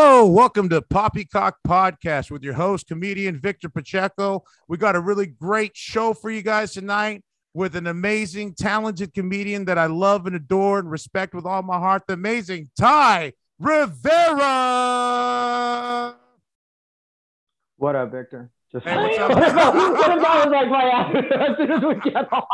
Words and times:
Hello, 0.00 0.28
welcome 0.28 0.68
to 0.68 0.80
Poppycock 0.80 1.56
Podcast 1.66 2.30
with 2.30 2.44
your 2.44 2.54
host, 2.54 2.86
comedian 2.86 3.36
Victor 3.36 3.68
Pacheco. 3.68 4.44
We 4.68 4.76
got 4.76 4.94
a 4.94 5.00
really 5.00 5.26
great 5.26 5.76
show 5.76 6.14
for 6.14 6.30
you 6.30 6.40
guys 6.40 6.72
tonight 6.72 7.24
with 7.52 7.74
an 7.74 7.88
amazing, 7.88 8.54
talented 8.54 9.12
comedian 9.12 9.64
that 9.64 9.76
I 9.76 9.86
love 9.86 10.28
and 10.28 10.36
adore 10.36 10.78
and 10.78 10.88
respect 10.88 11.34
with 11.34 11.44
all 11.46 11.62
my 11.62 11.80
heart, 11.80 12.04
the 12.06 12.14
amazing 12.14 12.70
Ty 12.78 13.32
Rivera. 13.58 14.44
What 17.78 17.96
up, 17.96 18.12
Victor? 18.12 18.52
Just 18.70 18.86
hey, 18.86 18.96
what's 18.96 19.18
up? 19.18 19.32
I 19.32 20.44
was 20.44 20.52
like, 20.52 20.68
my 20.70 21.10
as 21.50 21.56
soon 21.56 21.72
as 21.72 21.82
we 21.82 21.96
get 22.08 22.32
on, 22.32 22.44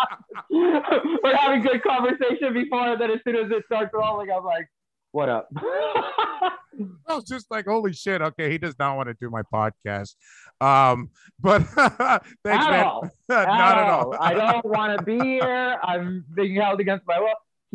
we're 1.23 1.37
having 1.37 1.61
a 1.61 1.63
good 1.63 1.83
conversation 1.83 2.55
before, 2.55 2.93
and 2.93 2.99
then 2.99 3.11
as 3.11 3.21
soon 3.23 3.37
as 3.37 3.51
it 3.51 3.65
starts 3.67 3.91
rolling, 3.93 4.31
I'm 4.31 4.45
like, 4.45 4.67
what 5.15 5.29
up? 5.29 5.49
I 5.57 7.15
was 7.15 7.23
just 7.23 7.49
like, 7.49 7.67
holy 7.67 7.93
shit. 7.93 8.21
Okay, 8.21 8.51
he 8.51 8.59
does 8.59 8.75
not 8.81 8.97
want 8.97 9.09
to 9.09 9.15
do 9.21 9.31
my 9.31 9.43
podcast. 9.43 10.17
Um, 10.61 11.11
but 11.41 11.63
thanks, 12.45 12.67
at 12.67 12.71
man. 12.71 12.85
All. 12.85 13.09
not 13.29 13.49
at, 13.49 13.79
at 13.79 13.91
all. 13.91 14.17
I 14.19 14.35
don't 14.35 14.65
want 14.65 14.99
to 14.99 15.05
be 15.05 15.21
here. 15.21 15.79
I'm 15.85 16.25
being 16.35 16.57
held 16.57 16.81
against 16.81 17.07
my 17.07 17.21
will. 17.21 17.29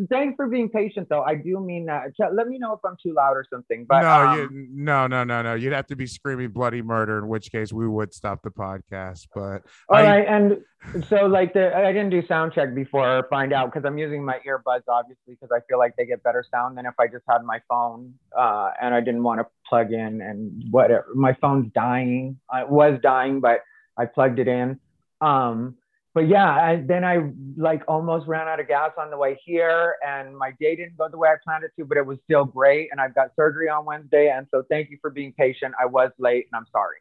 Thanks 0.10 0.36
for 0.36 0.48
being 0.48 0.70
patient, 0.70 1.08
though. 1.10 1.24
I 1.24 1.36
do 1.36 1.60
mean 1.60 1.86
that. 1.86 2.12
Let 2.34 2.48
me 2.48 2.58
know 2.58 2.74
if 2.74 2.80
I'm 2.86 2.96
too 3.02 3.14
loud 3.14 3.34
or 3.34 3.46
something. 3.52 3.86
But 3.88 4.02
no, 4.02 4.28
um, 4.28 4.40
you, 4.40 4.68
no, 4.72 5.08
no, 5.08 5.24
no, 5.24 5.42
no. 5.42 5.56
You'd 5.56 5.74
have 5.74 5.88
to 5.88 5.96
be 5.96 6.08
screaming 6.08 6.50
bloody 6.50 6.82
murder, 6.82 7.18
in 7.18 7.28
which 7.28 7.52
case 7.52 7.74
we 7.74 7.88
would 7.88 8.14
stop 8.14 8.44
the 8.44 8.52
podcast. 8.52 9.28
But 9.34 9.64
all 9.90 9.98
I, 9.98 10.04
right, 10.04 10.28
and 10.28 10.64
so 11.08 11.26
like 11.26 11.54
the 11.54 11.76
I 11.76 11.92
didn't 11.92 12.12
do 12.12 12.26
sound 12.26 12.54
check 12.54 12.74
before 12.74 13.28
find 13.30 13.52
out 13.52 13.72
because 13.72 13.86
I'm 13.86 13.98
using 13.98 14.24
my 14.24 14.40
earbuds 14.48 14.84
obviously 14.88 15.34
because 15.34 15.50
I 15.54 15.60
feel 15.68 15.78
like 15.78 15.96
they 15.98 16.06
get 16.06 16.24
better 16.24 16.44
sound 16.50 16.78
than 16.78 16.86
if 16.86 16.94
I 16.98 17.08
just 17.08 17.26
had 17.30 17.44
my 17.44 17.60
phone 17.68 18.14
uh, 18.38 18.72
and 18.82 18.94
I 18.94 19.02
didn't 19.02 19.24
want 19.24 19.42
to 19.42 19.48
plug 19.68 19.92
in 19.92 20.22
and 20.22 20.64
whatever. 20.72 21.08
My 21.16 21.34
phone's 21.42 21.72
dying. 21.74 22.40
It 22.54 22.70
was 22.70 22.98
dying, 23.02 23.42
but 23.42 23.62
I 23.98 24.06
plugged 24.06 24.40
it 24.40 24.48
in. 24.48 24.80
Um, 25.20 25.76
but 26.14 26.28
yeah, 26.28 26.50
I, 26.50 26.84
then 26.86 27.04
I 27.04 27.30
like 27.56 27.84
almost 27.88 28.28
ran 28.28 28.48
out 28.48 28.60
of 28.60 28.68
gas 28.68 28.92
on 28.98 29.12
the 29.12 29.18
way 29.18 29.40
here, 29.46 29.96
and 30.06 30.36
my 30.36 30.52
day 30.60 30.76
didn't 30.76 30.98
go 30.98 31.08
the 31.08 31.18
way 31.18 31.30
I 31.30 31.36
planned 31.44 31.64
it 31.64 31.72
to, 31.78 31.86
but 31.86 31.98
it 31.98 32.06
was 32.06 32.18
still 32.24 32.46
great. 32.46 32.90
And 32.92 33.00
I've 33.00 33.14
got 33.14 33.30
surgery 33.36 33.70
on 33.70 33.86
Wednesday, 33.86 34.30
and 34.30 34.48
so 34.52 34.64
thank 34.70 34.90
you 34.90 34.98
for 35.02 35.12
being 35.12 35.34
patient. 35.34 35.76
I 35.80 35.86
was 35.86 36.12
late, 36.18 36.48
and 36.52 36.58
I'm 36.60 36.66
sorry. 36.72 36.98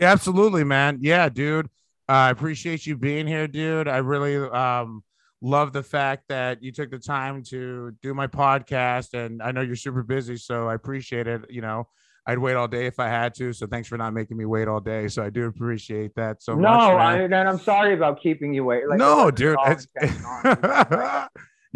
Absolutely, 0.00 0.64
man. 0.64 0.98
Yeah, 1.00 1.28
dude. 1.28 1.68
I 2.08 2.30
appreciate 2.30 2.86
you 2.86 2.96
being 2.96 3.26
here, 3.26 3.48
dude. 3.48 3.88
I 3.88 3.96
really 3.96 4.36
um, 4.36 5.02
love 5.40 5.72
the 5.72 5.82
fact 5.82 6.24
that 6.28 6.62
you 6.62 6.70
took 6.72 6.90
the 6.90 6.98
time 6.98 7.42
to 7.44 7.92
do 8.02 8.14
my 8.14 8.26
podcast, 8.26 9.14
and 9.14 9.42
I 9.42 9.50
know 9.50 9.62
you're 9.62 9.76
super 9.76 10.02
busy, 10.02 10.36
so 10.36 10.68
I 10.68 10.74
appreciate 10.74 11.26
it. 11.26 11.50
You 11.50 11.62
know, 11.62 11.88
I'd 12.26 12.38
wait 12.38 12.54
all 12.54 12.66
day 12.66 12.86
if 12.86 12.98
I 12.98 13.08
had 13.08 13.34
to. 13.36 13.52
So 13.52 13.66
thanks 13.66 13.88
for 13.88 13.96
not 13.96 14.12
making 14.12 14.36
me 14.36 14.44
wait 14.44 14.66
all 14.66 14.80
day. 14.80 15.06
So 15.08 15.22
I 15.22 15.30
do 15.30 15.46
appreciate 15.46 16.14
that 16.16 16.42
so 16.42 16.54
no, 16.54 16.60
much. 16.60 17.18
No, 17.18 17.24
and 17.24 17.34
I'm 17.34 17.58
sorry 17.58 17.94
about 17.94 18.20
keeping 18.20 18.52
you 18.52 18.64
wait. 18.64 18.88
Like, 18.88 18.98
no, 18.98 19.30
dude. 19.30 19.56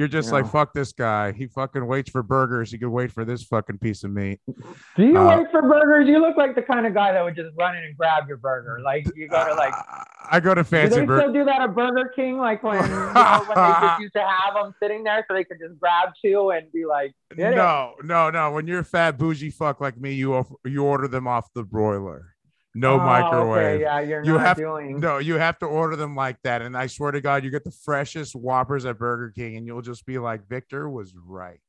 You're 0.01 0.09
just 0.09 0.29
you 0.29 0.33
like 0.33 0.51
fuck 0.51 0.73
this 0.73 0.93
guy. 0.93 1.33
He 1.33 1.47
fucking 1.47 1.87
waits 1.87 2.11
for 2.11 2.23
burgers. 2.23 2.73
He 2.73 2.79
could 2.79 2.89
wait 2.89 3.13
for 3.13 3.27
this 3.27 3.43
fucking 3.43 3.77
piece 3.81 4.03
of 4.03 4.11
meat. 4.11 4.41
Do 4.97 5.05
you 5.05 5.19
uh, 5.19 5.37
wait 5.37 5.51
for 5.51 5.61
burgers? 5.61 6.09
You 6.09 6.23
look 6.23 6.39
like 6.39 6.55
the 6.55 6.63
kind 6.63 6.87
of 6.87 6.95
guy 6.95 7.13
that 7.13 7.23
would 7.23 7.37
just 7.37 7.51
run 7.59 7.77
in 7.77 7.85
and 7.85 7.95
grab 7.99 8.27
your 8.27 8.39
burger. 8.39 8.81
Like 8.83 9.05
you 9.15 9.29
go 9.29 9.47
to 9.47 9.55
like. 9.57 9.75
I 10.31 10.41
go 10.41 10.55
to 10.55 10.65
fancy. 10.65 10.95
Do 10.95 11.01
they 11.01 11.07
bur- 11.07 11.21
still 11.21 11.33
do 11.35 11.45
that 11.45 11.61
at 11.61 11.75
Burger 11.75 12.11
King? 12.17 12.39
Like 12.39 12.63
when 12.63 12.83
you 12.83 12.89
know, 12.89 13.45
when 13.47 13.59
they 13.59 13.73
just 13.89 14.01
used 14.01 14.15
to 14.15 14.27
have 14.27 14.55
them 14.55 14.75
sitting 14.83 15.05
there 15.05 15.23
so 15.29 15.35
they 15.35 15.45
could 15.45 15.59
just 15.59 15.79
grab 15.79 16.15
two 16.25 16.49
and 16.49 16.73
be 16.73 16.87
like. 16.87 17.13
No, 17.37 17.93
no, 18.03 18.31
no. 18.31 18.53
When 18.53 18.67
you're 18.67 18.81
a 18.81 18.85
fat 18.85 19.19
bougie 19.19 19.51
fuck 19.51 19.83
like 19.83 20.01
me, 20.01 20.15
you 20.15 20.47
you 20.65 20.83
order 20.83 21.09
them 21.09 21.29
off 21.29 21.53
the 21.53 21.63
broiler 21.63 22.37
no 22.75 22.95
oh, 22.95 22.99
microwave. 22.99 23.67
Okay. 23.67 23.83
Yeah, 23.83 24.01
you're 24.01 24.25
you 24.25 24.33
not 24.35 24.47
have, 24.47 24.57
doing. 24.57 25.01
No, 25.01 25.19
you 25.19 25.35
have 25.35 25.59
to 25.59 25.67
order 25.67 25.97
them 25.97 26.15
like 26.15 26.37
that. 26.45 26.63
And 26.63 26.77
I 26.77 26.87
swear 26.87 27.11
to 27.11 27.21
God, 27.21 27.45
you 27.45 27.51
get 27.51 27.65
the 27.65 27.73
freshest 27.85 28.35
Whoppers 28.35 28.85
at 28.87 28.99
Burger 28.99 29.33
King, 29.35 29.57
and 29.57 29.67
you'll 29.67 29.83
just 29.83 30.07
be 30.07 30.19
like, 30.19 30.49
Victor 30.49 30.89
was 30.89 31.15
right. 31.27 31.61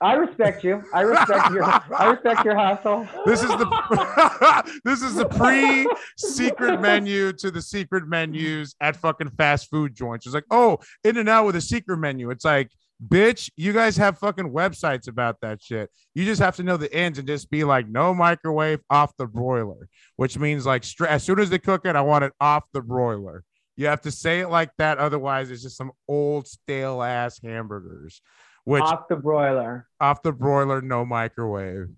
I 0.00 0.14
respect 0.14 0.64
you. 0.64 0.82
I 0.92 1.02
respect 1.02 1.52
your. 1.52 1.62
I 1.62 2.10
respect 2.10 2.44
your 2.44 2.56
hustle. 2.56 3.06
This 3.24 3.42
is 3.44 3.50
the. 3.50 4.80
this 4.84 5.00
is 5.00 5.14
the 5.14 5.28
pre-secret 5.28 6.80
menu 6.80 7.32
to 7.34 7.52
the 7.52 7.62
secret 7.62 8.08
menus 8.08 8.74
at 8.80 8.96
fucking 8.96 9.30
fast 9.30 9.70
food 9.70 9.94
joints. 9.94 10.26
It's 10.26 10.34
like, 10.34 10.46
oh, 10.50 10.78
in 11.04 11.18
and 11.18 11.28
out 11.28 11.46
with 11.46 11.54
a 11.54 11.60
secret 11.60 11.98
menu. 11.98 12.30
It's 12.30 12.44
like 12.44 12.72
bitch, 13.06 13.50
you 13.56 13.72
guys 13.72 13.96
have 13.96 14.18
fucking 14.18 14.52
websites 14.52 15.08
about 15.08 15.40
that 15.42 15.62
shit. 15.62 15.90
You 16.14 16.24
just 16.24 16.40
have 16.40 16.56
to 16.56 16.62
know 16.62 16.76
the 16.76 16.92
ends 16.92 17.18
and 17.18 17.26
just 17.26 17.50
be 17.50 17.64
like, 17.64 17.88
no 17.88 18.14
microwave 18.14 18.80
off 18.90 19.16
the 19.16 19.26
broiler, 19.26 19.88
which 20.16 20.38
means 20.38 20.66
like 20.66 20.84
as 21.08 21.24
soon 21.24 21.40
as 21.40 21.50
they 21.50 21.58
cook 21.58 21.84
it, 21.84 21.96
I 21.96 22.02
want 22.02 22.24
it 22.24 22.32
off 22.40 22.64
the 22.72 22.82
broiler. 22.82 23.44
You 23.76 23.86
have 23.86 24.02
to 24.02 24.10
say 24.10 24.40
it 24.40 24.48
like 24.48 24.70
that, 24.78 24.98
otherwise 24.98 25.50
it's 25.50 25.62
just 25.62 25.76
some 25.76 25.92
old 26.06 26.46
stale 26.46 27.02
ass 27.02 27.40
hamburgers. 27.42 28.20
Which 28.64 28.82
off 28.82 29.08
the 29.08 29.16
broiler, 29.16 29.88
off 30.00 30.22
the 30.22 30.32
broiler, 30.32 30.80
no 30.80 31.04
microwave. 31.04 31.88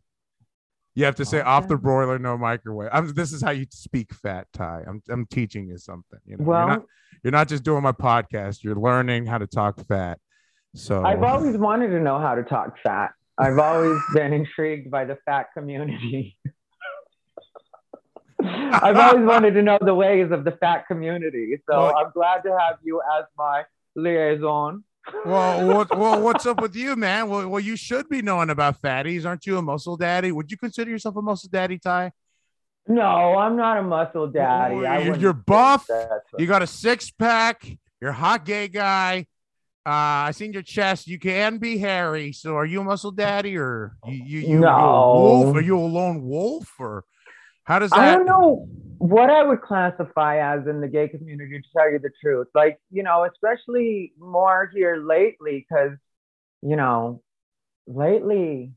You 0.94 1.04
have 1.04 1.16
to 1.16 1.25
say 1.25 1.41
okay. 1.41 1.48
off 1.48 1.66
the 1.69 1.76
broiler, 1.76 2.19
no 2.19 2.38
microwave. 2.38 2.88
I'm, 2.93 3.12
this 3.12 3.32
is 3.32 3.43
how 3.43 3.50
you 3.50 3.66
speak 3.70 4.14
fat 4.14 4.47
Ty. 4.54 4.84
I'm, 4.87 5.03
I'm 5.10 5.26
teaching 5.26 5.66
you 5.66 5.76
something. 5.76 6.20
You 6.25 6.37
know, 6.37 6.44
well, 6.44 6.60
you're 6.60 6.69
not, 6.69 6.87
you're 7.25 7.31
not 7.32 7.48
just 7.48 7.64
doing 7.64 7.82
my 7.82 7.93
podcast. 7.93 8.62
You're 8.62 8.76
learning 8.76 9.26
how 9.26 9.38
to 9.38 9.47
talk 9.47 9.84
fat. 9.88 10.19
So 10.74 11.04
I've 11.04 11.22
always 11.22 11.56
wanted 11.56 11.88
to 11.88 12.00
know 12.00 12.18
how 12.18 12.34
to 12.34 12.42
talk 12.42 12.76
fat. 12.82 13.12
I've 13.38 13.58
always 13.58 14.00
been 14.14 14.32
intrigued 14.32 14.90
by 14.90 15.04
the 15.04 15.16
fat 15.24 15.48
community. 15.54 16.36
I've 18.42 18.96
always 18.96 19.24
wanted 19.24 19.54
to 19.54 19.62
know 19.62 19.78
the 19.80 19.94
ways 19.94 20.30
of 20.30 20.44
the 20.44 20.52
fat 20.52 20.86
community. 20.86 21.62
So 21.70 21.78
well, 21.78 21.96
I'm 21.96 22.10
glad 22.12 22.42
to 22.42 22.50
have 22.50 22.78
you 22.82 23.00
as 23.18 23.24
my 23.38 23.62
liaison. 23.94 24.84
well, 25.24 25.66
what, 25.66 25.96
well, 25.96 26.20
what's 26.24 26.44
up 26.44 26.60
with 26.60 26.74
you, 26.74 26.96
man? 26.96 27.28
Well, 27.28 27.48
well, 27.48 27.60
you 27.60 27.76
should 27.76 28.08
be 28.08 28.20
knowing 28.20 28.50
about 28.50 28.82
fatties. 28.82 29.24
Aren't 29.24 29.46
you 29.46 29.56
a 29.56 29.62
muscle 29.62 29.96
daddy? 29.96 30.32
Would 30.32 30.50
you 30.50 30.58
consider 30.58 30.90
yourself 30.90 31.16
a 31.16 31.22
muscle 31.22 31.48
daddy, 31.50 31.78
Ty? 31.78 32.12
No, 32.86 33.02
I'm 33.38 33.56
not 33.56 33.78
a 33.78 33.82
muscle 33.82 34.26
daddy. 34.26 34.74
Well, 34.74 35.18
you're 35.18 35.32
buff. 35.32 35.88
You 36.38 36.46
got 36.46 36.60
a 36.60 36.66
six 36.66 37.10
pack. 37.10 37.64
You're 38.00 38.10
a 38.10 38.14
hot 38.14 38.44
gay 38.44 38.68
guy. 38.68 39.26
Uh, 39.86 40.28
I 40.28 40.30
seen 40.30 40.52
your 40.54 40.62
chest. 40.62 41.06
You 41.06 41.18
can 41.18 41.58
be 41.58 41.76
hairy. 41.76 42.32
So, 42.32 42.56
are 42.56 42.64
you 42.64 42.80
a 42.80 42.84
muscle 42.84 43.10
daddy, 43.10 43.58
or 43.58 43.96
you 44.06 44.24
you, 44.24 44.40
you, 44.40 44.60
no. 44.60 44.68
a 44.68 45.20
wolf? 45.20 45.56
Are 45.56 45.60
you 45.60 45.78
a 45.78 45.80
lone 45.80 46.22
wolf, 46.22 46.72
or 46.78 47.04
how 47.64 47.78
does 47.78 47.90
that? 47.90 47.98
I 47.98 48.16
don't 48.16 48.24
know 48.24 48.66
what 48.96 49.28
I 49.28 49.42
would 49.42 49.60
classify 49.60 50.54
as 50.54 50.66
in 50.66 50.80
the 50.80 50.88
gay 50.88 51.08
community. 51.08 51.60
To 51.60 51.68
tell 51.76 51.92
you 51.92 51.98
the 51.98 52.10
truth, 52.22 52.48
like 52.54 52.78
you 52.90 53.02
know, 53.02 53.24
especially 53.30 54.14
more 54.18 54.70
here 54.74 54.96
lately, 54.96 55.66
because 55.68 55.98
you 56.62 56.76
know, 56.76 57.22
lately 57.86 58.72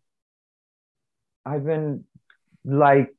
I've 1.45 1.63
been 1.63 2.03
like 2.65 3.15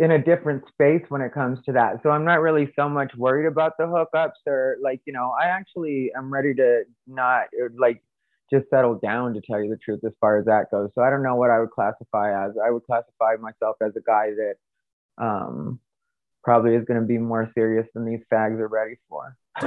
in 0.00 0.12
a 0.12 0.18
different 0.18 0.66
space 0.68 1.04
when 1.10 1.20
it 1.20 1.34
comes 1.34 1.58
to 1.66 1.72
that. 1.72 2.02
So 2.02 2.08
I'm 2.08 2.24
not 2.24 2.40
really 2.40 2.72
so 2.74 2.88
much 2.88 3.14
worried 3.16 3.46
about 3.46 3.74
the 3.78 3.84
hookups 3.84 4.40
or 4.46 4.78
like, 4.82 5.02
you 5.04 5.12
know, 5.12 5.34
I 5.38 5.48
actually 5.48 6.10
am 6.16 6.32
ready 6.32 6.54
to 6.54 6.84
not 7.06 7.48
like 7.78 8.02
just 8.50 8.70
settle 8.70 8.94
down 8.94 9.34
to 9.34 9.42
tell 9.42 9.62
you 9.62 9.68
the 9.68 9.76
truth 9.76 10.00
as 10.06 10.12
far 10.18 10.38
as 10.38 10.46
that 10.46 10.70
goes. 10.70 10.88
So 10.94 11.02
I 11.02 11.10
don't 11.10 11.22
know 11.22 11.36
what 11.36 11.50
I 11.50 11.60
would 11.60 11.70
classify 11.70 12.46
as. 12.46 12.52
I 12.64 12.70
would 12.70 12.84
classify 12.86 13.36
myself 13.38 13.76
as 13.82 13.92
a 13.94 14.00
guy 14.00 14.30
that 14.30 14.54
um, 15.22 15.78
probably 16.42 16.76
is 16.76 16.86
going 16.86 16.98
to 16.98 17.06
be 17.06 17.18
more 17.18 17.50
serious 17.54 17.86
than 17.94 18.06
these 18.06 18.24
fags 18.32 18.58
are 18.58 18.68
ready 18.68 18.96
for. 19.06 19.36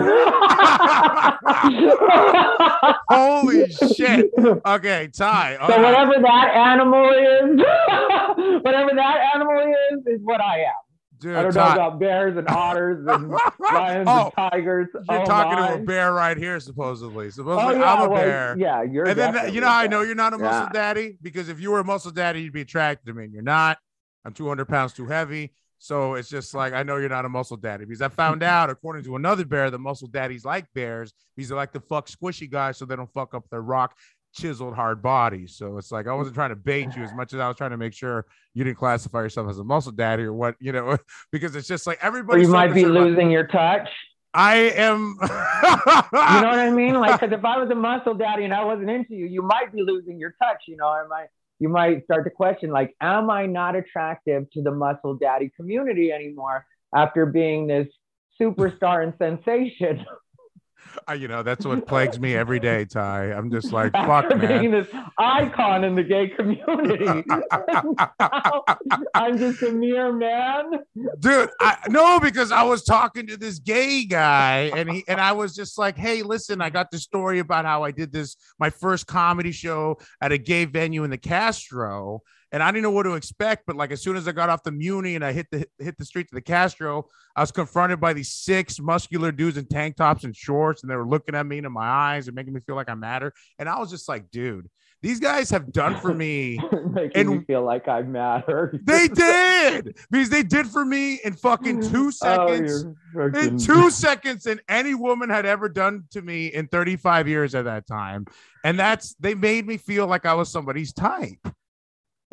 Holy 3.09 3.69
shit. 3.95 4.31
Okay, 4.65 5.09
Ty. 5.13 5.57
So 5.67 5.81
whatever 5.81 6.13
that 6.21 6.55
animal 6.55 7.09
is, 7.09 7.59
whatever 8.63 8.91
that 8.95 9.17
animal 9.35 9.73
is, 9.91 9.99
is 10.07 10.21
what 10.23 10.41
I 10.41 10.61
am. 10.61 10.73
Dude, 11.19 11.35
I 11.35 11.43
don't 11.43 11.53
Ty. 11.53 11.67
know 11.67 11.73
about 11.73 11.99
bears 11.99 12.37
and 12.37 12.47
otters 12.49 13.05
and 13.07 13.29
lions 13.59 14.07
oh, 14.09 14.31
and 14.37 14.51
tigers. 14.51 14.87
You're 14.93 15.21
oh, 15.21 15.25
talking 15.25 15.59
my. 15.59 15.67
to 15.69 15.73
a 15.75 15.79
bear 15.79 16.13
right 16.13 16.37
here, 16.37 16.59
supposedly. 16.59 17.31
Supposedly, 17.31 17.75
oh, 17.75 17.79
yeah, 17.79 17.93
I'm 17.93 18.01
a 18.05 18.09
well, 18.09 18.21
bear. 18.21 18.55
Yeah, 18.57 18.83
you're. 18.83 19.07
And 19.07 19.17
then 19.17 19.53
you 19.53 19.61
know, 19.61 19.67
I 19.67 19.87
know 19.87 20.01
you're 20.01 20.15
not 20.15 20.33
a 20.33 20.37
muscle 20.37 20.67
yeah. 20.67 20.69
daddy 20.73 21.17
because 21.21 21.49
if 21.49 21.59
you 21.61 21.71
were 21.71 21.79
a 21.79 21.85
muscle 21.85 22.11
daddy, 22.11 22.41
you'd 22.41 22.53
be 22.53 22.61
attracted 22.61 23.05
to 23.07 23.13
me. 23.13 23.25
And 23.25 23.33
you're 23.33 23.41
not. 23.41 23.79
I'm 24.25 24.33
200 24.33 24.65
pounds 24.65 24.93
too 24.93 25.05
heavy. 25.05 25.53
So 25.83 26.13
it's 26.13 26.29
just 26.29 26.53
mm. 26.53 26.55
like 26.55 26.71
I 26.71 26.83
know 26.83 26.95
you're 26.95 27.09
not 27.09 27.25
a 27.25 27.29
muscle 27.29 27.57
daddy 27.57 27.83
because 27.83 28.01
I 28.01 28.07
found 28.07 28.41
out, 28.55 28.69
according 28.69 29.03
to 29.03 29.17
another 29.17 29.43
bear, 29.43 29.69
the 29.69 29.77
muscle 29.77 30.07
daddies 30.07 30.45
like 30.45 30.65
bears 30.73 31.13
because 31.35 31.49
they 31.49 31.55
like 31.55 31.73
to 31.73 31.81
fuck 31.81 32.07
squishy 32.07 32.49
guys 32.49 32.77
so 32.77 32.85
they 32.85 32.95
don't 32.95 33.11
fuck 33.13 33.33
up 33.33 33.43
their 33.49 33.61
rock 33.61 33.97
chiseled 34.33 34.75
hard 34.75 35.01
bodies. 35.01 35.57
So 35.57 35.77
it's 35.77 35.91
like 35.91 36.07
I 36.07 36.13
wasn't 36.13 36.35
trying 36.35 36.51
to 36.51 36.55
bait 36.55 36.95
you 36.95 37.03
as 37.03 37.13
much 37.15 37.33
as 37.33 37.41
I 37.41 37.49
was 37.49 37.57
trying 37.57 37.71
to 37.71 37.77
make 37.77 37.91
sure 37.91 38.25
you 38.53 38.63
didn't 38.63 38.77
classify 38.77 39.23
yourself 39.23 39.49
as 39.49 39.59
a 39.59 39.63
muscle 39.65 39.91
daddy 39.91 40.23
or 40.23 40.31
what, 40.31 40.55
you 40.61 40.71
know, 40.71 40.97
because 41.33 41.53
it's 41.53 41.67
just 41.67 41.85
like 41.85 41.99
everybody. 42.01 42.43
you 42.43 42.47
might 42.47 42.73
be 42.73 42.85
losing 42.85 43.29
your 43.29 43.47
touch. 43.47 43.89
I 44.33 44.55
am. 44.55 45.17
you 45.21 45.27
know 45.27 46.49
what 46.49 46.59
I 46.59 46.71
mean? 46.71 46.95
Like, 46.95 47.19
because 47.19 47.37
if 47.37 47.43
I 47.43 47.57
was 47.57 47.69
a 47.69 47.75
muscle 47.75 48.13
daddy 48.13 48.45
and 48.45 48.53
I 48.53 48.63
wasn't 48.63 48.89
into 48.89 49.15
you, 49.15 49.25
you 49.25 49.41
might 49.41 49.73
be 49.73 49.83
losing 49.83 50.17
your 50.17 50.33
touch. 50.41 50.63
You 50.65 50.77
know, 50.77 50.87
I 50.87 51.05
might 51.07 51.27
you 51.63 51.69
might 51.69 52.03
start 52.03 52.25
to 52.25 52.29
question, 52.29 52.71
like, 52.71 52.93
am 52.99 53.29
I 53.29 53.45
not 53.45 53.77
attractive 53.77 54.51
to 54.51 54.61
the 54.61 54.71
muscle 54.71 55.15
daddy 55.15 55.49
community 55.55 56.11
anymore 56.11 56.65
after 56.93 57.25
being 57.25 57.67
this 57.67 57.87
superstar 58.39 59.01
and 59.01 59.13
sensation? 59.17 60.05
Uh, 61.09 61.13
you 61.13 61.27
know, 61.27 61.43
that's 61.43 61.65
what 61.65 61.85
plagues 61.85 62.17
me 62.17 62.33
every 62.33 62.59
day, 62.59 62.85
Ty. 62.85 63.33
I'm 63.33 63.51
just 63.51 63.73
like, 63.73 63.91
fuck, 63.91 64.25
After 64.25 64.37
man. 64.37 64.61
Being 64.61 64.71
this 64.71 64.87
icon 65.17 65.83
in 65.83 65.95
the 65.95 66.03
gay 66.03 66.29
community. 66.29 67.25
I'm 69.13 69.37
just 69.37 69.61
a 69.63 69.71
mere 69.71 70.13
man. 70.13 70.71
Dude, 71.19 71.49
I, 71.59 71.77
no, 71.89 72.19
because 72.19 72.51
I 72.51 72.63
was 72.63 72.83
talking 72.83 73.27
to 73.27 73.37
this 73.37 73.59
gay 73.59 74.05
guy 74.05 74.71
and 74.75 74.89
he 74.89 75.03
and 75.07 75.19
I 75.19 75.33
was 75.33 75.55
just 75.55 75.77
like, 75.77 75.97
hey, 75.97 76.21
listen, 76.21 76.61
I 76.61 76.69
got 76.69 76.89
the 76.91 76.99
story 76.99 77.39
about 77.39 77.65
how 77.65 77.83
I 77.83 77.91
did 77.91 78.13
this, 78.13 78.37
my 78.59 78.69
first 78.69 79.05
comedy 79.07 79.51
show 79.51 79.97
at 80.21 80.31
a 80.31 80.37
gay 80.37 80.65
venue 80.65 81.03
in 81.03 81.09
the 81.09 81.17
Castro 81.17 82.21
and 82.53 82.61
I 82.61 82.71
didn't 82.71 82.83
know 82.83 82.91
what 82.91 83.03
to 83.03 83.15
expect. 83.15 83.65
But 83.65 83.75
like 83.75 83.91
as 83.91 84.01
soon 84.01 84.15
as 84.15 84.27
I 84.27 84.31
got 84.31 84.49
off 84.49 84.63
the 84.63 84.71
Muni 84.71 85.15
and 85.15 85.25
I 85.25 85.33
hit 85.33 85.47
the 85.51 85.65
hit 85.79 85.97
the 85.97 86.05
streets 86.05 86.31
of 86.31 86.35
the 86.35 86.41
Castro, 86.41 87.09
I 87.35 87.41
was 87.41 87.51
confronted 87.51 87.99
by 87.99 88.13
these 88.13 88.31
six 88.31 88.79
muscular 88.79 89.31
dudes 89.31 89.57
in 89.57 89.65
tank 89.65 89.97
tops 89.97 90.23
and 90.23 90.35
shorts, 90.35 90.83
and 90.83 90.89
they 90.89 90.95
were 90.95 91.07
looking 91.07 91.35
at 91.35 91.45
me 91.45 91.57
in 91.57 91.71
my 91.71 91.85
eyes 91.85 92.27
and 92.27 92.35
making 92.35 92.53
me 92.53 92.61
feel 92.61 92.75
like 92.75 92.89
I 92.89 92.93
matter. 92.93 93.33
And 93.57 93.67
I 93.67 93.79
was 93.79 93.89
just 93.89 94.07
like, 94.07 94.29
dude, 94.29 94.69
these 95.01 95.19
guys 95.19 95.49
have 95.49 95.73
done 95.73 95.99
for 95.99 96.13
me 96.13 96.59
making 96.91 97.11
and 97.15 97.29
me 97.29 97.45
feel 97.45 97.63
like 97.63 97.87
I 97.87 98.03
matter. 98.03 98.79
they 98.83 99.07
did 99.07 99.97
because 100.11 100.29
they 100.29 100.43
did 100.43 100.67
for 100.67 100.85
me 100.85 101.19
in 101.25 101.33
fucking 101.33 101.83
oh, 101.83 101.89
two 101.89 102.11
seconds. 102.11 102.85
Oh, 103.17 103.25
in 103.25 103.57
two 103.57 103.89
seconds, 103.89 104.45
and 104.45 104.61
any 104.69 104.93
woman 104.93 105.29
had 105.29 105.47
ever 105.47 105.69
done 105.69 106.03
to 106.11 106.21
me 106.21 106.47
in 106.47 106.67
35 106.67 107.27
years 107.27 107.55
at 107.55 107.65
that 107.65 107.87
time. 107.87 108.25
And 108.63 108.77
that's 108.77 109.15
they 109.15 109.33
made 109.33 109.65
me 109.65 109.77
feel 109.77 110.05
like 110.05 110.27
I 110.27 110.35
was 110.35 110.51
somebody's 110.51 110.93
type. 110.93 111.39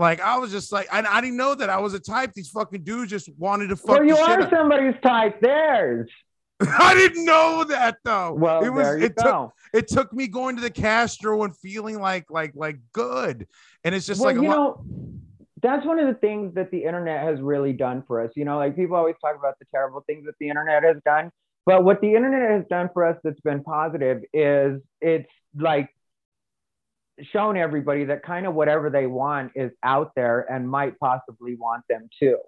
Like 0.01 0.21
I 0.23 0.39
was 0.39 0.51
just 0.51 0.73
like, 0.73 0.89
I, 0.91 1.03
I 1.03 1.21
didn't 1.21 1.37
know 1.37 1.55
that 1.55 1.69
I 1.69 1.79
was 1.79 1.93
a 1.93 2.01
type. 2.01 2.33
These 2.33 2.49
fucking 2.49 2.85
dudes 2.85 3.11
just 3.11 3.29
wanted 3.37 3.69
to 3.69 3.77
fuck. 3.77 3.99
Well, 3.99 4.05
you 4.05 4.17
are 4.17 4.49
somebody's 4.49 4.95
type. 5.03 5.41
Theirs. 5.43 6.09
I 6.61 6.95
didn't 6.95 7.27
know 7.27 7.65
that 7.65 7.99
though. 8.03 8.33
Well, 8.33 8.65
it 8.65 8.71
was 8.71 8.87
there 8.87 8.99
you 8.99 9.05
it 9.05 9.17
go. 9.17 9.23
took 9.23 9.53
it 9.75 9.89
took 9.89 10.13
me 10.15 10.27
going 10.27 10.57
to 10.57 10.63
the 10.63 10.71
Castro 10.71 11.43
and 11.45 11.55
feeling 11.55 12.01
like 12.01 12.31
like 12.31 12.53
like 12.55 12.79
good. 12.93 13.47
And 13.85 13.95
it's 13.95 14.07
just 14.07 14.23
well, 14.23 14.35
like 14.35 14.43
you 14.43 14.49
know, 14.49 14.83
that's 15.63 15.85
one 15.85 15.99
of 15.99 16.07
the 16.07 16.19
things 16.19 16.55
that 16.55 16.71
the 16.71 16.85
internet 16.85 17.23
has 17.23 17.39
really 17.43 17.75
done 17.75 18.03
for 18.07 18.23
us. 18.23 18.31
You 18.37 18.47
know, 18.47 18.57
like 18.57 18.77
people 18.77 18.97
always 18.97 19.17
talk 19.21 19.37
about 19.39 19.59
the 19.59 19.67
terrible 19.71 20.03
things 20.07 20.25
that 20.25 20.35
the 20.41 20.49
internet 20.49 20.83
has 20.83 20.97
done. 21.05 21.31
But 21.67 21.85
what 21.85 22.01
the 22.01 22.15
internet 22.15 22.51
has 22.51 22.65
done 22.71 22.89
for 22.95 23.05
us 23.05 23.19
that's 23.23 23.41
been 23.41 23.63
positive 23.63 24.23
is 24.33 24.81
it's 25.03 25.31
like 25.55 25.91
shown 27.33 27.57
everybody 27.57 28.05
that 28.05 28.23
kind 28.23 28.47
of 28.47 28.55
whatever 28.55 28.91
they 28.91 29.07
want 29.07 29.53
is 29.55 29.71
out 29.83 30.13
there 30.15 30.41
and 30.51 30.69
might 30.69 30.99
possibly 30.99 31.55
want 31.55 31.85
them 31.89 32.09
too. 32.19 32.39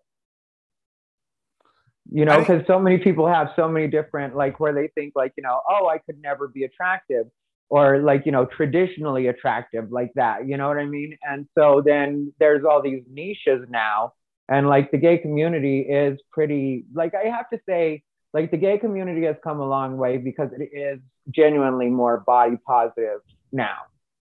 You 2.11 2.25
know, 2.25 2.41
because 2.41 2.67
so 2.67 2.79
many 2.79 2.99
people 2.99 3.29
have 3.29 3.51
so 3.55 3.69
many 3.69 3.87
different, 3.87 4.35
like, 4.35 4.59
where 4.59 4.75
they 4.75 4.89
think, 4.89 5.15
like, 5.15 5.33
you 5.37 5.43
know, 5.43 5.61
oh, 5.69 5.87
I 5.89 5.99
could 5.99 6.21
never 6.21 6.49
be 6.49 6.65
attractive 6.65 7.27
or 7.69 8.01
like, 8.01 8.27
you 8.27 8.33
know, 8.33 8.45
traditionally 8.45 9.29
attractive 9.29 9.91
like 9.91 10.13
that. 10.17 10.47
You 10.47 10.59
know 10.59 10.69
what 10.69 10.77
I 10.77 10.85
mean? 10.85 11.17
And 11.23 11.47
so 11.57 11.83
then 11.83 12.35
there's 12.39 12.65
all 12.65 12.83
these 12.83 13.03
niches 13.11 13.67
now. 13.71 14.13
And 14.49 14.69
like 14.69 14.91
the 14.91 14.99
gay 14.99 15.17
community 15.17 15.81
is 15.81 16.21
pretty, 16.33 16.85
like, 16.93 17.15
I 17.15 17.29
have 17.29 17.49
to 17.51 17.61
say, 17.67 18.03
like, 18.35 18.51
the 18.51 18.59
gay 18.59 18.77
community 18.77 19.25
has 19.25 19.37
come 19.43 19.61
a 19.61 19.67
long 19.67 19.97
way 19.97 20.19
because 20.19 20.51
it 20.59 20.77
is 20.77 20.99
genuinely 21.31 21.89
more 21.89 22.21
body 22.27 22.59
positive 22.67 23.21
now 23.53 23.79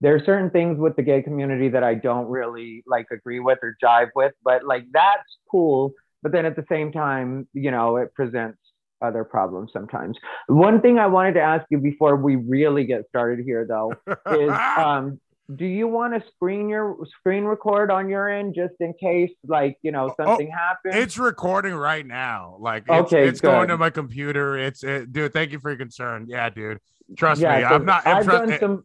there 0.06 0.13
are 0.13 0.24
certain 0.24 0.52
things 0.52 0.78
with 0.78 0.96
the 0.96 1.02
gay 1.02 1.24
community 1.24 1.68
that 1.68 1.84
I 1.84 1.96
don't 1.96 2.28
really 2.28 2.84
like 2.86 3.07
agree 3.12 3.40
with 3.40 3.57
or 3.63 3.75
jive 3.84 4.10
with, 4.16 4.34
but 4.44 4.63
like 4.63 4.86
that's 4.94 5.40
cool. 5.50 5.94
But 6.22 6.31
then 6.31 6.46
at 6.46 6.56
the 6.56 6.63
same 6.69 6.92
time, 6.92 7.48
you 7.54 7.72
know, 7.72 7.98
it 7.98 8.13
presents 8.13 8.60
other 9.02 9.24
problems 9.24 9.72
sometimes. 9.74 10.16
One 10.46 10.80
thing 10.80 11.00
I 11.00 11.07
wanted 11.07 11.34
to 11.34 11.42
ask 11.42 11.66
you 11.72 11.80
before 11.80 12.18
we 12.18 12.36
really 12.36 12.84
get 12.86 13.07
started 13.10 13.44
here, 13.44 13.66
though, 13.68 13.94
is 14.40 14.52
um, 14.78 15.19
do 15.56 15.66
you 15.66 15.88
want 15.88 16.13
to 16.13 16.24
screen 16.36 16.69
your 16.69 16.98
screen 17.19 17.44
record 17.44 17.90
on 17.90 18.07
your 18.07 18.30
end 18.30 18.54
just 18.56 18.75
in 18.81 18.94
case, 19.02 19.31
like 19.48 19.75
you 19.81 19.92
know, 19.92 20.12
oh, 20.12 20.24
something 20.24 20.52
oh, 20.54 20.56
happens? 20.56 21.04
It's 21.04 21.18
recording 21.18 21.74
right 21.74 22.06
now. 22.06 22.57
Like, 22.60 22.84
it's, 22.88 23.12
okay, 23.12 23.28
it's 23.28 23.42
going 23.42 23.69
to 23.69 23.78
my 23.80 23.90
computer. 23.90 24.56
It's 24.56 24.84
it, 24.84 25.12
dude. 25.12 25.34
Thank 25.34 25.52
you 25.52 25.60
for 25.60 25.72
your 25.72 25.80
concern. 25.80 26.28
Yeah, 26.30 26.52
dude. 26.52 26.78
Trust 27.18 27.42
yeah, 27.42 27.57
me, 27.57 27.63
I'm 27.63 27.86
not. 27.86 28.06
I'm 28.06 28.18
I've 28.18 28.25
done 28.28 28.60
some. 28.60 28.84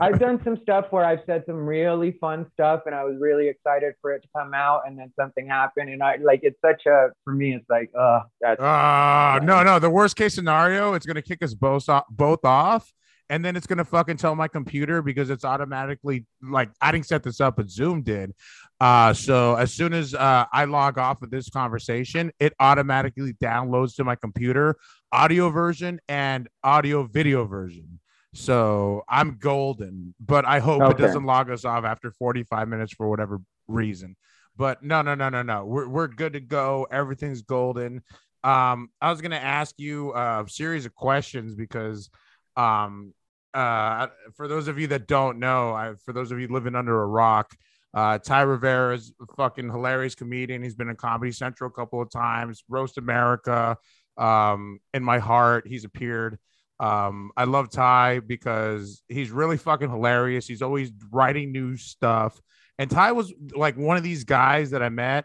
I've 0.00 0.18
done 0.18 0.40
some 0.44 0.58
stuff 0.62 0.86
where 0.90 1.04
I've 1.04 1.20
said 1.26 1.44
some 1.46 1.66
really 1.66 2.12
fun 2.20 2.46
stuff 2.52 2.82
and 2.86 2.94
I 2.94 3.04
was 3.04 3.16
really 3.20 3.48
excited 3.48 3.94
for 4.00 4.12
it 4.12 4.22
to 4.22 4.28
come 4.36 4.54
out 4.54 4.82
and 4.86 4.98
then 4.98 5.12
something 5.18 5.46
happened 5.46 5.90
and 5.90 6.02
I 6.02 6.16
like 6.16 6.40
it's 6.42 6.60
such 6.64 6.86
a 6.86 7.10
for 7.24 7.32
me 7.32 7.54
it's 7.54 7.68
like 7.68 7.90
uh 7.98 8.20
that's 8.40 8.60
uh 8.60 9.40
no 9.42 9.62
no 9.62 9.78
the 9.78 9.90
worst 9.90 10.16
case 10.16 10.34
scenario 10.34 10.94
it's 10.94 11.06
gonna 11.06 11.22
kick 11.22 11.42
us 11.42 11.54
both 11.54 11.88
off 11.88 12.04
both 12.10 12.44
off 12.44 12.92
and 13.28 13.44
then 13.44 13.56
it's 13.56 13.66
gonna 13.66 13.84
fucking 13.84 14.16
tell 14.16 14.34
my 14.34 14.48
computer 14.48 15.02
because 15.02 15.30
it's 15.30 15.44
automatically 15.44 16.26
like 16.42 16.70
I 16.80 16.92
didn't 16.92 17.06
set 17.06 17.22
this 17.22 17.40
up 17.40 17.56
but 17.56 17.70
Zoom 17.70 18.02
did. 18.02 18.32
Uh 18.80 19.12
so 19.14 19.54
as 19.54 19.72
soon 19.72 19.92
as 19.92 20.14
uh 20.14 20.46
I 20.52 20.64
log 20.64 20.98
off 20.98 21.22
of 21.22 21.30
this 21.30 21.50
conversation 21.50 22.32
it 22.40 22.52
automatically 22.60 23.34
downloads 23.34 23.96
to 23.96 24.04
my 24.04 24.16
computer 24.16 24.76
audio 25.12 25.50
version 25.50 26.00
and 26.08 26.48
audio 26.62 27.04
video 27.04 27.44
version 27.46 28.00
so 28.36 29.02
I'm 29.08 29.38
golden, 29.40 30.14
but 30.20 30.44
I 30.44 30.58
hope 30.58 30.82
okay. 30.82 31.02
it 31.02 31.06
doesn't 31.06 31.24
log 31.24 31.50
us 31.50 31.64
off 31.64 31.84
after 31.84 32.10
45 32.10 32.68
minutes 32.68 32.92
for 32.92 33.08
whatever 33.08 33.40
reason. 33.66 34.16
But 34.56 34.82
no, 34.82 35.02
no, 35.02 35.14
no, 35.14 35.28
no, 35.28 35.42
no. 35.42 35.64
We're, 35.64 35.88
we're 35.88 36.08
good 36.08 36.34
to 36.34 36.40
go. 36.40 36.86
Everything's 36.90 37.42
golden. 37.42 38.02
Um, 38.44 38.90
I 39.00 39.10
was 39.10 39.20
gonna 39.20 39.36
ask 39.36 39.74
you 39.78 40.14
a 40.14 40.44
series 40.48 40.86
of 40.86 40.94
questions 40.94 41.54
because 41.54 42.10
um 42.56 43.12
uh 43.52 44.06
for 44.34 44.48
those 44.48 44.68
of 44.68 44.78
you 44.78 44.86
that 44.88 45.06
don't 45.06 45.38
know, 45.38 45.72
I, 45.72 45.94
for 46.04 46.12
those 46.12 46.30
of 46.30 46.38
you 46.38 46.48
living 46.48 46.74
under 46.74 47.02
a 47.02 47.06
rock, 47.06 47.54
uh, 47.94 48.18
Ty 48.18 48.42
Rivera 48.42 48.94
is 48.94 49.12
a 49.20 49.34
fucking 49.34 49.70
hilarious 49.70 50.14
comedian. 50.14 50.62
He's 50.62 50.74
been 50.74 50.90
in 50.90 50.96
Comedy 50.96 51.32
Central 51.32 51.70
a 51.70 51.72
couple 51.72 52.02
of 52.02 52.10
times, 52.10 52.62
Roast 52.68 52.98
America, 52.98 53.78
um, 54.18 54.78
in 54.92 55.02
my 55.02 55.18
heart. 55.18 55.66
He's 55.66 55.84
appeared. 55.84 56.38
Um, 56.78 57.30
I 57.36 57.44
love 57.44 57.70
Ty 57.70 58.20
because 58.20 59.02
he's 59.08 59.30
really 59.30 59.56
fucking 59.56 59.90
hilarious. 59.90 60.46
He's 60.46 60.62
always 60.62 60.92
writing 61.10 61.52
new 61.52 61.76
stuff. 61.76 62.40
And 62.78 62.90
Ty 62.90 63.12
was 63.12 63.32
like 63.54 63.76
one 63.76 63.96
of 63.96 64.02
these 64.02 64.24
guys 64.24 64.70
that 64.70 64.82
I 64.82 64.90
met 64.90 65.24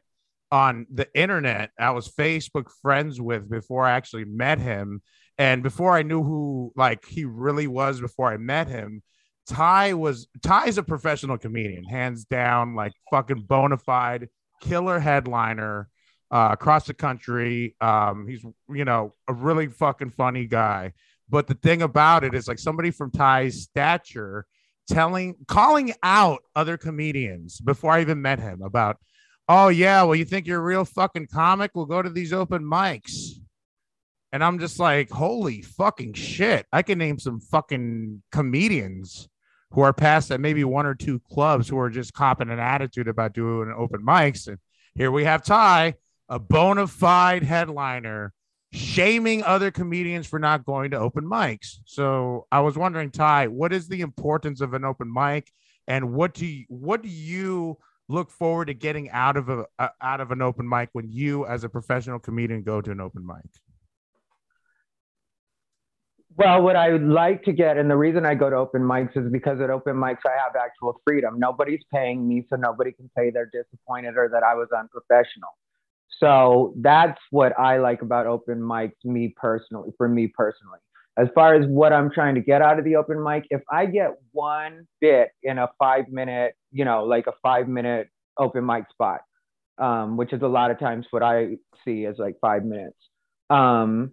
on 0.51 0.85
the 0.91 1.07
internet. 1.13 1.71
I 1.79 1.91
was 1.91 2.07
Facebook 2.07 2.69
friends 2.81 3.19
with 3.19 3.49
before 3.49 3.85
I 3.85 3.91
actually 3.91 4.25
met 4.25 4.59
him. 4.59 5.01
And 5.37 5.63
before 5.63 5.95
I 5.95 6.03
knew 6.03 6.23
who 6.23 6.71
like 6.75 7.05
he 7.05 7.25
really 7.25 7.67
was 7.67 7.99
before 7.99 8.31
I 8.31 8.37
met 8.37 8.67
him, 8.67 9.01
Ty 9.47 9.95
was 9.95 10.27
Ty's 10.43 10.77
a 10.77 10.83
professional 10.83 11.37
comedian, 11.37 11.83
hands 11.83 12.25
down, 12.25 12.75
like 12.75 12.93
fucking 13.09 13.45
bona 13.47 13.77
fide 13.77 14.29
killer 14.61 14.99
headliner 14.99 15.89
uh, 16.29 16.49
across 16.51 16.85
the 16.85 16.93
country. 16.93 17.75
Um, 17.81 18.27
he's 18.27 18.45
you 18.69 18.85
know 18.85 19.15
a 19.27 19.33
really 19.33 19.67
fucking 19.67 20.11
funny 20.11 20.45
guy. 20.45 20.93
But 21.31 21.47
the 21.47 21.55
thing 21.55 21.81
about 21.81 22.25
it 22.25 22.35
is 22.35 22.47
like 22.49 22.59
somebody 22.59 22.91
from 22.91 23.09
Ty's 23.09 23.63
stature 23.63 24.45
telling, 24.89 25.35
calling 25.47 25.93
out 26.03 26.43
other 26.55 26.77
comedians 26.77 27.61
before 27.61 27.93
I 27.93 28.01
even 28.01 28.21
met 28.21 28.39
him 28.39 28.61
about, 28.61 28.97
oh, 29.47 29.69
yeah, 29.69 30.03
well, 30.03 30.15
you 30.15 30.25
think 30.25 30.45
you're 30.45 30.59
a 30.59 30.63
real 30.63 30.83
fucking 30.83 31.27
comic? 31.27 31.71
We'll 31.73 31.85
go 31.85 32.01
to 32.01 32.09
these 32.09 32.33
open 32.33 32.63
mics. 32.63 33.29
And 34.33 34.43
I'm 34.43 34.59
just 34.59 34.77
like, 34.77 35.09
holy 35.09 35.61
fucking 35.61 36.13
shit. 36.13 36.65
I 36.71 36.81
can 36.81 36.97
name 36.97 37.17
some 37.17 37.39
fucking 37.39 38.23
comedians 38.33 39.29
who 39.71 39.81
are 39.81 39.93
past 39.93 40.31
at 40.31 40.41
maybe 40.41 40.65
one 40.65 40.85
or 40.85 40.95
two 40.95 41.21
clubs 41.31 41.69
who 41.69 41.77
are 41.79 41.89
just 41.89 42.13
copping 42.13 42.49
an 42.49 42.59
attitude 42.59 43.07
about 43.07 43.33
doing 43.33 43.73
open 43.75 44.05
mics. 44.05 44.47
And 44.47 44.57
here 44.95 45.11
we 45.11 45.23
have 45.23 45.43
Ty, 45.43 45.95
a 46.27 46.39
bona 46.39 46.87
fide 46.87 47.43
headliner 47.43 48.33
shaming 48.73 49.43
other 49.43 49.71
comedians 49.71 50.27
for 50.27 50.39
not 50.39 50.65
going 50.65 50.91
to 50.91 50.97
open 50.97 51.25
mics. 51.25 51.77
So 51.85 52.47
I 52.51 52.61
was 52.61 52.77
wondering, 52.77 53.11
Ty, 53.11 53.47
what 53.47 53.73
is 53.73 53.87
the 53.87 54.01
importance 54.01 54.61
of 54.61 54.73
an 54.73 54.85
open 54.85 55.11
mic, 55.11 55.51
and 55.87 56.13
what 56.13 56.33
do 56.33 56.45
you, 56.45 56.65
what 56.69 57.01
do 57.01 57.09
you 57.09 57.77
look 58.07 58.31
forward 58.31 58.65
to 58.65 58.73
getting 58.73 59.09
out 59.09 59.37
of 59.37 59.49
a, 59.49 59.65
out 60.01 60.21
of 60.21 60.31
an 60.31 60.41
open 60.41 60.67
mic 60.67 60.89
when 60.93 61.09
you, 61.09 61.45
as 61.45 61.63
a 61.63 61.69
professional 61.69 62.19
comedian, 62.19 62.63
go 62.63 62.81
to 62.81 62.91
an 62.91 63.01
open 63.01 63.25
mic? 63.25 63.49
Well, 66.37 66.61
what 66.61 66.77
I 66.77 66.93
would 66.93 67.03
like 67.03 67.43
to 67.43 67.51
get, 67.51 67.77
and 67.77 67.91
the 67.91 67.97
reason 67.97 68.25
I 68.25 68.35
go 68.35 68.49
to 68.49 68.55
open 68.55 68.81
mics 68.81 69.17
is 69.17 69.29
because 69.29 69.59
at 69.59 69.69
open 69.69 69.97
mics 69.97 70.25
I 70.25 70.31
have 70.31 70.55
actual 70.55 71.01
freedom. 71.05 71.37
Nobody's 71.37 71.83
paying 71.93 72.25
me, 72.25 72.45
so 72.49 72.55
nobody 72.55 72.93
can 72.93 73.11
say 73.17 73.31
they're 73.31 73.51
disappointed 73.51 74.15
or 74.15 74.29
that 74.29 74.41
I 74.41 74.55
was 74.55 74.69
unprofessional. 74.71 75.49
So 76.19 76.73
that's 76.77 77.19
what 77.31 77.57
I 77.59 77.77
like 77.79 78.01
about 78.03 78.27
open 78.27 78.59
mics, 78.59 79.03
me 79.03 79.33
personally, 79.35 79.89
for 79.97 80.07
me 80.07 80.27
personally. 80.27 80.79
as 81.17 81.27
far 81.35 81.55
as 81.55 81.65
what 81.67 81.91
I'm 81.93 82.09
trying 82.11 82.35
to 82.35 82.41
get 82.41 82.61
out 82.61 82.79
of 82.79 82.85
the 82.85 82.95
open 82.95 83.21
mic, 83.23 83.45
if 83.49 83.61
I 83.69 83.85
get 83.85 84.11
one 84.31 84.87
bit 85.01 85.29
in 85.43 85.57
a 85.57 85.69
five 85.77 86.07
minute, 86.09 86.55
you 86.71 86.85
know, 86.85 87.03
like 87.03 87.27
a 87.27 87.33
five 87.43 87.67
minute 87.67 88.09
open 88.37 88.65
mic 88.65 88.85
spot, 88.89 89.21
um, 89.77 90.15
which 90.17 90.31
is 90.33 90.41
a 90.41 90.47
lot 90.47 90.71
of 90.71 90.79
times 90.79 91.05
what 91.11 91.23
I 91.23 91.57
see 91.83 92.05
as 92.05 92.15
like 92.17 92.37
five 92.39 92.63
minutes, 92.63 92.97
um, 93.49 94.11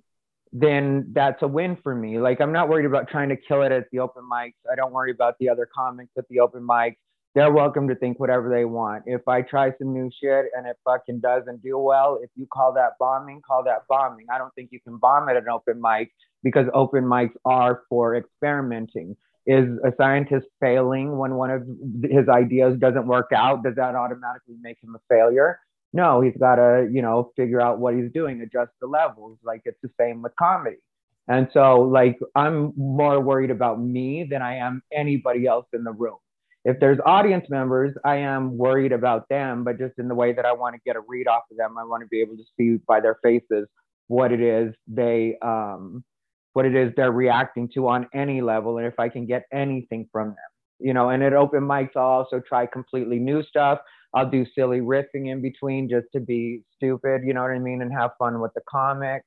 then 0.53 1.11
that's 1.13 1.43
a 1.43 1.49
win 1.49 1.77
for 1.83 1.95
me. 1.95 2.19
Like 2.19 2.41
I'm 2.41 2.53
not 2.53 2.69
worried 2.69 2.87
about 2.87 3.09
trying 3.09 3.29
to 3.29 3.37
kill 3.37 3.63
it 3.63 3.71
at 3.71 3.85
the 3.93 4.01
open 4.01 4.25
mics. 4.31 4.55
I 4.71 4.75
don't 4.75 4.93
worry 4.93 5.13
about 5.13 5.37
the 5.39 5.51
other 5.51 5.69
comics 5.73 6.11
at 6.19 6.29
the 6.29 6.41
open 6.41 6.67
mics. 6.67 6.97
They're 7.35 7.53
welcome 7.53 7.89
to 7.89 7.95
think 7.95 8.19
whatever 8.19 8.49
they 8.49 8.65
want. 8.65 9.05
If 9.07 9.29
I 9.29 9.43
try 9.43 9.71
some 9.79 9.93
new 9.93 10.11
shit 10.21 10.47
and 10.57 10.67
it 10.67 10.77
fucking 10.85 11.21
doesn't 11.21 11.63
do 11.63 11.79
well, 11.79 12.19
if 12.23 12.31
you 12.35 12.47
call 12.53 12.73
that 12.75 12.93
bombing, 12.99 13.43
call 13.47 13.63
that 13.65 13.83
bombing. 13.89 14.27
I 14.33 14.39
don't 14.39 14.53
think 14.55 14.71
you 14.73 14.81
can 14.81 14.97
bomb 14.97 15.29
at 15.29 15.37
an 15.37 15.49
open 15.49 15.81
mic 15.81 16.11
because 16.43 16.67
open 16.73 17.05
mics 17.05 17.35
are 17.45 17.83
for 17.89 18.17
experimenting. 18.17 19.17
Is 19.47 19.69
a 19.85 19.93
scientist 19.97 20.47
failing 20.61 21.17
when 21.17 21.35
one 21.35 21.51
of 21.51 21.63
his 22.03 22.29
ideas 22.29 22.79
doesn't 22.79 23.07
work 23.07 23.31
out? 23.35 23.63
Does 23.63 23.77
that 23.77 23.95
automatically 23.95 24.57
make 24.61 24.77
him 24.83 24.95
a 24.95 25.01
failure? 25.09 25.61
No, 25.93 26.21
he's 26.21 26.37
got 26.39 26.57
to, 26.57 26.89
you 26.91 27.01
know, 27.03 27.33
figure 27.37 27.61
out 27.61 27.79
what 27.79 27.95
he's 27.95 28.13
doing, 28.13 28.43
adjust 28.43 28.73
the 28.81 28.87
levels. 28.87 29.39
Like 29.43 29.63
it's 29.65 29.81
the 29.83 29.91
same 29.99 30.23
with 30.23 30.33
comedy. 30.37 30.77
And 31.29 31.49
so, 31.53 31.81
like, 31.81 32.19
I'm 32.35 32.73
more 32.77 33.21
worried 33.21 33.51
about 33.51 33.81
me 33.81 34.27
than 34.31 34.41
I 34.41 34.57
am 34.57 34.83
anybody 34.93 35.47
else 35.47 35.67
in 35.73 35.85
the 35.85 35.93
room. 35.93 36.17
If 36.69 36.79
there's 36.81 36.99
audience 37.07 37.47
members, 37.49 37.93
I 38.05 38.17
am 38.17 38.59
worried 38.59 38.93
about 38.93 39.27
them, 39.31 39.65
but 39.65 39.79
just 39.79 39.95
in 39.99 40.07
the 40.07 40.15
way 40.15 40.35
that 40.35 40.45
I 40.45 40.53
want 40.53 40.75
to 40.75 40.81
get 40.85 40.97
a 40.97 41.01
read 41.01 41.27
off 41.27 41.45
of 41.51 41.57
them, 41.57 41.79
I 41.79 41.85
want 41.85 42.03
to 42.03 42.09
be 42.09 42.21
able 42.21 42.37
to 42.37 42.45
see 42.57 42.79
by 42.87 43.01
their 43.01 43.17
faces 43.23 43.67
what 44.09 44.33
it 44.33 44.43
is 44.43 44.75
they, 44.87 45.39
um, 45.41 46.05
what 46.53 46.67
it 46.67 46.75
is 46.75 46.93
they're 46.95 47.11
reacting 47.11 47.71
to 47.75 47.89
on 47.89 48.07
any 48.13 48.43
level, 48.43 48.77
and 48.77 48.87
if 48.87 48.99
I 48.99 49.09
can 49.09 49.25
get 49.25 49.45
anything 49.51 50.11
from 50.13 50.29
them, 50.29 50.51
you 50.79 50.93
know. 50.93 51.09
And 51.09 51.23
at 51.23 51.33
open 51.33 51.63
mics, 51.63 51.97
I'll 51.97 52.19
also 52.19 52.39
try 52.47 52.67
completely 52.67 53.19
new 53.19 53.43
stuff. 53.43 53.79
I'll 54.15 54.29
do 54.29 54.45
silly 54.55 54.81
riffing 54.81 55.25
in 55.33 55.41
between 55.41 55.89
just 55.89 56.09
to 56.15 56.21
be 56.21 56.65
stupid, 56.77 57.23
you 57.25 57.33
know 57.33 57.43
what 57.43 57.53
I 57.53 57.61
mean, 57.61 57.81
and 57.81 57.91
have 57.93 58.11
fun 58.19 58.41
with 58.41 58.53
the 58.55 58.63
comics. 58.69 59.25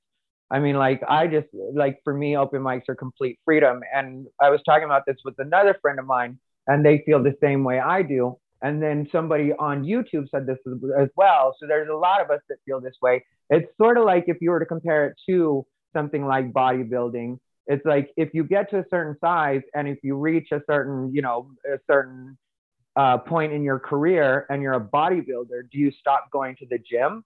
I 0.52 0.60
mean, 0.60 0.76
like, 0.76 1.02
I 1.08 1.28
just, 1.28 1.48
like, 1.74 2.02
for 2.04 2.14
me, 2.14 2.38
open 2.38 2.62
mics 2.62 2.90
are 2.90 2.96
complete 2.96 3.40
freedom. 3.46 3.82
And 3.96 4.28
I 4.40 4.50
was 4.50 4.62
talking 4.64 4.86
about 4.86 5.08
this 5.08 5.18
with 5.26 5.36
another 5.40 5.76
friend 5.82 5.98
of 5.98 6.06
mine, 6.06 6.38
and 6.68 6.86
they 6.86 7.04
feel 7.06 7.22
the 7.22 7.36
same 7.42 7.64
way 7.64 7.80
I 7.80 8.02
do. 8.02 8.38
And 8.62 8.82
then 8.82 9.08
somebody 9.12 9.54
on 9.54 9.84
YouTube 9.84 10.30
said 10.30 10.46
this 10.46 10.60
as 11.00 11.10
well. 11.16 11.56
So 11.60 11.66
there's 11.66 11.90
a 11.90 11.96
lot 11.96 12.22
of 12.22 12.30
us 12.30 12.42
that 12.50 12.58
feel 12.66 12.80
this 12.80 12.96
way. 13.02 13.26
It's 13.50 13.68
sort 13.78 13.98
of 13.98 14.06
like 14.06 14.26
if 14.28 14.38
you 14.40 14.52
were 14.52 14.60
to 14.60 14.66
compare 14.66 15.08
it 15.08 15.16
to 15.30 15.66
something 15.94 16.26
like 16.26 16.54
bodybuilding, 16.54 17.40
it's 17.68 17.86
like 17.86 18.12
if 18.18 18.30
you 18.34 18.44
get 18.44 18.70
to 18.72 18.80
a 18.80 18.86
certain 18.90 19.16
size 19.20 19.62
and 19.74 19.88
if 19.88 19.98
you 20.04 20.16
reach 20.16 20.50
a 20.52 20.62
certain, 20.70 21.14
you 21.14 21.22
know, 21.22 21.50
a 21.66 21.78
certain 21.90 22.38
uh, 22.96 23.18
point 23.18 23.54
in 23.54 23.64
your 23.64 23.80
career 23.80 24.46
and 24.50 24.62
you're 24.62 24.74
a 24.74 24.82
bodybuilder, 24.82 25.70
do 25.72 25.78
you 25.78 25.92
stop 25.92 26.30
going 26.32 26.56
to 26.58 26.66
the 26.70 26.78
gym? 26.78 27.24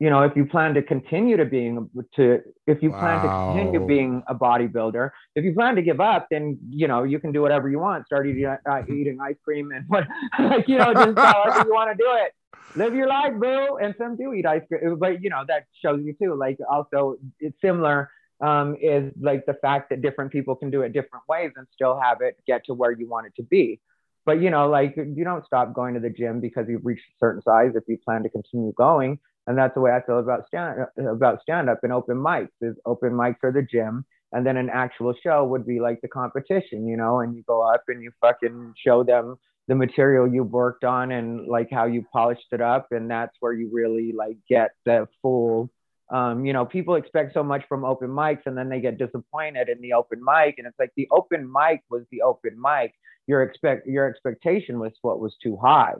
You 0.00 0.08
know, 0.10 0.22
if 0.22 0.34
you 0.34 0.46
plan 0.46 0.74
to 0.74 0.82
continue 0.82 1.36
to 1.36 1.44
being 1.44 1.90
to 2.16 2.40
if 2.66 2.82
you 2.82 2.90
wow. 2.90 3.00
plan 3.00 3.22
to 3.22 3.28
continue 3.28 3.86
being 3.86 4.22
a 4.28 4.34
bodybuilder, 4.34 5.10
if 5.36 5.44
you 5.44 5.52
plan 5.52 5.76
to 5.76 5.82
give 5.82 6.00
up, 6.00 6.26
then 6.30 6.58
you 6.70 6.88
know 6.88 7.04
you 7.04 7.20
can 7.20 7.32
do 7.32 7.42
whatever 7.42 7.68
you 7.68 7.78
want. 7.78 8.06
Start 8.06 8.26
eating 8.26 8.46
uh, 8.46 8.82
eating 8.88 9.18
ice 9.20 9.36
cream 9.44 9.70
and 9.72 9.84
what, 9.88 10.06
like 10.38 10.66
you 10.66 10.78
know, 10.78 10.94
just 10.94 11.18
however 11.18 11.64
you 11.66 11.74
want 11.74 11.96
to 11.96 12.02
do 12.02 12.10
it. 12.24 12.32
Live 12.76 12.94
your 12.94 13.08
life, 13.08 13.34
boo. 13.38 13.76
And 13.76 13.94
some 13.98 14.16
do 14.16 14.32
eat 14.32 14.46
ice 14.46 14.62
cream, 14.68 14.96
but 14.98 15.22
you 15.22 15.30
know 15.30 15.44
that 15.46 15.66
shows 15.82 16.00
you 16.02 16.14
too. 16.14 16.34
Like 16.34 16.58
also, 16.68 17.16
it's 17.38 17.60
similar 17.60 18.10
um, 18.40 18.76
is 18.80 19.12
like 19.20 19.44
the 19.46 19.54
fact 19.54 19.90
that 19.90 20.02
different 20.02 20.32
people 20.32 20.56
can 20.56 20.70
do 20.70 20.82
it 20.82 20.92
different 20.92 21.28
ways 21.28 21.52
and 21.56 21.66
still 21.74 22.00
have 22.00 22.22
it 22.22 22.38
get 22.46 22.64
to 22.66 22.74
where 22.74 22.92
you 22.92 23.06
want 23.08 23.26
it 23.26 23.34
to 23.36 23.42
be 23.42 23.80
but 24.24 24.40
you 24.40 24.50
know 24.50 24.68
like 24.68 24.96
you 24.96 25.24
don't 25.24 25.44
stop 25.44 25.74
going 25.74 25.94
to 25.94 26.00
the 26.00 26.10
gym 26.10 26.40
because 26.40 26.66
you've 26.68 26.84
reached 26.84 27.04
a 27.14 27.18
certain 27.18 27.42
size 27.42 27.72
if 27.74 27.84
you 27.86 27.98
plan 27.98 28.22
to 28.22 28.28
continue 28.28 28.72
going 28.72 29.18
and 29.46 29.56
that's 29.56 29.74
the 29.74 29.80
way 29.80 29.90
i 29.90 30.00
feel 30.02 30.18
about 30.18 30.46
stand 30.46 30.86
about 31.08 31.40
stand 31.42 31.68
up 31.68 31.80
and 31.82 31.92
open 31.92 32.16
mics 32.16 32.48
is 32.60 32.76
open 32.86 33.10
mics 33.10 33.42
are 33.42 33.52
the 33.52 33.62
gym 33.62 34.04
and 34.32 34.46
then 34.46 34.56
an 34.56 34.70
actual 34.70 35.14
show 35.22 35.44
would 35.44 35.66
be 35.66 35.80
like 35.80 36.00
the 36.00 36.08
competition 36.08 36.86
you 36.86 36.96
know 36.96 37.20
and 37.20 37.34
you 37.34 37.42
go 37.46 37.62
up 37.62 37.82
and 37.88 38.02
you 38.02 38.10
fucking 38.20 38.74
show 38.76 39.02
them 39.02 39.36
the 39.68 39.74
material 39.74 40.26
you 40.26 40.42
worked 40.42 40.84
on 40.84 41.12
and 41.12 41.46
like 41.46 41.68
how 41.70 41.86
you 41.86 42.04
polished 42.12 42.46
it 42.52 42.60
up 42.60 42.88
and 42.90 43.10
that's 43.10 43.36
where 43.40 43.52
you 43.52 43.70
really 43.72 44.12
like 44.12 44.36
get 44.48 44.70
the 44.84 45.06
full 45.22 45.70
um, 46.12 46.44
you 46.44 46.52
know, 46.52 46.66
people 46.66 46.96
expect 46.96 47.34
so 47.34 47.44
much 47.44 47.62
from 47.68 47.84
open 47.84 48.08
mics 48.08 48.44
and 48.46 48.58
then 48.58 48.68
they 48.68 48.80
get 48.80 48.98
disappointed 48.98 49.68
in 49.68 49.80
the 49.80 49.92
open 49.92 50.20
mic. 50.20 50.56
And 50.58 50.66
it's 50.66 50.76
like 50.76 50.90
the 50.96 51.06
open 51.12 51.48
mic 51.50 51.84
was 51.88 52.02
the 52.10 52.22
open 52.22 52.60
mic 52.60 52.94
your 53.30 53.44
expect 53.44 53.86
your 53.86 54.08
expectation 54.08 54.80
was 54.80 54.92
what 55.02 55.20
was 55.20 55.36
too 55.40 55.56
high. 55.56 55.94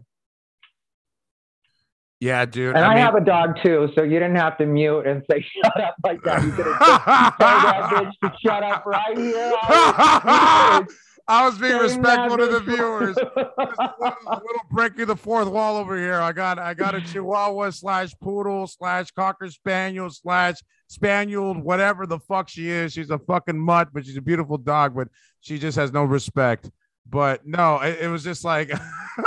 Yeah, 2.21 2.45
dude. 2.45 2.77
And 2.77 2.85
I, 2.85 2.89
I 2.89 2.95
mean, 2.95 2.99
have 2.99 3.15
a 3.15 3.25
dog 3.25 3.57
too, 3.63 3.89
so 3.97 4.03
you 4.03 4.19
didn't 4.19 4.37
have 4.37 4.59
to 4.59 4.67
mute 4.67 5.07
and 5.07 5.23
say 5.31 5.45
shut 5.65 5.81
up 5.81 5.97
like 6.05 6.23
that. 6.25 6.45
You 6.45 6.53
could 6.53 6.67
have 6.67 6.79
told 6.79 7.03
that 7.39 7.91
bitch 7.91 8.13
to 8.23 8.37
shut 8.45 8.63
up 8.63 8.85
right 8.85 9.17
here. 9.17 9.53
I 11.29 11.47
was 11.47 11.59
being 11.59 11.79
respectful 11.79 12.39
to 12.39 12.47
the 12.49 12.61
viewers. 12.61 13.17
little 13.17 14.63
breaking 14.71 15.07
the 15.07 15.17
fourth 15.17 15.49
wall 15.49 15.77
over 15.77 15.97
here. 15.97 16.21
I 16.21 16.33
got 16.33 16.59
I 16.59 16.75
got 16.75 16.95
a 16.95 17.01
Chihuahua 17.01 17.71
slash 17.71 18.13
poodle 18.21 18.67
slash 18.67 19.13
cocker 19.13 19.49
spaniel 19.49 20.11
slash 20.11 20.57
spaniel, 20.89 21.55
whatever 21.55 22.05
the 22.05 22.19
fuck 22.19 22.49
she 22.49 22.69
is. 22.69 22.93
She's 22.93 23.11
a 23.11 23.19
fucking 23.19 23.59
mutt, 23.59 23.91
but 23.95 24.05
she's 24.05 24.17
a 24.17 24.23
beautiful 24.23 24.59
dog, 24.59 24.95
but 24.95 25.09
she 25.41 25.59
just 25.59 25.79
has 25.79 25.93
no 25.93 26.03
respect 26.05 26.69
but 27.09 27.47
no, 27.47 27.79
it, 27.81 28.01
it 28.03 28.09
was 28.09 28.25
just 28.25 28.45
like 28.45 28.71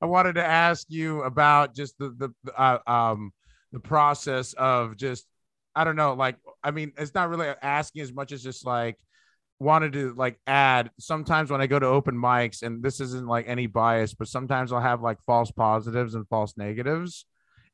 I 0.00 0.06
wanted 0.06 0.34
to 0.34 0.44
ask 0.44 0.86
you 0.88 1.22
about 1.22 1.74
just 1.74 1.98
the 1.98 2.32
the 2.44 2.52
uh, 2.52 2.78
um 2.86 3.32
the 3.72 3.80
process 3.80 4.52
of 4.54 4.96
just 4.96 5.26
I 5.74 5.84
don't 5.84 5.96
know, 5.96 6.14
like 6.14 6.36
I 6.62 6.70
mean, 6.70 6.92
it's 6.96 7.14
not 7.14 7.28
really 7.28 7.48
asking 7.62 8.02
as 8.02 8.12
much 8.12 8.32
as 8.32 8.42
just 8.42 8.66
like 8.66 8.96
wanted 9.58 9.92
to 9.94 10.14
like 10.14 10.38
add 10.46 10.90
sometimes 10.98 11.50
when 11.50 11.60
I 11.60 11.66
go 11.66 11.78
to 11.78 11.86
open 11.86 12.14
mics, 12.16 12.62
and 12.62 12.82
this 12.82 13.00
isn't 13.00 13.26
like 13.26 13.46
any 13.48 13.66
bias, 13.66 14.14
but 14.14 14.28
sometimes 14.28 14.72
I'll 14.72 14.80
have 14.80 15.02
like 15.02 15.22
false 15.22 15.50
positives 15.50 16.14
and 16.14 16.26
false 16.28 16.54
negatives 16.56 17.26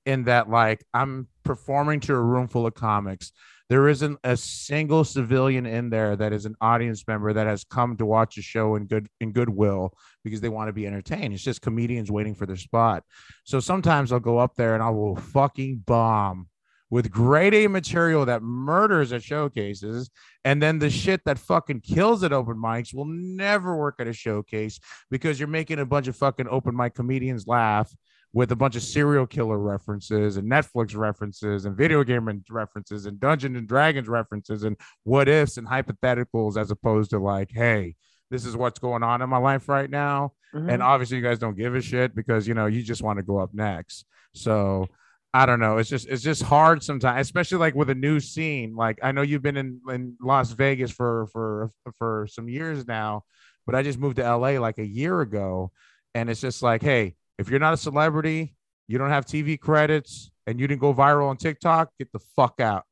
in 0.05 0.25
that 0.25 0.51
like 0.51 0.85
I'm 0.93 1.29
performing 1.45 2.01
to 2.01 2.15
a 2.15 2.21
room 2.21 2.49
full 2.49 2.67
of 2.67 2.75
comics 2.75 3.33
there 3.73 3.89
isn't 3.89 4.19
a 4.23 4.37
single 4.37 5.03
civilian 5.03 5.65
in 5.65 5.89
there 5.89 6.15
that 6.15 6.31
is 6.31 6.45
an 6.45 6.55
audience 6.61 7.09
member 7.09 7.33
that 7.33 7.47
has 7.47 7.65
come 7.65 7.97
to 7.97 8.05
watch 8.05 8.37
a 8.37 8.43
show 8.43 8.75
in 8.75 8.85
good 8.85 9.09
in 9.19 9.33
goodwill 9.33 9.95
because 10.23 10.43
they 10.43 10.51
want 10.51 10.69
to 10.69 10.75
be 10.75 10.87
entertained. 10.87 11.33
It's 11.33 11.43
just 11.43 11.63
comedians 11.63 12.11
waiting 12.11 12.35
for 12.35 12.45
their 12.45 12.57
spot. 12.57 13.03
So 13.45 13.61
sometimes 13.61 14.13
I'll 14.13 14.21
go 14.21 14.37
up 14.37 14.57
there 14.57 14.75
and 14.75 14.83
I 14.83 14.91
will 14.91 15.17
fucking 15.17 15.85
bomb 15.87 16.49
with 16.91 17.11
grade 17.11 17.55
A 17.55 17.67
material 17.67 18.27
that 18.27 18.43
murders 18.43 19.11
at 19.15 19.23
showcases, 19.23 20.11
and 20.45 20.63
then 20.63 20.79
the 20.79 20.91
shit 20.91 21.23
that 21.25 21.39
fucking 21.39 21.81
kills 21.81 22.23
at 22.25 22.35
open 22.35 22.59
mics 22.59 22.93
will 22.93 23.07
never 23.07 23.75
work 23.75 23.95
at 24.01 24.07
a 24.07 24.13
showcase 24.13 24.81
because 25.11 25.41
you're 25.41 25.49
making 25.49 25.79
a 25.79 25.87
bunch 25.87 26.09
of 26.09 26.17
fucking 26.17 26.49
open 26.51 26.77
mic 26.77 26.93
comedians 26.93 27.47
laugh 27.47 27.91
with 28.35 28.51
a 28.51 28.57
bunch 28.57 28.77
of 28.77 28.83
serial 28.83 29.27
killer 29.27 29.59
references 29.59 30.37
and 30.37 30.51
Netflix 30.51 30.97
references 30.97 31.67
and 31.67 31.77
video 31.77 32.03
game 32.03 32.43
references 32.51 33.07
and 33.07 33.21
Dungeons 33.21 33.57
and 33.57 33.69
Dragons 33.69 34.09
references 34.09 34.65
and 34.65 34.77
what 35.05 35.29
ifs 35.29 35.59
and 35.59 35.69
hypotheticals 35.69 36.57
as 36.57 36.71
opposed 36.71 37.11
to 37.11 37.19
like, 37.19 37.51
hey, 37.53 37.95
this 38.31 38.47
is 38.47 38.57
what's 38.57 38.79
going 38.79 39.03
on 39.03 39.21
in 39.21 39.29
my 39.29 39.37
life 39.37 39.69
right 39.69 39.91
now. 39.91 40.33
Mm-hmm. 40.55 40.71
And 40.71 40.83
obviously, 40.83 41.19
you 41.19 41.23
guys 41.23 41.39
don't 41.39 41.57
give 41.57 41.75
a 41.75 41.83
shit 41.83 42.15
because 42.15 42.49
you 42.49 42.55
know 42.55 42.67
you 42.67 42.83
just 42.83 43.03
want 43.03 43.19
to 43.19 43.23
go 43.23 43.39
up 43.39 43.51
next. 43.53 44.07
So 44.35 44.89
I 45.35 45.47
don't 45.47 45.61
know. 45.61 45.79
It's 45.79 45.89
just 45.89 46.09
it's 46.09 46.23
just 46.23 46.43
hard 46.43 46.83
sometimes, 46.83 47.27
especially 47.27 47.59
like 47.59 47.75
with 47.75 47.91
a 47.91 47.95
new 47.95 48.21
scene. 48.21 48.75
Like 48.75 48.99
I 49.03 49.13
know 49.13 49.23
you've 49.23 49.43
been 49.43 49.57
in, 49.57 49.81
in 49.91 50.17
Las 50.21 50.53
Vegas 50.53 50.91
for 50.91 51.27
for 51.29 51.71
for 51.99 52.27
some 52.31 52.49
years 52.49 52.87
now, 52.87 53.25
but 53.67 53.75
I 53.75 53.83
just 53.83 53.99
moved 53.99 54.17
to 54.17 54.37
LA 54.37 54.61
like 54.61 54.79
a 54.79 54.87
year 54.87 55.21
ago, 55.21 55.71
and 56.15 56.29
it's 56.29 56.41
just 56.41 56.63
like, 56.63 56.83
hey, 56.83 57.15
if 57.43 57.51
you're 57.51 57.61
not 57.61 57.75
a 57.75 57.77
celebrity, 57.77 58.55
you 58.87 58.99
don't 58.99 59.11
have 59.11 59.27
TV 59.27 59.59
credits, 59.59 60.31
and 60.47 60.61
you 60.61 60.69
didn't 60.69 60.81
go 60.81 60.95
viral 60.95 61.29
on 61.29 61.37
TikTok, 61.37 61.91
get 61.99 62.13
the 62.13 62.21
fuck 62.37 62.61
out. 62.61 62.85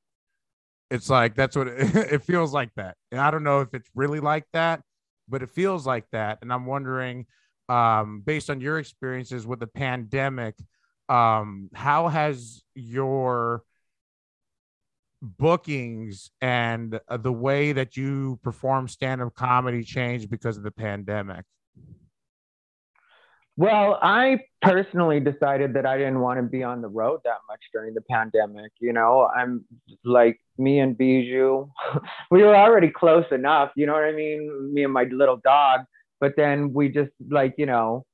It's 0.90 1.08
like 1.08 1.36
that's 1.36 1.56
what 1.56 1.68
it, 1.68 1.94
it 2.12 2.22
feels 2.24 2.52
like 2.52 2.70
that. 2.74 2.96
And 3.12 3.20
I 3.20 3.30
don't 3.30 3.44
know 3.44 3.60
if 3.60 3.74
it's 3.74 3.88
really 3.94 4.18
like 4.18 4.44
that, 4.52 4.82
but 5.28 5.42
it 5.42 5.50
feels 5.50 5.86
like 5.86 6.04
that. 6.10 6.38
And 6.42 6.52
I'm 6.52 6.66
wondering, 6.66 7.26
um, 7.68 8.22
based 8.26 8.50
on 8.50 8.60
your 8.60 8.78
experiences 8.78 9.46
with 9.46 9.60
the 9.60 9.68
pandemic, 9.68 10.56
um, 11.08 11.70
how 11.72 12.08
has 12.08 12.62
your 12.74 13.62
bookings 15.22 16.30
and 16.40 16.98
the 17.08 17.32
way 17.32 17.72
that 17.72 17.96
you 17.96 18.40
perform 18.42 18.88
stand-up 18.88 19.34
comedy 19.34 19.84
changed 19.84 20.28
because 20.28 20.56
of 20.56 20.64
the 20.64 20.72
pandemic? 20.72 21.44
Well, 23.56 23.98
I 24.00 24.40
personally 24.62 25.20
decided 25.20 25.74
that 25.74 25.84
I 25.84 25.98
didn't 25.98 26.20
want 26.20 26.38
to 26.38 26.42
be 26.42 26.62
on 26.62 26.80
the 26.80 26.88
road 26.88 27.20
that 27.24 27.38
much 27.48 27.60
during 27.72 27.94
the 27.94 28.00
pandemic. 28.02 28.72
You 28.80 28.92
know, 28.92 29.28
I'm 29.36 29.64
like 30.04 30.40
me 30.56 30.80
and 30.80 30.96
Bijou, 30.96 31.66
we 32.30 32.42
were 32.42 32.56
already 32.56 32.90
close 32.90 33.26
enough. 33.30 33.70
You 33.76 33.86
know 33.86 33.94
what 33.94 34.04
I 34.04 34.12
mean? 34.12 34.72
Me 34.72 34.84
and 34.84 34.92
my 34.92 35.04
little 35.04 35.40
dog. 35.44 35.80
But 36.20 36.34
then 36.36 36.72
we 36.72 36.88
just 36.88 37.10
like, 37.30 37.54
you 37.58 37.66
know, 37.66 38.04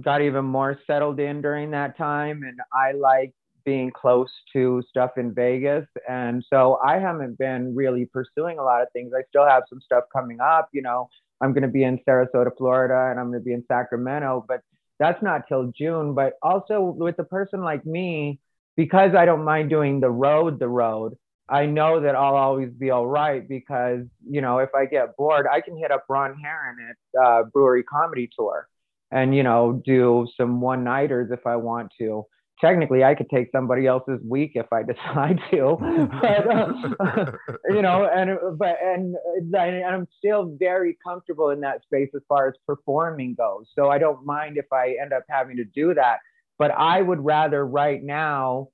got 0.00 0.22
even 0.22 0.44
more 0.44 0.78
settled 0.86 1.20
in 1.20 1.42
during 1.42 1.70
that 1.72 1.96
time. 1.96 2.42
And 2.42 2.58
I 2.72 2.92
like 2.92 3.32
being 3.64 3.90
close 3.90 4.30
to 4.52 4.82
stuff 4.88 5.12
in 5.16 5.34
Vegas. 5.34 5.86
And 6.08 6.44
so 6.48 6.78
I 6.84 6.98
haven't 6.98 7.38
been 7.38 7.74
really 7.74 8.06
pursuing 8.06 8.58
a 8.58 8.62
lot 8.62 8.82
of 8.82 8.88
things. 8.92 9.12
I 9.16 9.22
still 9.28 9.46
have 9.46 9.64
some 9.68 9.80
stuff 9.80 10.04
coming 10.12 10.40
up, 10.40 10.68
you 10.72 10.82
know, 10.82 11.08
I'm 11.42 11.52
going 11.52 11.62
to 11.62 11.68
be 11.68 11.82
in 11.82 11.98
Sarasota, 12.08 12.56
Florida, 12.56 13.08
and 13.10 13.18
I'm 13.18 13.30
going 13.30 13.40
to 13.40 13.44
be 13.44 13.52
in 13.52 13.64
Sacramento, 13.66 14.44
but 14.46 14.60
that's 14.98 15.22
not 15.22 15.48
till 15.48 15.72
June. 15.76 16.14
But 16.14 16.34
also 16.42 16.80
with 16.80 17.18
a 17.18 17.24
person 17.24 17.62
like 17.62 17.84
me, 17.84 18.38
because 18.76 19.14
I 19.14 19.26
don't 19.26 19.44
mind 19.44 19.68
doing 19.68 20.00
the 20.00 20.10
road, 20.10 20.58
the 20.58 20.68
road, 20.68 21.16
I 21.48 21.66
know 21.66 22.00
that 22.00 22.14
I'll 22.14 22.36
always 22.36 22.70
be 22.70 22.90
all 22.90 23.06
right 23.06 23.46
because, 23.46 24.06
you 24.26 24.40
know, 24.40 24.58
if 24.58 24.70
I 24.74 24.86
get 24.86 25.16
bored, 25.16 25.46
I 25.50 25.60
can 25.60 25.76
hit 25.76 25.90
up 25.90 26.04
Ron 26.08 26.34
Heron 26.38 26.76
at 26.88 27.20
uh, 27.20 27.42
Brewery 27.52 27.82
Comedy 27.82 28.30
Tour 28.34 28.68
and, 29.10 29.34
you 29.34 29.42
know, 29.42 29.82
do 29.84 30.26
some 30.36 30.60
one 30.60 30.84
nighters 30.84 31.30
if 31.30 31.46
I 31.46 31.56
want 31.56 31.92
to 31.98 32.24
technically 32.60 33.04
I 33.04 33.14
could 33.14 33.28
take 33.30 33.48
somebody 33.52 33.86
else's 33.86 34.20
week 34.24 34.52
if 34.54 34.66
I 34.72 34.82
decide 34.92 35.40
to, 35.50 35.76
but, 36.20 36.50
uh, 36.50 37.32
you 37.68 37.82
know, 37.82 38.08
and 38.12 38.58
but 38.58 38.76
and 38.82 39.16
and 39.54 39.84
I'm 39.84 40.08
still 40.18 40.56
very 40.58 40.96
comfortable 41.04 41.50
in 41.50 41.60
that 41.60 41.82
space 41.82 42.10
as 42.14 42.22
far 42.28 42.48
as 42.48 42.54
performing 42.66 43.34
goes. 43.34 43.66
So 43.74 43.90
I 43.90 43.98
don't 43.98 44.24
mind 44.24 44.56
if 44.56 44.66
I 44.72 44.96
end 45.00 45.12
up 45.12 45.24
having 45.28 45.56
to 45.56 45.64
do 45.64 45.94
that, 45.94 46.18
but 46.58 46.70
I 46.70 47.02
would 47.02 47.24
rather 47.24 47.66
right 47.66 48.02
now 48.02 48.68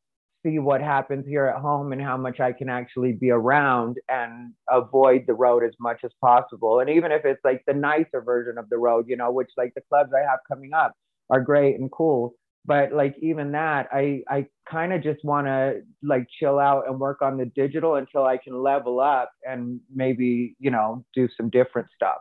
see 0.44 0.58
what 0.60 0.80
happens 0.80 1.26
here 1.26 1.46
at 1.46 1.60
home 1.60 1.92
and 1.92 2.00
how 2.00 2.16
much 2.16 2.38
I 2.38 2.52
can 2.52 2.68
actually 2.68 3.12
be 3.12 3.30
around 3.30 3.96
and 4.08 4.52
avoid 4.70 5.24
the 5.26 5.34
road 5.34 5.64
as 5.64 5.72
much 5.80 6.00
as 6.04 6.12
possible. 6.20 6.78
And 6.78 6.88
even 6.90 7.10
if 7.10 7.24
it's 7.24 7.40
like 7.44 7.62
the 7.66 7.74
nicer 7.74 8.22
version 8.24 8.56
of 8.56 8.68
the 8.68 8.78
road, 8.78 9.06
you 9.08 9.16
know, 9.16 9.32
which 9.32 9.50
like 9.56 9.72
the 9.74 9.80
clubs 9.88 10.12
I 10.14 10.20
have 10.20 10.38
coming 10.46 10.72
up 10.72 10.92
are 11.30 11.40
great 11.40 11.78
and 11.80 11.90
cool 11.90 12.34
but 12.68 12.92
like 12.92 13.16
even 13.20 13.50
that 13.52 13.88
i 13.92 14.22
i 14.28 14.46
kind 14.70 14.92
of 14.92 15.02
just 15.02 15.24
want 15.24 15.46
to 15.46 15.80
like 16.02 16.26
chill 16.38 16.58
out 16.58 16.86
and 16.86 17.00
work 17.00 17.22
on 17.22 17.36
the 17.38 17.46
digital 17.46 17.96
until 17.96 18.24
i 18.24 18.36
can 18.36 18.62
level 18.62 19.00
up 19.00 19.32
and 19.42 19.80
maybe 19.92 20.54
you 20.60 20.70
know 20.70 21.04
do 21.14 21.28
some 21.36 21.48
different 21.50 21.88
stuff. 21.96 22.18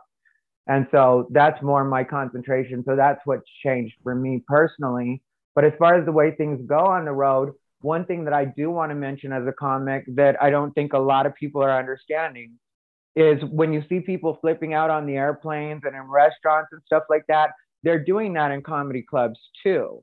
And 0.70 0.86
so 0.90 1.28
that's 1.30 1.62
more 1.62 1.82
my 1.84 2.04
concentration 2.04 2.84
so 2.86 2.96
that's 2.96 3.20
what's 3.24 3.48
changed 3.64 3.94
for 4.02 4.14
me 4.14 4.42
personally. 4.46 5.22
But 5.54 5.64
as 5.64 5.72
far 5.78 5.98
as 5.98 6.04
the 6.04 6.12
way 6.12 6.34
things 6.36 6.60
go 6.66 6.78
on 6.78 7.04
the 7.04 7.12
road 7.12 7.52
one 7.80 8.04
thing 8.04 8.24
that 8.24 8.34
i 8.34 8.44
do 8.44 8.70
want 8.70 8.90
to 8.90 8.94
mention 8.94 9.32
as 9.32 9.46
a 9.46 9.52
comic 9.52 10.04
that 10.08 10.40
i 10.42 10.50
don't 10.50 10.72
think 10.72 10.92
a 10.92 10.98
lot 10.98 11.26
of 11.26 11.34
people 11.34 11.62
are 11.62 11.78
understanding 11.78 12.52
is 13.16 13.42
when 13.50 13.72
you 13.72 13.82
see 13.88 14.00
people 14.00 14.38
flipping 14.40 14.74
out 14.74 14.90
on 14.90 15.06
the 15.06 15.16
airplanes 15.16 15.82
and 15.84 15.94
in 15.94 16.02
restaurants 16.02 16.68
and 16.72 16.82
stuff 16.84 17.04
like 17.08 17.24
that 17.28 17.50
they're 17.82 18.04
doing 18.04 18.32
that 18.32 18.50
in 18.50 18.62
comedy 18.62 19.02
clubs 19.02 19.38
too 19.62 20.02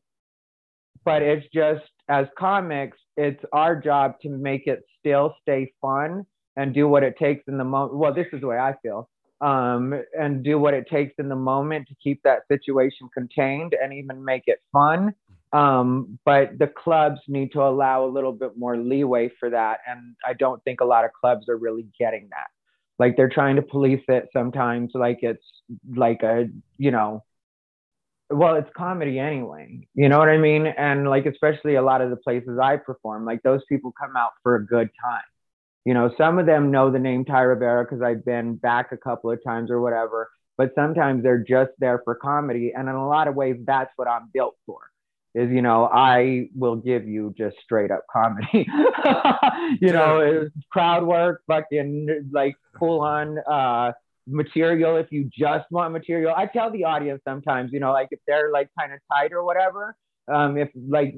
but 1.05 1.21
it's 1.21 1.45
just 1.53 1.83
as 2.09 2.25
comics, 2.37 2.97
it's 3.15 3.43
our 3.53 3.79
job 3.79 4.19
to 4.21 4.29
make 4.29 4.67
it 4.67 4.83
still 4.99 5.35
stay 5.41 5.71
fun 5.81 6.25
and 6.57 6.73
do 6.73 6.87
what 6.87 7.03
it 7.03 7.17
takes 7.17 7.43
in 7.47 7.57
the 7.57 7.63
moment. 7.63 7.97
Well, 7.97 8.13
this 8.13 8.27
is 8.33 8.41
the 8.41 8.47
way 8.47 8.57
I 8.57 8.75
feel. 8.81 9.09
Um, 9.41 9.93
and 10.17 10.43
do 10.43 10.57
what 10.57 10.73
it 10.73 10.87
takes 10.89 11.13
in 11.19 11.27
the 11.27 11.35
moment 11.35 11.89
to 11.89 11.95
keep 12.01 12.23
that 12.23 12.43
situation 12.47 13.09
contained 13.13 13.75
and 13.81 13.93
even 13.93 14.23
make 14.23 14.43
it 14.47 14.59
fun. 14.71 15.13
Um, 15.51 16.17
but 16.25 16.57
the 16.57 16.67
clubs 16.67 17.19
need 17.27 17.51
to 17.51 17.61
allow 17.61 18.05
a 18.05 18.07
little 18.07 18.31
bit 18.31 18.57
more 18.57 18.77
leeway 18.77 19.29
for 19.39 19.49
that. 19.49 19.79
And 19.87 20.15
I 20.25 20.33
don't 20.33 20.63
think 20.63 20.81
a 20.81 20.85
lot 20.85 21.05
of 21.05 21.11
clubs 21.13 21.47
are 21.49 21.57
really 21.57 21.85
getting 21.99 22.29
that. 22.31 22.47
Like 22.97 23.17
they're 23.17 23.29
trying 23.29 23.57
to 23.57 23.61
police 23.61 24.03
it 24.07 24.29
sometimes, 24.31 24.91
like 24.93 25.19
it's 25.21 25.45
like 25.95 26.23
a, 26.23 26.47
you 26.77 26.91
know, 26.91 27.23
well 28.29 28.55
it's 28.55 28.69
comedy 28.75 29.19
anyway 29.19 29.87
you 29.93 30.09
know 30.09 30.17
what 30.17 30.29
i 30.29 30.37
mean? 30.37 30.65
And 30.65 31.07
like 31.09 31.25
especially 31.25 31.75
a 31.75 31.81
lot 31.81 32.01
of 32.01 32.09
the 32.09 32.15
places 32.15 32.57
i 32.61 32.77
perform 32.77 33.25
like 33.25 33.43
those 33.43 33.61
people 33.69 33.93
come 33.99 34.15
out 34.17 34.31
for 34.43 34.55
a 34.55 34.65
good 34.65 34.89
time. 35.03 35.21
You 35.85 35.93
know 35.93 36.11
some 36.17 36.39
of 36.39 36.45
them 36.45 36.71
know 36.71 36.89
the 36.91 36.99
name 36.99 37.25
ty 37.25 37.41
rivera 37.41 37.83
because 37.83 38.01
i've 38.01 38.25
been 38.25 38.55
back 38.55 38.91
a 38.91 38.97
couple 38.97 39.31
of 39.31 39.43
times 39.43 39.69
or 39.69 39.79
whatever 39.81 40.29
but 40.57 40.71
sometimes 40.73 41.21
they're 41.21 41.43
just 41.43 41.71
there 41.79 42.01
for 42.03 42.15
comedy 42.15 42.73
and 42.75 42.89
in 42.89 42.95
a 42.95 43.07
lot 43.07 43.27
of 43.27 43.35
ways 43.35 43.57
that's 43.65 43.91
what 43.95 44.07
i'm 44.07 44.29
built 44.33 44.55
for 44.65 44.79
is 45.35 45.51
you 45.51 45.61
know 45.61 45.85
i 45.93 46.49
will 46.55 46.77
give 46.77 47.07
you 47.07 47.33
just 47.37 47.57
straight 47.63 47.91
up 47.91 48.05
comedy. 48.11 48.67
You 49.81 49.91
know 49.93 50.47
crowd 50.71 51.03
work 51.05 51.41
fucking 51.47 52.29
like 52.31 52.55
full 52.77 53.01
on 53.01 53.39
uh 53.39 53.93
material 54.27 54.97
if 54.97 55.07
you 55.11 55.29
just 55.31 55.65
want 55.71 55.93
material. 55.93 56.33
I 56.35 56.45
tell 56.47 56.71
the 56.71 56.83
audience 56.83 57.21
sometimes, 57.27 57.71
you 57.73 57.79
know, 57.79 57.91
like 57.91 58.07
if 58.11 58.19
they're 58.27 58.51
like 58.51 58.69
kind 58.79 58.93
of 58.93 58.99
tight 59.11 59.31
or 59.31 59.43
whatever, 59.43 59.95
um, 60.27 60.57
if 60.57 60.69
like 60.87 61.13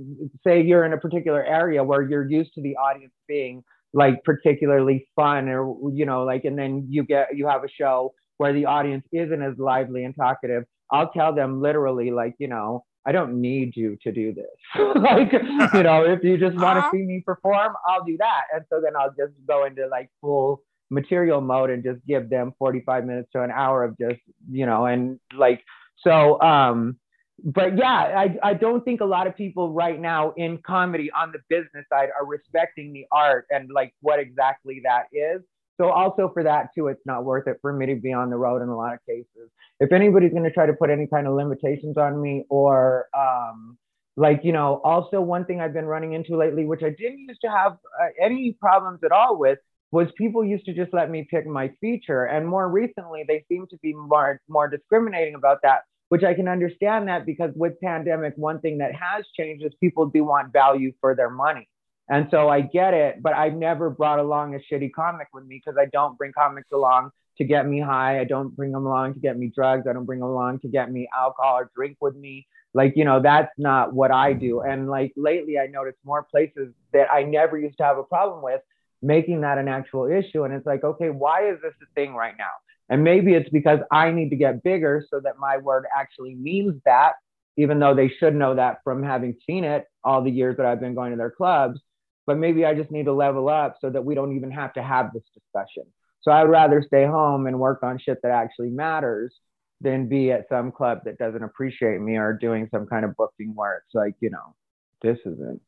say 0.45 0.61
you're 0.61 0.85
in 0.85 0.93
a 0.93 0.97
particular 0.97 1.43
area 1.43 1.83
where 1.83 2.01
you're 2.01 2.29
used 2.29 2.53
to 2.55 2.61
the 2.61 2.75
audience 2.75 3.13
being 3.27 3.63
like 3.93 4.23
particularly 4.23 5.07
fun 5.15 5.47
or 5.47 5.91
you 5.91 6.05
know 6.05 6.23
like 6.23 6.45
and 6.45 6.57
then 6.57 6.85
you 6.89 7.03
get 7.03 7.35
you 7.35 7.47
have 7.47 7.63
a 7.63 7.69
show 7.69 8.13
where 8.37 8.53
the 8.53 8.65
audience 8.65 9.05
isn't 9.11 9.41
as 9.41 9.57
lively 9.57 10.03
and 10.03 10.15
talkative 10.15 10.63
i'll 10.91 11.09
tell 11.11 11.33
them 11.33 11.61
literally 11.61 12.11
like 12.11 12.35
you 12.37 12.47
know 12.47 12.83
i 13.05 13.11
don't 13.11 13.39
need 13.39 13.75
you 13.75 13.97
to 14.01 14.11
do 14.11 14.33
this 14.33 14.45
like 14.95 15.31
you 15.31 15.83
know 15.83 16.03
if 16.03 16.21
you 16.23 16.37
just 16.37 16.55
want 16.57 16.75
to 16.75 16.81
uh-huh. 16.81 16.91
see 16.91 17.03
me 17.03 17.23
perform 17.25 17.73
i'll 17.87 18.03
do 18.03 18.17
that 18.17 18.43
and 18.53 18.63
so 18.69 18.81
then 18.83 18.91
i'll 18.99 19.13
just 19.17 19.33
go 19.47 19.65
into 19.65 19.87
like 19.87 20.09
full 20.19 20.61
material 20.89 21.41
mode 21.41 21.69
and 21.69 21.83
just 21.83 22.05
give 22.05 22.29
them 22.29 22.53
45 22.59 23.05
minutes 23.05 23.29
to 23.33 23.41
an 23.41 23.51
hour 23.51 23.83
of 23.83 23.97
just 23.97 24.19
you 24.49 24.65
know 24.65 24.85
and 24.85 25.19
like 25.35 25.63
so 25.97 26.39
um 26.41 26.97
but 27.43 27.77
yeah 27.77 27.87
I, 27.93 28.37
I 28.41 28.53
don't 28.53 28.83
think 28.83 29.01
a 29.01 29.05
lot 29.05 29.27
of 29.27 29.35
people 29.35 29.71
right 29.73 29.99
now 29.99 30.33
in 30.37 30.59
comedy 30.59 31.11
on 31.11 31.31
the 31.31 31.39
business 31.49 31.85
side 31.89 32.09
are 32.17 32.25
respecting 32.25 32.93
the 32.93 33.05
art 33.11 33.45
and 33.49 33.69
like 33.71 33.93
what 34.01 34.19
exactly 34.19 34.81
that 34.85 35.05
is. 35.11 35.41
So 35.79 35.89
also 35.89 36.31
for 36.33 36.43
that 36.43 36.69
too 36.73 36.87
it's 36.87 37.05
not 37.05 37.25
worth 37.25 37.47
it 37.47 37.57
for 37.61 37.71
me 37.73 37.85
to 37.87 37.95
be 37.95 38.11
on 38.13 38.29
the 38.29 38.37
road 38.37 38.61
in 38.63 38.69
a 38.69 38.75
lot 38.75 38.93
of 38.93 38.99
cases. 39.05 39.51
If 39.79 39.91
anybody's 39.91 40.31
going 40.31 40.45
to 40.45 40.51
try 40.51 40.65
to 40.65 40.73
put 40.73 40.89
any 40.89 41.05
kind 41.05 41.27
of 41.27 41.33
limitations 41.33 41.97
on 41.97 42.19
me 42.19 42.45
or 42.49 43.07
um 43.15 43.77
like 44.17 44.41
you 44.43 44.51
know 44.51 44.81
also 44.83 45.21
one 45.21 45.45
thing 45.45 45.61
i've 45.61 45.73
been 45.73 45.85
running 45.85 46.13
into 46.13 46.35
lately 46.35 46.65
which 46.65 46.83
i 46.83 46.89
didn't 46.89 47.19
used 47.19 47.39
to 47.39 47.49
have 47.49 47.73
uh, 48.01 48.07
any 48.19 48.51
problems 48.59 48.99
at 49.05 49.11
all 49.11 49.37
with 49.37 49.59
was 49.91 50.07
people 50.17 50.43
used 50.43 50.65
to 50.65 50.73
just 50.73 50.93
let 50.93 51.09
me 51.09 51.27
pick 51.29 51.45
my 51.47 51.71
feature 51.79 52.25
and 52.25 52.47
more 52.47 52.67
recently 52.67 53.23
they 53.27 53.43
seem 53.47 53.65
to 53.69 53.77
be 53.77 53.93
more 53.93 54.41
more 54.47 54.67
discriminating 54.67 55.35
about 55.35 55.59
that 55.63 55.81
which 56.09 56.23
i 56.23 56.33
can 56.33 56.47
understand 56.47 57.07
that 57.07 57.25
because 57.25 57.51
with 57.55 57.79
pandemic 57.81 58.33
one 58.35 58.59
thing 58.59 58.77
that 58.79 58.91
has 58.93 59.25
changed 59.37 59.65
is 59.65 59.71
people 59.79 60.05
do 60.05 60.23
want 60.23 60.51
value 60.51 60.91
for 60.99 61.15
their 61.15 61.29
money. 61.29 61.67
And 62.09 62.27
so 62.31 62.47
i 62.49 62.61
get 62.61 62.93
it 62.93 63.21
but 63.21 63.33
i've 63.33 63.53
never 63.53 63.89
brought 63.89 64.19
along 64.19 64.55
a 64.55 64.59
shitty 64.59 64.91
comic 64.93 65.27
with 65.33 65.45
me 65.45 65.61
because 65.63 65.77
i 65.79 65.85
don't 65.91 66.17
bring 66.17 66.31
comics 66.31 66.71
along 66.71 67.11
to 67.37 67.43
get 67.43 67.67
me 67.67 67.79
high. 67.79 68.19
I 68.19 68.23
don't 68.23 68.55
bring 68.55 68.71
them 68.71 68.85
along 68.85 69.13
to 69.13 69.19
get 69.19 69.37
me 69.37 69.51
drugs. 69.53 69.85
I 69.87 69.93
don't 69.93 70.05
bring 70.05 70.19
them 70.19 70.29
along 70.29 70.59
to 70.61 70.67
get 70.67 70.91
me 70.91 71.07
alcohol 71.15 71.59
or 71.59 71.71
drink 71.75 71.97
with 72.01 72.15
me. 72.15 72.47
Like 72.73 72.93
you 72.95 73.05
know 73.05 73.21
that's 73.21 73.51
not 73.57 73.93
what 73.93 74.11
i 74.11 74.33
do. 74.33 74.61
And 74.61 74.89
like 74.89 75.13
lately 75.15 75.57
i 75.57 75.67
noticed 75.67 75.97
more 76.03 76.23
places 76.23 76.73
that 76.93 77.11
i 77.11 77.23
never 77.23 77.57
used 77.57 77.77
to 77.77 77.83
have 77.83 77.97
a 77.97 78.03
problem 78.03 78.43
with 78.43 78.61
making 79.01 79.41
that 79.41 79.57
an 79.57 79.67
actual 79.67 80.07
issue. 80.07 80.43
And 80.43 80.53
it's 80.53 80.65
like, 80.65 80.83
okay, 80.83 81.09
why 81.09 81.49
is 81.49 81.57
this 81.61 81.73
a 81.81 81.85
thing 81.95 82.13
right 82.13 82.35
now? 82.37 82.51
And 82.89 83.03
maybe 83.03 83.33
it's 83.33 83.49
because 83.49 83.79
I 83.91 84.11
need 84.11 84.29
to 84.29 84.35
get 84.35 84.63
bigger 84.63 85.05
so 85.09 85.19
that 85.19 85.37
my 85.37 85.57
word 85.57 85.85
actually 85.95 86.35
means 86.35 86.81
that, 86.85 87.13
even 87.57 87.79
though 87.79 87.93
they 87.93 88.09
should 88.19 88.35
know 88.35 88.55
that 88.55 88.79
from 88.83 89.03
having 89.03 89.35
seen 89.45 89.63
it 89.63 89.85
all 90.03 90.23
the 90.23 90.31
years 90.31 90.57
that 90.57 90.65
I've 90.65 90.79
been 90.79 90.95
going 90.95 91.11
to 91.11 91.17
their 91.17 91.31
clubs. 91.31 91.81
But 92.25 92.37
maybe 92.37 92.65
I 92.65 92.73
just 92.73 92.91
need 92.91 93.05
to 93.05 93.13
level 93.13 93.49
up 93.49 93.77
so 93.79 93.89
that 93.89 94.03
we 94.03 94.15
don't 94.15 94.35
even 94.35 94.51
have 94.51 94.73
to 94.73 94.83
have 94.83 95.11
this 95.13 95.23
discussion. 95.33 95.83
So 96.21 96.31
I'd 96.31 96.43
rather 96.43 96.83
stay 96.85 97.05
home 97.05 97.47
and 97.47 97.59
work 97.59 97.83
on 97.83 97.99
shit 97.99 98.19
that 98.23 98.31
actually 98.31 98.69
matters 98.69 99.33
than 99.79 100.09
be 100.09 100.31
at 100.31 100.49
some 100.49 100.71
club 100.71 101.01
that 101.05 101.17
doesn't 101.17 101.43
appreciate 101.43 102.01
me 102.01 102.17
or 102.17 102.33
doing 102.33 102.67
some 102.71 102.85
kind 102.87 103.05
of 103.05 103.15
booking 103.15 103.53
where 103.55 103.77
it's 103.77 103.95
like, 103.95 104.15
you 104.19 104.29
know, 104.29 104.55
this 105.01 105.17
isn't 105.25 105.61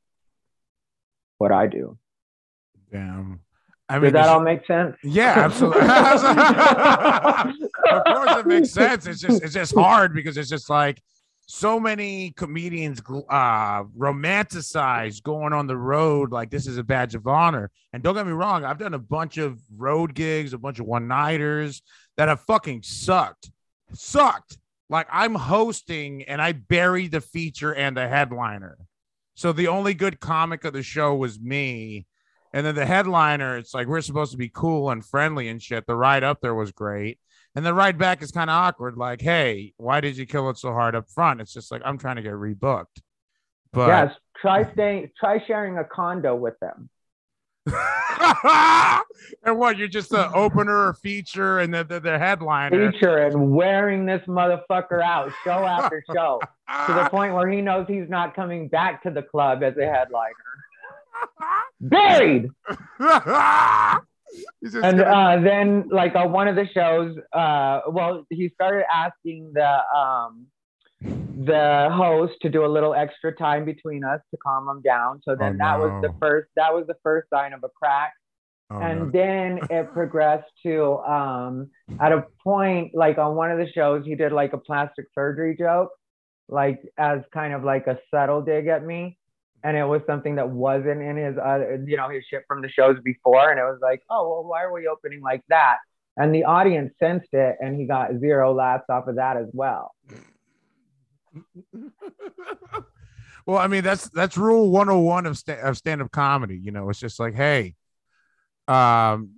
what 1.38 1.52
I 1.52 1.68
do. 1.68 1.98
Damn. 2.92 3.42
I 3.88 3.96
mean, 3.96 4.04
Did 4.06 4.16
that 4.16 4.30
all 4.30 4.42
make 4.42 4.66
sense? 4.68 4.96
Yeah, 5.04 5.34
absolutely. 5.38 5.82
of 7.92 8.04
course, 8.04 8.38
it 8.38 8.46
makes 8.46 8.70
sense. 8.72 9.08
It's 9.08 9.20
just 9.20 9.42
it's 9.42 9.54
just 9.54 9.74
hard 9.74 10.14
because 10.14 10.38
it's 10.38 10.50
just 10.50 10.70
like 10.70 11.02
so 11.48 11.80
many 11.80 12.32
comedians 12.38 13.02
uh 13.30 13.84
romanticize 13.98 15.24
going 15.24 15.52
on 15.52 15.66
the 15.66 15.76
road 15.76 16.32
like 16.32 16.52
this 16.52 16.68
is 16.68 16.78
a 16.78 16.84
badge 16.84 17.16
of 17.16 17.26
honor. 17.26 17.72
And 17.92 18.04
don't 18.04 18.14
get 18.14 18.28
me 18.28 18.32
wrong, 18.32 18.64
I've 18.64 18.78
done 18.78 18.94
a 18.94 19.00
bunch 19.00 19.38
of 19.40 19.60
road 19.76 20.14
gigs, 20.14 20.54
a 20.54 20.60
bunch 20.60 20.80
of 20.80 20.86
one 20.86 21.08
nighters 21.08 21.82
that 22.18 22.28
have 22.28 22.42
fucking 22.42 22.84
sucked, 22.84 23.50
sucked. 23.94 24.60
like 24.92 25.08
I'm 25.12 25.34
hosting 25.34 26.22
and 26.24 26.40
I 26.40 26.52
buried 26.52 27.12
the 27.12 27.22
feature 27.22 27.74
and 27.74 27.98
the 27.98 28.08
headliner. 28.08 28.78
So 29.34 29.52
the 29.52 29.70
only 29.70 29.96
good 29.96 30.20
comic 30.20 30.64
of 30.64 30.74
the 30.74 30.84
show 30.84 31.16
was 31.16 31.40
me. 31.40 32.06
And 32.54 32.66
then 32.66 32.76
the 32.76 32.86
headliner, 32.86 33.58
it's 33.58 33.74
like 33.74 33.88
we're 33.88 34.02
supposed 34.02 34.32
to 34.32 34.38
be 34.38 34.50
cool 34.50 34.90
and 34.90 35.06
friendly 35.06 35.50
and 35.50 35.62
shit. 35.62 35.86
The 35.86 35.96
ride 35.96 36.24
up 36.24 36.42
there 36.42 36.56
was 36.56 36.72
great. 36.72 37.20
And 37.56 37.66
the 37.66 37.74
ride 37.74 37.98
back 37.98 38.22
is 38.22 38.32
kind 38.32 38.50
of 38.50 38.56
awkward. 38.56 38.98
Like, 38.98 39.22
hey, 39.22 39.74
why 39.78 40.02
did 40.02 40.18
you 40.18 40.26
kill 40.26 40.50
it 40.50 40.58
so 40.58 40.72
hard 40.72 40.96
up 40.96 41.10
front? 41.10 41.42
It's 41.42 41.54
just 41.54 41.72
like 41.72 41.82
I'm 41.84 41.98
trying 41.98 42.16
to 42.18 42.22
get 42.22 42.34
rebooked. 42.34 43.02
But 43.72 43.88
yes, 43.88 44.16
try 44.42 44.72
staying, 44.74 45.12
try 45.20 45.44
sharing 45.46 45.78
a 45.78 45.84
condo 45.84 46.36
with 46.36 46.60
them. 46.60 46.90
and 49.44 49.58
what 49.58 49.78
you're 49.78 49.88
just 49.88 50.12
an 50.12 50.32
opener 50.34 50.88
or 50.88 50.94
feature 50.94 51.60
and 51.60 51.74
the, 51.74 51.84
the, 51.84 52.00
the 52.00 52.18
headliner 52.18 52.92
feature 52.92 53.18
and 53.18 53.52
wearing 53.52 54.06
this 54.06 54.22
motherfucker 54.28 55.04
out 55.04 55.32
show 55.44 55.66
after 55.66 56.04
show 56.14 56.40
to 56.88 56.94
the 56.94 57.08
point 57.12 57.34
where 57.34 57.48
he 57.50 57.62
knows 57.62 57.86
he's 57.88 58.10
not 58.10 58.36
coming 58.36 58.68
back 58.68 59.04
to 59.04 59.12
the 59.12 59.22
club 59.22 59.62
as 59.62 59.78
a 59.78 59.86
headliner 59.86 60.34
buried 61.82 62.50
and 63.00 65.02
uh, 65.02 65.40
then 65.42 65.88
like 65.90 66.16
on 66.16 66.32
one 66.32 66.48
of 66.48 66.56
the 66.56 66.68
shows 66.74 67.16
uh, 67.34 67.82
well 67.90 68.26
he 68.30 68.50
started 68.50 68.86
asking 68.94 69.52
the 69.54 69.82
um, 69.96 70.48
the 71.02 71.90
host 71.94 72.34
to 72.42 72.50
do 72.50 72.66
a 72.66 72.68
little 72.68 72.94
extra 72.94 73.34
time 73.34 73.64
between 73.64 74.04
us 74.04 74.20
to 74.32 74.38
calm 74.38 74.68
him 74.68 74.82
down. 74.82 75.22
So 75.24 75.36
then 75.36 75.56
oh, 75.56 75.58
that 75.60 75.80
no. 75.80 75.88
was 75.88 76.02
the 76.02 76.14
first 76.20 76.50
that 76.56 76.74
was 76.74 76.86
the 76.88 76.98
first 77.04 77.30
sign 77.30 77.54
of 77.54 77.64
a 77.64 77.70
crack. 77.70 78.14
Oh, 78.72 78.80
and 78.80 79.00
no. 79.00 79.12
then 79.12 79.60
it 79.70 79.90
progressed 79.94 80.52
to 80.64 80.98
um 81.00 81.70
at 82.00 82.12
a 82.12 82.26
point 82.44 82.94
like 82.94 83.18
on 83.18 83.36
one 83.36 83.52
of 83.52 83.58
the 83.58 83.72
shows 83.72 84.06
he 84.06 84.16
did 84.16 84.32
like 84.32 84.54
a 84.54 84.58
plastic 84.58 85.06
surgery 85.16 85.56
joke 85.58 85.90
like 86.50 86.82
as 86.98 87.22
kind 87.34 87.54
of 87.54 87.64
like 87.64 87.88
a 87.88 87.98
subtle 88.12 88.42
dig 88.42 88.68
at 88.68 88.86
me 88.86 89.18
and 89.64 89.76
it 89.76 89.84
was 89.84 90.02
something 90.08 90.36
that 90.36 90.50
wasn't 90.50 91.02
in 91.02 91.18
his 91.18 91.38
other 91.38 91.84
you 91.86 91.98
know 91.98 92.10
his 92.10 92.24
shit 92.30 92.44
from 92.48 92.62
the 92.62 92.70
shows 92.70 92.98
before 93.04 93.52
and 93.52 93.60
it 93.60 93.64
was 93.64 93.80
like 93.82 94.02
oh 94.10 94.30
well 94.30 94.44
why 94.44 94.64
are 94.64 94.74
we 94.74 94.88
opening 94.88 95.22
like 95.22 95.44
that 95.50 95.78
and 96.18 96.34
the 96.34 96.44
audience 96.44 96.94
sensed 97.00 97.34
it 97.34 97.58
and 97.60 97.80
he 97.80 97.86
got 97.86 98.12
zero 98.20 98.54
laughs 98.54 98.86
off 98.90 99.08
of 99.08 99.16
that 99.16 99.38
as 99.38 99.48
well 99.54 99.94
well, 103.46 103.58
I 103.58 103.68
mean, 103.68 103.84
that's 103.84 104.10
that's 104.10 104.38
rule 104.38 104.70
101 104.70 105.26
of, 105.26 105.38
sta- 105.38 105.62
of 105.62 105.78
stand-up 105.78 106.12
comedy. 106.12 106.60
You 106.62 106.72
know, 106.72 106.90
it's 106.90 107.00
just 107.00 107.20
like, 107.20 107.36
hey, 107.36 107.76
um, 108.68 109.32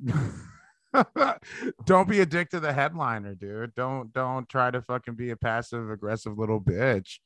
don't 1.86 2.10
be 2.10 2.20
a 2.22 2.26
dick 2.26 2.50
to 2.50 2.60
the 2.60 2.74
headliner, 2.74 3.36
dude. 3.36 3.76
Don't 3.76 4.12
don't 4.14 4.48
try 4.50 4.72
to 4.72 4.82
fucking 4.82 5.16
be 5.16 5.30
a 5.32 5.38
passive 5.38 5.90
aggressive 5.90 6.38
little 6.38 6.60
bitch. 6.60 7.20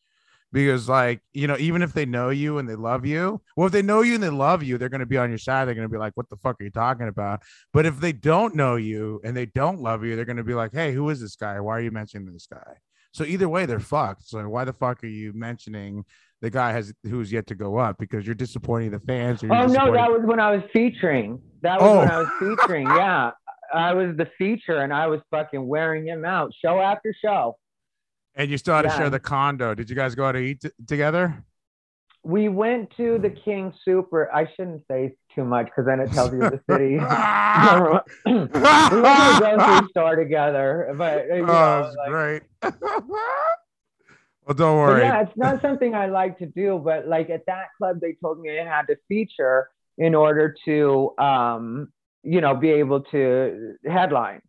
Because 0.52 0.88
like, 0.88 1.22
you 1.34 1.48
know, 1.48 1.58
even 1.58 1.82
if 1.82 1.94
they 1.94 2.06
know 2.06 2.30
you 2.30 2.60
and 2.60 2.70
they 2.70 2.76
love 2.76 3.06
you, 3.06 3.42
well, 3.58 3.68
if 3.68 3.74
they 3.74 3.82
know 3.82 4.02
you 4.02 4.16
and 4.16 4.24
they 4.24 4.30
love 4.30 4.64
you, 4.64 4.78
they're 4.78 4.90
gonna 4.90 5.06
be 5.06 5.18
on 5.18 5.30
your 5.30 5.38
side. 5.38 5.66
They're 5.66 5.76
gonna 5.76 5.90
be 5.90 5.98
like, 5.98 6.16
what 6.16 6.30
the 6.30 6.38
fuck 6.38 6.62
are 6.62 6.64
you 6.64 6.70
talking 6.70 7.08
about? 7.08 7.42
But 7.74 7.86
if 7.86 8.00
they 8.00 8.14
don't 8.14 8.56
know 8.56 8.76
you 8.76 9.20
and 9.24 9.36
they 9.36 9.48
don't 9.48 9.82
love 9.82 10.06
you, 10.06 10.16
they're 10.16 10.26
gonna 10.26 10.44
be 10.44 10.54
like, 10.54 10.72
hey, 10.74 10.94
who 10.94 11.10
is 11.10 11.20
this 11.20 11.36
guy? 11.36 11.60
Why 11.60 11.78
are 11.78 11.82
you 11.82 11.92
mentioning 11.92 12.32
this 12.32 12.48
guy? 12.48 12.76
So 13.16 13.24
either 13.24 13.48
way, 13.48 13.66
they're 13.66 13.80
fucked. 13.80 14.28
So 14.28 14.48
why 14.50 14.66
the 14.66 14.74
fuck 14.74 15.02
are 15.02 15.08
you 15.08 15.32
mentioning 15.34 16.04
the 16.42 16.50
guy 16.50 16.74
has 16.74 16.94
who's 17.04 17.32
yet 17.32 17.48
to 17.48 17.56
go 17.56 17.78
up 17.78 17.98
because 17.98 18.26
you're 18.26 18.36
disappointing 18.36 18.92
the 18.92 19.00
fans? 19.00 19.42
oh 19.42 19.48
no, 19.48 19.94
that 19.94 20.12
was 20.12 20.22
when 20.26 20.42
I 20.42 20.52
was 20.52 20.64
featuring. 20.74 21.42
That 21.62 21.80
was 21.80 21.90
oh. 21.90 22.00
when 22.00 22.12
I 22.12 22.18
was 22.18 22.28
oh. 22.30 22.56
featuring. 22.58 22.88
Yeah, 22.88 23.32
I 23.74 23.94
was 23.94 24.18
the 24.18 24.30
feature, 24.38 24.82
and 24.82 24.94
I 24.94 25.08
was 25.08 25.22
fucking 25.32 25.66
wearing 25.66 26.06
him 26.06 26.26
out 26.26 26.52
show 26.62 26.82
after 26.82 27.16
show. 27.22 27.58
And 28.36 28.52
you 28.52 28.58
still 28.58 28.76
had 28.76 28.86
yeah. 28.86 28.92
to 28.92 28.98
share 28.98 29.10
the 29.10 29.20
condo. 29.20 29.74
Did 29.76 29.90
you 29.90 29.96
guys 29.96 30.14
go 30.16 30.26
out 30.26 30.34
to 30.34 30.40
eat 30.40 30.62
t- 30.62 30.70
together? 30.86 31.44
we 32.26 32.50
went 32.50 32.92
to 32.98 33.20
the 33.20 33.30
King 33.30 33.72
Super. 33.86 34.34
I 34.34 34.50
shouldn't 34.56 34.82
say 34.90 35.16
too 35.36 35.46
much 35.46 35.68
because 35.68 35.86
then 35.86 36.00
it 36.00 36.12
tells 36.12 36.34
you 36.34 36.40
the 36.40 36.60
city. 36.70 36.96
we 38.26 38.34
went 38.34 38.52
to 38.54 39.00
the 39.00 39.38
grocery 39.40 39.88
store 39.90 40.16
together, 40.16 40.94
but 40.98 41.28
you 41.28 41.44
oh, 41.44 41.46
know, 41.46 41.94
like, 41.96 42.10
great. 42.10 42.44
well, 42.64 44.56
don't 44.56 44.78
worry. 44.78 45.02
yeah, 45.02 45.22
it's 45.22 45.38
not 45.38 45.62
something 45.62 45.94
I 45.94 46.08
like 46.08 46.40
to 46.40 46.48
do, 46.48 46.82
but 46.84 47.08
like 47.08 47.30
at 47.30 47.46
that 47.46 47.68
club, 47.78 48.00
they 48.02 48.14
told 48.14 48.40
me 48.40 48.60
I 48.60 48.66
had 48.66 48.88
to 48.88 48.98
feature 49.08 49.70
in 50.00 50.16
order 50.16 50.56
to, 50.66 51.14
um, 51.20 51.90
you 52.24 52.42
know, 52.42 52.56
be 52.56 52.72
able 52.72 53.02
to 53.02 53.76
headline. 53.86 54.42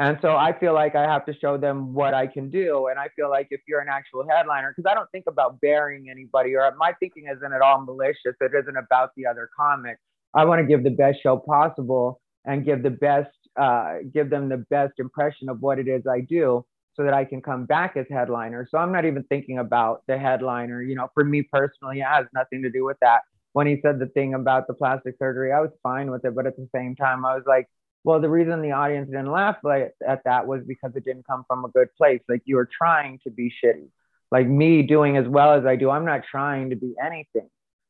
And 0.00 0.16
so 0.22 0.34
I 0.34 0.58
feel 0.58 0.72
like 0.72 0.94
I 0.94 1.02
have 1.02 1.26
to 1.26 1.34
show 1.38 1.58
them 1.58 1.92
what 1.92 2.14
I 2.14 2.26
can 2.26 2.48
do. 2.48 2.86
And 2.86 2.98
I 2.98 3.08
feel 3.14 3.28
like 3.28 3.48
if 3.50 3.60
you're 3.68 3.80
an 3.80 3.88
actual 3.90 4.26
headliner, 4.26 4.72
because 4.74 4.90
I 4.90 4.94
don't 4.94 5.10
think 5.12 5.26
about 5.28 5.60
burying 5.60 6.08
anybody, 6.10 6.54
or 6.54 6.74
my 6.78 6.94
thinking 6.98 7.26
isn't 7.30 7.52
at 7.52 7.60
all 7.60 7.84
malicious. 7.84 8.34
It 8.40 8.52
isn't 8.58 8.78
about 8.78 9.10
the 9.14 9.26
other 9.26 9.50
comic. 9.54 9.98
I 10.34 10.46
want 10.46 10.62
to 10.62 10.66
give 10.66 10.84
the 10.84 10.90
best 10.90 11.18
show 11.22 11.36
possible 11.36 12.18
and 12.46 12.64
give 12.64 12.82
the 12.82 12.88
best, 12.88 13.28
uh, 13.60 13.96
give 14.10 14.30
them 14.30 14.48
the 14.48 14.64
best 14.70 14.94
impression 14.96 15.50
of 15.50 15.60
what 15.60 15.78
it 15.78 15.86
is 15.86 16.06
I 16.10 16.20
do, 16.20 16.64
so 16.94 17.04
that 17.04 17.12
I 17.12 17.26
can 17.26 17.42
come 17.42 17.66
back 17.66 17.98
as 17.98 18.06
headliner. 18.10 18.66
So 18.70 18.78
I'm 18.78 18.92
not 18.92 19.04
even 19.04 19.22
thinking 19.24 19.58
about 19.58 20.02
the 20.08 20.16
headliner. 20.16 20.80
You 20.80 20.94
know, 20.94 21.08
for 21.12 21.24
me 21.24 21.42
personally, 21.42 22.00
it 22.00 22.06
has 22.06 22.24
nothing 22.32 22.62
to 22.62 22.70
do 22.70 22.86
with 22.86 22.96
that. 23.02 23.20
When 23.52 23.66
he 23.66 23.78
said 23.82 23.98
the 23.98 24.06
thing 24.06 24.32
about 24.32 24.66
the 24.66 24.72
plastic 24.72 25.16
surgery, 25.18 25.52
I 25.52 25.60
was 25.60 25.72
fine 25.82 26.10
with 26.10 26.24
it, 26.24 26.34
but 26.34 26.46
at 26.46 26.56
the 26.56 26.70
same 26.74 26.96
time, 26.96 27.26
I 27.26 27.34
was 27.34 27.44
like 27.46 27.68
well, 28.04 28.20
the 28.20 28.28
reason 28.28 28.62
the 28.62 28.72
audience 28.72 29.10
didn't 29.10 29.30
laugh 29.30 29.56
at 29.66 30.24
that 30.24 30.46
was 30.46 30.62
because 30.66 30.92
it 30.96 31.04
didn't 31.04 31.26
come 31.26 31.44
from 31.46 31.64
a 31.64 31.68
good 31.68 31.88
place. 31.96 32.20
Like 32.28 32.42
you 32.46 32.56
were 32.56 32.68
trying 32.70 33.18
to 33.24 33.30
be 33.30 33.52
shitty. 33.62 33.88
Like 34.30 34.46
me 34.46 34.82
doing 34.82 35.16
as 35.16 35.28
well 35.28 35.52
as 35.52 35.66
I 35.66 35.76
do, 35.76 35.90
I'm 35.90 36.04
not 36.04 36.22
trying 36.30 36.70
to 36.70 36.76
be 36.76 36.94
anything. 37.04 37.48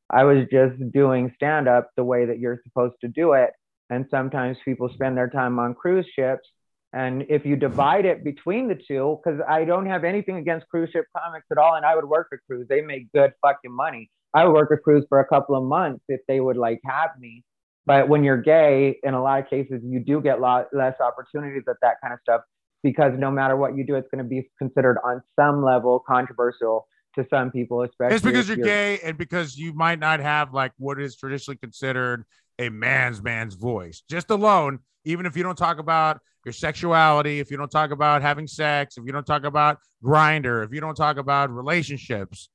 I 0.09 0.25
was 0.25 0.47
just 0.51 0.75
doing 0.93 1.33
stand 1.37 1.69
up 1.69 1.91
the 1.97 2.03
way 2.03 2.25
that 2.27 2.41
you're 2.41 2.61
supposed 2.65 2.97
to 3.03 3.09
do 3.09 3.35
it. 3.35 3.51
And 3.89 4.07
sometimes 4.11 4.57
people 4.65 4.89
spend 4.93 5.17
their 5.17 5.29
time 5.29 5.59
on 5.59 5.75
cruise 5.75 6.07
ships. 6.15 6.49
And 6.93 7.27
if 7.29 7.47
you 7.47 7.55
divide 7.55 8.05
it 8.05 8.25
between 8.25 8.67
the 8.67 8.75
two, 8.75 9.21
because 9.23 9.41
I 9.49 9.65
don't 9.65 9.87
have 9.87 10.03
anything 10.03 10.37
against 10.37 10.67
cruise 10.69 10.91
ship 10.91 11.05
comics 11.17 11.47
at 11.53 11.59
all, 11.59 11.77
and 11.77 11.87
I 11.87 11.95
would 11.95 12.05
work 12.05 12.29
a 12.33 12.39
cruise, 12.39 12.67
they 12.69 12.81
make 12.81 13.13
good 13.13 13.33
fucking 13.43 13.71
money. 13.71 14.11
I 14.35 14.45
would 14.45 14.55
work 14.55 14.73
a 14.73 14.77
cruise 14.77 15.05
for 15.09 15.21
a 15.21 15.27
couple 15.27 15.55
of 15.55 15.63
months 15.63 16.05
if 16.09 16.21
they 16.27 16.41
would 16.41 16.57
like 16.57 16.81
have 16.85 17.11
me 17.19 17.45
but 17.91 18.09
when 18.09 18.23
you're 18.23 18.41
gay, 18.41 19.01
in 19.03 19.15
a 19.15 19.21
lot 19.21 19.41
of 19.41 19.51
cases, 19.51 19.83
you 19.85 19.99
do 19.99 20.21
get 20.21 20.41
lot 20.41 20.67
less 20.73 20.95
opportunities 21.01 21.65
at 21.69 21.75
that 21.83 21.97
kind 22.01 22.15
of 22.15 22.21
stuff 22.23 22.43
because 22.85 23.15
no 23.19 23.33
matter 23.33 23.57
what 23.57 23.77
you 23.77 23.85
do, 23.85 23.97
it's 23.97 24.07
going 24.15 24.23
to 24.23 24.29
be 24.29 24.49
considered 24.61 24.97
on 25.05 25.21
some 25.35 25.65
level 25.65 26.01
controversial 26.07 26.87
to 27.17 27.27
some 27.29 27.51
people, 27.51 27.83
especially. 27.83 28.15
It's 28.15 28.25
because 28.25 28.47
you're, 28.47 28.59
you're, 28.59 28.67
gay 28.67 29.01
and 29.01 29.19
because 29.19 29.57
you 29.57 29.73
might 29.73 29.99
not 29.99 30.21
have 30.21 30.55
like 30.55 30.71
what 30.79 31.01
is 31.01 31.17
traditionally 31.17 31.59
considered 31.59 32.25
a 32.61 32.69
man's 32.69 33.21
man's 33.25 33.57
voice. 33.57 34.05
Just 34.09 34.31
alone, 34.31 34.79
even 35.05 35.27
if 35.27 35.37
you 35.37 35.43
don't 35.43 35.59
talk 35.59 35.81
about 35.81 36.21
your 36.45 36.53
sexuality, 36.53 37.41
if 37.41 37.51
you 37.51 37.57
don't 37.57 37.73
talk 37.73 37.91
about 37.91 38.23
having 38.23 38.47
sex, 38.47 38.99
if 38.99 39.05
you 39.05 39.11
don't 39.11 39.27
talk 39.27 39.43
about 39.43 39.79
Grindr, 40.05 40.65
if 40.65 40.73
you 40.73 40.81
don't 40.81 40.95
talk 40.95 41.17
about 41.17 41.51
relationships, 41.51 42.51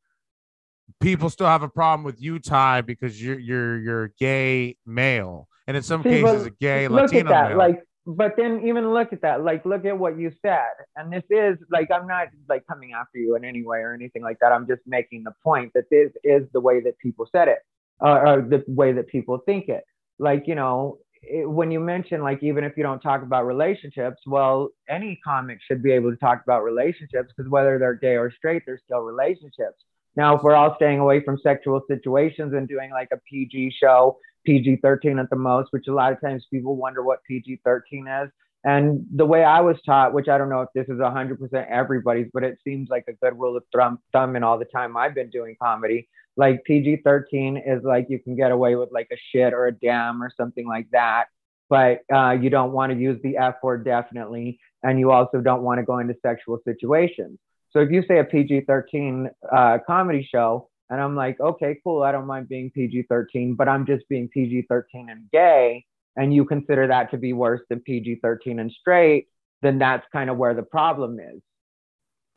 people 1.02 1.30
still 1.30 1.48
have 1.48 1.63
a 1.63 1.69
problem 1.69 2.04
with 2.04 2.21
you, 2.21 2.39
Ty, 2.39 2.82
because 2.82 3.21
you're 3.21 3.39
you're 3.39 3.80
you're 3.80 4.08
gay 4.19 4.78
male, 4.86 5.48
and 5.67 5.78
in 5.78 5.84
some 5.84 6.04
See, 6.04 6.10
cases, 6.10 6.48
a 6.48 6.50
gay 6.52 6.88
look 6.88 7.12
Latino 7.12 7.32
at 7.32 7.34
that, 7.34 7.50
male. 7.50 7.58
Like, 7.58 7.84
but 8.06 8.34
then 8.38 8.67
even 8.67 8.93
look 8.93 9.13
at 9.13 9.21
that. 9.21 9.43
Like, 9.43 9.65
look 9.65 9.86
at 9.86 9.98
what 9.98 10.17
you 10.17 10.32
said, 10.41 10.71
and 10.95 11.12
this 11.12 11.24
is 11.30 11.58
like 11.71 11.89
I'm 11.91 12.08
not 12.08 12.28
like 12.48 12.65
coming 12.67 12.93
after 12.93 13.17
you 13.17 13.36
in 13.36 13.43
any 13.43 13.63
way 13.63 13.80
or 13.80 13.93
anything 13.93 14.21
like 14.21 14.39
that. 14.39 14.52
I'm 14.52 14.67
just 14.67 14.82
making 14.86 15.24
the 15.24 15.34
point 15.43 15.71
that 15.76 15.86
this 15.89 16.12
is 16.24 16.43
the 16.54 16.60
way 16.60 16.82
that 16.82 16.98
people 17.00 17.28
said 17.32 17.48
it, 17.48 17.60
uh, 18.02 18.19
or 18.26 18.41
the 18.41 18.63
way 18.67 18.93
that 18.93 19.08
people 19.08 19.39
think 19.45 19.69
it. 19.69 19.84
Like, 20.17 20.48
you 20.48 20.56
know, 20.56 21.00
it, 21.21 21.50
when 21.50 21.71
you 21.71 21.80
mention 21.80 22.21
like 22.21 22.41
even 22.43 22.63
if 22.63 22.78
you 22.78 22.84
don't 22.84 23.02
talk 23.02 23.24
about 23.24 23.45
relationships, 23.45 24.21
well, 24.26 24.69
any 24.88 25.19
comic 25.26 25.60
should 25.67 25.84
be 25.84 25.91
able 25.91 26.12
to 26.12 26.17
talk 26.17 26.41
about 26.43 26.63
relationships 26.63 27.34
because 27.36 27.50
whether 27.50 27.80
they're 27.80 27.95
gay 27.95 28.15
or 28.15 28.32
straight, 28.32 28.63
they're 28.65 28.80
still 28.86 29.00
relationships 29.00 29.84
now, 30.15 30.36
if 30.36 30.43
we're 30.43 30.56
all 30.56 30.75
staying 30.75 30.99
away 30.99 31.21
from 31.23 31.38
sexual 31.39 31.82
situations 31.88 32.54
and 32.54 32.67
doing 32.67 32.91
like 32.91 33.10
a 33.12 33.17
PG 33.30 33.75
show, 33.80 34.17
PG 34.45 34.78
13 34.82 35.19
at 35.19 35.30
the 35.30 35.36
most, 35.36 35.67
which 35.71 35.88
a 35.88 35.93
lot 35.93 36.13
of 36.13 36.21
times 36.21 36.45
people 36.51 36.75
wonder 36.75 37.04
what 37.04 37.23
PG 37.23 37.62
13 37.65 38.08
is. 38.08 38.30
And 38.63 39.06
the 39.13 39.25
way 39.25 39.43
I 39.43 39.62
was 39.62 39.78
taught, 39.86 40.13
which 40.13 40.28
I 40.28 40.38
don't 40.38 40.49
know 40.49 40.62
if 40.62 40.69
this 40.73 40.88
is 40.88 40.99
100% 40.99 41.69
everybody's, 41.69 42.28
but 42.34 42.43
it 42.43 42.58
seems 42.63 42.89
like 42.89 43.06
a 43.08 43.13
good 43.13 43.38
rule 43.38 43.58
of 43.58 43.63
thumb, 43.75 43.99
thumb 44.12 44.36
in 44.36 44.43
all 44.43 44.58
the 44.58 44.65
time 44.65 44.97
I've 44.97 45.13
been 45.13 45.30
doing 45.30 45.56
comedy. 45.62 46.08
Like 46.38 46.63
PG 46.63 47.01
13 47.04 47.58
is 47.58 47.84
like 47.84 48.08
you 48.10 48.19
can 48.19 48.36
get 48.36 48.51
away 48.51 48.75
with 48.75 48.89
like 48.91 49.08
a 49.12 49.17
shit 49.32 49.54
or 49.54 49.67
a 49.67 49.71
damn 49.71 50.23
or 50.23 50.32
something 50.36 50.67
like 50.67 50.88
that. 50.91 51.25
But 51.69 52.01
uh, 52.13 52.32
you 52.32 52.49
don't 52.49 52.71
want 52.71 52.91
to 52.91 52.97
use 52.97 53.19
the 53.21 53.38
F 53.38 53.56
word 53.62 53.86
definitely. 53.86 54.60
And 54.82 54.99
you 54.99 55.12
also 55.12 55.41
don't 55.41 55.62
want 55.62 55.80
to 55.80 55.86
go 55.86 55.99
into 55.99 56.15
sexual 56.23 56.60
situations. 56.63 57.38
So 57.76 57.82
if 57.82 57.92
you 57.92 58.04
say 58.08 58.20
a 58.20 58.24
PG 58.24 58.62
13 58.62 59.30
uh, 59.52 59.80
comedy 59.86 60.26
show, 60.32 60.70
and 60.90 61.02
I'm 61.02 61.14
like, 61.14 61.38
okay, 61.42 61.78
cool, 61.84 62.04
I 62.04 62.14
don't 62.14 62.26
mind 62.26 62.48
being 62.48 62.72
PG 62.72 63.08
13, 63.10 63.56
but 63.56 63.68
I'm 63.68 63.86
just 63.86 64.08
being 64.08 64.30
PG 64.30 64.68
13 64.70 65.10
and 65.10 65.30
gay, 65.30 65.84
and 66.16 66.34
you 66.34 66.46
consider 66.46 66.88
that 66.88 67.12
to 67.12 67.18
be 67.18 67.34
worse 67.34 67.60
than 67.70 67.82
PG 67.82 68.20
13 68.22 68.60
and 68.60 68.72
straight, 68.72 69.28
then 69.62 69.78
that's 69.78 70.06
kind 70.14 70.30
of 70.30 70.38
where 70.38 70.54
the 70.54 70.64
problem 70.64 71.20
is. 71.20 71.42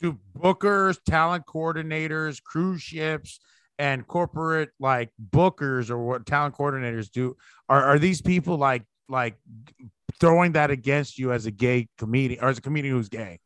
do 0.01 0.19
bookers, 0.37 0.99
talent 1.07 1.45
coordinators, 1.47 2.43
cruise 2.43 2.83
ships, 2.83 3.39
and 3.79 4.09
corporate 4.09 4.71
like 4.81 5.11
bookers 5.31 5.89
or 5.89 6.05
what 6.05 6.27
talent 6.27 6.57
coordinators 6.57 7.09
do 7.09 7.37
are 7.69 7.85
are 7.85 7.99
these 8.01 8.21
people 8.21 8.57
like 8.57 8.83
like 9.09 9.37
throwing 10.19 10.53
that 10.53 10.73
against 10.73 11.17
you 11.17 11.31
as 11.31 11.47
a 11.47 11.53
gay 11.53 11.87
comedian 11.97 12.43
or 12.43 12.49
as 12.49 12.59
a 12.59 12.61
comedian 12.61 12.97
who's 12.97 13.09
gay? 13.09 13.39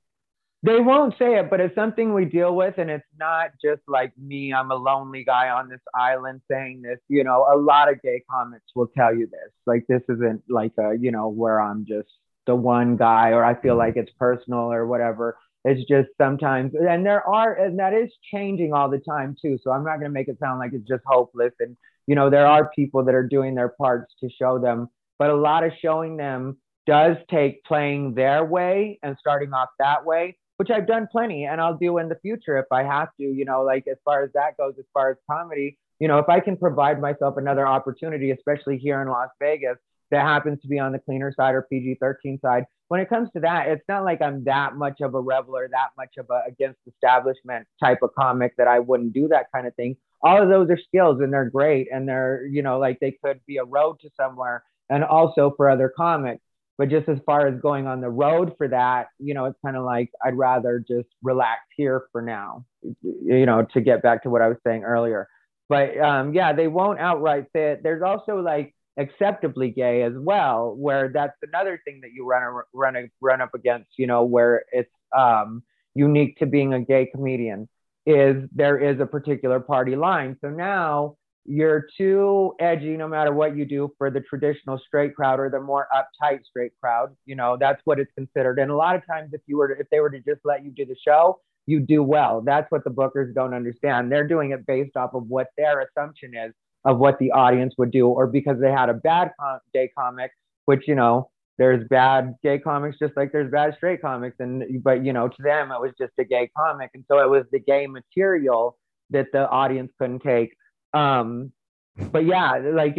They 0.65 0.79
won't 0.79 1.15
say 1.19 1.39
it, 1.39 1.51
but 1.51 1.61
it's 1.61 1.75
something 1.75 2.15
we 2.15 2.25
deal 2.25 2.55
with, 2.55 2.79
and 2.79 2.89
it's 2.89 3.05
not 3.19 3.51
just 3.61 3.83
like 3.89 4.13
me. 4.17 4.55
I'm 4.55 4.71
a 4.71 4.77
lonely 4.77 5.25
guy 5.25 5.51
on 5.51 5.69
this 5.69 5.81
island 5.93 6.41
saying 6.49 6.83
this. 6.83 6.99
You 7.09 7.25
know, 7.25 7.47
a 7.53 7.57
lot 7.57 7.91
of 7.91 8.01
gay 8.01 8.23
comics 8.31 8.67
will 8.77 8.87
tell 8.97 9.13
you 9.13 9.27
this. 9.27 9.51
Like 9.67 9.87
this 9.89 10.03
isn't 10.09 10.43
like 10.49 10.73
a 10.79 10.95
you 10.99 11.11
know 11.11 11.29
where 11.29 11.61
I'm 11.61 11.85
just 11.85 12.09
the 12.47 12.55
one 12.55 12.97
guy 12.97 13.31
or 13.31 13.45
I 13.45 13.61
feel 13.61 13.77
like 13.77 13.97
it's 13.97 14.13
personal 14.19 14.73
or 14.73 14.87
whatever. 14.87 15.37
It's 15.65 15.89
just 15.89 16.09
sometimes, 16.19 16.73
and 16.75 17.07
there 17.07 17.27
are, 17.27 17.55
and 17.55 17.79
that 17.79 17.95
is 17.95 18.11
changing 18.33 18.73
all 18.73 18.91
the 18.91 18.99
time 18.99 19.37
too. 19.41 19.59
So 19.63 19.71
I'm 19.71 19.85
not 19.85 19.99
going 19.99 20.11
to 20.11 20.15
make 20.15 20.27
it 20.29 20.39
sound 20.41 20.59
like 20.59 20.73
it's 20.73 20.89
just 20.89 21.05
hopeless. 21.07 21.53
And, 21.61 21.77
you 22.07 22.17
know, 22.17 22.31
there 22.31 22.47
are 22.47 22.71
people 22.75 23.05
that 23.05 23.15
are 23.15 23.27
doing 23.27 23.55
their 23.55 23.69
parts 23.69 24.13
to 24.21 24.29
show 24.29 24.59
them, 24.59 24.89
but 25.21 25.31
a 25.31 25.37
lot 25.37 25.63
of 25.63 25.73
showing 25.81 26.17
them 26.17 26.57
does 26.85 27.17
take 27.31 27.63
playing 27.65 28.15
their 28.15 28.45
way 28.45 28.99
and 29.05 29.17
starting 29.21 29.53
off 29.53 29.69
that 29.79 30.05
way, 30.05 30.37
which 30.57 30.71
I've 30.71 30.87
done 30.87 31.09
plenty 31.11 31.45
and 31.45 31.61
I'll 31.61 31.77
do 31.77 31.99
in 31.99 32.09
the 32.09 32.17
future 32.17 32.59
if 32.59 32.67
I 32.71 32.83
have 32.85 33.09
to, 33.19 33.25
you 33.25 33.45
know, 33.45 33.63
like 33.63 33.87
as 33.89 33.97
far 34.05 34.23
as 34.23 34.31
that 34.35 34.57
goes, 34.57 34.75
as 34.79 34.85
far 34.93 35.11
as 35.11 35.17
comedy, 35.31 35.79
you 35.99 36.09
know, 36.09 36.19
if 36.19 36.29
I 36.29 36.41
can 36.41 36.57
provide 36.57 37.01
myself 37.01 37.37
another 37.37 37.67
opportunity, 37.67 38.31
especially 38.31 38.79
here 38.79 39.01
in 39.03 39.09
Las 39.09 39.31
Vegas, 39.41 39.79
that 40.11 40.23
happens 40.23 40.61
to 40.61 40.69
be 40.69 40.79
on 40.79 40.93
the 40.93 40.99
cleaner 40.99 41.33
side 41.35 41.55
or 41.55 41.63
PG 41.63 41.97
13 42.01 42.39
side. 42.41 42.67
When 42.89 43.01
it 43.01 43.09
comes 43.09 43.31
to 43.33 43.41
that, 43.41 43.69
it's 43.69 43.85
not 43.89 44.05
like 44.05 44.21
I'm 44.21 44.45
that 44.45 44.77
much 44.77 45.01
of 45.01 45.15
a 45.15 45.21
rebel 45.21 45.57
or 45.57 45.69
that 45.69 45.89
much 45.97 46.17
of 46.19 46.27
a 46.31 46.43
against 46.47 46.79
establishment 46.87 47.67
type 47.81 47.99
of 48.03 48.11
comic 48.15 48.55
that 48.59 48.69
I 48.69 48.79
wouldn't 48.79 49.15
do 49.15 49.29
that 49.29 49.47
kind 49.55 49.67
of 49.67 49.75
thing. 49.75 49.97
All 50.21 50.43
of 50.43 50.51
those 50.51 50.69
are 50.69 50.77
skills 50.77 51.21
and 51.21 51.33
they're 51.33 51.49
great 51.49 51.89
and 51.91 52.07
they're, 52.07 52.45
you 52.47 52.63
know, 52.63 52.79
like 52.79 53.01
they 53.01 53.17
could 53.25 53.41
be 53.47 53.57
a 53.57 53.65
road 53.65 54.01
to 54.01 54.11
somewhere 54.17 54.63
and 54.91 55.03
also 55.03 55.55
for 55.57 55.71
other 55.71 55.91
comics. 55.97 56.43
But 56.83 56.89
just 56.89 57.09
as 57.09 57.19
far 57.25 57.47
as 57.47 57.61
going 57.61 57.87
on 57.87 58.01
the 58.01 58.11
road 58.11 58.55
for 58.59 58.67
that, 58.67 59.07
you 59.21 59.35
know, 59.35 59.45
it's 59.45 59.59
kind 59.65 59.77
of 59.77 59.85
like 59.85 60.11
I'd 60.25 60.37
rather 60.37 60.81
just 60.81 61.07
relax 61.23 61.61
here 61.77 62.07
for 62.11 62.21
now, 62.21 62.65
you 63.05 63.47
know, 63.47 63.65
to 63.73 63.81
get 63.81 64.03
back 64.03 64.25
to 64.25 64.31
what 64.31 64.43
I 64.43 64.49
was 64.49 64.57
saying 64.67 64.83
earlier. 64.83 65.29
But 65.69 65.97
um, 66.01 66.35
yeah, 66.35 66.53
they 66.53 66.67
won't 66.67 66.99
outright 66.99 67.45
say 67.55 67.71
it. 67.71 67.85
There's 67.85 68.03
also 68.03 68.41
like 68.41 68.75
acceptably 68.97 69.71
gay 69.71 70.03
as 70.03 70.15
well, 70.17 70.75
where 70.77 71.09
that's 71.09 71.37
another 71.45 71.81
thing 71.85 72.01
that 72.01 72.11
you 72.15 72.27
run 72.27 72.43
run 72.75 73.09
run 73.21 73.41
up 73.41 73.55
against, 73.55 73.91
you 73.97 74.09
know, 74.09 74.25
where 74.25 74.65
it's 74.73 74.91
um, 75.17 75.63
unique 75.95 76.37
to 76.39 76.47
being 76.47 76.75
a 76.75 76.81
gay 76.81 77.09
comedian 77.15 77.69
is 78.07 78.43
there 78.53 78.77
is 78.77 78.99
a 78.99 79.07
particular 79.07 79.61
party 79.61 79.95
line. 79.95 80.37
So 80.41 80.51
now 80.51 81.15
you're 81.45 81.87
too 81.97 82.55
edgy 82.61 82.97
no 82.97 83.09
matter 83.09 83.33
what 83.33 83.57
you 83.57 83.65
do 83.65 83.93
for 83.99 84.11
the 84.11 84.21
traditional 84.21 84.79
straight 84.79 85.15
crowd 85.15 85.41
or 85.41 85.51
the 85.51 85.61
more 85.61 85.89
uptight 85.95 86.45
straight 86.45 86.73
crowd. 86.81 87.15
You 87.27 87.35
know, 87.35 87.57
that's 87.59 87.81
what 87.85 87.99
it's 87.99 88.13
considered. 88.15 88.59
And 88.59 88.71
a 88.71 88.77
lot 88.77 88.95
of 88.95 89.07
times 89.07 89.31
if 89.33 89.41
you 89.47 89.57
were 89.57 89.75
to, 89.75 89.81
if 89.81 89.89
they 89.91 90.01
were 90.01 90.11
to 90.11 90.21
just 90.21 90.41
let 90.45 90.65
you 90.65 90.71
do 90.71 90.85
the 90.85 90.97
show, 91.05 91.41
you 91.67 91.81
do 91.81 92.03
well. 92.03 92.43
That's 92.43 92.71
what 92.71 92.85
the 92.85 92.91
bookers 92.91 93.35
don't 93.35 93.55
understand. 93.55 94.11
They're 94.11 94.27
doing 94.27 94.53
it 94.53 94.67
based 94.67 94.97
off 94.97 95.15
of 95.15 95.25
what 95.29 95.49
their 95.57 95.81
assumption 95.81 96.35
is 96.35 96.53
of 96.85 96.99
what 96.99 97.19
the 97.19 97.31
audience 97.31 97.75
would 97.79 97.91
do, 97.91 98.09
or 98.09 98.27
because 98.27 98.61
they 98.61 98.71
had 98.71 98.89
a 98.89 98.95
bad 98.95 99.31
com- 99.41 99.61
gay 99.73 99.89
comic, 99.97 100.33
which 100.65 100.89
you 100.89 100.95
know 100.95 101.31
there's 101.59 101.87
bad 101.89 102.35
gay 102.43 102.59
comics 102.59 102.99
just 102.99 103.17
like 103.17 103.31
there's 103.33 103.51
bad 103.51 103.75
straight 103.77 104.03
comics, 104.03 104.37
and 104.41 104.83
but 104.83 105.05
you 105.05 105.13
know 105.13 105.29
to 105.29 105.43
them 105.43 105.71
it 105.71 105.81
was 105.81 105.93
just 105.99 106.13
a 106.19 106.25
gay 106.25 106.51
comic, 106.57 106.91
and 106.95 107.05
so 107.09 107.21
it 107.21 107.31
was 107.31 107.45
the 107.53 107.61
gay 107.61 107.87
material 107.87 108.77
that 109.11 109.27
the 109.33 109.49
audience 109.49 109.93
couldn't 109.99 110.21
take. 110.21 110.55
Um, 110.93 111.53
but 111.97 112.25
yeah, 112.25 112.59
like 112.73 112.97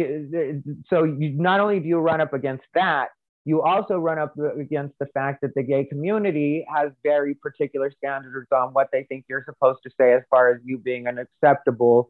so 0.88 1.04
you 1.04 1.30
not 1.30 1.60
only 1.60 1.80
do 1.80 1.88
you 1.88 1.98
run 1.98 2.20
up 2.20 2.32
against 2.32 2.64
that, 2.74 3.08
you 3.44 3.62
also 3.62 3.98
run 3.98 4.18
up 4.18 4.34
against 4.58 4.94
the 4.98 5.06
fact 5.06 5.42
that 5.42 5.54
the 5.54 5.62
gay 5.62 5.84
community 5.84 6.64
has 6.72 6.92
very 7.02 7.34
particular 7.34 7.90
standards 7.90 8.48
on 8.52 8.72
what 8.72 8.88
they 8.92 9.04
think 9.04 9.26
you're 9.28 9.44
supposed 9.44 9.80
to 9.84 9.90
say 10.00 10.12
as 10.14 10.22
far 10.30 10.52
as 10.52 10.60
you 10.64 10.78
being 10.78 11.06
an 11.06 11.18
acceptable 11.18 12.08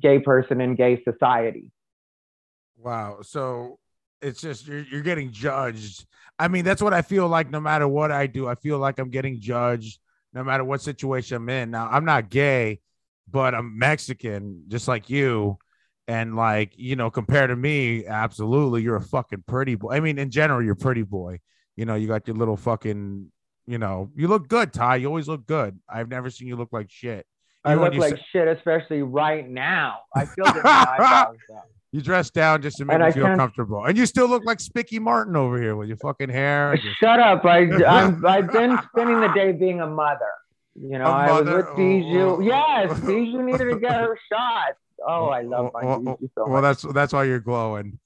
gay 0.00 0.18
person 0.18 0.60
in 0.60 0.74
gay 0.74 1.02
society. 1.02 1.70
Wow. 2.78 3.18
So 3.22 3.78
it's 4.22 4.40
just 4.40 4.66
you're, 4.66 4.80
you're 4.80 5.02
getting 5.02 5.30
judged. 5.30 6.06
I 6.38 6.48
mean, 6.48 6.64
that's 6.64 6.80
what 6.80 6.94
I 6.94 7.02
feel 7.02 7.28
like 7.28 7.50
no 7.50 7.60
matter 7.60 7.86
what 7.86 8.10
I 8.10 8.26
do. 8.26 8.48
I 8.48 8.54
feel 8.54 8.78
like 8.78 8.98
I'm 8.98 9.10
getting 9.10 9.40
judged 9.40 9.98
no 10.32 10.42
matter 10.42 10.64
what 10.64 10.80
situation 10.80 11.36
I'm 11.36 11.48
in. 11.48 11.70
Now, 11.70 11.88
I'm 11.90 12.04
not 12.04 12.30
gay, 12.30 12.80
but 13.30 13.54
I'm 13.54 13.78
Mexican, 13.78 14.64
just 14.68 14.88
like 14.88 15.10
you. 15.10 15.58
And 16.08 16.34
like, 16.34 16.72
you 16.76 16.96
know, 16.96 17.10
compared 17.10 17.50
to 17.50 17.56
me, 17.56 18.06
absolutely, 18.06 18.82
you're 18.82 18.96
a 18.96 19.00
fucking 19.00 19.44
pretty 19.46 19.76
boy. 19.76 19.90
I 19.92 20.00
mean, 20.00 20.18
in 20.18 20.30
general, 20.30 20.62
you're 20.62 20.74
pretty 20.74 21.02
boy. 21.02 21.38
You 21.76 21.86
know, 21.86 21.94
you 21.94 22.08
got 22.08 22.26
your 22.26 22.36
little 22.36 22.56
fucking, 22.56 23.30
you 23.66 23.78
know, 23.78 24.10
you 24.16 24.28
look 24.28 24.48
good, 24.48 24.72
Ty. 24.72 24.96
You 24.96 25.06
always 25.06 25.28
look 25.28 25.46
good. 25.46 25.78
I've 25.88 26.08
never 26.08 26.28
seen 26.28 26.48
you 26.48 26.56
look 26.56 26.70
like 26.72 26.90
shit. 26.90 27.24
I 27.64 27.74
look 27.74 27.94
like 27.94 28.16
say- 28.16 28.24
shit, 28.32 28.48
especially 28.48 29.02
right 29.02 29.48
now. 29.48 30.00
I 30.14 30.24
feel 30.26 30.44
good. 30.44 31.36
You 31.92 32.00
dress 32.00 32.30
down 32.30 32.62
just 32.62 32.78
to 32.78 32.86
make 32.86 32.94
and 32.94 33.02
me 33.02 33.08
I 33.08 33.12
feel 33.12 33.26
can't... 33.26 33.38
comfortable, 33.38 33.84
and 33.84 33.98
you 33.98 34.06
still 34.06 34.26
look 34.26 34.46
like 34.46 34.60
Spicky 34.60 34.98
Martin 34.98 35.36
over 35.36 35.60
here 35.60 35.76
with 35.76 35.88
your 35.88 35.98
fucking 35.98 36.30
hair. 36.30 36.74
Shut 36.98 37.20
up! 37.20 37.44
I 37.44 37.58
I'm, 37.86 38.24
I've 38.24 38.50
been 38.50 38.78
spending 38.88 39.20
the 39.20 39.28
day 39.34 39.52
being 39.52 39.82
a 39.82 39.86
mother. 39.86 40.30
You 40.74 40.98
know, 40.98 41.04
I 41.04 41.40
was 41.40 41.50
with 41.50 41.76
Bijou. 41.76 42.36
Oh. 42.36 42.40
Yes, 42.40 42.98
Bijou 43.06 43.42
needed 43.42 43.70
to 43.70 43.78
get 43.78 43.92
her 43.92 44.18
shot. 44.30 44.76
Oh, 45.06 45.26
I 45.26 45.42
love 45.42 45.70
my 45.74 45.84
well, 45.84 45.98
Bijou 46.00 46.28
so 46.34 46.48
Well, 46.48 46.62
that's 46.62 46.82
that's 46.82 47.12
why 47.12 47.24
you're 47.24 47.40
glowing. 47.40 47.98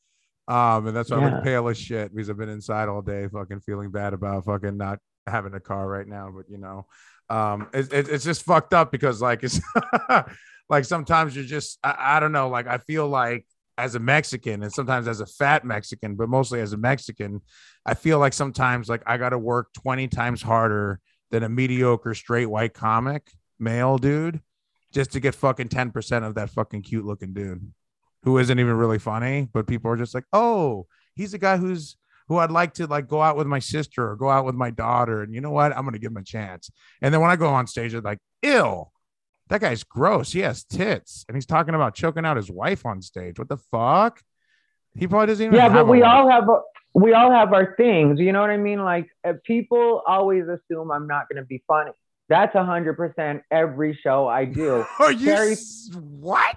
Um, 0.48 0.86
and 0.86 0.96
that's 0.96 1.10
why 1.10 1.18
yeah. 1.18 1.28
I 1.28 1.34
look 1.34 1.44
pale 1.44 1.68
as 1.68 1.78
shit 1.78 2.14
because 2.14 2.30
I've 2.30 2.36
been 2.36 2.48
inside 2.48 2.88
all 2.88 3.02
day, 3.02 3.26
fucking 3.28 3.60
feeling 3.60 3.90
bad 3.90 4.12
about 4.12 4.44
fucking 4.44 4.76
not 4.76 5.00
having 5.26 5.54
a 5.54 5.60
car 5.60 5.88
right 5.88 6.06
now. 6.06 6.32
But 6.34 6.46
you 6.48 6.58
know, 6.58 6.86
um 7.28 7.68
it, 7.72 7.92
it, 7.92 8.08
it's 8.08 8.24
just 8.24 8.42
fucked 8.42 8.72
up 8.72 8.92
because 8.92 9.20
like 9.20 9.42
it's 9.42 9.60
like 10.68 10.84
sometimes 10.84 11.34
you're 11.34 11.44
just 11.44 11.78
I, 11.82 11.96
I 11.98 12.20
don't 12.20 12.32
know 12.32 12.48
like 12.48 12.66
i 12.66 12.78
feel 12.78 13.08
like 13.08 13.46
as 13.78 13.94
a 13.94 13.98
mexican 13.98 14.62
and 14.62 14.72
sometimes 14.72 15.08
as 15.08 15.20
a 15.20 15.26
fat 15.26 15.64
mexican 15.64 16.14
but 16.14 16.28
mostly 16.28 16.60
as 16.60 16.72
a 16.72 16.76
mexican 16.76 17.42
i 17.84 17.94
feel 17.94 18.18
like 18.18 18.32
sometimes 18.32 18.88
like 18.88 19.02
i 19.06 19.16
gotta 19.16 19.38
work 19.38 19.72
20 19.74 20.08
times 20.08 20.40
harder 20.40 21.00
than 21.30 21.42
a 21.42 21.48
mediocre 21.48 22.14
straight 22.14 22.46
white 22.46 22.74
comic 22.74 23.30
male 23.58 23.98
dude 23.98 24.40
just 24.92 25.12
to 25.12 25.20
get 25.20 25.34
fucking 25.34 25.68
10% 25.68 26.26
of 26.26 26.34
that 26.34 26.50
fucking 26.50 26.82
cute 26.82 27.04
looking 27.04 27.32
dude 27.32 27.72
who 28.22 28.38
isn't 28.38 28.58
even 28.58 28.74
really 28.74 28.98
funny 28.98 29.48
but 29.52 29.66
people 29.66 29.90
are 29.90 29.96
just 29.96 30.14
like 30.14 30.24
oh 30.32 30.86
he's 31.14 31.34
a 31.34 31.38
guy 31.38 31.56
who's 31.56 31.96
who 32.28 32.38
I'd 32.38 32.50
like 32.50 32.74
to 32.74 32.86
like 32.86 33.08
go 33.08 33.22
out 33.22 33.36
with 33.36 33.46
my 33.46 33.58
sister 33.58 34.10
or 34.10 34.16
go 34.16 34.28
out 34.28 34.44
with 34.44 34.54
my 34.54 34.70
daughter. 34.70 35.22
And 35.22 35.34
you 35.34 35.40
know 35.40 35.50
what? 35.50 35.76
I'm 35.76 35.84
gonna 35.84 35.98
give 35.98 36.10
him 36.10 36.16
a 36.16 36.24
chance. 36.24 36.70
And 37.00 37.12
then 37.12 37.20
when 37.20 37.30
I 37.30 37.36
go 37.36 37.48
on 37.48 37.66
stage, 37.66 37.92
they're 37.92 38.00
like, 38.00 38.18
ill. 38.42 38.92
That 39.48 39.60
guy's 39.60 39.84
gross. 39.84 40.32
He 40.32 40.40
has 40.40 40.64
tits. 40.64 41.24
And 41.28 41.36
he's 41.36 41.46
talking 41.46 41.74
about 41.74 41.94
choking 41.94 42.26
out 42.26 42.36
his 42.36 42.50
wife 42.50 42.84
on 42.84 43.00
stage. 43.00 43.38
What 43.38 43.48
the 43.48 43.58
fuck? 43.58 44.20
He 44.96 45.06
probably 45.06 45.26
doesn't 45.26 45.46
even 45.46 45.56
Yeah, 45.56 45.68
but 45.68 45.86
we 45.86 46.02
all 46.02 46.28
have 46.30 46.44
we 46.94 47.12
all 47.12 47.30
have 47.30 47.52
our 47.52 47.74
things. 47.76 48.18
You 48.18 48.32
know 48.32 48.40
what 48.40 48.50
I 48.50 48.56
mean? 48.56 48.82
Like 48.82 49.08
uh, 49.26 49.34
people 49.44 50.02
always 50.06 50.44
assume 50.44 50.90
I'm 50.90 51.06
not 51.06 51.28
gonna 51.30 51.44
be 51.44 51.62
funny. 51.68 51.92
That's 52.28 52.54
a 52.54 52.64
hundred 52.64 52.96
percent 52.96 53.42
every 53.50 53.98
show 54.02 54.26
I 54.26 54.46
do. 54.46 54.84
Are 54.98 55.12
you 55.12 55.26
Terry, 55.26 55.56
what? 55.94 56.56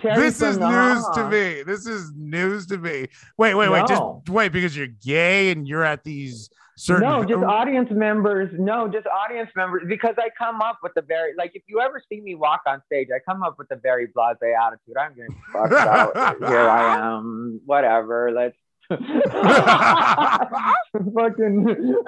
Terry 0.00 0.20
this 0.20 0.42
is 0.42 0.58
news 0.58 1.04
to 1.14 1.28
me. 1.28 1.62
This 1.62 1.86
is 1.86 2.12
news 2.16 2.66
to 2.66 2.78
me. 2.78 3.08
Wait, 3.38 3.54
wait, 3.54 3.68
wait. 3.68 3.80
No. 3.80 3.86
Just 3.86 4.28
wait 4.28 4.52
because 4.52 4.76
you're 4.76 4.86
gay 4.86 5.50
and 5.50 5.66
you're 5.66 5.84
at 5.84 6.04
these 6.04 6.50
certain. 6.80 7.08
No, 7.08 7.24
just 7.24 7.44
audience 7.44 7.88
members. 7.90 8.50
No, 8.58 8.88
just 8.88 9.06
audience 9.06 9.50
members. 9.54 9.84
Because 9.86 10.14
I 10.18 10.30
come 10.36 10.60
up 10.60 10.78
with 10.82 10.92
a 10.96 11.02
very 11.02 11.34
like 11.36 11.52
if 11.54 11.62
you 11.68 11.80
ever 11.80 12.02
see 12.08 12.20
me 12.20 12.34
walk 12.34 12.62
on 12.66 12.82
stage, 12.86 13.08
I 13.14 13.18
come 13.30 13.42
up 13.42 13.56
with 13.58 13.70
a 13.70 13.76
very 13.76 14.08
blasé 14.08 14.54
attitude. 14.58 14.96
I'm 14.98 15.14
gonna 15.14 15.28
fuck 15.52 15.72
out. 15.72 16.38
Here 16.38 16.68
I 16.68 16.96
am. 16.98 17.60
Whatever. 17.66 18.32
Let's. 18.32 18.56
fucking. 18.90 19.06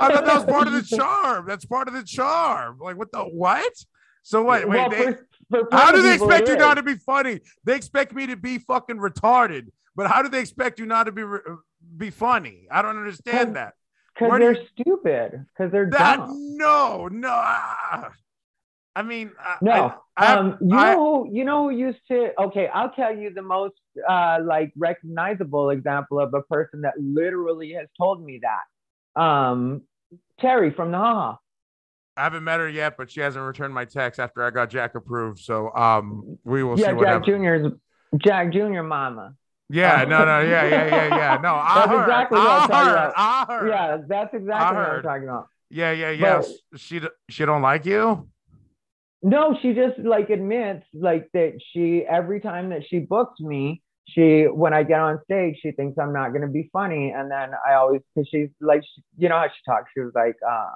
I 0.00 0.12
thought 0.12 0.24
that 0.24 0.34
was 0.34 0.44
part 0.44 0.66
of 0.66 0.72
the 0.72 0.82
charm. 0.82 1.46
That's 1.46 1.64
part 1.64 1.86
of 1.88 1.94
the 1.94 2.02
charm. 2.02 2.78
Like 2.80 2.96
what 2.96 3.12
the 3.12 3.20
what? 3.20 3.72
So 4.22 4.42
what? 4.42 4.68
Wait, 4.68 4.76
well, 4.76 4.90
they, 4.90 5.14
for, 5.50 5.68
how 5.70 5.92
do 5.92 6.02
they 6.02 6.14
expect 6.14 6.48
you 6.48 6.56
not 6.56 6.74
to 6.74 6.82
be 6.82 6.94
funny? 6.94 7.40
They 7.64 7.76
expect 7.76 8.14
me 8.14 8.26
to 8.26 8.36
be 8.36 8.58
fucking 8.58 8.96
retarded. 8.96 9.68
But 9.94 10.10
how 10.10 10.22
do 10.22 10.28
they 10.28 10.40
expect 10.40 10.78
you 10.78 10.86
not 10.86 11.04
to 11.04 11.12
be 11.12 11.24
be 11.96 12.10
funny? 12.10 12.66
I 12.70 12.82
don't 12.82 12.96
understand 12.96 13.56
that. 13.56 13.74
Because 14.14 14.38
they're 14.38 14.52
you... 14.52 14.66
stupid. 14.78 15.46
Because 15.56 15.72
they're 15.72 15.90
that, 15.90 16.16
dumb. 16.18 16.56
No, 16.56 17.08
no. 17.08 17.30
I 18.94 19.02
mean, 19.02 19.32
no. 19.62 19.94
I, 20.16 20.34
um, 20.34 20.58
you 20.60 20.76
I, 20.76 20.92
know, 20.92 21.24
who, 21.24 21.34
you 21.34 21.44
know 21.44 21.70
who 21.70 21.76
used 21.76 22.00
to. 22.08 22.30
Okay, 22.38 22.68
I'll 22.68 22.90
tell 22.90 23.16
you 23.16 23.32
the 23.32 23.42
most 23.42 23.74
uh, 24.06 24.38
like 24.44 24.72
recognizable 24.76 25.70
example 25.70 26.20
of 26.20 26.34
a 26.34 26.42
person 26.42 26.82
that 26.82 26.94
literally 26.98 27.72
has 27.72 27.88
told 27.98 28.22
me 28.22 28.40
that. 28.42 29.20
Um, 29.20 29.82
Terry 30.40 30.72
from 30.72 30.92
the 30.92 30.98
Haha. 30.98 31.36
I 32.16 32.24
haven't 32.24 32.44
met 32.44 32.60
her 32.60 32.68
yet, 32.68 32.98
but 32.98 33.10
she 33.10 33.20
hasn't 33.20 33.42
returned 33.42 33.72
my 33.72 33.86
text 33.86 34.20
after 34.20 34.44
I 34.44 34.50
got 34.50 34.68
Jack 34.68 34.94
approved. 34.94 35.38
So 35.38 35.74
um, 35.74 36.38
we 36.44 36.62
will 36.62 36.78
yeah, 36.78 36.88
see 36.88 36.92
what 36.92 37.04
Jack 37.04 37.26
happens. 37.26 37.62
Jr.'s 37.62 37.72
Jack 38.22 38.52
Jr. 38.52 38.82
Mama. 38.82 39.34
Yeah, 39.72 40.04
no, 40.04 40.24
no, 40.24 40.40
yeah, 40.42 40.64
yeah, 40.68 40.86
yeah, 40.86 41.16
yeah. 41.16 41.38
No, 41.42 41.54
I 41.54 41.74
That's 41.76 41.90
heard, 41.90 42.02
exactly 42.02 42.38
what 42.38 42.48
I 42.48 42.58
I'm 42.58 42.68
talking 42.68 42.86
heard, 42.88 42.94
about. 42.94 43.12
I 43.16 43.46
heard. 43.48 43.68
Yeah, 43.68 43.96
that's 44.06 44.34
exactly 44.34 44.76
what 44.76 44.86
I'm 44.86 45.02
talking 45.02 45.28
about. 45.28 45.48
yeah, 45.70 45.92
yeah, 45.92 46.10
yeah. 46.10 46.42
But- 46.42 46.78
she 46.80 47.00
she 47.30 47.44
don't 47.46 47.62
like 47.62 47.86
you. 47.86 48.28
No, 49.22 49.56
she 49.62 49.72
just 49.72 49.98
like 50.00 50.30
admits 50.30 50.84
like 50.92 51.28
that 51.32 51.52
she 51.72 52.04
every 52.08 52.40
time 52.40 52.70
that 52.70 52.82
she 52.88 52.98
books 52.98 53.40
me, 53.40 53.80
she 54.08 54.42
when 54.44 54.74
I 54.74 54.82
get 54.82 55.00
on 55.00 55.20
stage, 55.24 55.58
she 55.62 55.70
thinks 55.72 55.96
I'm 55.96 56.12
not 56.12 56.32
gonna 56.34 56.48
be 56.48 56.68
funny, 56.72 57.10
and 57.16 57.30
then 57.30 57.50
I 57.66 57.74
always 57.74 58.02
because 58.14 58.28
she's 58.28 58.50
like 58.60 58.82
she, 58.82 59.02
you 59.16 59.28
know 59.30 59.36
how 59.38 59.46
she 59.48 59.62
talks, 59.64 59.90
she 59.94 60.00
was 60.00 60.12
like, 60.14 60.36
uh, 60.46 60.68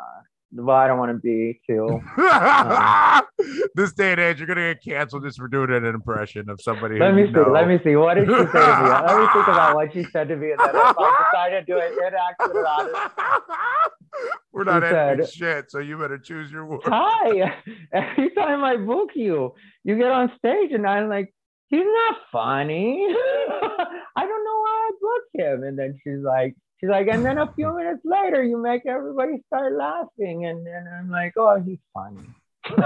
well, 0.57 0.77
I 0.77 0.87
don't 0.87 0.99
want 0.99 1.13
to 1.13 1.19
be 1.19 1.61
too. 1.67 2.01
Um, 2.19 3.23
this 3.75 3.93
day 3.93 4.13
and 4.13 4.21
age, 4.21 4.39
you're 4.39 4.47
gonna 4.47 4.75
get 4.75 4.83
canceled 4.83 5.25
just 5.25 5.39
for 5.39 5.49
doing 5.49 5.73
an 5.73 5.85
impression 5.85 6.49
of 6.49 6.61
somebody. 6.61 6.99
Let 6.99 7.15
me 7.15 7.27
see. 7.27 7.33
know. 7.33 7.51
Let 7.53 7.69
me 7.69 7.79
see. 7.85 7.97
What 7.97 8.15
did 8.15 8.27
she 8.27 8.35
say 8.35 8.39
to 8.39 8.45
me? 8.45 8.53
Let 8.53 9.19
me 9.19 9.27
think 9.33 9.49
about 9.49 9.75
what 9.75 9.93
she 9.93 10.05
said 10.05 10.29
to 10.29 10.37
me, 10.37 10.53
and 10.53 10.61
then 10.61 10.71
if 10.71 10.97
I 10.99 11.25
decide 11.33 11.51
to 11.51 11.63
do 11.65 11.79
it, 11.79 11.93
actually 12.15 12.61
about. 12.61 13.13
We're 14.53 14.65
not 14.65 14.83
editing 14.83 15.27
shit, 15.27 15.71
so 15.71 15.79
you 15.79 15.99
better 15.99 16.19
choose 16.19 16.51
your 16.51 16.65
words. 16.65 16.85
Hi. 16.87 17.55
Every 17.93 18.31
time 18.31 18.65
I 18.65 18.77
book 18.77 19.11
you, 19.15 19.53
you 19.85 19.97
get 19.97 20.11
on 20.11 20.33
stage, 20.39 20.73
and 20.73 20.87
I'm 20.87 21.09
like, 21.09 21.35
he's 21.69 21.85
not 21.85 22.17
funny. 22.33 23.07
I 24.17 24.27
don't 24.27 24.45
know 24.45 24.61
why 24.61 24.89
I 24.89 24.91
booked 25.01 25.35
him. 25.35 25.63
And 25.65 25.79
then 25.79 25.99
she's 26.03 26.23
like, 26.25 26.57
she's 26.79 26.91
like, 26.91 27.09
and 27.09 27.25
then 27.25 27.39
a 27.39 27.53
few 27.55 27.75
minutes 27.77 28.01
later, 28.05 28.43
you 28.43 28.61
make 28.61 28.87
everybody 28.87 29.43
start 29.47 29.73
laughing, 29.75 30.47
and 30.47 30.67
then 30.67 30.87
I'm 30.99 31.11
like, 31.11 31.35
oh, 31.37 31.61
he's 31.63 31.79
funny. 31.95 32.27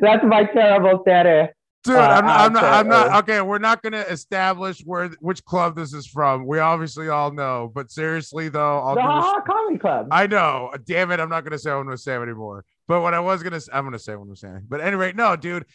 That's 0.00 0.24
my 0.24 0.44
terrible 0.52 1.02
Terry. 1.04 1.48
Dude, 1.84 1.96
Uh, 1.96 2.00
I'm, 2.00 2.26
I'm 2.26 2.52
not. 2.54 2.64
I'm 2.64 2.88
not. 2.88 3.22
Okay, 3.24 3.42
we're 3.42 3.58
not 3.58 3.82
gonna 3.82 4.00
establish 4.08 4.80
where 4.86 5.08
which 5.20 5.44
club 5.44 5.76
this 5.76 5.92
is 5.92 6.06
from. 6.06 6.46
We 6.46 6.58
obviously 6.58 7.08
all 7.10 7.30
know, 7.30 7.70
but 7.74 7.90
seriously 7.90 8.48
though, 8.48 8.78
I'll 8.78 8.94
The 8.94 9.02
Ha 9.02 9.40
Comedy 9.46 9.78
Club. 9.78 10.08
I 10.10 10.26
know. 10.26 10.72
Damn 10.86 11.10
it, 11.10 11.20
I'm 11.20 11.28
not 11.28 11.44
gonna 11.44 11.58
say 11.58 11.70
what 11.70 11.78
I'm 11.80 11.84
gonna 11.84 11.98
say 11.98 12.14
anymore. 12.14 12.64
But 12.88 13.02
what 13.02 13.12
I 13.12 13.20
was 13.20 13.42
gonna, 13.42 13.60
I'm 13.70 13.84
gonna 13.84 13.98
say 13.98 14.16
what 14.16 14.26
I'm 14.28 14.36
saying. 14.36 14.62
But 14.68 14.80
anyway, 14.80 15.12
no, 15.14 15.36
dude. 15.36 15.66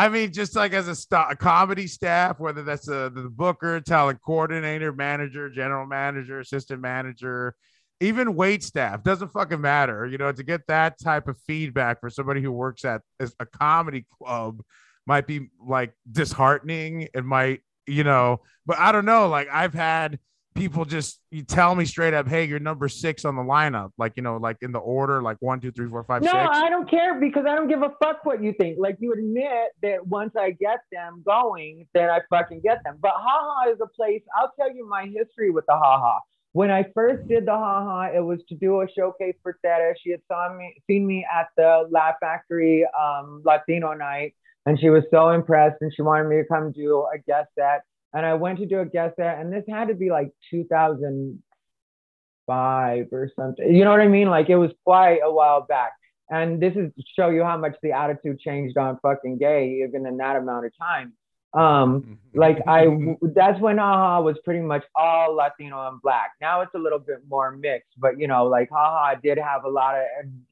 I 0.00 0.08
mean, 0.08 0.32
just 0.32 0.56
like 0.56 0.72
as 0.72 0.88
a, 0.88 0.94
st- 0.94 1.26
a 1.28 1.36
comedy 1.36 1.86
staff, 1.86 2.40
whether 2.40 2.62
that's 2.62 2.88
a, 2.88 3.12
the 3.14 3.28
booker, 3.30 3.82
talent 3.82 4.22
coordinator, 4.24 4.94
manager, 4.94 5.50
general 5.50 5.86
manager, 5.86 6.40
assistant 6.40 6.80
manager, 6.80 7.54
even 8.00 8.34
wait 8.34 8.64
staff, 8.64 9.04
doesn't 9.04 9.28
fucking 9.28 9.60
matter. 9.60 10.06
You 10.06 10.16
know, 10.16 10.32
to 10.32 10.42
get 10.42 10.66
that 10.68 10.98
type 10.98 11.28
of 11.28 11.36
feedback 11.46 12.00
for 12.00 12.08
somebody 12.08 12.40
who 12.40 12.50
works 12.50 12.86
at 12.86 13.02
a 13.20 13.44
comedy 13.44 14.06
club 14.22 14.62
might 15.06 15.26
be 15.26 15.50
like 15.62 15.92
disheartening. 16.10 17.08
It 17.12 17.26
might, 17.26 17.60
you 17.86 18.02
know, 18.02 18.40
but 18.64 18.78
I 18.78 18.92
don't 18.92 19.04
know. 19.04 19.28
Like 19.28 19.48
I've 19.52 19.74
had 19.74 20.18
people 20.54 20.84
just 20.84 21.20
you 21.30 21.42
tell 21.42 21.74
me 21.74 21.84
straight 21.84 22.14
up, 22.14 22.28
hey, 22.28 22.44
you're 22.44 22.58
number 22.58 22.88
six 22.88 23.24
on 23.24 23.36
the 23.36 23.42
lineup, 23.42 23.90
like 23.98 24.12
you 24.16 24.22
know, 24.22 24.36
like 24.36 24.58
in 24.62 24.72
the 24.72 24.78
order, 24.78 25.22
like 25.22 25.36
one, 25.40 25.60
two, 25.60 25.70
three, 25.70 25.88
four, 25.88 26.04
five, 26.04 26.22
No, 26.22 26.30
six. 26.30 26.48
I 26.52 26.68
don't 26.68 26.88
care 26.90 27.18
because 27.18 27.44
I 27.46 27.54
don't 27.54 27.68
give 27.68 27.82
a 27.82 27.92
fuck 28.02 28.24
what 28.24 28.42
you 28.42 28.52
think. 28.58 28.78
Like 28.78 28.96
you 29.00 29.12
admit 29.12 29.70
that 29.82 30.06
once 30.06 30.34
I 30.36 30.50
get 30.50 30.80
them 30.92 31.22
going, 31.24 31.86
then 31.94 32.10
I 32.10 32.20
fucking 32.30 32.60
get 32.62 32.82
them. 32.84 32.98
But 33.00 33.12
haha 33.16 33.70
is 33.70 33.78
a 33.80 33.86
place. 33.86 34.22
I'll 34.36 34.52
tell 34.58 34.74
you 34.74 34.88
my 34.88 35.06
history 35.06 35.50
with 35.50 35.66
the 35.66 35.74
haha. 35.74 36.18
When 36.52 36.70
I 36.70 36.84
first 36.94 37.28
did 37.28 37.46
the 37.46 37.52
haha, 37.52 38.10
it 38.12 38.24
was 38.24 38.40
to 38.48 38.56
do 38.56 38.80
a 38.80 38.86
showcase 38.90 39.36
for 39.42 39.56
Theta. 39.62 39.94
She 40.02 40.10
had 40.10 40.20
saw 40.26 40.52
me, 40.52 40.74
seen 40.88 41.06
me 41.06 41.24
at 41.32 41.46
the 41.56 41.86
Laugh 41.90 42.16
Factory 42.20 42.84
um, 43.00 43.40
Latino 43.44 43.92
night, 43.92 44.34
and 44.66 44.78
she 44.80 44.90
was 44.90 45.04
so 45.12 45.30
impressed, 45.30 45.76
and 45.80 45.92
she 45.94 46.02
wanted 46.02 46.28
me 46.28 46.38
to 46.38 46.44
come 46.44 46.72
do 46.72 47.06
a 47.14 47.18
guest 47.18 47.50
set. 47.56 47.82
And 48.12 48.26
I 48.26 48.34
went 48.34 48.58
to 48.58 48.66
do 48.66 48.80
a 48.80 48.86
guest 48.86 49.14
there, 49.16 49.38
and 49.38 49.52
this 49.52 49.64
had 49.68 49.86
to 49.88 49.94
be 49.94 50.10
like 50.10 50.32
2005 50.50 53.06
or 53.12 53.30
something. 53.36 53.74
You 53.74 53.84
know 53.84 53.90
what 53.90 54.00
I 54.00 54.08
mean? 54.08 54.28
Like 54.28 54.48
it 54.48 54.56
was 54.56 54.72
quite 54.84 55.20
a 55.22 55.32
while 55.32 55.60
back. 55.62 55.92
And 56.30 56.60
this 56.60 56.74
is 56.74 56.92
to 56.94 57.02
show 57.16 57.28
you 57.28 57.44
how 57.44 57.56
much 57.56 57.76
the 57.82 57.92
attitude 57.92 58.40
changed 58.40 58.76
on 58.76 58.98
fucking 59.00 59.38
gay, 59.38 59.84
even 59.86 60.06
in 60.06 60.16
that 60.18 60.36
amount 60.36 60.66
of 60.66 60.72
time. 60.76 61.12
Um, 61.52 62.18
like 62.34 62.58
I, 62.66 62.86
that's 63.34 63.60
when 63.60 63.78
Haha 63.78 64.22
was 64.22 64.36
pretty 64.44 64.60
much 64.60 64.84
all 64.94 65.34
Latino 65.34 65.88
and 65.88 66.00
Black. 66.02 66.32
Now 66.40 66.60
it's 66.60 66.74
a 66.74 66.78
little 66.78 67.00
bit 67.00 67.18
more 67.28 67.50
mixed, 67.50 67.98
but 67.98 68.18
you 68.18 68.28
know, 68.28 68.46
like 68.46 68.70
Haha 68.70 69.18
did 69.20 69.38
have 69.38 69.64
a 69.64 69.68
lot 69.68 69.96
of, 69.96 70.04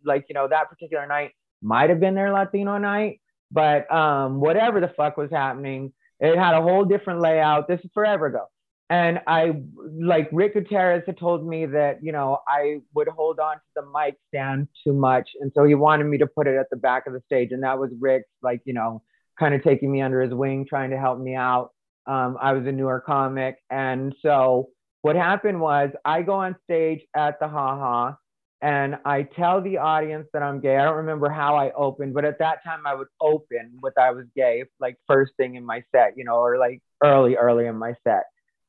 like 0.05 0.27
you 0.29 0.35
know, 0.35 0.49
that 0.49 0.69
particular 0.69 1.07
night 1.07 1.33
might 1.63 1.91
have 1.91 2.01
been 2.01 2.15
their 2.15 2.33
Latino 2.33 2.79
night, 2.79 3.21
but 3.51 3.91
um, 3.93 4.41
whatever 4.41 4.81
the 4.81 4.93
fuck 4.97 5.17
was 5.17 5.31
happening, 5.31 5.93
it 6.21 6.37
had 6.37 6.55
a 6.55 6.63
whole 6.63 6.85
different 6.85 7.21
layout. 7.21 7.69
This 7.69 7.81
is 7.81 7.91
forever 7.95 8.27
ago. 8.27 8.47
And 8.91 9.21
I 9.27 9.61
like 10.01 10.31
Rick 10.33 10.55
Gutierrez 10.55 11.03
had 11.07 11.19
told 11.19 11.47
me 11.47 11.67
that, 11.67 12.03
you 12.03 12.11
know, 12.11 12.39
I 12.49 12.81
would 12.95 13.09
hold 13.09 13.39
on 13.39 13.57
to 13.57 13.63
the 13.77 13.83
mic 13.83 14.17
stand 14.29 14.69
too 14.83 14.95
much. 14.95 15.29
And 15.41 15.53
so 15.55 15.65
he 15.65 15.75
wanted 15.75 16.05
me 16.05 16.17
to 16.19 16.27
put 16.27 16.47
it 16.47 16.57
at 16.57 16.71
the 16.71 16.77
back 16.77 17.07
of 17.07 17.13
the 17.13 17.21
stage. 17.27 17.51
And 17.53 17.63
that 17.65 17.79
was 17.79 17.91
Rick's, 18.01 18.31
like, 18.43 18.63
you 18.65 18.73
know, 18.73 19.03
kind 19.39 19.55
of 19.55 19.63
taking 19.63 19.93
me 19.93 20.01
under 20.01 20.23
his 20.23 20.33
wing, 20.33 20.65
trying 20.67 20.91
to 20.91 20.99
help 20.99 21.19
me 21.19 21.35
out. 21.35 21.71
Um, 22.07 22.39
I 22.41 22.55
was 22.55 22.67
a 22.67 22.73
newer 22.73 23.03
comic. 23.05 23.57
And 23.69 24.15
so 24.23 24.71
what 25.03 25.17
happened 25.17 25.61
was 25.61 25.91
I 26.05 26.23
go 26.23 26.33
on 26.33 26.57
stage 26.65 27.03
at 27.15 27.39
the 27.41 27.49
Ha 27.49 27.77
Ha 27.79 28.17
and 28.61 28.97
I 29.05 29.23
tell 29.23 29.61
the 29.61 29.79
audience 29.79 30.27
that 30.33 30.43
I'm 30.43 30.61
gay. 30.61 30.77
I 30.77 30.85
don't 30.85 30.97
remember 30.97 31.29
how 31.29 31.57
I 31.57 31.71
opened, 31.73 32.15
but 32.15 32.25
at 32.25 32.41
that 32.41 32.65
time 32.65 32.87
I 32.87 32.95
would 32.95 33.07
open 33.21 33.79
with 33.81 33.97
I 33.97 34.11
was 34.11 34.27
gay, 34.35 34.65
like 34.81 34.97
first 35.07 35.33
thing 35.37 35.55
in 35.55 35.65
my 35.65 35.85
set, 35.95 36.15
you 36.17 36.25
know, 36.25 36.37
or 36.37 36.59
like 36.59 36.83
early, 37.03 37.37
early 37.37 37.67
in 37.67 37.77
my 37.77 37.95
set. 38.03 38.25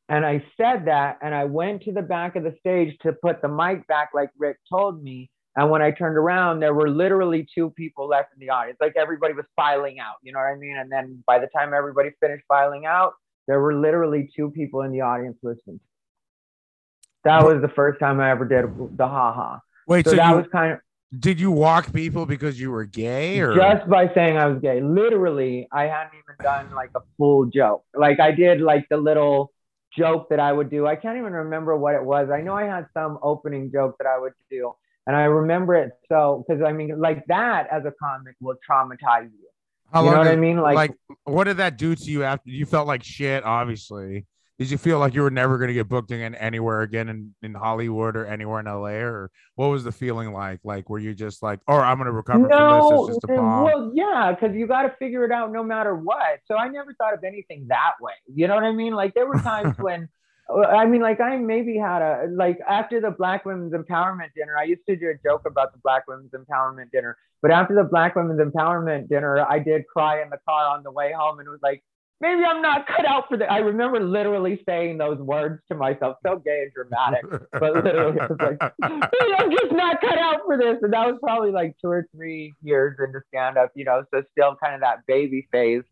And 0.08 0.26
I 0.26 0.44
said 0.58 0.86
that, 0.86 1.20
and 1.22 1.34
I 1.34 1.46
went 1.46 1.84
to 1.84 1.92
the 1.92 2.02
back 2.02 2.36
of 2.36 2.44
the 2.44 2.56
stage 2.60 2.98
to 3.02 3.14
put 3.14 3.42
the 3.42 3.48
mic 3.48 3.88
back, 3.88 4.10
like 4.14 4.30
Rick 4.38 4.58
told 4.70 5.04
me. 5.04 5.30
And 5.56 5.70
when 5.70 5.82
I 5.82 5.92
turned 5.92 6.18
around, 6.18 6.60
there 6.60 6.74
were 6.74 6.90
literally 6.90 7.48
two 7.54 7.72
people 7.72 8.08
left 8.08 8.30
in 8.34 8.40
the 8.40 8.52
audience. 8.52 8.78
Like 8.80 8.94
everybody 8.96 9.34
was 9.34 9.46
filing 9.56 10.00
out, 10.00 10.16
you 10.22 10.32
know 10.32 10.40
what 10.40 10.46
I 10.46 10.56
mean? 10.56 10.78
And 10.78 10.92
then 10.92 11.24
by 11.26 11.40
the 11.40 11.48
time 11.48 11.74
everybody 11.74 12.12
finished 12.22 12.44
filing 12.48 12.86
out, 12.86 13.14
there 13.48 13.60
were 13.60 13.74
literally 13.74 14.30
two 14.36 14.52
people 14.52 14.82
in 14.82 14.92
the 14.92 15.02
audience 15.02 15.38
listening. 15.42 15.80
That 17.24 17.44
was 17.44 17.62
the 17.62 17.68
first 17.70 18.00
time 18.00 18.20
I 18.20 18.30
ever 18.32 18.46
did 18.46 18.66
the 18.98 19.08
ha 19.08 19.34
ha. 19.34 19.60
Wait, 19.90 20.06
So, 20.06 20.12
so, 20.12 20.18
that 20.18 20.30
you, 20.30 20.36
was 20.36 20.46
kind 20.52 20.74
of 20.74 20.80
did 21.18 21.40
you 21.40 21.50
walk 21.50 21.92
people 21.92 22.28
because 22.28 22.60
you 22.60 22.70
were 22.70 22.86
gay 22.86 23.40
or 23.40 23.56
just 23.56 23.90
by 23.90 24.14
saying 24.14 24.38
I 24.38 24.46
was 24.46 24.62
gay. 24.62 24.80
Literally, 24.80 25.68
I 25.72 25.84
hadn't 25.84 26.14
even 26.14 26.36
done 26.44 26.72
like 26.76 26.92
a 26.96 27.00
full 27.18 27.46
joke. 27.46 27.84
Like 27.96 28.20
I 28.20 28.32
did 28.32 28.62
like 28.62 28.88
the 28.90 28.98
little 28.98 29.52
joke 29.98 30.30
that 30.30 30.40
I 30.40 30.54
would 30.54 30.70
do. 30.70 30.86
I 30.86 30.96
can't 30.96 31.18
even 31.18 31.34
remember 31.34 31.76
what 31.76 31.96
it 31.96 32.04
was. 32.04 32.30
I 32.30 32.42
know 32.42 32.54
I 32.54 32.66
had 32.66 32.86
some 32.94 33.18
opening 33.24 33.72
joke 33.72 33.96
that 33.98 34.08
I 34.08 34.20
would 34.20 34.34
do. 34.52 34.74
And 35.08 35.16
I 35.16 35.24
remember 35.24 35.74
it 35.74 35.94
so 36.08 36.46
because 36.48 36.62
I 36.62 36.72
mean, 36.72 37.00
like 37.00 37.26
that 37.26 37.68
as 37.72 37.84
a 37.86 37.94
comic 38.00 38.36
will 38.40 38.58
traumatize 38.70 39.32
you. 39.32 39.48
how 39.92 40.04
you 40.04 40.12
know 40.12 40.18
long 40.18 40.26
what 40.26 40.28
I 40.28 40.36
mean? 40.36 40.58
Like, 40.58 40.76
like 40.76 40.92
what 41.24 41.46
did 41.46 41.58
that 41.58 41.80
do 41.80 41.96
to 41.96 42.04
you 42.04 42.24
after 42.24 42.52
you 42.52 42.68
felt 42.68 42.86
like 42.86 43.04
shit 43.04 43.44
obviously 43.44 44.28
did 44.60 44.70
you 44.70 44.78
feel 44.78 45.00
like 45.00 45.16
you 45.16 45.22
were 45.22 45.32
never 45.32 45.58
going 45.58 45.70
to 45.70 45.74
get 45.74 45.90
booked 45.90 46.12
again 46.12 46.36
anywhere 46.36 46.82
again 46.82 47.10
in, 47.10 47.34
in 47.42 47.56
hollywood 47.56 48.16
or 48.16 48.26
anywhere 48.26 48.60
in 48.60 48.66
la 48.68 48.90
or 48.90 49.32
what 49.56 49.68
was 49.68 49.84
the 49.84 49.92
feeling 49.92 50.32
like 50.32 50.60
like 50.64 50.90
were 50.90 51.00
you 51.00 51.16
just 51.16 51.42
like 51.42 51.60
oh 51.68 51.80
i'm 51.80 51.98
going 51.98 52.06
to 52.06 52.12
recover 52.12 52.48
from 52.48 52.58
no, 52.58 53.08
this 53.08 53.16
it's 53.16 53.18
just 53.18 53.32
a 53.32 53.34
uh, 53.34 53.38
bomb 53.38 53.64
well, 53.64 53.92
yeah, 53.94 54.32
because 54.32 54.56
you 54.56 54.68
got 54.68 54.84
to 54.84 54.96
figure 54.98 55.26
it 55.26 55.32
out 55.32 55.52
no 55.52 55.64
matter 55.64 55.96
what. 55.96 56.40
So 56.46 56.56
I 56.56 56.68
never 56.68 56.94
thought 56.94 57.14
of 57.14 57.24
anything 57.24 57.66
that 57.70 57.94
way. 58.02 58.14
You 58.34 58.48
know 58.48 58.56
what 58.56 58.64
I 58.64 58.72
mean? 58.72 58.94
Like 58.94 59.14
there 59.14 59.28
were 59.28 59.40
times 59.40 59.78
when, 59.80 60.10
uh, 60.50 60.62
I 60.62 60.86
mean, 60.86 61.02
like 61.02 61.20
I 61.20 61.38
maybe 61.38 61.78
had 61.78 62.02
a 62.02 62.28
like 62.32 62.60
after 62.68 63.00
the 63.02 63.12
Black 63.12 63.46
Women's 63.46 63.74
Empowerment 63.74 64.34
dinner, 64.36 64.58
I 64.58 64.64
used 64.64 64.86
to 64.88 64.96
do 64.96 65.10
a 65.10 65.28
joke 65.28 65.44
about 65.46 65.74
the 65.74 65.80
Black 65.84 66.08
Women's 66.08 66.32
Empowerment 66.32 66.92
dinner. 66.92 67.18
But 67.42 67.52
after 67.52 67.76
the 67.76 67.84
Black 67.84 68.16
Women's 68.16 68.40
Empowerment 68.40 69.10
dinner, 69.10 69.40
I 69.40 69.60
did 69.60 69.88
cry 69.88 70.22
in 70.22 70.30
the 70.30 70.40
car 70.48 70.68
on 70.76 70.84
the 70.84 70.92
way 70.92 71.14
home, 71.16 71.40
and 71.40 71.48
it 71.48 71.52
was 71.52 71.62
like. 71.64 71.84
Maybe 72.22 72.44
I'm 72.44 72.62
not 72.62 72.86
cut 72.86 73.06
out 73.06 73.30
for 73.30 73.38
that. 73.38 73.50
I 73.50 73.60
remember 73.60 74.02
literally 74.02 74.62
saying 74.68 74.98
those 74.98 75.20
words 75.20 75.62
to 75.70 75.76
myself, 75.76 76.18
so 76.26 76.38
gay 76.38 76.64
and 76.64 76.74
dramatic. 76.74 77.24
but 77.52 77.84
literally, 77.84 78.18
like, 78.40 78.60
"Hey, 78.84 79.34
I'm 79.38 79.50
just 79.52 79.72
not 79.72 80.02
cut 80.02 80.18
out 80.18 80.42
for 80.46 80.58
this. 80.58 80.78
And 80.82 80.92
that 80.92 81.08
was 81.08 81.18
probably 81.22 81.52
like 81.52 81.76
two 81.82 81.90
or 81.90 82.08
three 82.14 82.54
years 82.62 82.98
into 83.00 83.22
stand 83.30 83.58
up, 83.58 83.72
you 83.74 83.86
know, 83.86 84.04
so 84.14 84.24
still 84.32 84.58
kind 84.62 84.76
of 84.76 84.82
that 84.82 85.06
baby 85.08 85.48
phase. 85.52 85.84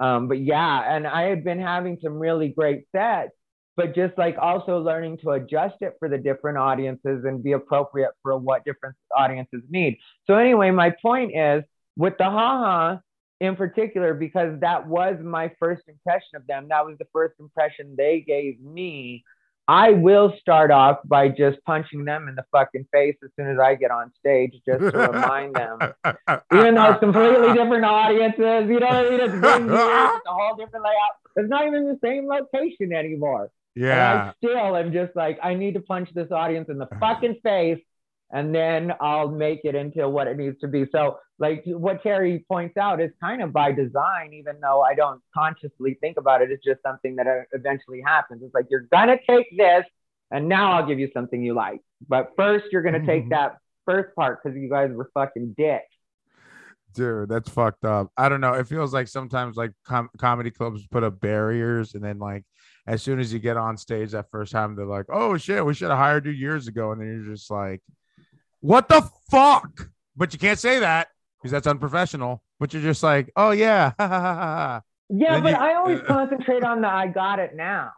Um, 0.00 0.28
but 0.28 0.40
yeah, 0.40 0.94
and 0.94 1.06
I 1.06 1.22
had 1.28 1.44
been 1.44 1.60
having 1.60 1.98
some 2.02 2.18
really 2.18 2.48
great 2.48 2.84
sets, 2.94 3.30
but 3.76 3.94
just 3.94 4.18
like 4.18 4.36
also 4.40 4.78
learning 4.78 5.18
to 5.18 5.30
adjust 5.30 5.76
it 5.80 5.94
for 6.00 6.08
the 6.08 6.18
different 6.18 6.58
audiences 6.58 7.24
and 7.24 7.42
be 7.42 7.52
appropriate 7.52 8.10
for 8.22 8.36
what 8.36 8.64
different 8.64 8.96
audiences 9.16 9.62
need. 9.70 9.98
So, 10.26 10.34
anyway, 10.34 10.70
my 10.72 10.94
point 11.02 11.36
is 11.36 11.62
with 11.96 12.18
the 12.18 12.24
haha 12.24 12.98
in 13.40 13.56
particular, 13.56 14.14
because 14.14 14.58
that 14.60 14.86
was 14.86 15.16
my 15.22 15.50
first 15.58 15.82
impression 15.88 16.36
of 16.36 16.46
them, 16.46 16.68
that 16.68 16.84
was 16.84 16.96
the 16.98 17.06
first 17.12 17.34
impression 17.38 17.94
they 17.96 18.20
gave 18.20 18.60
me 18.60 19.24
I 19.68 19.90
will 19.90 20.34
start 20.40 20.70
off 20.70 20.96
by 21.04 21.28
just 21.28 21.62
punching 21.66 22.06
them 22.06 22.26
in 22.26 22.34
the 22.34 22.44
fucking 22.52 22.86
face 22.90 23.16
as 23.22 23.28
soon 23.36 23.50
as 23.50 23.58
I 23.58 23.74
get 23.74 23.90
on 23.90 24.10
stage, 24.18 24.54
just 24.66 24.80
to 24.80 24.98
remind 24.98 25.54
them. 25.54 25.78
Even 26.54 26.74
though 26.74 26.92
it's 26.92 27.00
completely 27.00 27.52
different 27.52 27.84
audiences, 27.84 28.66
you 28.66 28.80
know 28.80 28.86
what 28.86 28.96
I 28.96 29.10
mean? 29.10 29.20
It's 29.20 29.34
it's 29.34 30.26
a 30.26 30.32
whole 30.32 30.56
different 30.56 30.86
layout. 30.86 31.16
It's 31.36 31.50
not 31.50 31.66
even 31.66 31.86
the 31.86 31.98
same 32.02 32.26
location 32.26 32.94
anymore. 32.94 33.50
Yeah. 33.76 34.10
And 34.10 34.20
I 34.20 34.34
still 34.38 34.74
am 34.74 34.90
just 34.90 35.14
like, 35.14 35.38
I 35.42 35.52
need 35.52 35.74
to 35.74 35.80
punch 35.80 36.08
this 36.14 36.32
audience 36.32 36.70
in 36.70 36.78
the 36.78 36.88
fucking 37.00 37.36
face 37.42 37.80
and 38.30 38.54
then 38.54 38.92
I'll 39.00 39.30
make 39.30 39.60
it 39.64 39.74
into 39.74 40.08
what 40.08 40.26
it 40.26 40.36
needs 40.36 40.58
to 40.60 40.68
be. 40.68 40.86
So, 40.92 41.18
like 41.38 41.62
what 41.66 42.02
Terry 42.02 42.44
points 42.48 42.76
out 42.76 43.00
is 43.00 43.10
kind 43.20 43.42
of 43.42 43.52
by 43.52 43.72
design, 43.72 44.32
even 44.34 44.60
though 44.60 44.82
I 44.82 44.94
don't 44.94 45.20
consciously 45.34 45.96
think 46.00 46.16
about 46.18 46.42
it. 46.42 46.50
It's 46.50 46.64
just 46.64 46.82
something 46.82 47.16
that 47.16 47.26
uh, 47.26 47.42
eventually 47.52 48.02
happens. 48.04 48.42
It's 48.42 48.54
like 48.54 48.66
you're 48.70 48.88
gonna 48.92 49.18
take 49.28 49.46
this, 49.56 49.84
and 50.30 50.48
now 50.48 50.72
I'll 50.72 50.86
give 50.86 50.98
you 50.98 51.10
something 51.14 51.42
you 51.42 51.54
like. 51.54 51.80
But 52.08 52.30
first, 52.36 52.66
you're 52.72 52.82
gonna 52.82 53.06
take 53.06 53.26
Mhm. 53.26 53.30
that 53.30 53.58
first 53.86 54.14
part 54.16 54.42
because 54.42 54.58
you 54.58 54.68
guys 54.68 54.90
were 54.92 55.10
fucking 55.14 55.54
dicks. 55.56 55.86
Dude, 56.94 57.28
that's 57.28 57.48
fucked 57.48 57.84
up. 57.84 58.10
I 58.16 58.28
don't 58.28 58.40
know. 58.40 58.54
It 58.54 58.66
feels 58.66 58.92
like 58.92 59.08
sometimes 59.08 59.56
like 59.56 59.72
com- 59.84 60.10
comedy 60.18 60.50
clubs 60.50 60.86
put 60.86 61.04
up 61.04 61.20
barriers, 61.20 61.94
and 61.94 62.02
then 62.02 62.18
like 62.18 62.44
as 62.86 63.02
soon 63.02 63.20
as 63.20 63.32
you 63.32 63.38
get 63.38 63.56
on 63.56 63.76
stage 63.76 64.10
that 64.12 64.30
first 64.30 64.50
time, 64.52 64.74
they're 64.74 64.86
like, 64.86 65.06
"Oh 65.10 65.36
shit, 65.36 65.64
we 65.64 65.74
should 65.74 65.90
have 65.90 65.98
hired 65.98 66.26
you 66.26 66.32
years 66.32 66.66
ago," 66.66 66.90
and 66.92 67.00
then 67.00 67.08
you're 67.08 67.34
just 67.34 67.50
like, 67.50 67.82
"What 68.60 68.88
the 68.88 69.02
fuck?" 69.30 69.90
But 70.16 70.32
you 70.32 70.38
can't 70.38 70.58
say 70.58 70.80
that 70.80 71.08
because 71.38 71.52
that's 71.52 71.66
unprofessional. 71.66 72.42
But 72.60 72.72
you're 72.72 72.82
just 72.82 73.02
like, 73.02 73.30
"Oh 73.36 73.50
yeah, 73.52 73.92
Yeah, 75.10 75.40
but 75.40 75.50
you- 75.50 75.56
I 75.56 75.74
always 75.74 76.00
concentrate 76.06 76.64
on 76.64 76.80
the 76.80 76.88
I 76.88 77.06
got 77.06 77.38
it 77.38 77.54
now. 77.54 77.92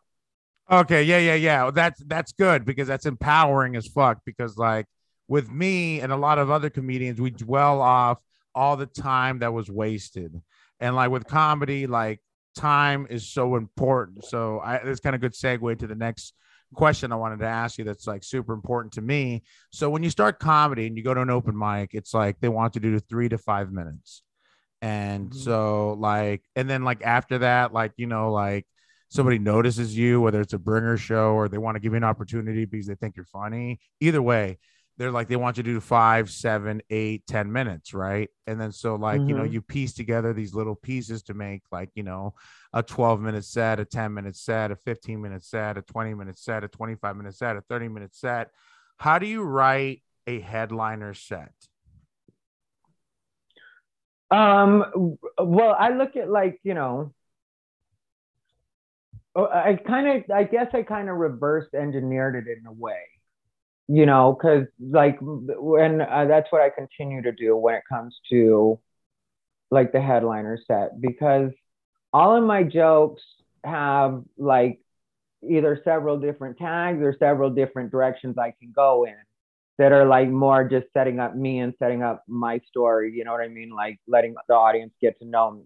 okay, 0.70 1.02
yeah, 1.02 1.18
yeah, 1.18 1.34
yeah." 1.34 1.70
That's 1.70 2.02
that's 2.04 2.32
good 2.32 2.64
because 2.64 2.86
that's 2.88 3.06
empowering 3.06 3.76
as 3.76 3.86
fuck. 3.86 4.18
Because 4.26 4.56
like 4.56 4.86
with 5.28 5.50
me 5.50 6.00
and 6.00 6.12
a 6.12 6.16
lot 6.16 6.38
of 6.38 6.50
other 6.50 6.70
comedians, 6.70 7.20
we 7.20 7.30
dwell 7.30 7.80
off 7.80 8.18
all 8.54 8.76
the 8.76 8.86
time 8.86 9.38
that 9.40 9.52
was 9.52 9.70
wasted, 9.70 10.40
and 10.80 10.94
like 10.94 11.10
with 11.10 11.24
comedy, 11.26 11.86
like 11.86 12.20
time 12.54 13.06
is 13.08 13.28
so 13.30 13.56
important. 13.56 14.24
So 14.24 14.58
I 14.58 14.76
it's 14.76 15.00
kind 15.00 15.14
of 15.14 15.20
good 15.22 15.32
segue 15.32 15.78
to 15.78 15.86
the 15.86 15.94
next 15.94 16.34
question 16.74 17.12
I 17.12 17.16
wanted 17.16 17.40
to 17.40 17.46
ask 17.46 17.78
you 17.78 17.84
that's 17.84 18.06
like 18.06 18.22
super 18.24 18.52
important 18.52 18.92
to 18.94 19.02
me. 19.02 19.42
So 19.72 19.90
when 19.90 20.02
you 20.02 20.10
start 20.10 20.38
comedy 20.38 20.86
and 20.86 20.96
you 20.96 21.02
go 21.04 21.14
to 21.14 21.20
an 21.22 21.30
open 21.30 21.56
mic, 21.58 21.90
it's 21.94 22.14
like 22.14 22.40
they 22.40 22.48
want 22.48 22.74
to 22.74 22.80
do 22.80 22.98
three 22.98 23.28
to 23.28 23.38
five 23.38 23.72
minutes. 23.72 24.22
And 24.82 25.30
Mhm. 25.30 25.34
so 25.34 25.92
like 25.98 26.42
and 26.56 26.68
then 26.68 26.84
like 26.84 27.02
after 27.02 27.38
that, 27.38 27.72
like 27.72 27.92
you 27.96 28.06
know, 28.06 28.32
like 28.32 28.66
somebody 29.08 29.38
notices 29.38 29.96
you, 29.96 30.20
whether 30.20 30.40
it's 30.40 30.52
a 30.54 30.58
bringer 30.58 30.96
show 30.96 31.32
or 31.34 31.48
they 31.48 31.58
want 31.58 31.76
to 31.76 31.80
give 31.80 31.92
you 31.92 31.96
an 31.98 32.04
opportunity 32.04 32.64
because 32.64 32.86
they 32.86 32.94
think 32.94 33.16
you're 33.16 33.24
funny. 33.26 33.80
Either 34.00 34.22
way, 34.22 34.58
they're 35.00 35.10
like 35.10 35.28
they 35.28 35.36
want 35.36 35.56
you 35.56 35.62
to 35.62 35.72
do 35.72 35.80
five, 35.80 36.28
seven, 36.30 36.82
eight, 36.90 37.26
ten 37.26 37.50
minutes, 37.50 37.94
right? 37.94 38.28
And 38.46 38.60
then 38.60 38.70
so 38.70 38.96
like 38.96 39.22
you 39.26 39.34
know 39.34 39.44
Mhm. 39.44 39.52
you 39.52 39.62
piece 39.62 39.94
together 39.94 40.34
these 40.34 40.54
little 40.54 40.74
pieces 40.74 41.22
to 41.22 41.34
make 41.34 41.62
like 41.72 41.88
you 41.94 42.02
know 42.02 42.34
a 42.74 42.82
12 42.82 43.18
minute 43.18 43.46
set, 43.46 43.80
a 43.80 43.86
10 43.86 44.12
minute 44.12 44.36
set, 44.36 44.70
a 44.70 44.76
15 44.76 45.22
minute 45.22 45.42
set, 45.42 45.78
a 45.78 45.82
20 45.82 46.12
minute 46.12 46.38
set, 46.38 46.64
a 46.64 46.68
25 46.68 47.16
minute 47.16 47.34
set, 47.34 47.56
a 47.56 47.62
30 47.62 47.88
minute 47.88 48.14
set. 48.14 48.50
How 48.98 49.18
do 49.18 49.26
you 49.26 49.42
write 49.42 50.02
a 50.26 50.38
headliner 50.38 51.14
set? 51.14 51.54
Um, 54.30 55.16
well, 55.38 55.74
I 55.78 55.88
look 55.94 56.14
at 56.16 56.28
like, 56.30 56.60
you 56.62 56.74
know, 56.74 57.14
oh, 59.34 59.46
I 59.46 59.76
kind 59.76 60.06
of, 60.06 60.30
I 60.30 60.44
guess 60.44 60.68
I 60.74 60.82
kind 60.82 61.08
of 61.08 61.16
reverse 61.16 61.72
engineered 61.74 62.36
it 62.36 62.58
in 62.58 62.66
a 62.66 62.72
way, 62.72 63.00
you 63.92 64.06
know, 64.06 64.32
because 64.38 64.66
like 64.78 65.18
when 65.20 66.00
uh, 66.00 66.24
that's 66.28 66.46
what 66.52 66.62
I 66.62 66.70
continue 66.70 67.22
to 67.22 67.32
do 67.32 67.56
when 67.56 67.74
it 67.74 67.82
comes 67.88 68.16
to 68.30 68.78
like 69.72 69.90
the 69.90 70.00
headliner 70.00 70.60
set, 70.64 71.00
because 71.00 71.50
all 72.12 72.36
of 72.36 72.44
my 72.44 72.62
jokes 72.62 73.22
have 73.64 74.22
like 74.38 74.80
either 75.42 75.80
several 75.82 76.20
different 76.20 76.56
tags 76.56 77.02
or 77.02 77.16
several 77.18 77.50
different 77.50 77.90
directions 77.90 78.38
I 78.38 78.54
can 78.60 78.70
go 78.72 79.06
in 79.06 79.16
that 79.78 79.90
are 79.90 80.06
like 80.06 80.28
more 80.28 80.62
just 80.68 80.86
setting 80.92 81.18
up 81.18 81.34
me 81.34 81.58
and 81.58 81.74
setting 81.80 82.04
up 82.04 82.22
my 82.28 82.60
story. 82.68 83.12
You 83.12 83.24
know 83.24 83.32
what 83.32 83.40
I 83.40 83.48
mean? 83.48 83.70
Like 83.70 83.98
letting 84.06 84.36
the 84.46 84.54
audience 84.54 84.92
get 85.00 85.18
to 85.18 85.24
know 85.24 85.50
me. 85.50 85.64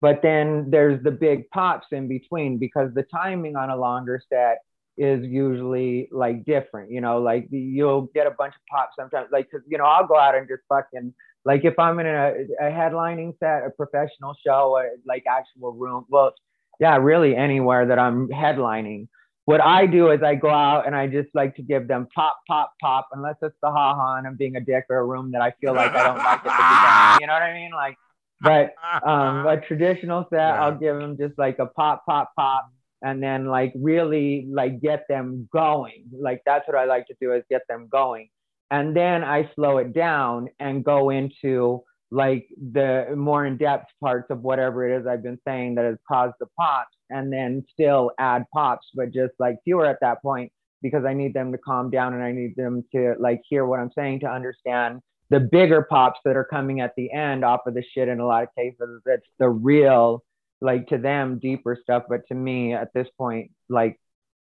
But 0.00 0.20
then 0.20 0.68
there's 0.70 1.00
the 1.04 1.12
big 1.12 1.48
pops 1.50 1.86
in 1.92 2.08
between 2.08 2.58
because 2.58 2.92
the 2.92 3.04
timing 3.04 3.54
on 3.54 3.70
a 3.70 3.76
longer 3.76 4.20
set 4.28 4.62
is 4.96 5.24
usually 5.24 6.08
like 6.12 6.44
different. 6.44 6.90
You 6.90 7.00
know, 7.00 7.18
like 7.20 7.48
you'll 7.50 8.10
get 8.14 8.26
a 8.26 8.30
bunch 8.30 8.54
of 8.54 8.60
pops 8.70 8.94
sometimes. 8.98 9.28
Like, 9.32 9.50
cause 9.50 9.60
you 9.68 9.78
know, 9.78 9.84
I'll 9.84 10.06
go 10.06 10.16
out 10.16 10.34
and 10.34 10.48
just 10.48 10.62
fucking 10.68 11.14
like 11.44 11.64
if 11.64 11.78
I'm 11.78 11.98
in 11.98 12.06
a, 12.06 12.32
a 12.60 12.70
headlining 12.70 13.38
set, 13.38 13.64
a 13.66 13.70
professional 13.70 14.34
show, 14.44 14.82
like 15.06 15.24
actual 15.28 15.72
room. 15.72 16.06
Well, 16.08 16.32
yeah, 16.80 16.96
really 16.96 17.36
anywhere 17.36 17.86
that 17.86 17.98
I'm 17.98 18.28
headlining 18.28 19.08
what 19.44 19.60
I 19.60 19.86
do 19.86 20.10
is 20.10 20.22
I 20.22 20.36
go 20.36 20.50
out 20.50 20.86
and 20.86 20.94
I 20.94 21.08
just 21.08 21.28
like 21.34 21.56
to 21.56 21.62
give 21.62 21.88
them 21.88 22.06
pop, 22.14 22.38
pop, 22.46 22.74
pop, 22.80 23.08
unless 23.12 23.34
it's 23.42 23.56
the 23.60 23.70
ha 23.70 23.94
ha 23.94 24.16
and 24.16 24.26
I'm 24.26 24.36
being 24.36 24.56
a 24.56 24.60
dick 24.60 24.84
or 24.88 24.98
a 24.98 25.04
room 25.04 25.32
that 25.32 25.42
I 25.42 25.52
feel 25.60 25.74
like 25.74 25.90
I 25.92 26.04
don't 26.04 26.18
like 26.18 26.42
beginning. 26.42 27.20
You 27.20 27.26
know 27.26 27.32
what 27.32 27.42
I 27.42 27.52
mean? 27.54 27.72
Like, 27.72 27.96
but 28.40 28.74
um, 29.06 29.46
a 29.46 29.60
traditional 29.66 30.26
set, 30.30 30.38
Yeah. 30.38 30.64
I'll 30.64 30.76
give 30.76 30.96
them 30.96 31.16
just 31.16 31.38
like 31.38 31.58
a 31.58 31.66
pop, 31.66 32.04
pop, 32.06 32.32
pop, 32.36 32.72
and 33.02 33.22
then 33.22 33.46
like 33.46 33.72
really 33.76 34.46
like 34.50 34.80
get 34.80 35.06
them 35.08 35.48
going. 35.52 36.04
Like 36.18 36.42
that's 36.46 36.66
what 36.66 36.76
I 36.76 36.84
like 36.84 37.06
to 37.08 37.14
do 37.20 37.32
is 37.32 37.42
get 37.50 37.62
them 37.68 37.88
going, 37.90 38.28
and 38.70 38.96
then 38.96 39.24
I 39.24 39.50
slow 39.54 39.78
it 39.78 39.92
down 39.92 40.48
and 40.60 40.84
go 40.84 41.10
into 41.10 41.82
like 42.10 42.46
the 42.72 43.14
more 43.16 43.46
in-depth 43.46 43.90
parts 44.00 44.30
of 44.30 44.42
whatever 44.42 44.86
it 44.86 45.00
is 45.00 45.06
I've 45.06 45.22
been 45.22 45.40
saying 45.46 45.76
that 45.76 45.86
has 45.86 45.96
caused 46.06 46.34
the 46.40 46.46
pops, 46.58 46.96
and 47.10 47.32
then 47.32 47.64
still 47.72 48.12
add 48.18 48.44
pops, 48.52 48.88
but 48.94 49.12
just 49.12 49.32
like 49.38 49.56
fewer 49.64 49.86
at 49.86 49.98
that 50.00 50.22
point 50.22 50.52
because 50.82 51.04
I 51.04 51.14
need 51.14 51.32
them 51.32 51.52
to 51.52 51.58
calm 51.58 51.90
down 51.90 52.12
and 52.12 52.22
I 52.22 52.32
need 52.32 52.56
them 52.56 52.84
to 52.92 53.14
like 53.18 53.40
hear 53.48 53.64
what 53.64 53.78
I'm 53.78 53.92
saying 53.94 54.20
to 54.20 54.26
understand 54.26 55.00
the 55.30 55.40
bigger 55.40 55.86
pops 55.88 56.20
that 56.24 56.36
are 56.36 56.44
coming 56.44 56.80
at 56.80 56.92
the 56.96 57.10
end 57.10 57.44
off 57.44 57.60
of 57.66 57.72
the 57.72 57.82
shit 57.94 58.08
in 58.08 58.20
a 58.20 58.26
lot 58.26 58.42
of 58.42 58.48
cases. 58.54 59.00
it's 59.06 59.26
the 59.38 59.48
real, 59.48 60.22
like 60.62 60.86
to 60.88 60.98
them, 60.98 61.38
deeper 61.38 61.76
stuff. 61.80 62.04
But 62.08 62.26
to 62.28 62.34
me, 62.34 62.72
at 62.72 62.94
this 62.94 63.08
point, 63.18 63.50
like 63.68 63.98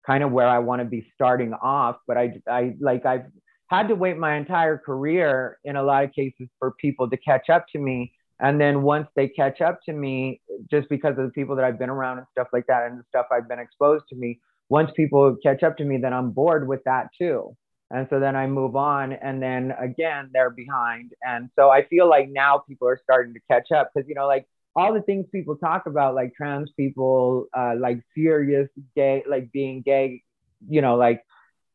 kind 0.05 0.23
of 0.23 0.31
where 0.31 0.47
I 0.47 0.59
want 0.59 0.81
to 0.81 0.85
be 0.85 1.07
starting 1.13 1.53
off. 1.53 1.97
But 2.07 2.17
I, 2.17 2.41
I 2.49 2.75
like, 2.79 3.05
I've 3.05 3.25
had 3.67 3.89
to 3.89 3.95
wait 3.95 4.17
my 4.17 4.35
entire 4.35 4.77
career 4.77 5.59
in 5.63 5.75
a 5.75 5.83
lot 5.83 6.03
of 6.03 6.13
cases 6.13 6.47
for 6.59 6.73
people 6.79 7.09
to 7.09 7.17
catch 7.17 7.49
up 7.49 7.65
to 7.73 7.79
me. 7.79 8.13
And 8.39 8.61
then 8.61 8.83
once 8.83 9.07
they 9.15 9.27
catch 9.27 9.61
up 9.61 9.79
to 9.85 9.93
me, 9.93 10.41
just 10.69 10.89
because 10.89 11.17
of 11.17 11.25
the 11.25 11.31
people 11.31 11.55
that 11.55 11.65
I've 11.65 11.79
been 11.79 11.89
around 11.89 12.19
and 12.19 12.27
stuff 12.31 12.47
like 12.53 12.65
that, 12.67 12.85
and 12.87 12.99
the 12.99 13.03
stuff 13.09 13.25
I've 13.31 13.47
been 13.49 13.59
exposed 13.59 14.05
to 14.09 14.15
me, 14.15 14.39
once 14.69 14.91
people 14.95 15.35
catch 15.41 15.63
up 15.63 15.77
to 15.77 15.85
me, 15.85 15.97
then 15.97 16.13
I'm 16.13 16.31
bored 16.31 16.67
with 16.67 16.83
that 16.85 17.07
too. 17.17 17.55
And 17.89 18.05
so 18.09 18.19
then 18.19 18.35
I 18.35 18.47
move 18.47 18.75
on, 18.75 19.13
and 19.13 19.41
then 19.41 19.73
again, 19.79 20.29
they're 20.33 20.49
behind. 20.49 21.13
And 21.21 21.49
so 21.57 21.69
I 21.69 21.85
feel 21.85 22.07
like 22.09 22.27
now 22.29 22.59
people 22.67 22.87
are 22.87 22.99
starting 23.01 23.33
to 23.33 23.39
catch 23.49 23.71
up 23.71 23.91
because, 23.93 24.07
you 24.09 24.15
know, 24.15 24.27
like 24.27 24.45
all 24.77 24.93
the 24.93 25.01
things 25.01 25.25
people 25.31 25.57
talk 25.57 25.87
about, 25.87 26.13
like 26.13 26.35
trans 26.35 26.71
people, 26.77 27.47
uh, 27.57 27.73
like 27.79 27.99
serious 28.15 28.69
gay, 28.95 29.23
like 29.27 29.51
being 29.51 29.81
gay, 29.81 30.21
you 30.69 30.81
know, 30.81 30.95
like 30.95 31.23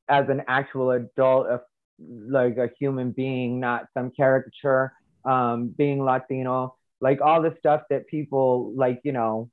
as 0.08 0.28
an 0.28 0.42
actual 0.46 0.92
adult, 0.92 1.48
uh, 1.48 1.58
like 1.98 2.58
a 2.58 2.70
human 2.78 3.10
being, 3.10 3.58
not 3.58 3.86
some 3.92 4.12
caricature, 4.16 4.92
um, 5.24 5.74
being 5.76 6.04
Latino, 6.04 6.76
like 7.00 7.20
all 7.20 7.42
the 7.42 7.56
stuff 7.58 7.82
that 7.90 8.06
people, 8.06 8.72
like, 8.76 9.00
you 9.02 9.10
know, 9.10 9.50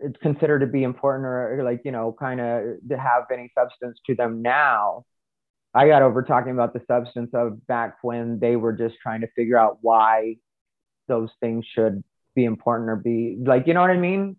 it's 0.00 0.16
considered 0.22 0.60
to 0.60 0.66
be 0.66 0.84
important 0.84 1.26
or, 1.26 1.58
or 1.58 1.64
like 1.64 1.80
you 1.84 1.92
know 1.92 2.14
kind 2.18 2.40
of 2.40 2.76
to 2.88 2.98
have 2.98 3.24
any 3.32 3.50
substance 3.56 3.98
to 4.06 4.14
them 4.14 4.42
now. 4.42 5.04
I 5.74 5.86
got 5.86 6.02
over 6.02 6.22
talking 6.22 6.52
about 6.52 6.72
the 6.72 6.82
substance 6.88 7.30
of 7.34 7.64
back 7.66 7.98
when 8.02 8.40
they 8.40 8.56
were 8.56 8.72
just 8.72 8.96
trying 9.00 9.20
to 9.20 9.28
figure 9.36 9.58
out 9.58 9.78
why 9.82 10.36
those 11.08 11.30
things 11.40 11.64
should 11.74 12.02
be 12.34 12.44
important 12.44 12.90
or 12.90 12.96
be 12.96 13.36
like 13.44 13.66
you 13.66 13.74
know 13.74 13.80
what 13.80 13.90
i 13.90 13.96
mean? 13.96 14.36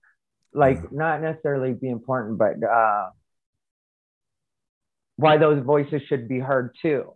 Like 0.53 0.77
Yeah. 0.77 0.89
not 0.91 1.21
necessarily 1.21 1.73
be 1.73 1.89
important 1.89 2.37
but 2.37 2.63
uh 2.63 3.09
why 5.15 5.37
those 5.37 5.63
voices 5.63 6.01
should 6.07 6.27
be 6.27 6.39
heard 6.39 6.75
too. 6.81 7.13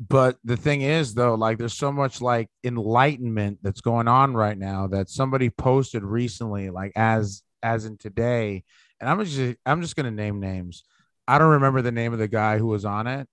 But 0.00 0.36
the 0.44 0.56
thing 0.56 0.82
is 0.82 1.14
though 1.14 1.34
like 1.34 1.58
there's 1.58 1.76
so 1.76 1.92
much 1.92 2.20
like 2.20 2.48
enlightenment 2.64 3.58
that's 3.62 3.80
going 3.80 4.08
on 4.08 4.34
right 4.34 4.58
now 4.58 4.88
that 4.88 5.08
somebody 5.08 5.48
posted 5.50 6.02
recently 6.02 6.70
like 6.70 6.92
as 6.96 7.42
as 7.62 7.84
in 7.84 7.96
today. 7.96 8.64
And 9.00 9.08
i'm 9.08 9.24
just 9.24 9.56
i'm 9.64 9.80
just 9.80 9.96
going 9.96 10.06
to 10.06 10.10
name 10.10 10.40
names. 10.40 10.84
I 11.26 11.38
don't 11.38 11.52
remember 11.52 11.80
the 11.82 11.92
name 11.92 12.12
of 12.12 12.18
the 12.18 12.28
guy 12.28 12.58
who 12.58 12.66
was 12.66 12.84
on 12.84 13.06
it 13.06 13.28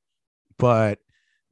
but 0.57 0.99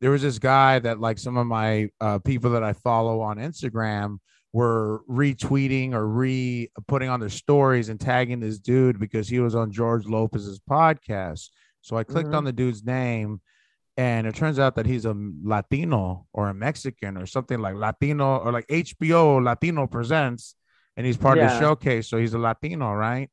there 0.02 0.12
was 0.12 0.22
this 0.22 0.40
guy 0.40 0.80
that 0.80 1.00
like 1.00 1.18
some 1.18 1.38
of 1.38 1.46
my 1.48 1.90
uh, 2.02 2.20
people 2.20 2.52
that 2.52 2.64
i 2.64 2.74
follow 2.74 3.22
on 3.22 3.38
instagram 3.38 4.18
were 4.54 5.02
retweeting 5.10 5.94
or 5.94 6.08
re 6.08 6.70
putting 6.88 7.08
on 7.10 7.20
their 7.20 7.30
stories 7.30 7.90
and 7.90 8.00
tagging 8.00 8.40
this 8.40 8.58
dude 8.60 9.00
because 9.00 9.30
he 9.30 9.40
was 9.40 9.54
on 9.54 9.72
George 9.72 10.08
Lopez's 10.08 10.60
podcast. 10.60 11.50
So 11.82 11.96
I 11.98 12.04
clicked 12.04 12.30
Mhm. 12.32 12.38
on 12.38 12.44
the 12.46 12.52
dude's 12.52 12.84
name 12.84 13.42
and 13.96 14.26
it 14.26 14.34
turns 14.34 14.58
out 14.58 14.74
that 14.76 14.88
he's 14.88 15.06
a 15.06 15.16
Latino 15.44 16.26
or 16.34 16.50
a 16.50 16.54
Mexican 16.56 17.16
or 17.16 17.28
something 17.28 17.60
like 17.60 17.76
Latino 17.76 18.38
or 18.38 18.52
like 18.52 18.66
HBO 18.70 19.38
Latino 19.38 19.86
presents 19.86 20.56
and 20.98 21.06
he's 21.06 21.16
part 21.18 21.38
of 21.38 21.44
the 21.52 21.60
showcase. 21.60 22.08
So 22.10 22.18
he's 22.18 22.34
a 22.34 22.40
Latino, 22.40 22.92
right? 22.94 23.30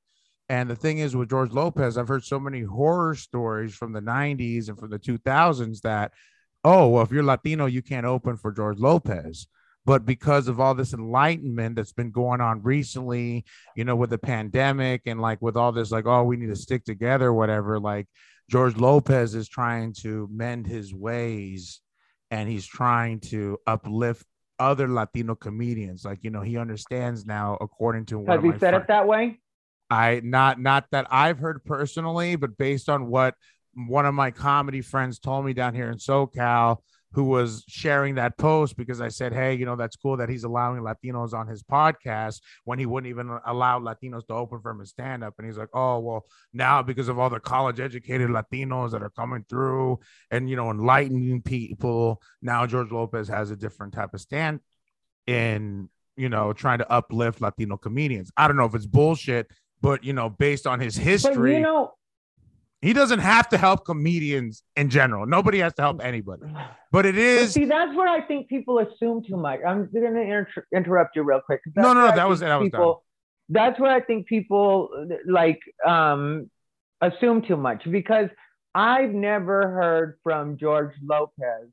And 0.51 0.69
the 0.69 0.77
thing 0.77 0.99
is 0.99 1.17
with 1.17 1.31
George 1.31 1.51
Lopez, 1.51 1.97
I've 1.97 2.09
heard 2.09 2.25
so 2.25 2.39
many 2.39 2.61
horror 2.61 3.15
stories 3.15 3.75
from 3.75 3.95
the 3.95 4.03
90s 4.03 4.69
and 4.69 4.79
from 4.79 4.91
the 4.91 4.99
2000s 4.99 5.81
that, 5.81 6.13
oh, 6.67 6.89
well, 6.89 7.05
if 7.05 7.13
you're 7.13 7.23
Latino, 7.23 7.67
you 7.67 7.81
can't 7.81 8.05
open 8.05 8.37
for 8.37 8.51
George 8.51 8.79
Lopez. 8.79 9.47
But 9.85 10.05
because 10.05 10.49
of 10.49 10.59
all 10.59 10.75
this 10.75 10.93
enlightenment 10.93 11.77
that's 11.77 11.93
been 11.93 12.11
going 12.11 12.41
on 12.41 12.61
recently, 12.63 13.45
you 13.77 13.85
know, 13.85 13.95
with 13.95 14.11
the 14.11 14.19
pandemic 14.19 15.03
and 15.07 15.21
like 15.21 15.41
with 15.41 15.57
all 15.57 15.71
this, 15.71 15.93
like, 15.93 16.07
oh, 16.07 16.25
we 16.25 16.37
need 16.37 16.49
to 16.49 16.57
stick 16.57 16.85
together, 16.85 17.33
whatever, 17.33 17.79
like 17.79 18.09
George 18.51 18.77
Lopez 18.77 19.37
is 19.37 19.49
trying 19.49 19.93
to 20.01 20.29
mend 20.33 20.67
his 20.67 20.93
ways 20.93 21.81
and 22.33 22.49
he's 22.49 22.67
trying 22.67 23.21
to 23.21 23.59
uplift 23.69 24.27
other 24.59 24.89
Latino 24.89 25.37
comedians. 25.37 26.05
Like, 26.05 26.25
you 26.25 26.31
know, 26.31 26.43
he 26.43 26.59
understands 26.59 27.25
now, 27.25 27.57
according 27.61 28.07
to 28.07 28.27
Has 28.27 28.43
he 28.43 28.51
said 28.51 28.59
friends. 28.59 28.83
it 28.83 28.89
that 28.89 29.07
way? 29.07 29.39
I 29.89 30.21
not 30.25 30.61
not 30.61 30.87
that 30.91 31.07
I've 31.11 31.39
heard 31.39 31.65
personally, 31.65 32.35
but 32.35 32.59
based 32.59 32.89
on 32.89 33.07
what 33.07 33.35
one 33.77 34.07
of 34.07 34.15
my 34.15 34.31
comedy 34.31 34.81
friends 34.81 35.19
told 35.19 35.45
me 35.45 35.53
down 35.53 35.75
here 35.75 35.91
in 35.91 35.99
SoCal, 35.99 36.79
who 37.13 37.25
was 37.25 37.65
sharing 37.69 38.17
that 38.17 38.37
post 38.37 38.77
because 38.77 39.01
I 39.01 39.09
said, 39.09 39.33
Hey, 39.33 39.55
you 39.55 39.65
know, 39.65 39.77
that's 39.77 39.97
cool 39.97 40.17
that 40.17 40.29
he's 40.29 40.45
allowing 40.45 40.83
Latinos 40.83 41.33
on 41.33 41.47
his 41.47 41.63
podcast 41.63 42.41
when 42.65 42.79
he 42.79 42.87
wouldn't 42.87 43.09
even 43.11 43.39
allow 43.47 43.79
Latinos 43.79 44.27
to 44.27 44.35
open 44.35 44.61
for 44.61 44.71
him 44.71 44.81
in 44.81 44.87
stand 44.87 45.25
up. 45.25 45.35
And 45.39 45.47
he's 45.47 45.57
like, 45.57 45.69
Oh, 45.73 45.99
well, 45.99 46.25
now 46.53 46.83
because 46.83 47.09
of 47.09 47.19
all 47.19 47.31
the 47.31 47.41
college 47.41 47.81
educated 47.81 48.29
Latinos 48.31 48.91
that 48.91 49.03
are 49.03 49.11
coming 49.11 49.45
through 49.49 50.01
and, 50.31 50.51
you 50.51 50.57
know, 50.57 50.71
enlightening 50.71 51.43
people, 51.43 52.21
now 52.43 52.67
George 52.67 52.91
Lopez 52.91 53.29
has 53.29 53.51
a 53.51 53.57
different 53.57 53.95
type 53.95 54.13
of 54.13 54.21
stand 54.21 54.61
in, 55.27 55.89
you 56.17 56.29
know, 56.29 56.53
trying 56.53 56.79
to 56.79 56.91
uplift 56.91 57.41
Latino 57.41 57.77
comedians. 57.77 58.31
I 58.37 58.47
don't 58.47 58.57
know 58.57 58.67
if 58.67 58.75
it's 58.75 58.87
bullshit, 58.87 59.51
but, 59.81 60.05
you 60.05 60.13
know, 60.13 60.29
based 60.29 60.67
on 60.67 60.81
his 60.81 60.97
But 60.97 61.05
history, 61.05 61.55
you 61.55 61.61
know, 61.61 61.93
he 62.83 62.93
doesn't 62.93 63.21
have 63.21 63.49
to 63.49 63.59
help 63.59 63.85
comedians 63.85 64.63
in 64.77 64.91
general. 64.91 65.27
Nobody 65.27 65.59
has 65.59 65.73
to 65.75 65.83
help 65.83 66.05
anybody, 66.05 66.43
but 66.93 67.07
it 67.07 67.17
is. 67.19 67.53
See, 67.53 67.65
that's 67.65 67.95
where 67.97 68.09
I 68.09 68.21
think 68.21 68.49
people 68.49 68.79
assume 68.79 69.25
too 69.27 69.37
much. 69.37 69.61
I'm 69.67 69.91
going 69.93 70.15
to 70.15 70.21
inter- 70.21 70.67
interrupt 70.75 71.17
you 71.17 71.23
real 71.23 71.41
quick. 71.41 71.61
No, 71.75 71.93
no, 71.95 72.07
no, 72.09 72.15
that 72.15 72.29
was- 72.29 72.41
that 72.41 72.55
was 72.57 72.71
done. 72.71 72.81
people, 72.81 73.05
That's 73.49 73.81
where 73.81 73.91
I 73.93 74.01
think 74.01 74.27
people 74.27 74.91
like 75.27 75.61
um, 75.87 76.51
assume 77.01 77.43
too 77.43 77.57
much 77.57 77.83
because 77.91 78.29
I've 78.75 79.11
never 79.13 79.69
heard 79.71 80.19
from 80.23 80.59
George 80.59 80.93
Lopez 81.03 81.69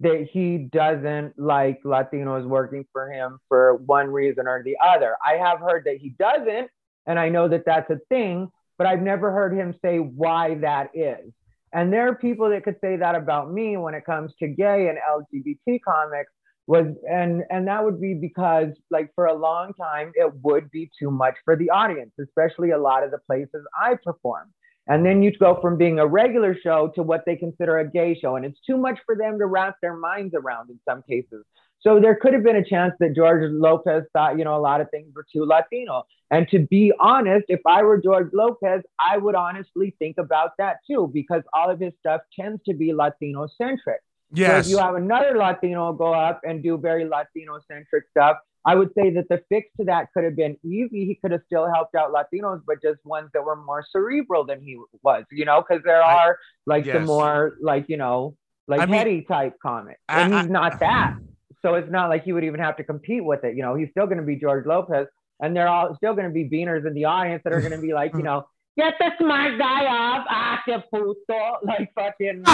that 0.00 0.28
he 0.30 0.58
doesn't 0.58 1.38
like 1.38 1.80
Latinos 1.84 2.44
working 2.46 2.84
for 2.92 3.10
him 3.10 3.38
for 3.48 3.76
one 3.76 4.08
reason 4.08 4.46
or 4.48 4.62
the 4.64 4.76
other. 4.84 5.16
I 5.24 5.34
have 5.34 5.60
heard 5.60 5.84
that 5.86 5.96
he 5.98 6.10
doesn't, 6.10 6.68
and 7.06 7.18
I 7.18 7.28
know 7.28 7.48
that 7.48 7.64
that's 7.64 7.88
a 7.88 8.00
thing, 8.08 8.50
but 8.82 8.88
I've 8.88 9.00
never 9.00 9.30
heard 9.30 9.54
him 9.54 9.76
say 9.80 9.98
why 9.98 10.56
that 10.56 10.90
is. 10.92 11.32
And 11.72 11.92
there 11.92 12.08
are 12.08 12.16
people 12.16 12.50
that 12.50 12.64
could 12.64 12.78
say 12.80 12.96
that 12.96 13.14
about 13.14 13.52
me 13.52 13.76
when 13.76 13.94
it 13.94 14.04
comes 14.04 14.32
to 14.40 14.48
gay 14.48 14.88
and 14.88 14.98
LGBT 15.08 15.78
comics 15.86 16.32
was 16.66 16.86
and 17.08 17.44
and 17.48 17.68
that 17.68 17.84
would 17.84 18.00
be 18.00 18.14
because 18.14 18.70
like 18.90 19.12
for 19.14 19.26
a 19.26 19.34
long 19.34 19.72
time 19.74 20.10
it 20.16 20.32
would 20.42 20.68
be 20.72 20.90
too 20.98 21.12
much 21.12 21.36
for 21.44 21.54
the 21.54 21.70
audience, 21.70 22.10
especially 22.20 22.72
a 22.72 22.78
lot 22.78 23.04
of 23.04 23.12
the 23.12 23.18
places 23.18 23.64
I 23.80 23.94
perform. 24.02 24.52
And 24.88 25.06
then 25.06 25.22
you'd 25.22 25.38
go 25.38 25.60
from 25.62 25.78
being 25.78 26.00
a 26.00 26.06
regular 26.06 26.56
show 26.60 26.90
to 26.96 27.04
what 27.04 27.22
they 27.24 27.36
consider 27.36 27.78
a 27.78 27.88
gay 27.88 28.18
show. 28.20 28.34
And 28.34 28.44
it's 28.44 28.58
too 28.66 28.76
much 28.76 28.98
for 29.06 29.14
them 29.14 29.38
to 29.38 29.46
wrap 29.46 29.76
their 29.80 29.96
minds 29.96 30.34
around 30.34 30.70
in 30.70 30.80
some 30.88 31.04
cases. 31.08 31.44
So 31.82 31.98
there 31.98 32.14
could 32.14 32.32
have 32.32 32.44
been 32.44 32.56
a 32.56 32.64
chance 32.64 32.94
that 33.00 33.14
George 33.14 33.50
Lopez 33.50 34.04
thought, 34.12 34.38
you 34.38 34.44
know, 34.44 34.56
a 34.56 34.62
lot 34.62 34.80
of 34.80 34.88
things 34.90 35.12
were 35.14 35.26
too 35.32 35.44
Latino. 35.44 36.04
And 36.30 36.48
to 36.48 36.60
be 36.60 36.92
honest, 37.00 37.46
if 37.48 37.60
I 37.66 37.82
were 37.82 37.98
George 38.00 38.30
Lopez, 38.32 38.82
I 39.00 39.18
would 39.18 39.34
honestly 39.34 39.94
think 39.98 40.16
about 40.16 40.52
that 40.58 40.76
too, 40.88 41.10
because 41.12 41.42
all 41.52 41.70
of 41.70 41.80
his 41.80 41.92
stuff 41.98 42.20
tends 42.38 42.62
to 42.66 42.74
be 42.74 42.92
Latino 42.92 43.48
centric. 43.58 44.00
Yes. 44.32 44.50
So 44.50 44.58
if 44.58 44.66
you 44.68 44.78
have 44.78 44.94
another 44.94 45.36
Latino 45.36 45.92
go 45.92 46.14
up 46.14 46.40
and 46.44 46.62
do 46.62 46.78
very 46.78 47.04
Latino 47.04 47.58
centric 47.68 48.04
stuff, 48.10 48.36
I 48.64 48.76
would 48.76 48.90
say 48.96 49.10
that 49.10 49.28
the 49.28 49.42
fix 49.48 49.68
to 49.78 49.84
that 49.86 50.12
could 50.14 50.22
have 50.22 50.36
been 50.36 50.56
easy. 50.64 51.04
He 51.04 51.18
could 51.20 51.32
have 51.32 51.42
still 51.46 51.68
helped 51.68 51.96
out 51.96 52.12
Latinos, 52.12 52.62
but 52.64 52.80
just 52.80 53.04
ones 53.04 53.28
that 53.34 53.44
were 53.44 53.56
more 53.56 53.84
cerebral 53.90 54.46
than 54.46 54.60
he 54.62 54.78
was, 55.02 55.24
you 55.32 55.44
know, 55.44 55.64
because 55.66 55.82
there 55.84 56.02
are 56.02 56.38
like 56.64 56.84
the 56.84 56.92
yes. 56.92 57.06
more 57.06 57.56
like, 57.60 57.88
you 57.88 57.96
know, 57.96 58.36
like 58.68 58.80
I 58.80 58.86
mean- 58.86 58.94
heady 58.94 59.22
type 59.22 59.56
comics. 59.60 60.00
And 60.08 60.32
I- 60.32 60.42
he's 60.42 60.50
not 60.50 60.78
that. 60.78 61.16
So 61.62 61.74
it's 61.74 61.90
not 61.90 62.08
like 62.10 62.24
he 62.24 62.32
would 62.32 62.44
even 62.44 62.60
have 62.60 62.76
to 62.78 62.84
compete 62.84 63.24
with 63.24 63.44
it. 63.44 63.56
You 63.56 63.62
know, 63.62 63.74
he's 63.74 63.88
still 63.90 64.06
going 64.06 64.18
to 64.18 64.24
be 64.24 64.36
George 64.36 64.66
Lopez, 64.66 65.06
and 65.40 65.56
they're 65.56 65.68
all 65.68 65.94
still 65.96 66.14
going 66.14 66.26
to 66.26 66.32
be 66.32 66.48
beaners 66.48 66.86
in 66.86 66.94
the 66.94 67.04
audience 67.06 67.42
that 67.44 67.52
are 67.52 67.60
going 67.60 67.72
to 67.72 67.80
be 67.80 67.92
like, 67.94 68.12
you 68.14 68.22
know, 68.22 68.44
get 68.76 68.94
the 68.98 69.10
smart 69.20 69.58
guy 69.58 69.86
off, 69.86 70.26
active 70.28 70.82
puto, 70.92 71.56
like 71.62 71.92
fucking. 71.94 72.42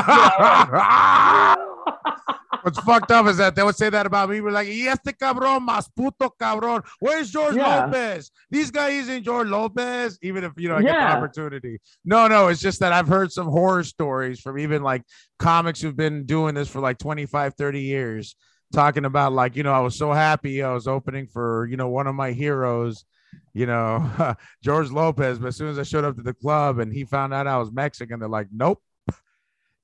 What's 2.63 2.79
fucked 2.81 3.13
up 3.13 3.27
is 3.27 3.37
that 3.37 3.55
they 3.55 3.63
would 3.63 3.77
say 3.77 3.89
that 3.89 4.05
about 4.05 4.29
me. 4.29 4.41
We're 4.41 4.51
like, 4.51 4.67
y 4.69 4.87
este 4.89 5.17
cabrón, 5.17 5.67
más 5.67 5.89
puto 5.95 6.35
cabrón. 6.41 6.85
Where's 6.99 7.31
George 7.31 7.55
Yeah. 7.55 7.85
Lopez? 7.85 8.31
These 8.51 8.71
guys 8.73 9.09
ain't 9.09 9.25
George 9.25 9.49
Lopez, 9.49 10.19
even 10.23 10.43
if 10.45 10.53
you 10.57 10.69
know 10.69 10.77
I 10.77 10.83
get 10.83 10.93
the 10.93 11.17
opportunity. 11.17 11.79
No, 12.05 12.27
no, 12.27 12.49
it's 12.49 12.61
just 12.61 12.81
that 12.81 12.93
I've 12.93 13.09
heard 13.09 13.31
some 13.33 13.47
horror 13.47 13.85
stories 13.85 14.41
from 14.41 14.59
even 14.59 14.83
like 14.83 15.03
comics 15.39 15.81
who've 15.81 15.97
been 15.97 16.25
doing 16.25 16.55
this 16.55 16.69
for 16.69 16.81
like 16.81 16.99
25, 16.99 17.55
30 17.55 17.81
years, 17.81 18.35
talking 18.73 19.05
about 19.05 19.33
like, 19.33 19.57
you 19.57 19.63
know, 19.63 19.73
I 19.73 19.81
was 19.81 19.97
so 19.97 20.13
happy 20.13 20.63
I 20.63 20.73
was 20.73 20.87
opening 20.87 21.27
for, 21.27 21.67
you 21.67 21.77
know, 21.77 21.89
one 21.89 22.07
of 22.07 22.15
my 22.15 22.33
heroes. 22.33 23.05
You 23.53 23.67
know, 23.67 24.35
George 24.63 24.91
Lopez, 24.91 25.39
but 25.39 25.49
as 25.49 25.57
soon 25.57 25.69
as 25.69 25.79
I 25.79 25.83
showed 25.83 26.05
up 26.05 26.17
to 26.17 26.23
the 26.23 26.33
club 26.33 26.79
and 26.79 26.93
he 26.93 27.05
found 27.05 27.35
out 27.35 27.47
I 27.47 27.59
was 27.59 27.73
Mexican, 27.73 28.21
they're 28.21 28.29
like, 28.29 28.49
nope, 28.53 28.81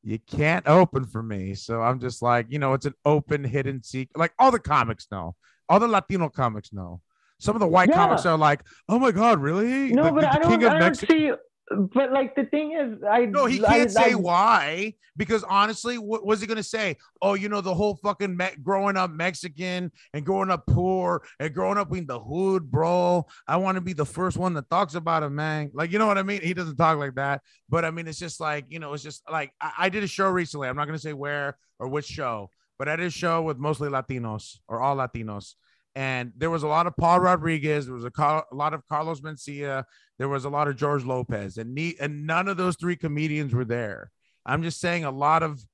you 0.03 0.19
can't 0.19 0.67
open 0.69 1.05
for 1.07 1.23
me. 1.23 1.55
So 1.55 1.81
I'm 1.81 1.99
just 1.99 2.23
like, 2.23 2.47
you 2.51 2.59
know, 2.59 2.75
it's 2.75 2.87
an 2.87 2.95
open 3.05 3.43
hidden 3.43 3.83
secret. 3.83 4.19
Like 4.19 4.33
all 4.39 4.51
the 4.51 4.59
comics 4.59 5.09
know, 5.11 5.35
all 5.69 5.81
the 5.81 5.89
Latino 5.89 6.29
comics 6.29 6.73
know. 6.73 7.01
Some 7.39 7.57
of 7.57 7.61
the 7.61 7.67
white 7.67 7.89
Yeah. 7.89 7.97
comics 7.97 8.25
are 8.27 8.37
like, 8.37 8.63
oh 8.89 8.99
my 8.99 9.11
god, 9.11 9.41
really? 9.41 9.93
No, 9.93 10.13
but 10.13 10.21
the 10.21 10.33
I 10.33 10.39
don't, 10.39 10.65
I 10.65 10.79
don't 10.79 10.97
see. 10.97 11.33
But 11.71 12.13
like 12.13 12.35
the 12.37 12.45
thing 12.45 12.73
is, 12.73 13.03
I 13.03 13.25
No, 13.25 13.47
he 13.47 13.59
can't 13.59 13.91
say 13.91 14.13
I- 14.13 14.15
why 14.17 14.95
because 15.17 15.45
honestly, 15.45 15.97
what 15.97 16.27
was 16.27 16.41
he 16.41 16.47
gonna 16.47 16.63
say? 16.63 16.97
Oh, 17.23 17.35
you 17.35 17.49
know, 17.49 17.61
the 17.61 17.75
whole 17.75 17.97
fucking 17.97 18.37
me- 18.37 18.57
growing 18.63 18.97
up 18.97 19.11
Mexican 19.11 19.91
and 20.13 20.27
growing 20.27 20.51
up 20.51 20.67
poor 20.67 21.23
and 21.41 21.55
growing 21.55 21.79
up 21.79 21.95
in 21.97 22.07
the 22.07 22.19
hood, 22.21 22.71
bro. 22.71 23.25
I 23.49 23.57
want 23.57 23.77
to 23.77 23.81
be 23.81 23.93
the 23.93 24.05
first 24.05 24.37
one 24.37 24.55
that 24.55 24.69
talks 24.69 24.95
about 24.95 25.23
it, 25.23 25.31
man. 25.31 25.71
Like, 25.73 25.91
you 25.93 25.99
know 25.99 26.07
what 26.07 26.19
I 26.19 26.23
mean? 26.23 26.43
He 26.43 26.53
doesn't 26.53 26.77
talk 26.77 26.99
like 26.99 27.15
that, 27.15 27.43
but 27.69 27.85
I 27.85 27.91
mean, 27.91 28.09
it's 28.09 28.19
just 28.19 28.41
like 28.41 28.67
you 28.69 28.79
know, 28.79 28.93
it's 28.93 29.03
just 29.03 29.23
like 29.31 29.53
I, 29.61 29.73
I 29.79 29.89
did 29.89 30.03
a 30.05 30.09
show 30.09 30.29
recently. 30.29 30.69
I'm 30.69 30.77
not 30.77 30.87
gonna 30.87 30.99
say 30.99 31.13
where 31.15 31.57
or 31.79 31.89
which 31.89 32.07
show, 32.07 32.51
but 32.79 32.89
I 32.89 32.97
did 32.97 33.07
a 33.07 33.11
show 33.11 33.41
with 33.43 33.57
mostly 33.59 33.89
Latinos 33.89 34.59
or 34.69 34.81
all 34.83 34.97
Latinos. 34.97 35.55
And 35.97 36.33
there 36.37 36.51
was 36.51 36.65
a 36.65 36.69
lot 36.69 36.87
of 36.87 36.97
Paul 36.97 37.21
Rodriguez. 37.21 37.87
There 37.87 37.95
was 37.95 38.05
a, 38.05 38.11
Car- 38.11 38.47
a 38.51 38.55
lot 38.55 38.75
of 38.75 38.87
Carlos 38.89 39.21
Mencia 39.21 39.85
there 40.19 40.29
was 40.29 40.45
a 40.45 40.49
lot 40.51 40.69
of 40.69 40.77
George 40.77 41.05
Lopez, 41.05 41.59
and 41.59 41.75
ne- 41.75 41.97
and 42.01 42.27
none 42.27 42.49
of 42.49 42.57
those 42.57 42.77
three 42.77 42.97
comedians 42.97 43.53
were 43.53 43.65
there. 43.65 44.11
I'm 44.47 44.63
just 44.63 44.81
saying 44.81 45.05
a 45.05 45.11
lot 45.11 45.43
of 45.43 45.65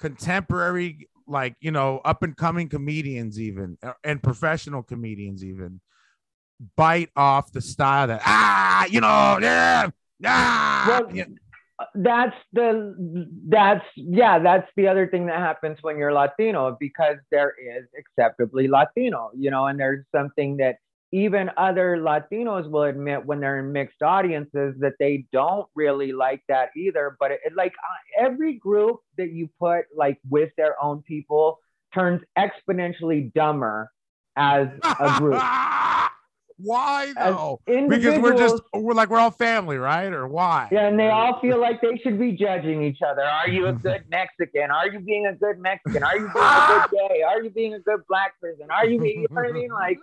contemporary, 0.00 1.08
like 1.26 1.54
you 1.60 1.70
know, 1.70 2.00
up 2.04 2.22
and 2.22 2.36
coming 2.36 2.68
comedians, 2.68 3.40
even 3.40 3.78
uh, 3.82 3.92
and 4.02 4.22
professional 4.22 4.82
comedians, 4.82 5.44
even 5.44 5.80
bite 6.76 7.10
off 7.14 7.52
the 7.52 7.60
style 7.60 8.08
that 8.08 8.22
ah, 8.24 8.86
you 8.86 9.00
know, 9.00 9.38
yeah, 9.40 9.90
ah. 10.24 10.84
Well, 10.88 11.14
yeah. 11.14 11.26
That's 11.96 12.36
the 12.52 13.26
that's 13.48 13.84
yeah 13.96 14.38
that's 14.38 14.68
the 14.76 14.86
other 14.86 15.08
thing 15.08 15.26
that 15.26 15.38
happens 15.38 15.78
when 15.82 15.98
you're 15.98 16.12
latino 16.12 16.76
because 16.78 17.16
there 17.32 17.52
is 17.58 17.84
acceptably 17.98 18.68
latino 18.68 19.30
you 19.36 19.50
know 19.50 19.66
and 19.66 19.78
there's 19.78 20.04
something 20.14 20.56
that 20.56 20.76
even 21.10 21.50
other 21.56 21.96
latinos 21.96 22.70
will 22.70 22.84
admit 22.84 23.24
when 23.24 23.40
they're 23.40 23.58
in 23.58 23.72
mixed 23.72 24.02
audiences 24.02 24.74
that 24.78 24.94
they 25.00 25.26
don't 25.32 25.66
really 25.74 26.12
like 26.12 26.42
that 26.48 26.68
either 26.76 27.16
but 27.18 27.32
it, 27.32 27.40
it 27.44 27.54
like 27.56 27.72
every 28.18 28.54
group 28.54 28.98
that 29.18 29.32
you 29.32 29.48
put 29.58 29.84
like 29.96 30.18
with 30.30 30.50
their 30.56 30.80
own 30.82 31.02
people 31.02 31.58
turns 31.92 32.22
exponentially 32.38 33.32
dumber 33.32 33.90
as 34.36 34.68
a 35.00 35.18
group 35.18 35.42
Why 36.56 37.12
though? 37.16 37.60
Because 37.66 38.20
we're 38.20 38.36
just 38.36 38.62
we're 38.72 38.94
like 38.94 39.10
we're 39.10 39.18
all 39.18 39.30
family, 39.32 39.76
right? 39.76 40.12
Or 40.12 40.28
why? 40.28 40.68
Yeah, 40.70 40.86
and 40.86 40.98
they 40.98 41.08
all 41.08 41.40
feel 41.40 41.60
like 41.60 41.80
they 41.80 41.96
should 42.02 42.18
be 42.18 42.32
judging 42.32 42.82
each 42.84 42.98
other. 43.02 43.22
Are 43.22 43.48
you 43.48 43.66
a 43.66 43.72
good 43.88 44.04
Mexican? 44.08 44.70
Are 44.70 44.88
you 44.88 45.00
being 45.00 45.26
a 45.26 45.34
good 45.34 45.58
Mexican? 45.58 46.02
Are 46.04 46.16
you 46.16 46.28
being 46.32 46.44
a 46.46 46.86
good 46.90 46.98
gay? 47.10 47.22
Are 47.22 47.42
you 47.42 47.50
being 47.50 47.74
a 47.74 47.80
good 47.80 48.00
black 48.08 48.40
person? 48.40 48.66
Are 48.70 48.86
you 48.86 49.00
being, 49.00 49.22
you 49.22 49.26
know 49.30 49.42
what 49.42 49.48
I 49.50 49.52
mean? 49.52 49.70
Like 49.70 49.98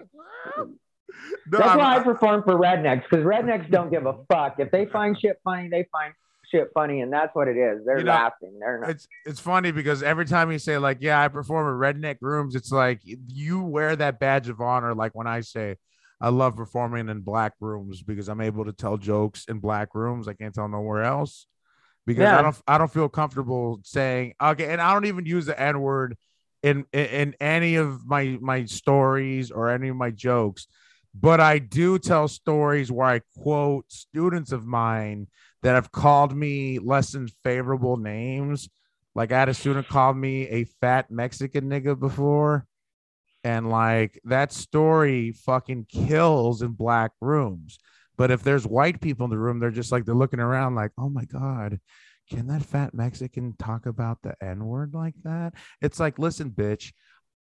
No, 0.58 1.58
that's 1.60 1.64
I'm- 1.70 1.78
why 1.80 1.98
I 1.98 2.04
perform 2.04 2.44
for 2.44 2.54
rednecks 2.56 3.04
because 3.10 3.26
rednecks 3.26 3.70
don't 3.72 3.90
give 3.90 4.06
a 4.06 4.16
fuck. 4.30 4.56
If 4.60 4.72
they 4.72 4.86
find 4.88 5.18
shit 5.20 5.40
funny, 5.44 5.70
they 5.70 5.88
find 5.92 6.14
shit 6.52 6.70
funny, 6.74 7.00
and 7.00 7.14
that's 7.14 7.34
what 7.34 7.48
it 7.48 7.56
is. 7.58 7.86
They're 7.86 8.00
You 8.00 8.04
know, 8.04 8.12
laughing. 8.12 8.58
They're 8.60 8.80
not. 8.82 8.90
it's 8.90 9.08
it's 9.26 9.40
funny 9.40 9.72
because 9.72 10.04
every 10.04 10.26
time 10.26 10.52
you 10.52 10.60
say 10.60 10.78
like 10.78 10.98
yeah 11.00 11.22
i 11.22 11.30
perform 11.30 11.68
at 11.82 11.96
redneck 11.96 12.18
rooms 12.20 12.56
it's 12.56 12.72
like 12.74 13.00
you 13.06 13.62
wear 13.62 13.96
that 13.96 14.20
badge 14.20 14.50
of 14.50 14.60
honor 14.60 14.94
like 14.94 15.14
when 15.16 15.28
i 15.28 15.40
say 15.40 15.78
i 16.22 16.30
love 16.30 16.56
performing 16.56 17.10
in 17.10 17.22
black 17.22 17.54
rooms 17.60 18.02
because 18.02 18.28
i'm 18.30 18.42
able 18.42 18.66
to 18.66 18.74
tell 18.74 18.98
jokes 18.98 19.46
in 19.46 19.60
black 19.60 19.94
rooms 19.94 20.28
i 20.28 20.34
can't 20.34 20.54
tell 20.54 20.68
nowhere 20.68 21.04
else 21.04 21.48
because 22.06 22.26
i 22.28 22.42
don't 22.42 22.62
i 22.68 22.78
don't 22.78 22.92
feel 22.94 23.10
comfortable 23.10 23.80
saying 23.84 24.34
okay 24.42 24.72
and 24.72 24.82
i 24.82 24.94
don't 24.94 25.06
even 25.06 25.26
use 25.26 25.46
the 25.46 25.60
n 25.60 25.80
word 25.80 26.18
in, 26.64 26.86
in 26.94 27.06
in 27.06 27.36
any 27.40 27.76
of 27.76 28.06
my 28.06 28.38
my 28.42 28.66
stories 28.66 29.52
or 29.52 29.70
any 29.70 29.90
of 29.90 29.96
my 29.96 30.12
jokes 30.12 30.68
but 31.14 31.40
i 31.40 31.60
do 31.60 31.98
tell 31.98 32.28
stories 32.28 32.92
where 32.92 33.08
i 33.08 33.22
quote 33.38 33.86
students 33.92 34.52
of 34.52 34.66
mine 34.66 35.28
that 35.64 35.76
have 35.76 35.92
called 35.92 36.36
me 36.36 36.80
less 36.80 37.12
than 37.12 37.28
favorable 37.44 37.98
names 37.98 38.70
like 39.14 39.32
I 39.32 39.40
had 39.40 39.50
a 39.50 39.54
student 39.54 39.88
call 39.88 40.14
me 40.14 40.48
a 40.48 40.64
fat 40.64 41.12
Mexican 41.12 41.70
nigga 41.70 42.00
before. 42.00 42.66
And 43.44 43.70
like 43.70 44.20
that 44.26 44.54
story 44.54 45.32
fucking 45.32 45.88
kills 45.90 46.62
in 46.62 46.74
black 46.74 47.12
rooms. 47.22 47.80
But 48.18 48.30
if 48.30 48.44
there's 48.44 48.68
white 48.68 49.02
people 49.02 49.24
in 49.24 49.32
the 49.32 49.38
room, 49.38 49.60
they're 49.60 49.72
just 49.72 49.92
like 49.92 50.06
they're 50.06 50.14
looking 50.14 50.40
around 50.40 50.76
like, 50.76 50.92
oh 50.98 51.10
my 51.10 51.26
God, 51.26 51.80
can 52.30 52.48
that 52.48 52.64
fat 52.64 52.94
Mexican 52.94 53.56
talk 53.58 53.88
about 53.88 54.22
the 54.22 54.36
N-word 54.44 54.94
like 54.94 55.16
that? 55.24 55.54
It's 55.82 56.00
like, 56.00 56.20
listen, 56.20 56.52
bitch, 56.52 56.94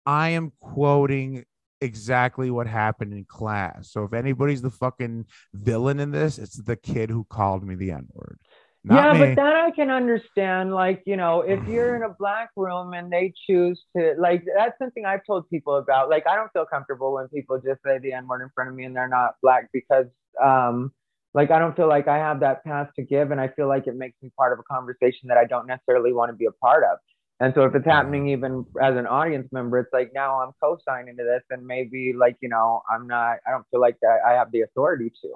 I 0.06 0.30
am 0.30 0.52
quoting 0.60 1.44
exactly 1.82 2.50
what 2.50 2.66
happened 2.66 3.12
in 3.12 3.24
class. 3.24 3.90
So 3.90 4.04
if 4.04 4.12
anybody's 4.12 4.62
the 4.62 4.70
fucking 4.70 5.26
villain 5.52 6.00
in 6.00 6.10
this, 6.10 6.38
it's 6.38 6.62
the 6.62 6.76
kid 6.76 7.10
who 7.10 7.24
called 7.24 7.62
me 7.62 7.74
the 7.74 7.90
N-word. 7.90 8.38
Not 8.82 9.14
yeah, 9.14 9.20
me. 9.20 9.26
but 9.26 9.42
that 9.42 9.54
I 9.56 9.70
can 9.72 9.90
understand. 9.90 10.72
Like, 10.74 11.02
you 11.04 11.16
know, 11.16 11.42
if 11.42 11.66
you're 11.68 11.96
in 11.96 12.02
a 12.02 12.14
black 12.18 12.50
room 12.56 12.94
and 12.94 13.12
they 13.12 13.32
choose 13.46 13.82
to, 13.94 14.14
like, 14.18 14.42
that's 14.56 14.78
something 14.78 15.04
I've 15.04 15.24
told 15.26 15.50
people 15.50 15.76
about. 15.76 16.08
Like, 16.08 16.26
I 16.26 16.34
don't 16.34 16.50
feel 16.52 16.64
comfortable 16.64 17.12
when 17.12 17.28
people 17.28 17.60
just 17.60 17.82
say 17.84 17.98
the 17.98 18.14
N 18.14 18.26
word 18.26 18.42
in 18.42 18.48
front 18.54 18.70
of 18.70 18.76
me 18.76 18.84
and 18.84 18.96
they're 18.96 19.08
not 19.08 19.34
black 19.42 19.68
because, 19.72 20.06
um, 20.42 20.92
like, 21.34 21.50
I 21.50 21.58
don't 21.58 21.76
feel 21.76 21.88
like 21.88 22.08
I 22.08 22.16
have 22.16 22.40
that 22.40 22.64
pass 22.64 22.88
to 22.96 23.02
give. 23.02 23.32
And 23.32 23.40
I 23.40 23.48
feel 23.48 23.68
like 23.68 23.86
it 23.86 23.96
makes 23.96 24.16
me 24.22 24.30
part 24.36 24.54
of 24.54 24.58
a 24.58 24.62
conversation 24.62 25.28
that 25.28 25.36
I 25.36 25.44
don't 25.44 25.66
necessarily 25.66 26.14
want 26.14 26.30
to 26.30 26.36
be 26.36 26.46
a 26.46 26.52
part 26.52 26.82
of. 26.84 26.98
And 27.38 27.54
so 27.54 27.64
if 27.64 27.74
it's 27.74 27.86
happening 27.86 28.28
even 28.28 28.64
as 28.82 28.96
an 28.96 29.06
audience 29.06 29.48
member, 29.52 29.78
it's 29.78 29.92
like 29.92 30.12
now 30.14 30.40
I'm 30.42 30.52
co 30.62 30.78
signing 30.86 31.16
to 31.18 31.24
this 31.24 31.42
and 31.50 31.66
maybe, 31.66 32.14
like, 32.16 32.36
you 32.40 32.48
know, 32.48 32.82
I'm 32.90 33.06
not, 33.06 33.38
I 33.46 33.50
don't 33.50 33.64
feel 33.70 33.80
like 33.80 33.96
that 34.00 34.18
I 34.26 34.32
have 34.32 34.52
the 34.52 34.62
authority 34.62 35.10
to 35.22 35.28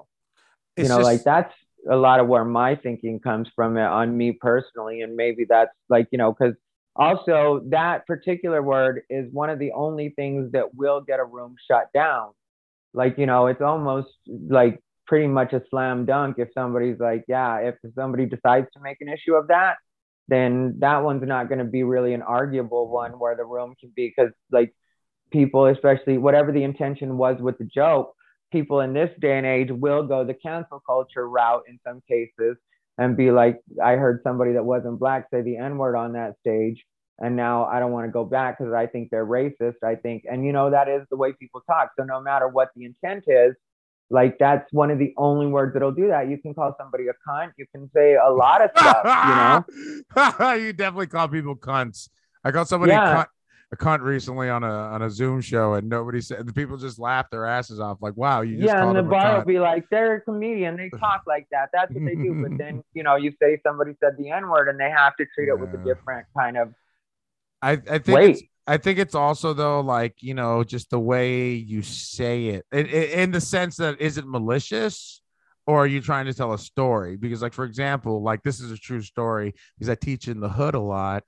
It's 0.77 0.85
you 0.85 0.89
know 0.89 0.99
just- 0.99 1.05
like 1.05 1.25
that's 1.25 1.55
a 1.91 1.97
lot 1.97 2.21
of 2.21 2.29
where 2.29 2.45
my 2.45 2.75
thinking 2.77 3.21
comes 3.21 3.49
from 3.55 3.77
uh, 3.77 3.81
on 3.81 4.17
me 4.17 4.33
personally 4.33 5.03
and 5.03 5.17
maybe 5.17 5.47
that's 5.49 5.71
like 5.89 6.09
you 6.11 6.19
know 6.19 6.33
because 6.33 6.55
also 6.97 7.63
that 7.71 8.07
particular 8.07 8.63
word 8.63 9.03
is 9.11 9.33
one 9.33 9.51
of 9.51 9.59
the 9.59 9.73
only 9.73 10.11
things 10.11 10.53
that 10.53 10.75
will 10.75 11.01
get 11.01 11.21
a 11.21 11.25
room 11.25 11.57
shut 11.69 11.93
down. 11.93 12.31
Like 12.93 13.19
you 13.19 13.27
know 13.27 13.47
it's 13.49 13.61
almost 13.61 14.09
like 14.27 14.81
pretty 15.07 15.27
much 15.27 15.53
a 15.53 15.63
slam 15.71 16.07
dunk 16.07 16.37
if 16.39 16.49
somebody's 16.55 16.99
like 16.99 17.25
yeah 17.29 17.59
if 17.59 17.75
somebody 17.95 18.25
decides 18.25 18.67
to 18.73 18.81
make 18.81 18.97
an 19.01 19.09
issue 19.09 19.35
of 19.35 19.49
that 19.49 19.77
then 20.29 20.77
that 20.79 21.03
one's 21.03 21.27
not 21.27 21.49
going 21.49 21.59
to 21.59 21.65
be 21.65 21.83
really 21.83 22.15
an 22.15 22.23
arguable 22.23 22.89
one 22.89 23.13
where 23.19 23.37
the 23.37 23.45
room 23.45 23.75
can 23.79 23.93
be 23.95 24.13
because 24.17 24.33
like 24.51 24.75
people 25.31 25.67
especially 25.67 26.17
whatever 26.17 26.53
the 26.53 26.63
intention 26.63 27.19
was 27.19 27.37
with 27.41 27.59
the 27.59 27.65
joke 27.65 28.15
people 28.55 28.81
in 28.81 28.93
this 28.95 29.11
day 29.21 29.37
and 29.37 29.45
age 29.45 29.71
will 29.73 30.05
go 30.07 30.25
the 30.25 30.33
cancel 30.33 30.81
culture 30.87 31.29
route 31.29 31.65
in 31.69 31.77
some 31.85 32.01
cases 32.09 32.57
and 32.99 33.17
be 33.17 33.33
like, 33.33 33.59
I 33.83 33.97
heard 33.97 34.21
somebody 34.23 34.53
that 34.53 34.65
wasn't 34.65 35.01
black 35.01 35.27
say 35.33 35.43
the 35.43 35.57
N 35.57 35.77
word 35.77 35.97
on 35.97 36.13
that 36.13 36.37
stage. 36.39 36.85
And 37.19 37.35
now 37.35 37.65
I 37.65 37.81
don't 37.81 37.91
want 37.91 38.07
to 38.07 38.13
go 38.13 38.25
back 38.25 38.59
because 38.59 38.73
I 38.73 38.87
think 38.87 39.11
they're 39.11 39.27
racist. 39.27 39.83
I 39.85 39.97
think, 39.97 40.23
and 40.31 40.47
you 40.47 40.53
know, 40.53 40.71
that 40.71 40.89
is 40.89 41.03
the 41.11 41.17
way 41.17 41.33
people 41.33 41.63
talk. 41.69 41.91
So 41.99 42.05
no 42.05 42.21
matter 42.21 42.47
what 42.47 42.69
the 42.77 42.85
intent 42.85 43.25
is, 43.27 43.55
like 44.09 44.39
that's 44.39 44.73
one 44.73 44.93
of 44.93 45.01
the 45.01 45.13
only 45.17 45.49
words 45.49 45.73
that'll 45.75 45.91
do 45.91 46.09
that. 46.09 46.29
You 46.29 46.39
can 46.39 46.55
call 46.55 46.77
somebody 46.79 47.07
a 47.09 47.15
cunt. 47.29 47.51
You 47.57 47.67
can 47.75 47.91
say 47.93 48.15
a 48.15 48.31
lot 48.31 48.63
of 48.63 48.71
stuff, 48.77 49.05
you 50.15 50.47
know? 50.47 50.55
you 50.65 50.73
definitely 50.73 51.09
call 51.09 51.27
people 51.27 51.57
cunts. 51.57 52.09
I 52.45 52.53
called 52.53 52.69
somebody 52.69 52.93
Yeah. 52.93 53.25
cunt, 53.25 53.27
a 53.75 53.85
cunt 53.85 54.01
recently 54.01 54.49
on 54.49 54.65
a 54.65 54.69
on 54.69 55.03
a 55.03 55.11
Zoom 55.11 55.41
show, 55.41 55.75
and 55.75 55.89
nobody 55.89 56.21
said 56.21 56.47
the 56.47 56.53
people 56.53 56.77
just 56.77 56.99
laughed 56.99 57.31
their 57.31 57.47
asses 57.47 57.81
off. 57.81 57.99
Like, 58.01 58.17
wow, 58.17 58.41
you 58.41 58.57
just 58.57 58.67
yeah, 58.67 58.87
and 58.87 58.97
the 58.97 59.03
bar 59.03 59.39
will 59.39 59.45
be 59.45 59.59
like, 59.59 59.85
they're 59.91 60.17
a 60.17 60.21
comedian. 60.21 60.77
They 60.77 60.91
talk 60.91 61.23
like 61.27 61.47
that. 61.51 61.71
That's 61.73 61.93
what 61.93 62.05
they 62.05 62.15
do. 62.15 62.35
But 62.43 62.59
then, 62.59 62.83
you 62.95 63.03
know, 63.03 63.17
you 63.17 63.33
say 63.41 63.61
somebody 63.63 63.95
said 64.01 64.17
the 64.19 64.31
N 64.31 64.49
word 64.49 64.69
and 64.69 64.79
they 64.79 64.91
have 64.91 65.17
to 65.17 65.27
treat 65.35 65.49
it 65.49 65.59
with 65.59 65.75
a 65.75 65.85
different 65.85 66.27
kind 66.37 66.57
of 66.57 66.75
I 67.65 67.73
I 67.73 67.99
think 67.99 68.07
weight. 68.09 68.31
it's 68.37 68.43
I 68.67 68.77
think 68.77 68.99
it's 68.99 69.15
also 69.15 69.55
though 69.55 69.81
like 69.81 70.23
you 70.23 70.35
know 70.35 70.65
just 70.65 70.91
the 70.91 71.01
way 71.01 71.53
you 71.53 71.83
say 71.83 72.49
it 72.49 72.67
in, 72.73 72.87
in 72.87 73.03
in 73.21 73.31
the 73.31 73.41
sense 73.41 73.77
that 73.77 74.01
is 74.01 74.19
it 74.19 74.27
malicious 74.27 75.23
or 75.67 75.79
are 75.79 75.87
you 75.87 76.03
trying 76.03 76.27
to 76.27 76.35
tell 76.35 76.53
a 76.53 76.59
story 76.59 77.17
because 77.17 77.41
like 77.41 77.55
for 77.55 77.65
example 77.65 78.23
like 78.23 78.43
this 78.43 78.61
is 78.61 78.71
a 78.71 78.77
true 78.77 79.01
story 79.01 79.55
because 79.79 79.89
I 79.89 79.95
teach 79.95 80.29
in 80.29 80.41
the 80.41 80.49
hood 80.49 80.75
a 80.75 80.81
lot 80.81 81.25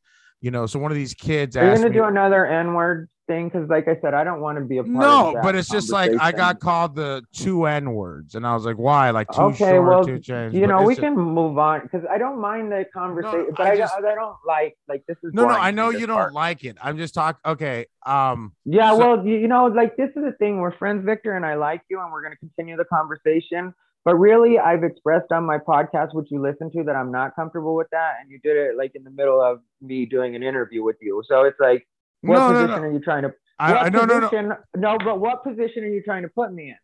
you 0.47 0.53
know 0.53 0.65
so 0.65 0.79
one 0.79 0.93
of 0.93 0.97
these 0.97 1.13
kids 1.13 1.57
Are 1.57 1.65
you 1.69 1.75
gonna 1.77 1.89
me 1.89 1.95
do 1.97 2.05
another 2.05 2.47
N 2.47 2.73
word 2.75 3.09
thing? 3.27 3.49
Because, 3.49 3.69
like 3.69 3.89
I 3.89 3.99
said, 4.01 4.15
I 4.15 4.23
don't 4.23 4.41
want 4.41 4.59
to 4.59 4.65
be 4.65 4.79
a 4.79 4.85
part 4.85 4.95
no 4.95 5.41
but 5.43 5.57
it's 5.57 5.69
just 5.69 5.91
like 5.91 6.13
I 6.21 6.31
got 6.31 6.61
called 6.61 6.95
the 6.95 7.25
two 7.33 7.67
N 7.67 7.95
words 7.95 8.37
and 8.37 8.47
I 8.47 8.55
was 8.55 8.65
like 8.65 8.77
why 8.77 9.11
like 9.11 9.27
two 9.33 9.41
Okay, 9.43 9.71
short 9.71 9.89
well, 9.89 10.05
too 10.05 10.21
changed 10.21 10.55
You 10.57 10.69
know, 10.69 10.83
we 10.83 10.95
just- 10.95 11.03
can 11.03 11.17
move 11.17 11.59
on 11.59 11.81
because 11.83 12.05
I 12.09 12.17
don't 12.19 12.41
mind 12.41 12.71
the 12.71 12.87
conversation, 12.95 13.49
but 13.57 13.67
I 13.67 13.73
I, 13.73 13.77
just- 13.77 13.93
I 13.93 14.15
don't 14.15 14.37
like 14.47 14.79
like 14.89 15.03
this 15.09 15.17
is 15.25 15.35
no 15.35 15.43
no 15.49 15.49
I 15.49 15.73
know 15.73 15.91
you 15.91 16.07
don't 16.07 16.17
part. 16.17 16.33
like 16.33 16.63
it 16.63 16.77
I'm 16.81 16.97
just 16.97 17.13
talking 17.13 17.41
okay 17.45 17.87
um 18.07 18.53
Yeah, 18.65 18.93
So- 18.93 18.99
well, 18.99 19.27
you, 19.27 19.37
you 19.39 19.49
know, 19.49 19.67
like 19.67 19.97
this 19.97 20.11
is 20.11 20.23
the 20.23 20.35
thing. 20.39 20.61
We're 20.61 20.77
friends, 20.77 21.05
Victor, 21.05 21.33
and 21.37 21.45
I 21.45 21.55
like 21.57 21.83
you, 21.91 22.01
and 22.01 22.13
we're 22.13 22.23
going 22.23 22.35
to 22.35 22.39
continue 22.39 22.77
the 22.77 22.85
conversation. 22.85 23.75
But 24.07 24.15
really, 24.21 24.57
I've 24.57 24.85
expressed 24.85 25.33
on 25.33 25.45
my 25.45 25.59
podcast, 25.59 26.15
which 26.15 26.29
you 26.31 26.41
listen 26.41 26.71
to, 26.71 26.85
that 26.85 26.95
I'm 26.95 27.11
not 27.11 27.35
comfortable 27.35 27.75
with 27.75 27.89
that, 27.91 28.19
and 28.21 28.31
you 28.31 28.39
did 28.39 28.57
it 28.57 28.77
like 28.79 28.93
in 28.95 29.03
the 29.03 29.11
middle 29.11 29.43
of 29.43 29.59
me 29.83 30.07
doing 30.07 30.37
an 30.37 30.45
interview 30.45 30.85
with 30.85 30.95
you. 31.03 31.25
So 31.29 31.43
it's 31.43 31.59
like, 31.59 31.89
what 32.21 32.37
no 32.37 32.53
no 32.53 32.55
position 32.55 32.83
no 32.83 32.89
are 32.89 32.93
you 32.93 33.01
trying 33.01 33.23
to? 33.25 33.35
I, 33.59 33.75
I 33.75 33.89
no 33.89 34.05
no 34.05 34.21
no 34.21 34.29
position, 34.29 34.53
no, 34.77 34.97
but 35.05 35.19
what 35.19 35.43
position 35.43 35.83
are 35.83 35.89
you 35.89 36.05
trying 36.05 36.23
to 36.23 36.29
put 36.29 36.53
me 36.53 36.69
in? 36.69 36.77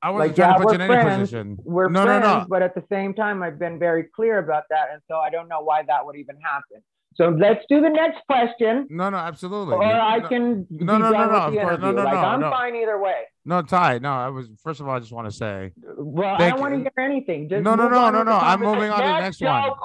I 0.00 0.08
wasn't 0.08 0.28
Like, 0.28 0.36
trying 0.36 0.48
yeah, 0.52 0.56
to 0.56 0.62
put 0.64 0.72
you 0.72 0.80
in 0.80 0.88
we're 0.88 0.94
any 0.94 1.04
friends. 1.04 1.20
position 1.20 1.58
We're 1.64 1.88
no 1.90 2.04
friends, 2.04 2.24
no 2.24 2.38
no 2.38 2.46
but 2.48 2.62
at 2.62 2.74
the 2.74 2.84
same 2.90 3.12
time, 3.12 3.42
I've 3.42 3.58
been 3.58 3.78
very 3.78 4.04
clear 4.16 4.38
about 4.38 4.64
that, 4.70 4.88
and 4.90 5.02
so 5.06 5.16
I 5.18 5.28
don't 5.28 5.48
know 5.48 5.60
why 5.60 5.82
that 5.82 6.06
would 6.06 6.16
even 6.16 6.36
happen. 6.42 6.82
So 7.20 7.28
let's 7.38 7.62
do 7.68 7.82
the 7.82 7.90
next 7.90 8.20
question, 8.26 8.86
No, 8.88 9.10
no, 9.10 9.18
absolutely. 9.18 9.74
or 9.74 9.84
no, 9.84 10.00
I 10.00 10.20
can 10.20 10.66
no, 10.70 10.96
no, 10.96 11.10
no, 11.10 11.26
no, 11.26 11.50
the 11.50 11.76
No, 11.76 11.90
no, 11.92 12.02
like 12.02 12.14
no, 12.14 12.18
I'm 12.18 12.40
no. 12.40 12.50
fine 12.50 12.74
either 12.76 12.98
way. 12.98 13.24
no, 13.44 13.60
Ty. 13.60 13.98
No, 13.98 14.10
I 14.10 14.28
was 14.28 14.48
first 14.62 14.80
of 14.80 14.88
all, 14.88 14.96
I 14.96 15.00
just 15.00 15.12
want 15.12 15.28
to 15.30 15.36
say, 15.36 15.70
Well, 15.98 16.36
I 16.38 16.48
don't 16.48 16.60
want 16.60 16.72
to 16.72 16.80
hear 16.80 17.04
anything. 17.04 17.50
Just 17.50 17.62
No, 17.62 17.74
no, 17.74 17.88
no, 17.90 18.08
no, 18.08 18.22
no. 18.22 18.32
I'm 18.32 18.60
moving 18.60 18.90
on 18.90 19.02
to 19.02 19.06
the 19.06 19.20
next 19.20 19.42
one. 19.42 19.64
Or, 19.64 19.76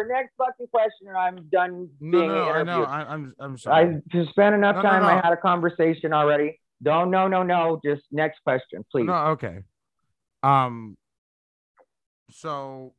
or 0.00 0.06
next 0.08 0.32
fucking 0.38 0.68
question, 0.68 1.08
or 1.08 1.16
I'm 1.18 1.46
done 1.52 1.90
no, 2.00 2.18
being 2.18 2.28
no, 2.28 2.44
no, 2.46 2.50
I 2.52 2.62
know. 2.62 2.84
I, 2.84 3.00
I'm, 3.12 3.34
I'm 3.38 3.58
sorry. 3.58 3.96
I 3.96 4.00
just 4.10 4.30
spent 4.30 4.54
enough 4.54 4.76
No, 4.76 4.82
no, 4.82 4.88
time. 4.88 5.04
I 5.04 5.14
had 5.16 5.34
a 5.34 5.36
conversation 5.36 6.14
already. 6.14 6.58
Don't, 6.82 7.10
no, 7.10 7.28
no, 7.28 7.42
no. 7.42 7.80
Just 7.84 8.04
next 8.12 8.40
question, 8.44 8.82
please. 8.90 9.04
no, 9.04 9.14
okay. 9.36 9.58
Um. 10.42 10.96
So 12.30 12.94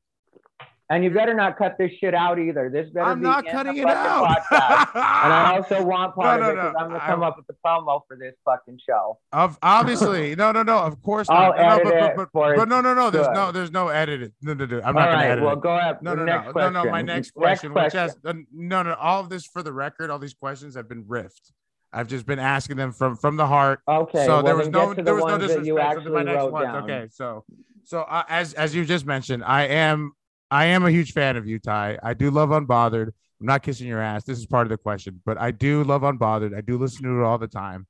And 0.92 1.04
you 1.04 1.12
better 1.12 1.36
not 1.36 1.56
cut 1.56 1.78
this 1.78 1.92
shit 2.00 2.16
out 2.16 2.40
either. 2.40 2.68
This 2.72 2.90
better 2.90 3.06
I'm 3.06 3.20
be 3.20 3.24
not 3.24 3.46
cutting 3.46 3.78
it 3.78 3.86
out. 3.86 4.26
and 4.50 4.96
I 4.96 5.56
also 5.58 5.84
want 5.84 6.16
part 6.16 6.40
No, 6.40 6.48
of 6.48 6.52
it 6.54 6.56
because 6.56 6.74
no. 6.74 6.80
I'm 6.80 6.88
gonna 6.90 7.04
I- 7.04 7.08
come 7.08 7.22
up 7.22 7.38
with 7.38 7.46
the 7.46 7.54
promo 7.64 8.02
for 8.08 8.18
this 8.18 8.34
fucking 8.44 8.80
show. 8.88 9.20
of 9.32 9.60
obviously, 9.62 10.36
no, 10.38 10.52
no, 10.52 10.64
no. 10.64 10.80
Of 10.80 11.00
course 11.04 11.30
I'll 11.30 11.52
not. 11.52 11.58
No, 11.58 11.64
no, 11.64 11.70
edit 11.70 11.84
but, 11.84 11.94
it 11.94 12.16
but, 12.16 12.30
but, 12.34 12.56
but 12.56 12.70
no, 12.70 12.82
no, 12.82 12.96
no. 12.96 13.12
There's 13.12 13.28
good. 13.28 13.34
no, 13.36 13.52
there's 13.52 13.72
no 13.72 13.90
edit. 13.90 14.34
No, 14.42 14.56
no, 14.56 14.66
no. 14.66 14.78
I'm 14.80 14.86
All 14.88 14.94
not 14.94 15.06
gonna 15.06 15.16
right, 15.16 15.30
edit 15.30 15.44
well, 15.44 15.56
go 15.58 15.78
ahead. 15.78 15.98
No, 16.02 16.16
no, 16.16 16.26
next 16.26 16.46
no, 16.46 16.48
no, 16.48 16.54
question. 16.54 16.74
no. 16.74 16.86
My 16.90 17.02
next 17.04 17.32
question, 17.36 17.74
which 17.76 17.94
has 17.94 18.18
uh, 18.26 18.34
no, 18.52 18.82
no. 18.82 18.94
All 18.96 19.20
of 19.20 19.30
this 19.30 19.46
for 19.46 19.62
the 19.62 19.72
record, 19.72 20.10
all 20.10 20.18
these 20.20 20.34
questions 20.34 20.74
have 20.76 20.90
been 20.90 21.04
riffed. 21.04 21.52
I've 21.94 22.08
just 22.08 22.26
been 22.26 22.40
asking 22.40 22.78
them 22.78 22.94
from 22.94 23.16
from 23.16 23.36
the 23.36 23.46
heart. 23.46 23.82
Okay. 23.88 24.26
so 24.26 24.42
well, 24.42 24.44
there 24.44 24.56
was 24.58 24.70
no 24.70 24.94
to 24.96 25.04
there 25.04 25.14
was 25.14 25.24
no 25.26 25.38
ones 25.38 25.48
that 25.54 25.66
you 25.66 25.76
disrespect. 25.76 26.04
So 26.04 26.12
my 26.12 26.24
next 26.24 26.52
down. 26.52 26.84
Okay, 26.84 27.08
so 27.12 27.46
so 27.84 28.02
uh, 28.02 28.24
as 28.28 28.54
as 28.56 28.74
you 28.76 28.86
just 28.86 29.06
mentioned, 29.06 29.44
I 29.44 29.66
am 29.68 30.14
I 30.52 30.66
am 30.66 30.86
a 30.86 30.92
huge 30.92 31.14
fan 31.14 31.38
of 31.38 31.48
you, 31.48 31.60
Ty. 31.60 32.00
I 32.02 32.14
do 32.14 32.32
love 32.32 32.50
Unbothered. 32.50 33.08
I'm 33.40 33.46
not 33.46 33.64
kissing 33.64 33.88
your 33.88 34.02
ass. 34.02 34.24
This 34.24 34.38
is 34.38 34.46
part 34.46 34.66
of 34.66 34.70
the 34.70 34.78
question, 34.78 35.22
but 35.26 35.40
I 35.40 35.52
do 35.52 35.84
love 35.84 36.02
Unbothered. 36.02 36.56
I 36.56 36.62
do 36.62 36.78
listen 36.78 37.04
to 37.04 37.22
it 37.22 37.24
all 37.24 37.38
the 37.38 37.48
time. 37.48 37.88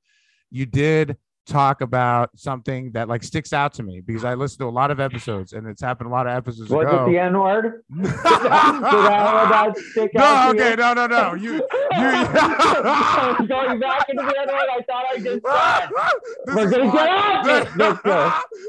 You 0.52 0.66
did 0.66 1.18
talk 1.50 1.82
about 1.82 2.30
something 2.36 2.92
that 2.92 3.08
like 3.10 3.24
sticks 3.24 3.54
out 3.54 3.74
to 3.74 3.82
me 3.84 4.02
because 4.02 4.24
I 4.24 4.36
listen 4.36 4.60
to 4.60 4.66
a 4.66 4.70
lot 4.70 4.92
of 4.92 5.00
episodes 5.00 5.54
and 5.54 5.66
it's 5.68 5.82
happened 5.82 6.10
a 6.10 6.14
lot 6.14 6.28
of 6.28 6.34
episodes 6.34 6.70
Was 6.70 6.88
ago. 6.88 7.06
it 7.06 7.10
the 7.12 7.18
N 7.18 7.40
word? 7.40 7.84
no, 8.00 8.06
okay, 10.52 10.76
no, 10.76 10.94
no, 10.94 11.08
no. 11.08 11.34
You, 11.34 11.54
you. 11.56 11.62
Going 13.48 13.80
back 13.80 14.06
into 14.10 14.24
the 14.24 14.36
N 14.40 14.48
word, 14.48 14.70
I 14.70 14.82
thought 14.88 15.06
I 15.10 15.18
just 15.18 15.42
said. 15.46 15.90
We're 16.56 16.70
gonna 16.70 16.92
get 16.92 17.10
off 17.10 17.48
it. 17.48 17.68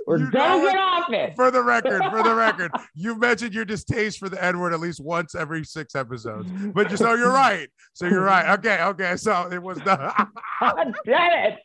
We're 0.07 0.19
You 0.19 0.31
gonna 0.31 0.63
get 0.63 0.79
off 0.79 1.13
it. 1.13 1.35
For 1.37 1.51
the 1.51 1.63
record, 1.63 2.03
for 2.11 2.23
the 2.23 2.35
record, 2.35 2.71
you 2.95 3.17
mentioned 3.19 3.55
your 3.55 3.65
distaste 3.65 4.19
for 4.19 4.29
the 4.29 4.43
N 4.43 4.59
word 4.59 4.73
at 4.73 4.81
least 4.81 5.01
once 5.01 5.35
every 5.35 5.65
six 5.65 5.95
episodes. 5.95 6.49
But 6.75 6.89
just 6.89 7.03
so 7.03 7.15
you're 7.15 7.33
right. 7.33 7.69
So 7.93 8.07
you're 8.07 8.25
right. 8.25 8.59
Okay, 8.59 8.83
okay. 8.83 9.17
So 9.17 9.49
it 9.53 9.63
was 9.63 9.79
the 9.79 9.97
God 10.61 10.95
damn 11.05 11.53
it! 11.53 11.59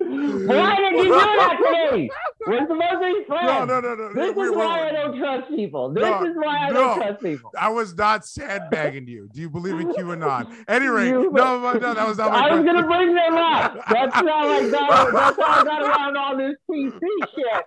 Why 0.48 0.76
did 0.76 1.05
you 1.05 1.05
do 1.08 1.14
that 1.38 1.58
to 1.92 1.98
me? 1.98 2.10
We're 2.48 2.60
supposed 2.62 2.80
to 2.92 3.00
be 3.00 3.24
friends. 3.28 3.46
no, 3.46 3.66
no, 3.66 3.80
no, 3.82 3.96
no. 3.96 4.14
This 4.14 4.36
We- 4.36 4.44
is 4.46 4.52
we- 4.52 4.56
why 4.58 4.88
I 4.88 4.92
don't 4.92 5.18
trust 5.18 5.50
people. 5.50 5.90
This 5.94 6.04
No, 6.04 6.24
is 6.26 6.36
why 6.36 6.58
I 6.58 6.70
no. 6.70 6.74
don't 6.74 6.98
trust 6.98 7.22
people. 7.24 7.52
I 7.60 7.70
was 7.70 7.96
not 7.96 8.26
sandbagging 8.26 9.08
you. 9.08 9.30
Do 9.34 9.42
you 9.42 9.50
believe 9.50 9.80
in 9.80 9.90
QAnon? 9.94 10.54
Anyway, 10.68 11.10
You- 11.10 11.32
no, 11.32 11.60
no, 11.60 11.74
no, 11.74 11.94
that 11.94 12.08
was 12.08 12.18
not 12.18 12.32
my 12.32 12.48
I 12.50 12.56
was 12.56 12.64
gonna 12.66 12.84
bring 12.86 13.14
them 13.16 13.34
up. 13.36 13.76
That's 13.90 14.16
how 14.16 14.50
I 14.50 14.70
got. 14.70 15.12
That's 15.14 15.38
how 15.38 15.62
I 15.62 15.64
got 15.64 15.82
around 15.84 16.18
all 16.18 16.38
this 16.38 16.56
PC 16.70 17.00
shit. 17.36 17.66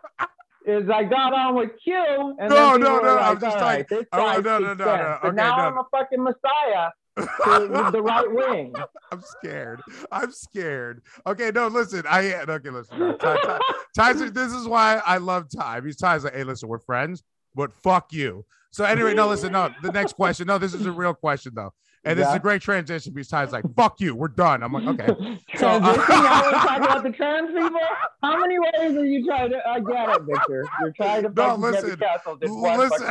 Is 0.67 0.91
I 0.91 1.03
got 1.05 1.33
on 1.33 1.55
with 1.55 1.71
Q, 1.83 1.95
and 2.39 2.51
No, 2.51 2.73
then 2.73 2.81
no, 2.83 2.93
were 2.95 3.03
no, 3.03 3.15
like, 3.15 3.25
I'm 3.25 3.41
just 3.41 3.57
"All 3.57 3.63
like- 3.63 3.91
right, 3.91 4.07
oh, 4.13 4.19
no, 4.19 4.59
no, 4.59 4.59
no, 4.59 4.67
sense." 4.69 4.79
no, 4.79 5.19
But 5.23 5.29
okay, 5.29 5.37
now 5.37 5.57
no. 5.57 5.63
I'm 5.63 5.79
a 5.79 5.85
fucking 5.91 6.23
messiah 6.23 6.91
to 6.91 7.08
the 7.93 8.01
right 8.03 8.31
wing. 8.31 8.75
I'm 9.11 9.23
scared. 9.23 9.83
I'm 10.13 10.33
scared. 10.33 11.03
Okay, 11.27 11.51
no, 11.55 11.69
listen. 11.69 12.05
I 12.09 12.35
okay, 12.35 12.71
listen. 12.71 12.99
No, 12.99 13.17
Ty, 13.17 13.37
Ty, 13.37 13.59
Ty's, 13.95 14.33
this 14.33 14.53
is 14.53 14.67
why 14.67 15.03
I 15.05 15.19
love 15.19 15.49
Ty. 15.49 15.81
He's 15.85 15.97
Ty's 15.97 16.25
like, 16.25 16.35
hey, 16.35 16.45
listen, 16.45 16.69
we're 16.69 16.79
friends, 16.79 17.23
but 17.55 17.73
fuck 17.73 18.13
you. 18.13 18.45
So 18.71 18.85
anyway, 18.85 19.15
no, 19.15 19.29
listen, 19.29 19.53
no. 19.53 19.71
The 19.83 19.93
next 19.93 20.13
question, 20.17 20.47
no, 20.47 20.59
this 20.59 20.75
is 20.75 20.85
a 20.87 20.93
real 20.93 21.15
question 21.15 21.53
though, 21.55 21.73
and 22.05 22.19
this 22.19 22.29
is 22.29 22.35
a 22.35 22.39
great 22.39 22.61
transition 22.63 23.13
because 23.15 23.29
Ty's 23.29 23.51
like, 23.53 23.65
fuck 23.75 24.01
you, 24.01 24.15
we're 24.15 24.29
done. 24.29 24.63
I'm 24.63 24.73
like, 24.73 24.87
okay. 25.01 25.07
Transition. 25.55 25.81
uh, 25.85 25.95
talking 25.97 26.85
about 26.85 27.03
the 27.03 27.11
trans 27.11 27.49
people. 27.49 27.81
How 28.23 28.39
many 28.39 28.59
ways 28.59 28.97
are 28.97 29.05
you 29.05 29.25
trying 29.27 29.51
to? 29.51 29.69
I 29.69 29.81
get 29.81 30.09
it, 30.11 30.23
Victor. 30.23 30.67
You're 30.81 30.93
trying 30.93 31.23
to 31.25 31.31
No, 31.35 31.55
listen. 31.55 31.91
the 31.91 31.97
castle 31.97 32.39
in 32.43 32.61
one 32.61 32.79
Listen. 32.79 33.07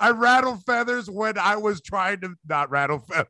I 0.00 0.10
rattled 0.14 0.64
feathers 0.64 1.10
when 1.10 1.36
I 1.38 1.56
was 1.56 1.80
trying 1.80 2.20
to 2.20 2.34
not 2.48 2.70
rattle 2.70 3.00
feathers. 3.00 3.26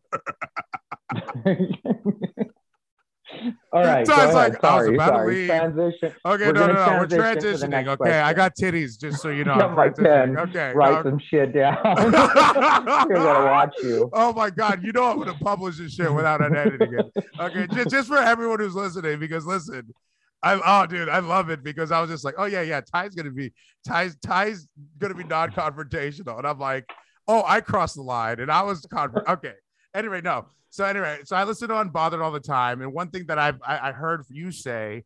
All 3.73 3.85
right. 3.85 4.05
So 4.05 4.17
go 4.17 4.23
I 4.23 4.27
was 4.27 4.35
ahead. 4.35 4.53
like, 4.53 4.65
I 4.65 4.77
was 4.77 4.85
sorry, 4.85 4.95
about 4.95 5.19
to 5.19 5.27
leave. 5.27 5.47
Transition. 5.47 6.15
Okay, 6.25 6.47
We're 6.47 6.53
no, 6.53 6.67
no, 6.67 6.73
no. 6.73 6.99
We're 6.99 7.07
transition 7.07 7.71
to 7.71 7.77
the 7.77 7.77
transitioning. 7.77 7.89
Okay, 7.89 8.19
I 8.19 8.33
got 8.33 8.57
titties, 8.57 8.99
just 8.99 9.23
so 9.23 9.29
you 9.29 9.45
know. 9.45 9.55
Get 9.55 9.65
I'm 9.67 9.77
my 9.77 9.89
pen. 9.91 10.37
Okay. 10.39 10.73
Write 10.75 11.05
no. 11.05 11.11
some 11.11 11.21
shit 11.21 11.55
down. 11.55 11.79
You're 11.85 12.11
gonna 12.11 13.45
watch 13.45 13.75
you. 13.83 14.11
Oh 14.13 14.33
my 14.33 14.51
god, 14.51 14.83
you 14.83 14.91
know 14.93 15.05
I'm 15.05 15.19
gonna 15.19 15.35
publish 15.35 15.79
this 15.79 15.95
shit 15.95 16.13
without 16.13 16.45
an 16.45 16.57
editing 16.57 16.95
it. 16.99 17.25
Okay, 17.39 17.69
just, 17.73 17.91
just 17.91 18.09
for 18.09 18.19
everyone 18.19 18.59
who's 18.59 18.75
listening, 18.75 19.21
because 19.21 19.47
listen, 19.47 19.95
I 20.43 20.61
oh 20.65 20.87
dude, 20.87 21.09
I 21.09 21.21
love 21.21 21.51
it 21.51 21.63
because 21.63 21.93
I 21.93 22.01
was 22.01 22.11
just 22.11 22.25
like, 22.25 22.35
oh 22.39 22.47
yeah, 22.47 22.63
yeah, 22.63 22.81
Ty's 22.81 23.15
gonna 23.15 23.31
be 23.31 23.53
Ty's 23.87 24.17
Ty's 24.17 24.67
gonna 24.99 25.15
be 25.15 25.25
non-confrontational, 25.25 26.39
and 26.39 26.47
I'm 26.47 26.59
like, 26.59 26.87
oh, 27.29 27.45
I 27.47 27.61
crossed 27.61 27.95
the 27.95 28.03
line, 28.03 28.41
and 28.41 28.51
I 28.51 28.63
was 28.63 28.85
con- 28.93 29.15
okay. 29.29 29.55
Anyway, 29.95 30.21
no. 30.23 30.47
So 30.71 30.85
anyway, 30.85 31.21
so 31.25 31.37
I 31.37 31.45
listen 31.45 31.69
to 31.69 31.75
Unbothered 31.75 32.23
all 32.23 32.31
the 32.31 32.41
time, 32.41 32.81
and 32.81 32.93
one 32.93 33.11
thing 33.11 33.27
that 33.27 33.39
I've, 33.39 33.61
I 33.67 33.89
I 33.89 33.93
heard 33.93 34.25
you 34.31 34.53
say 34.53 35.05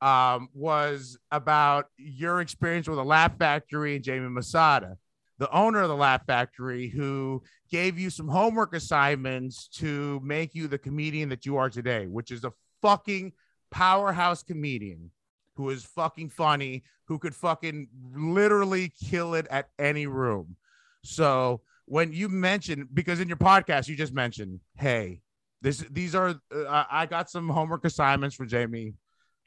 um, 0.00 0.48
was 0.52 1.16
about 1.30 1.86
your 1.96 2.40
experience 2.40 2.88
with 2.88 2.98
the 2.98 3.04
Laugh 3.04 3.38
Factory 3.38 3.94
and 3.94 4.04
Jamie 4.04 4.28
Masada, 4.28 4.98
the 5.38 5.50
owner 5.50 5.82
of 5.82 5.88
the 5.88 5.96
Laugh 5.96 6.26
Factory, 6.26 6.88
who 6.88 7.42
gave 7.70 7.98
you 7.98 8.10
some 8.10 8.28
homework 8.28 8.74
assignments 8.74 9.68
to 9.68 10.20
make 10.22 10.54
you 10.54 10.66
the 10.66 10.78
comedian 10.78 11.28
that 11.28 11.46
you 11.46 11.56
are 11.56 11.70
today, 11.70 12.06
which 12.06 12.30
is 12.30 12.44
a 12.44 12.52
fucking 12.82 13.32
powerhouse 13.70 14.42
comedian 14.42 15.10
who 15.54 15.70
is 15.70 15.84
fucking 15.84 16.28
funny, 16.28 16.82
who 17.04 17.18
could 17.18 17.34
fucking 17.34 17.88
literally 18.14 18.92
kill 19.08 19.34
it 19.34 19.46
at 19.48 19.68
any 19.78 20.06
room. 20.06 20.56
So 21.04 21.60
when 21.86 22.12
you 22.12 22.28
mentioned, 22.28 22.88
because 22.92 23.20
in 23.20 23.28
your 23.28 23.36
podcast 23.36 23.88
you 23.88 23.96
just 23.96 24.14
mentioned, 24.14 24.60
hey, 24.76 25.20
this 25.60 25.84
these 25.90 26.14
are 26.14 26.34
uh, 26.54 26.64
I 26.68 26.86
I 26.90 27.06
got 27.06 27.30
some 27.30 27.48
homework 27.48 27.84
assignments 27.84 28.36
for 28.36 28.46
Jamie 28.46 28.94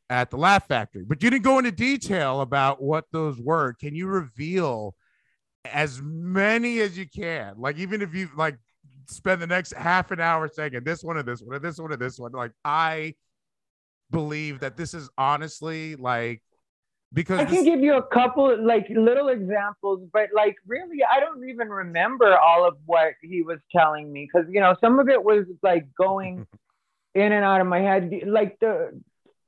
at 0.10 0.30
the 0.30 0.38
Laugh 0.38 0.68
Factory, 0.68 1.04
but 1.06 1.22
you 1.22 1.30
didn't 1.30 1.44
go 1.44 1.58
into 1.58 1.72
detail 1.72 2.42
about 2.42 2.82
what 2.82 3.06
those 3.12 3.40
were. 3.40 3.74
Can 3.74 3.96
you 3.96 4.08
reveal 4.08 4.96
as 5.66 6.02
many 6.02 6.80
as 6.80 6.98
you 6.98 7.08
can? 7.08 7.56
Like 7.58 7.78
even 7.78 8.02
if 8.02 8.14
you 8.14 8.30
like 8.36 8.58
spend 9.10 9.42
the 9.42 9.48
next 9.48 9.74
half 9.74 10.12
an 10.12 10.20
hour 10.20 10.48
saying 10.48 10.80
this 10.84 11.04
one 11.04 11.18
or 11.18 11.24
this 11.24 11.42
one 11.42 11.56
or 11.56 11.60
this 11.60 11.78
one 11.78 11.92
or 11.92 11.98
this 11.98 12.20
one, 12.20 12.32
like 12.32 12.52
I 12.64 13.16
believe 14.10 14.62
that 14.62 14.78
this 14.78 14.94
is 14.94 15.10
honestly 15.18 15.96
like 15.96 16.42
because 17.18 17.40
I 17.40 17.44
this- 17.46 17.56
can 17.56 17.64
give 17.64 17.80
you 17.80 17.96
a 17.96 18.04
couple 18.04 18.56
like 18.64 18.86
little 18.90 19.30
examples, 19.30 20.08
but 20.14 20.30
like 20.36 20.56
really, 20.68 21.00
I 21.04 21.20
don't 21.20 21.50
even 21.50 21.68
remember 21.68 22.38
all 22.38 22.68
of 22.68 22.78
what 22.86 23.14
he 23.24 23.42
was 23.42 23.58
telling 23.76 24.14
me 24.14 24.30
because 24.32 24.48
you 24.52 24.60
know 24.60 24.76
some 24.80 25.00
of 25.00 25.10
it 25.10 25.24
was 25.24 25.46
like 25.64 25.88
going 25.98 26.46
in 27.16 27.32
and 27.32 27.44
out 27.44 27.60
of 27.60 27.66
my 27.66 27.80
head. 27.80 28.12
Like 28.28 28.60
the 28.60 29.02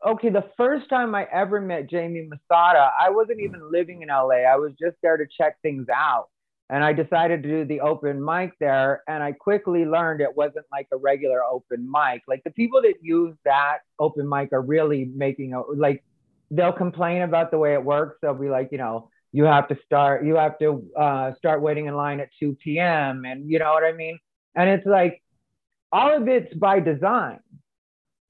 okay, 0.03 0.29
the 0.29 0.49
first 0.57 0.89
time 0.89 1.13
I 1.13 1.27
ever 1.31 1.61
met 1.61 1.87
Jamie 1.87 2.27
Masada, 2.27 2.89
I 2.99 3.11
wasn't 3.11 3.39
even 3.39 3.71
living 3.71 4.01
in 4.01 4.07
LA. 4.07 4.41
I 4.49 4.55
was 4.55 4.71
just 4.81 4.95
there 5.03 5.17
to 5.17 5.25
check 5.37 5.61
things 5.61 5.85
out. 5.93 6.29
And 6.71 6.83
I 6.83 6.93
decided 6.93 7.41
to 7.43 7.49
do 7.49 7.65
the 7.65 7.81
open 7.81 8.23
mic 8.23 8.53
there. 8.59 9.03
And 9.07 9.23
I 9.23 9.31
quickly 9.31 9.85
learned 9.85 10.21
it 10.21 10.35
wasn't 10.35 10.65
like 10.71 10.87
a 10.93 10.97
regular 10.97 11.43
open 11.43 11.89
mic. 11.91 12.21
Like 12.27 12.43
the 12.43 12.51
people 12.51 12.81
that 12.83 12.93
use 13.01 13.35
that 13.43 13.79
open 13.99 14.29
mic 14.29 14.53
are 14.53 14.61
really 14.61 15.05
making 15.05 15.53
a, 15.53 15.61
like, 15.61 16.03
they'll 16.51 16.73
complain 16.73 17.21
about 17.21 17.51
the 17.51 17.57
way 17.57 17.73
it 17.73 17.83
works. 17.83 18.17
They'll 18.21 18.33
be 18.33 18.49
like, 18.49 18.69
you 18.71 18.77
know, 18.77 19.09
you 19.31 19.43
have 19.43 19.67
to 19.67 19.77
start, 19.85 20.25
you 20.25 20.35
have 20.35 20.57
to 20.59 20.83
uh, 20.97 21.33
start 21.35 21.61
waiting 21.61 21.85
in 21.85 21.95
line 21.95 22.19
at 22.19 22.29
2 22.39 22.57
p.m. 22.63 23.25
And 23.25 23.49
you 23.49 23.59
know 23.59 23.73
what 23.73 23.83
I 23.83 23.91
mean? 23.91 24.17
And 24.55 24.69
it's 24.69 24.85
like, 24.85 25.21
all 25.91 26.15
of 26.15 26.27
it's 26.27 26.53
by 26.53 26.79
design 26.79 27.39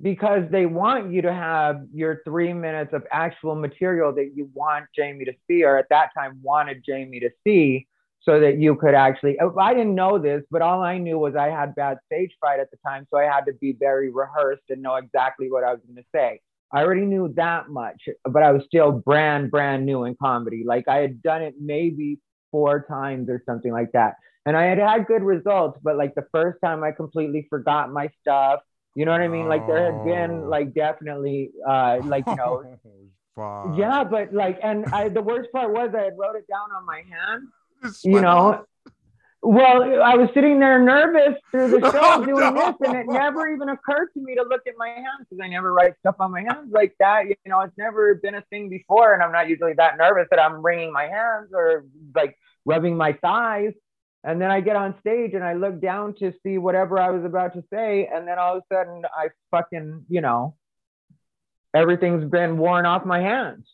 because 0.01 0.43
they 0.49 0.65
want 0.65 1.11
you 1.11 1.21
to 1.21 1.33
have 1.33 1.85
your 1.93 2.21
three 2.23 2.53
minutes 2.53 2.93
of 2.93 3.03
actual 3.11 3.55
material 3.55 4.13
that 4.13 4.31
you 4.33 4.49
want 4.53 4.85
Jamie 4.95 5.25
to 5.25 5.33
see, 5.47 5.63
or 5.63 5.77
at 5.77 5.89
that 5.89 6.09
time 6.13 6.39
wanted 6.41 6.83
Jamie 6.85 7.19
to 7.19 7.29
see, 7.45 7.87
so 8.21 8.39
that 8.39 8.57
you 8.57 8.75
could 8.75 8.93
actually. 8.93 9.37
I 9.39 9.73
didn't 9.73 9.95
know 9.95 10.17
this, 10.17 10.43
but 10.51 10.61
all 10.61 10.81
I 10.81 10.97
knew 10.97 11.19
was 11.19 11.35
I 11.35 11.47
had 11.47 11.75
bad 11.75 11.97
stage 12.05 12.31
fright 12.39 12.59
at 12.59 12.71
the 12.71 12.77
time, 12.85 13.07
so 13.09 13.17
I 13.17 13.23
had 13.23 13.45
to 13.45 13.53
be 13.53 13.73
very 13.73 14.09
rehearsed 14.09 14.63
and 14.69 14.81
know 14.81 14.95
exactly 14.95 15.51
what 15.51 15.63
I 15.63 15.73
was 15.73 15.81
going 15.85 15.97
to 15.97 16.09
say. 16.13 16.41
I 16.71 16.83
already 16.83 17.05
knew 17.05 17.33
that 17.35 17.69
much, 17.69 18.07
but 18.25 18.43
I 18.43 18.51
was 18.51 18.63
still 18.65 18.91
brand, 18.91 19.49
brand 19.51 19.85
new 19.85 20.03
in 20.03 20.15
comedy. 20.15 20.63
Like 20.65 20.87
I 20.87 20.97
had 20.97 21.21
done 21.21 21.41
it 21.41 21.55
maybe 21.59 22.19
four 22.51 22.85
times 22.87 23.29
or 23.29 23.41
something 23.45 23.71
like 23.71 23.91
that. 23.93 24.15
And 24.45 24.55
I 24.55 24.65
had 24.65 24.77
had 24.77 25.05
good 25.07 25.23
results, 25.23 25.79
but 25.83 25.97
like 25.97 26.15
the 26.15 26.25
first 26.31 26.59
time 26.63 26.83
I 26.83 26.91
completely 26.91 27.45
forgot 27.49 27.91
my 27.91 28.09
stuff. 28.21 28.61
You 28.95 29.05
know 29.05 29.11
what 29.11 29.21
I 29.21 29.27
mean? 29.27 29.47
Like 29.47 29.67
there 29.67 29.85
had 29.85 29.95
Oh. 30.01 30.05
been 30.05 30.49
like 30.49 30.73
definitely 30.73 31.51
uh 31.67 31.99
like 32.05 32.25
you 32.27 32.35
know 32.35 32.63
yeah, 33.75 34.03
but 34.03 34.33
like 34.33 34.59
and 34.63 34.85
I 34.87 35.09
the 35.09 35.21
worst 35.21 35.51
part 35.51 35.71
was 35.71 35.89
I 35.95 36.03
had 36.03 36.17
wrote 36.17 36.35
it 36.35 36.47
down 36.47 36.71
on 36.75 36.85
my 36.85 37.03
hand. 37.09 37.47
It's 37.83 38.03
You 38.03 38.21
know. 38.21 38.65
Well, 39.41 40.01
I 40.03 40.15
was 40.15 40.29
sitting 40.33 40.59
there 40.59 40.79
nervous 40.83 41.39
through 41.51 41.71
the 41.71 41.79
show 41.91 41.99
Oh, 42.01 42.25
doing 42.25 42.53
no. 42.53 42.75
this, 42.77 42.87
and 42.89 42.97
it 42.97 43.05
never 43.07 43.47
even 43.47 43.69
occurred 43.69 44.09
to 44.13 44.19
me 44.21 44.35
to 44.35 44.43
look 44.43 44.61
at 44.67 44.73
my 44.77 44.89
hands 44.89 45.27
because 45.29 45.41
I 45.41 45.47
never 45.47 45.73
write 45.73 45.93
stuff 45.99 46.15
on 46.19 46.31
my 46.31 46.41
hands 46.41 46.71
like 46.71 46.93
that. 46.99 47.25
You 47.27 47.35
know, 47.45 47.61
it's 47.61 47.77
never 47.77 48.15
been 48.15 48.35
a 48.35 48.41
thing 48.49 48.67
before, 48.69 49.13
and 49.13 49.23
I'm 49.23 49.31
not 49.31 49.47
usually 49.47 49.73
that 49.73 49.97
nervous 49.97 50.27
that 50.31 50.39
I'm 50.39 50.61
wringing 50.61 50.91
my 50.91 51.03
hands 51.05 51.51
or 51.53 51.85
like 52.13 52.37
rubbing 52.65 52.97
my 52.97 53.13
thighs. 53.13 53.73
And 54.25 54.41
then 54.41 54.51
I 54.51 54.59
get 54.59 54.75
on 54.75 54.95
stage 54.99 55.33
and 55.33 55.45
I 55.45 55.53
look 55.53 55.79
down 55.79 56.15
to 56.15 56.33
see 56.43 56.57
whatever 56.57 56.99
I 56.99 57.09
was 57.09 57.23
about 57.23 57.53
to 57.53 57.63
say, 57.71 58.09
and 58.13 58.27
then 58.27 58.37
all 58.37 58.57
of 58.57 58.63
a 58.69 58.75
sudden 58.75 59.03
I 59.15 59.29
fucking, 59.51 60.05
you 60.09 60.19
know, 60.19 60.55
everything's 61.73 62.29
been 62.29 62.57
worn 62.57 62.85
off 62.85 63.05
my 63.05 63.21
hands. 63.21 63.65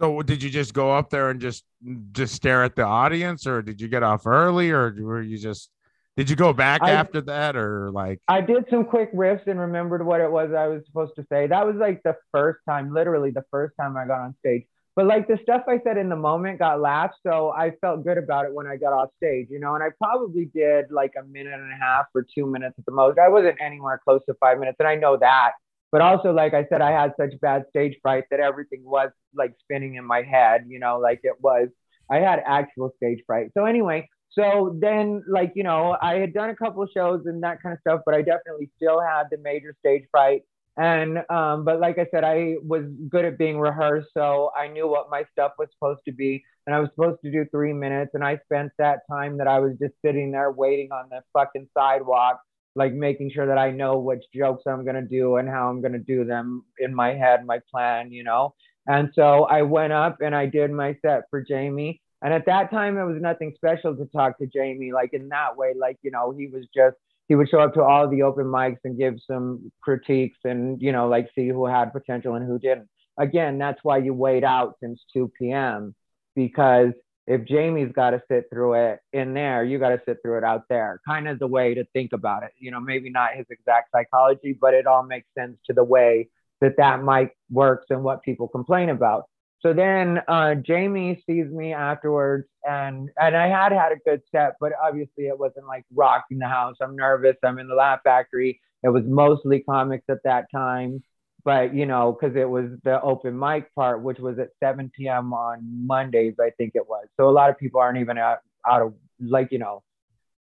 So 0.00 0.22
did 0.22 0.42
you 0.42 0.50
just 0.50 0.74
go 0.74 0.92
up 0.92 1.10
there 1.10 1.30
and 1.30 1.40
just 1.40 1.64
just 2.12 2.34
stare 2.34 2.62
at 2.62 2.76
the 2.76 2.84
audience, 2.84 3.46
or 3.46 3.62
did 3.62 3.80
you 3.80 3.88
get 3.88 4.02
off 4.02 4.26
early, 4.26 4.70
or 4.70 4.94
were 5.00 5.22
you 5.22 5.38
just 5.38 5.70
did 6.16 6.30
you 6.30 6.36
go 6.36 6.52
back 6.52 6.82
I- 6.82 6.92
after 6.92 7.20
that, 7.22 7.56
or 7.56 7.90
like 7.90 8.20
I 8.28 8.40
did 8.40 8.64
some 8.70 8.84
quick 8.84 9.12
riffs 9.12 9.46
and 9.46 9.58
remembered 9.58 10.04
what 10.04 10.20
it 10.20 10.30
was 10.30 10.52
I 10.52 10.68
was 10.68 10.84
supposed 10.86 11.16
to 11.16 11.26
say. 11.30 11.46
That 11.46 11.66
was 11.66 11.76
like 11.76 12.02
the 12.04 12.16
first 12.32 12.60
time, 12.68 12.92
literally 12.92 13.30
the 13.30 13.44
first 13.50 13.74
time 13.80 13.96
I 13.96 14.06
got 14.06 14.20
on 14.20 14.34
stage. 14.40 14.64
But 14.94 15.06
like 15.06 15.28
the 15.28 15.38
stuff 15.44 15.62
I 15.68 15.80
said 15.84 15.96
in 15.96 16.08
the 16.08 16.16
moment 16.16 16.58
got 16.58 16.80
laughs, 16.80 17.16
so 17.24 17.52
I 17.56 17.70
felt 17.80 18.04
good 18.04 18.18
about 18.18 18.46
it 18.46 18.52
when 18.52 18.66
I 18.66 18.76
got 18.76 18.92
off 18.92 19.10
stage, 19.16 19.46
you 19.48 19.60
know. 19.60 19.76
And 19.76 19.82
I 19.82 19.90
probably 19.96 20.46
did 20.46 20.90
like 20.90 21.12
a 21.16 21.24
minute 21.24 21.54
and 21.54 21.72
a 21.72 21.76
half 21.76 22.06
or 22.14 22.24
two 22.34 22.46
minutes 22.46 22.74
at 22.78 22.84
the 22.84 22.90
most. 22.90 23.18
I 23.18 23.28
wasn't 23.28 23.56
anywhere 23.60 24.00
close 24.04 24.20
to 24.26 24.34
five 24.34 24.58
minutes, 24.58 24.76
and 24.80 24.88
I 24.88 24.96
know 24.96 25.16
that 25.16 25.52
But 25.90 26.02
also, 26.02 26.32
like 26.32 26.54
I 26.54 26.66
said, 26.68 26.82
I 26.82 26.90
had 26.90 27.14
such 27.18 27.32
bad 27.40 27.64
stage 27.70 27.96
fright 28.02 28.24
that 28.30 28.40
everything 28.40 28.82
was 28.84 29.10
like 29.34 29.54
spinning 29.60 29.94
in 29.94 30.04
my 30.04 30.22
head, 30.22 30.64
you 30.68 30.78
know, 30.78 30.98
like 30.98 31.20
it 31.22 31.40
was, 31.40 31.68
I 32.10 32.18
had 32.18 32.42
actual 32.44 32.92
stage 32.96 33.20
fright. 33.26 33.50
So, 33.54 33.64
anyway, 33.64 34.08
so 34.30 34.76
then, 34.80 35.22
like, 35.26 35.52
you 35.54 35.62
know, 35.62 35.96
I 36.00 36.16
had 36.16 36.34
done 36.34 36.50
a 36.50 36.56
couple 36.56 36.86
shows 36.86 37.22
and 37.26 37.42
that 37.42 37.62
kind 37.62 37.72
of 37.72 37.80
stuff, 37.80 38.02
but 38.04 38.14
I 38.14 38.22
definitely 38.22 38.70
still 38.76 39.00
had 39.00 39.24
the 39.30 39.38
major 39.38 39.74
stage 39.80 40.04
fright. 40.10 40.42
And, 40.76 41.18
um, 41.28 41.64
but 41.64 41.80
like 41.80 41.98
I 41.98 42.06
said, 42.12 42.22
I 42.22 42.56
was 42.62 42.84
good 43.08 43.24
at 43.24 43.36
being 43.36 43.58
rehearsed. 43.58 44.10
So 44.14 44.52
I 44.56 44.68
knew 44.68 44.86
what 44.86 45.10
my 45.10 45.24
stuff 45.32 45.52
was 45.58 45.68
supposed 45.72 46.02
to 46.04 46.12
be. 46.12 46.44
And 46.66 46.74
I 46.74 46.78
was 46.80 46.90
supposed 46.94 47.20
to 47.24 47.32
do 47.32 47.46
three 47.50 47.72
minutes. 47.72 48.12
And 48.14 48.22
I 48.22 48.38
spent 48.44 48.70
that 48.78 49.00
time 49.10 49.38
that 49.38 49.48
I 49.48 49.58
was 49.58 49.72
just 49.80 49.94
sitting 50.04 50.30
there 50.30 50.52
waiting 50.52 50.92
on 50.92 51.08
the 51.10 51.22
fucking 51.32 51.68
sidewalk 51.76 52.40
like 52.74 52.92
making 52.92 53.30
sure 53.30 53.46
that 53.46 53.58
I 53.58 53.70
know 53.70 53.98
which 53.98 54.24
jokes 54.34 54.64
I'm 54.66 54.84
gonna 54.84 55.02
do 55.02 55.36
and 55.36 55.48
how 55.48 55.68
I'm 55.68 55.80
gonna 55.80 55.98
do 55.98 56.24
them 56.24 56.64
in 56.78 56.94
my 56.94 57.14
head, 57.14 57.44
my 57.46 57.60
plan, 57.70 58.12
you 58.12 58.24
know. 58.24 58.54
And 58.86 59.10
so 59.14 59.44
I 59.44 59.62
went 59.62 59.92
up 59.92 60.18
and 60.20 60.34
I 60.34 60.46
did 60.46 60.70
my 60.70 60.96
set 61.02 61.24
for 61.30 61.42
Jamie. 61.42 62.00
And 62.22 62.32
at 62.34 62.46
that 62.46 62.70
time, 62.70 62.96
it 62.98 63.04
was 63.04 63.20
nothing 63.20 63.52
special 63.54 63.94
to 63.96 64.06
talk 64.06 64.38
to 64.38 64.46
Jamie, 64.46 64.92
like 64.92 65.12
in 65.12 65.28
that 65.28 65.56
way. 65.56 65.74
Like, 65.78 65.98
you 66.02 66.10
know, 66.10 66.34
he 66.36 66.46
was 66.46 66.64
just, 66.74 66.96
he 67.28 67.34
would 67.34 67.48
show 67.48 67.60
up 67.60 67.74
to 67.74 67.82
all 67.82 68.08
the 68.08 68.22
open 68.22 68.46
mics 68.46 68.78
and 68.84 68.98
give 68.98 69.16
some 69.26 69.70
critiques 69.82 70.38
and, 70.44 70.80
you 70.80 70.90
know, 70.90 71.08
like 71.08 71.28
see 71.34 71.48
who 71.48 71.66
had 71.66 71.92
potential 71.92 72.34
and 72.34 72.46
who 72.46 72.58
didn't. 72.58 72.88
Again, 73.18 73.58
that's 73.58 73.78
why 73.82 73.98
you 73.98 74.14
wait 74.14 74.42
out 74.42 74.76
since 74.80 75.04
2 75.12 75.30
p.m. 75.38 75.94
because 76.34 76.92
if 77.28 77.44
Jamie's 77.44 77.92
got 77.92 78.10
to 78.10 78.22
sit 78.26 78.46
through 78.50 78.72
it 78.72 79.00
in 79.12 79.34
there, 79.34 79.62
you 79.62 79.78
got 79.78 79.90
to 79.90 80.00
sit 80.06 80.16
through 80.22 80.38
it 80.38 80.44
out 80.44 80.62
there. 80.70 80.98
Kind 81.06 81.28
of 81.28 81.38
the 81.38 81.46
way 81.46 81.74
to 81.74 81.84
think 81.92 82.12
about 82.14 82.42
it. 82.42 82.52
You 82.58 82.70
know, 82.70 82.80
maybe 82.80 83.10
not 83.10 83.34
his 83.34 83.44
exact 83.50 83.90
psychology, 83.94 84.56
but 84.58 84.72
it 84.72 84.86
all 84.86 85.02
makes 85.02 85.28
sense 85.38 85.58
to 85.66 85.74
the 85.74 85.84
way 85.84 86.30
that 86.62 86.78
that 86.78 87.04
mic 87.04 87.36
works 87.50 87.86
and 87.90 88.02
what 88.02 88.22
people 88.22 88.48
complain 88.48 88.88
about. 88.88 89.24
So 89.60 89.74
then 89.74 90.20
uh, 90.26 90.54
Jamie 90.54 91.22
sees 91.26 91.50
me 91.50 91.74
afterwards, 91.74 92.48
and 92.64 93.10
and 93.20 93.36
I 93.36 93.48
had 93.48 93.72
had 93.72 93.92
a 93.92 93.96
good 94.06 94.22
set, 94.32 94.54
but 94.58 94.72
obviously 94.82 95.24
it 95.26 95.38
wasn't 95.38 95.66
like 95.66 95.84
rocking 95.94 96.38
the 96.38 96.48
house. 96.48 96.76
I'm 96.80 96.96
nervous. 96.96 97.36
I'm 97.44 97.58
in 97.58 97.68
the 97.68 97.74
Laugh 97.74 98.00
Factory. 98.04 98.60
It 98.82 98.88
was 98.88 99.02
mostly 99.04 99.60
comics 99.60 100.04
at 100.08 100.22
that 100.24 100.46
time 100.50 101.02
but 101.44 101.74
you 101.74 101.86
know, 101.86 102.12
because 102.18 102.36
it 102.36 102.48
was 102.48 102.66
the 102.84 103.00
open 103.00 103.38
mic 103.38 103.74
part, 103.74 104.02
which 104.02 104.18
was 104.18 104.38
at 104.38 104.50
7 104.60 104.90
p.m. 104.96 105.32
on 105.32 105.86
Mondays, 105.86 106.34
I 106.40 106.50
think 106.50 106.72
it 106.74 106.88
was. 106.88 107.06
So 107.16 107.28
a 107.28 107.32
lot 107.32 107.50
of 107.50 107.58
people 107.58 107.80
aren't 107.80 107.98
even 107.98 108.18
out, 108.18 108.38
out 108.66 108.82
of 108.82 108.94
like 109.20 109.52
you 109.52 109.58
know, 109.58 109.82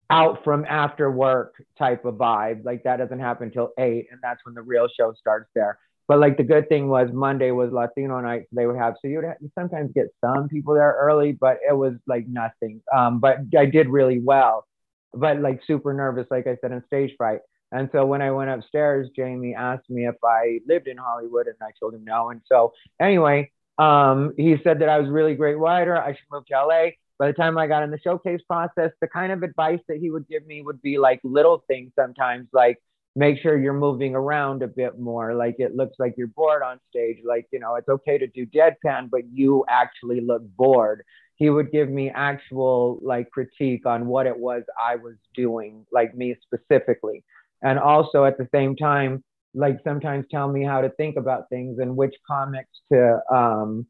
out 0.10 0.44
from 0.44 0.66
after 0.66 1.10
work 1.12 1.56
type 1.78 2.06
of 2.06 2.16
vibe. 2.16 2.66
Like 2.66 2.84
that 2.84 2.98
doesn't 2.98 3.20
happen 3.20 3.52
till 3.52 3.72
eight, 3.78 4.08
and 4.12 4.20
that's 4.22 4.42
when 4.46 4.56
the 4.56 4.62
real 4.62 4.88
show 4.88 5.14
starts 5.14 5.50
there. 5.56 5.80
But 6.08 6.20
like 6.20 6.38
the 6.38 6.44
good 6.44 6.70
thing 6.70 6.88
was 6.88 7.10
Monday 7.12 7.52
was 7.52 7.72
Latino 7.72 8.20
night, 8.22 8.44
so 8.44 8.56
they 8.56 8.68
would 8.68 8.78
have 8.78 8.96
so 9.02 9.08
you 9.08 9.18
would 9.18 9.26
have, 9.26 9.38
you 9.42 9.50
sometimes 9.58 9.92
get 9.94 10.08
some 10.24 10.48
people 10.48 10.76
there 10.76 10.96
early, 11.00 11.32
but 11.32 11.58
it 11.68 11.74
was 11.74 11.94
like 12.06 12.28
nothing. 12.28 12.82
Um, 12.96 13.20
but 13.20 13.40
I 13.58 13.66
did 13.66 13.90
really 13.90 14.20
well, 14.20 14.68
but 15.14 15.40
like 15.40 15.62
super 15.66 15.94
nervous, 15.94 16.28
like 16.30 16.46
I 16.46 16.58
said, 16.62 16.72
in 16.72 16.84
stage 16.86 17.16
fright. 17.18 17.40
And 17.76 17.90
so 17.92 18.06
when 18.06 18.22
I 18.22 18.32
went 18.32 18.50
upstairs, 18.50 19.10
Jamie 19.14 19.54
asked 19.54 19.90
me 19.90 20.08
if 20.08 20.16
I 20.24 20.60
lived 20.66 20.88
in 20.88 20.96
Hollywood, 20.96 21.48
and 21.48 21.58
I 21.62 21.72
told 21.78 21.94
him 21.94 22.06
no. 22.06 22.30
And 22.30 22.40
so 22.46 22.72
anyway, 23.02 23.52
um, 23.78 24.34
he 24.38 24.56
said 24.64 24.80
that 24.80 24.88
I 24.88 24.98
was 24.98 25.10
really 25.10 25.36
great 25.36 25.58
writer. 25.58 25.98
I 25.98 26.14
should 26.14 26.32
move 26.32 26.46
to 26.46 26.54
LA. 26.56 26.92
By 27.20 27.28
the 27.28 27.34
time 27.34 27.58
I 27.58 27.68
got 27.68 27.84
in 27.84 27.92
the 27.92 28.00
showcase 28.00 28.40
process, 28.48 28.92
the 29.02 29.08
kind 29.08 29.34
of 29.34 29.44
advice 29.44 29.82
that 29.90 29.98
he 29.98 30.10
would 30.10 30.26
give 30.30 30.48
me 30.48 30.62
would 30.62 30.82
be 30.82 30.98
like 30.98 31.20
little 31.26 31.66
things 31.68 31.92
sometimes, 32.00 32.48
like 32.54 32.82
make 33.14 33.42
sure 33.42 33.58
you're 33.58 33.74
moving 33.74 34.16
around 34.16 34.64
a 34.64 34.68
bit 34.68 34.98
more. 34.98 35.34
Like 35.34 35.56
it 35.60 35.76
looks 35.76 35.98
like 36.00 36.16
you're 36.18 36.28
bored 36.28 36.64
on 36.64 36.80
stage. 36.90 37.18
Like, 37.26 37.46
you 37.52 37.60
know, 37.60 37.76
it's 37.76 37.90
okay 37.90 38.18
to 38.18 38.28
do 38.28 38.46
deadpan, 38.46 39.10
but 39.10 39.22
you 39.34 39.66
actually 39.68 40.22
look 40.22 40.44
bored. 40.56 41.04
He 41.36 41.50
would 41.50 41.74
give 41.74 41.90
me 41.90 42.10
actual 42.10 43.00
like 43.02 43.32
critique 43.32 43.86
on 43.86 44.08
what 44.08 44.28
it 44.28 44.38
was 44.38 44.64
I 44.82 44.96
was 44.96 45.16
doing, 45.34 45.86
like 45.92 46.16
me 46.16 46.36
specifically 46.42 47.26
and 47.66 47.80
also 47.80 48.24
at 48.24 48.38
the 48.38 48.48
same 48.54 48.76
time 48.76 49.22
like 49.56 49.80
sometimes 49.84 50.26
tell 50.30 50.48
me 50.48 50.64
how 50.64 50.82
to 50.82 50.90
think 50.90 51.16
about 51.18 51.50
things 51.50 51.80
and 51.80 51.96
which 51.96 52.14
comics 52.28 52.70
to 52.92 53.20
um 53.34 53.86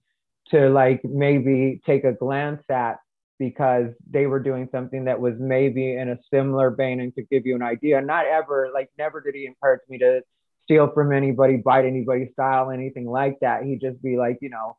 to 0.49 0.69
like 0.69 1.03
maybe 1.03 1.81
take 1.85 2.03
a 2.03 2.13
glance 2.13 2.63
at 2.69 2.97
because 3.37 3.87
they 4.09 4.27
were 4.27 4.39
doing 4.39 4.69
something 4.71 5.05
that 5.05 5.19
was 5.19 5.33
maybe 5.39 5.93
in 5.93 6.09
a 6.09 6.17
similar 6.31 6.71
vein 6.71 7.01
and 7.01 7.13
could 7.13 7.29
give 7.29 7.45
you 7.45 7.55
an 7.55 7.61
idea. 7.61 7.99
Not 7.99 8.25
ever 8.25 8.69
like 8.73 8.89
never 8.97 9.19
did 9.19 9.35
he 9.35 9.45
encourage 9.45 9.81
me 9.89 9.97
to 9.97 10.21
steal 10.63 10.89
from 10.93 11.11
anybody 11.11 11.57
bite 11.57 11.85
anybody's 11.85 12.31
style 12.31 12.71
anything 12.71 13.05
like 13.05 13.37
that. 13.41 13.63
He'd 13.63 13.81
just 13.81 14.01
be 14.01 14.17
like 14.17 14.37
you 14.41 14.49
know 14.49 14.77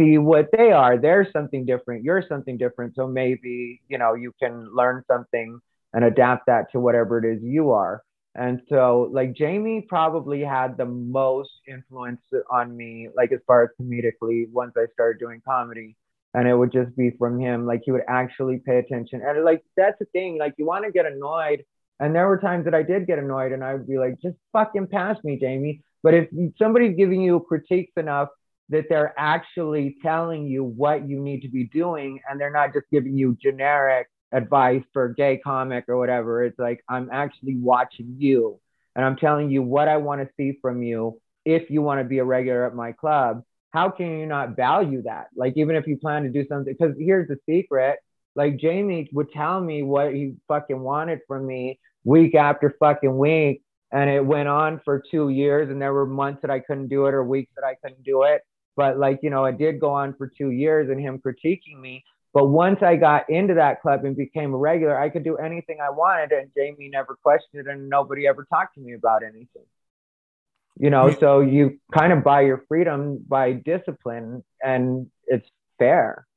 see 0.00 0.16
what 0.16 0.48
they 0.56 0.70
are. 0.72 0.96
They're 0.96 1.28
something 1.32 1.66
different. 1.66 2.04
You're 2.04 2.24
something 2.28 2.56
different. 2.56 2.94
So 2.94 3.06
maybe 3.06 3.82
you 3.88 3.98
know 3.98 4.14
you 4.14 4.32
can 4.40 4.72
learn 4.74 5.02
something 5.10 5.60
and 5.92 6.04
adapt 6.04 6.46
that 6.46 6.70
to 6.72 6.80
whatever 6.80 7.18
it 7.18 7.36
is 7.36 7.42
you 7.42 7.72
are 7.72 8.02
and 8.34 8.60
so, 8.68 9.08
like, 9.12 9.34
Jamie 9.34 9.86
probably 9.88 10.42
had 10.42 10.76
the 10.76 10.86
most 10.86 11.50
influence 11.66 12.20
on 12.50 12.76
me, 12.76 13.08
like, 13.16 13.32
as 13.32 13.40
far 13.46 13.62
as 13.64 13.70
comedically, 13.80 14.50
once 14.50 14.74
I 14.76 14.86
started 14.92 15.18
doing 15.18 15.42
comedy. 15.46 15.96
And 16.34 16.46
it 16.46 16.54
would 16.54 16.70
just 16.70 16.94
be 16.94 17.10
from 17.18 17.40
him. 17.40 17.64
Like, 17.64 17.80
he 17.84 17.90
would 17.90 18.02
actually 18.06 18.58
pay 18.58 18.78
attention. 18.78 19.22
And, 19.24 19.44
like, 19.44 19.64
that's 19.76 19.98
the 19.98 20.04
thing. 20.06 20.38
Like, 20.38 20.54
you 20.58 20.66
want 20.66 20.84
to 20.84 20.92
get 20.92 21.06
annoyed. 21.06 21.64
And 22.00 22.14
there 22.14 22.28
were 22.28 22.38
times 22.38 22.66
that 22.66 22.74
I 22.74 22.82
did 22.82 23.06
get 23.06 23.18
annoyed, 23.18 23.52
and 23.52 23.64
I 23.64 23.72
would 23.74 23.88
be 23.88 23.98
like, 23.98 24.20
just 24.20 24.36
fucking 24.52 24.88
pass 24.88 25.16
me, 25.24 25.38
Jamie. 25.40 25.82
But 26.02 26.14
if 26.14 26.28
somebody's 26.58 26.96
giving 26.96 27.22
you 27.22 27.40
critiques 27.40 27.92
enough 27.96 28.28
that 28.68 28.84
they're 28.88 29.14
actually 29.18 29.96
telling 30.02 30.46
you 30.46 30.62
what 30.62 31.08
you 31.08 31.18
need 31.18 31.40
to 31.40 31.48
be 31.48 31.64
doing, 31.64 32.20
and 32.28 32.38
they're 32.38 32.52
not 32.52 32.74
just 32.74 32.86
giving 32.92 33.16
you 33.16 33.36
generic, 33.42 34.06
advice 34.32 34.82
for 34.92 35.08
gay 35.08 35.38
comic 35.38 35.84
or 35.88 35.96
whatever. 35.96 36.44
It's 36.44 36.58
like 36.58 36.84
I'm 36.88 37.08
actually 37.12 37.56
watching 37.56 38.16
you 38.18 38.60
and 38.94 39.04
I'm 39.04 39.16
telling 39.16 39.50
you 39.50 39.62
what 39.62 39.88
I 39.88 39.96
want 39.96 40.20
to 40.20 40.28
see 40.36 40.58
from 40.60 40.82
you 40.82 41.20
if 41.44 41.70
you 41.70 41.82
want 41.82 42.00
to 42.00 42.04
be 42.04 42.18
a 42.18 42.24
regular 42.24 42.66
at 42.66 42.74
my 42.74 42.92
club. 42.92 43.42
How 43.70 43.90
can 43.90 44.18
you 44.18 44.26
not 44.26 44.56
value 44.56 45.02
that? 45.02 45.28
Like 45.36 45.54
even 45.56 45.76
if 45.76 45.86
you 45.86 45.96
plan 45.96 46.24
to 46.24 46.30
do 46.30 46.46
something, 46.48 46.74
because 46.76 46.96
here's 46.98 47.28
the 47.28 47.38
secret. 47.48 47.98
Like 48.34 48.56
Jamie 48.56 49.08
would 49.12 49.30
tell 49.32 49.60
me 49.60 49.82
what 49.82 50.14
he 50.14 50.34
fucking 50.46 50.78
wanted 50.78 51.20
from 51.26 51.46
me 51.46 51.78
week 52.04 52.34
after 52.34 52.74
fucking 52.78 53.16
week. 53.16 53.62
And 53.90 54.10
it 54.10 54.24
went 54.24 54.48
on 54.48 54.80
for 54.84 55.02
two 55.10 55.30
years. 55.30 55.70
And 55.70 55.80
there 55.80 55.94
were 55.94 56.06
months 56.06 56.42
that 56.42 56.50
I 56.50 56.60
couldn't 56.60 56.88
do 56.88 57.06
it 57.06 57.14
or 57.14 57.24
weeks 57.24 57.52
that 57.56 57.64
I 57.64 57.74
couldn't 57.74 58.02
do 58.02 58.22
it. 58.24 58.42
But 58.76 58.98
like, 58.98 59.20
you 59.22 59.30
know, 59.30 59.44
it 59.46 59.58
did 59.58 59.80
go 59.80 59.90
on 59.90 60.14
for 60.14 60.26
two 60.28 60.50
years 60.50 60.90
and 60.90 61.00
him 61.00 61.20
critiquing 61.24 61.80
me. 61.80 62.04
But 62.38 62.50
once 62.50 62.84
I 62.84 62.94
got 62.94 63.28
into 63.28 63.54
that 63.54 63.82
club 63.82 64.04
and 64.04 64.16
became 64.16 64.54
a 64.54 64.56
regular, 64.56 64.96
I 64.96 65.08
could 65.08 65.24
do 65.24 65.38
anything 65.38 65.78
I 65.82 65.90
wanted, 65.90 66.30
and 66.30 66.48
Jamie 66.56 66.88
never 66.88 67.18
questioned 67.20 67.66
it, 67.66 67.68
and 67.68 67.88
nobody 67.88 68.28
ever 68.28 68.46
talked 68.48 68.76
to 68.76 68.80
me 68.80 68.92
about 68.92 69.24
anything. 69.24 69.64
You 70.78 70.90
know, 70.90 71.12
so 71.18 71.40
you 71.40 71.80
kind 71.92 72.12
of 72.12 72.22
buy 72.22 72.42
your 72.42 72.62
freedom 72.68 73.24
by 73.26 73.54
discipline, 73.54 74.44
and 74.62 75.08
it's 75.26 75.48
fair. 75.80 76.28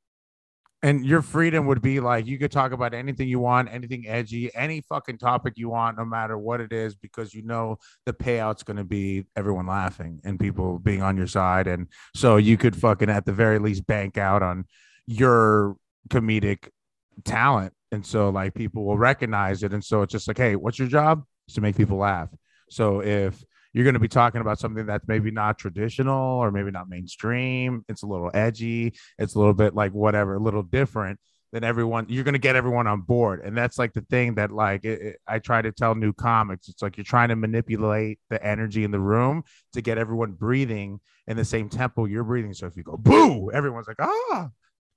And 0.81 1.05
your 1.05 1.21
freedom 1.21 1.67
would 1.67 1.83
be 1.83 1.99
like 1.99 2.25
you 2.25 2.39
could 2.39 2.51
talk 2.51 2.71
about 2.71 2.95
anything 2.95 3.27
you 3.27 3.37
want, 3.37 3.71
anything 3.71 4.07
edgy, 4.07 4.49
any 4.55 4.81
fucking 4.81 5.19
topic 5.19 5.53
you 5.55 5.69
want, 5.69 5.99
no 5.99 6.05
matter 6.05 6.35
what 6.35 6.61
it 6.61 6.73
is, 6.73 6.95
because 6.95 7.35
you 7.35 7.43
know 7.43 7.77
the 8.07 8.13
payout's 8.13 8.63
going 8.63 8.77
to 8.77 8.83
be 8.83 9.27
everyone 9.35 9.67
laughing 9.67 10.19
and 10.23 10.39
people 10.39 10.79
being 10.79 11.03
on 11.03 11.15
your 11.15 11.27
side. 11.27 11.67
And 11.67 11.89
so 12.15 12.37
you 12.37 12.57
could 12.57 12.75
fucking 12.75 13.11
at 13.11 13.27
the 13.27 13.33
very 13.33 13.59
least 13.59 13.85
bank 13.85 14.17
out 14.17 14.41
on 14.41 14.65
your 15.05 15.75
comedic 16.09 16.69
talent. 17.23 17.73
And 17.91 18.05
so 18.05 18.29
like 18.29 18.53
people 18.53 18.85
will 18.85 18.97
recognize 18.97 19.63
it. 19.63 19.73
And 19.73 19.83
so 19.83 20.01
it's 20.01 20.11
just 20.11 20.27
like, 20.27 20.37
hey, 20.37 20.55
what's 20.55 20.79
your 20.79 20.87
job? 20.87 21.23
Is 21.47 21.55
to 21.55 21.61
make 21.61 21.75
people 21.75 21.97
laugh. 21.97 22.29
So 22.69 23.01
if 23.01 23.43
you're 23.73 23.83
going 23.83 23.95
to 23.95 23.99
be 23.99 24.07
talking 24.07 24.41
about 24.41 24.59
something 24.59 24.85
that's 24.85 25.07
maybe 25.07 25.31
not 25.31 25.57
traditional 25.57 26.39
or 26.39 26.51
maybe 26.51 26.71
not 26.71 26.89
mainstream, 26.89 27.83
it's 27.87 28.03
a 28.03 28.07
little 28.07 28.31
edgy, 28.33 28.93
it's 29.17 29.35
a 29.35 29.39
little 29.39 29.53
bit 29.53 29.75
like 29.75 29.91
whatever, 29.91 30.35
a 30.35 30.39
little 30.39 30.63
different, 30.63 31.19
then 31.51 31.63
everyone 31.63 32.05
you're 32.09 32.23
going 32.23 32.33
to 32.33 32.39
get 32.39 32.55
everyone 32.55 32.87
on 32.87 33.01
board. 33.01 33.41
And 33.43 33.57
that's 33.57 33.77
like 33.77 33.93
the 33.93 34.01
thing 34.01 34.35
that 34.35 34.51
like 34.51 34.85
it, 34.85 35.01
it, 35.01 35.17
I 35.27 35.39
try 35.39 35.61
to 35.61 35.71
tell 35.71 35.95
new 35.95 36.13
comics. 36.13 36.69
It's 36.69 36.81
like 36.81 36.97
you're 36.97 37.03
trying 37.03 37.29
to 37.29 37.35
manipulate 37.35 38.19
the 38.29 38.43
energy 38.45 38.83
in 38.83 38.91
the 38.91 38.99
room 38.99 39.43
to 39.73 39.81
get 39.81 39.97
everyone 39.97 40.31
breathing 40.31 40.99
in 41.27 41.37
the 41.37 41.45
same 41.45 41.69
tempo 41.69 42.05
you're 42.05 42.23
breathing. 42.23 42.53
So 42.53 42.67
if 42.67 42.77
you 42.77 42.83
go 42.83 42.97
boo, 42.97 43.51
everyone's 43.51 43.87
like, 43.87 43.99
ah, 43.99 44.49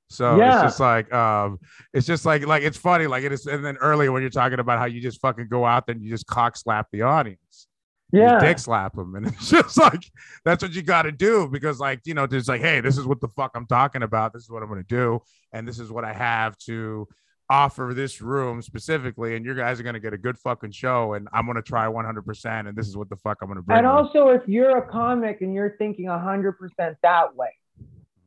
so 0.09 0.37
yeah. 0.37 0.55
it's 0.55 0.63
just 0.63 0.81
like 0.81 1.13
um 1.13 1.59
it's 1.93 2.07
just 2.07 2.25
like 2.25 2.47
like 2.47 2.63
it's 2.63 2.77
funny 2.77 3.07
like 3.07 3.25
it 3.25 3.33
is 3.33 3.47
and 3.47 3.65
then 3.65 3.77
earlier 3.79 4.13
when 4.13 4.23
you're 4.23 4.31
talking 4.31 4.59
about 4.59 4.79
how 4.79 4.85
you 4.85 5.01
just 5.01 5.21
fucking 5.21 5.49
go 5.49 5.65
out 5.65 5.87
there 5.87 5.95
and 5.95 6.05
you 6.05 6.11
just 6.11 6.27
cock 6.27 6.57
slap 6.57 6.89
the 6.93 7.03
audience. 7.03 7.67
Yeah. 8.13 8.35
You 8.35 8.47
dick 8.47 8.59
slap 8.59 8.95
them. 8.95 9.17
And 9.17 9.27
it's 9.27 9.51
just 9.51 9.77
like 9.77 10.05
that's 10.45 10.63
what 10.63 10.73
you 10.73 10.83
gotta 10.83 11.13
do 11.13 11.49
because 11.49 11.81
like 11.81 12.01
you 12.05 12.15
know, 12.15 12.27
there's 12.27 12.49
like, 12.49 12.61
hey, 12.61 12.81
this 12.81 12.97
is 12.97 13.07
what 13.07 13.21
the 13.21 13.29
fuck 13.29 13.53
I'm 13.55 13.67
talking 13.67 14.03
about. 14.03 14.33
This 14.33 14.45
is 14.45 14.51
what 14.51 14.63
I'm 14.63 14.69
gonna 14.69 14.85
do, 14.85 15.21
and 15.53 15.67
this 15.67 15.79
is 15.79 15.91
what 15.91 16.05
I 16.05 16.13
have 16.13 16.57
to 16.59 17.09
offer 17.51 17.93
this 17.95 18.23
room 18.23 18.63
specifically, 18.63 19.37
and 19.37 19.45
you 19.45 19.55
guys 19.55 19.81
are 19.81 19.83
gonna 19.83 20.01
get 20.01 20.13
a 20.13 20.19
good 20.19 20.39
fucking 20.39 20.71
show, 20.71 21.15
and 21.15 21.29
I'm 21.33 21.47
gonna 21.47 21.63
try 21.63 21.89
100, 21.89 22.23
percent 22.23 22.69
and 22.69 22.77
this 22.77 22.87
is 22.87 22.97
what 22.97 23.09
the 23.09 23.17
fuck 23.17 23.39
I'm 23.43 23.49
gonna 23.49 23.63
bring. 23.63 23.79
And 23.79 23.85
you." 23.85 23.91
also, 23.91 24.29
if 24.29 24.43
you're 24.47 24.79
a 24.79 24.89
comic 24.89 25.41
and 25.41 25.53
you're 25.53 25.77
thinking 25.79 26.07
100% 26.07 26.97
that 27.03 27.35
way, 27.35 27.51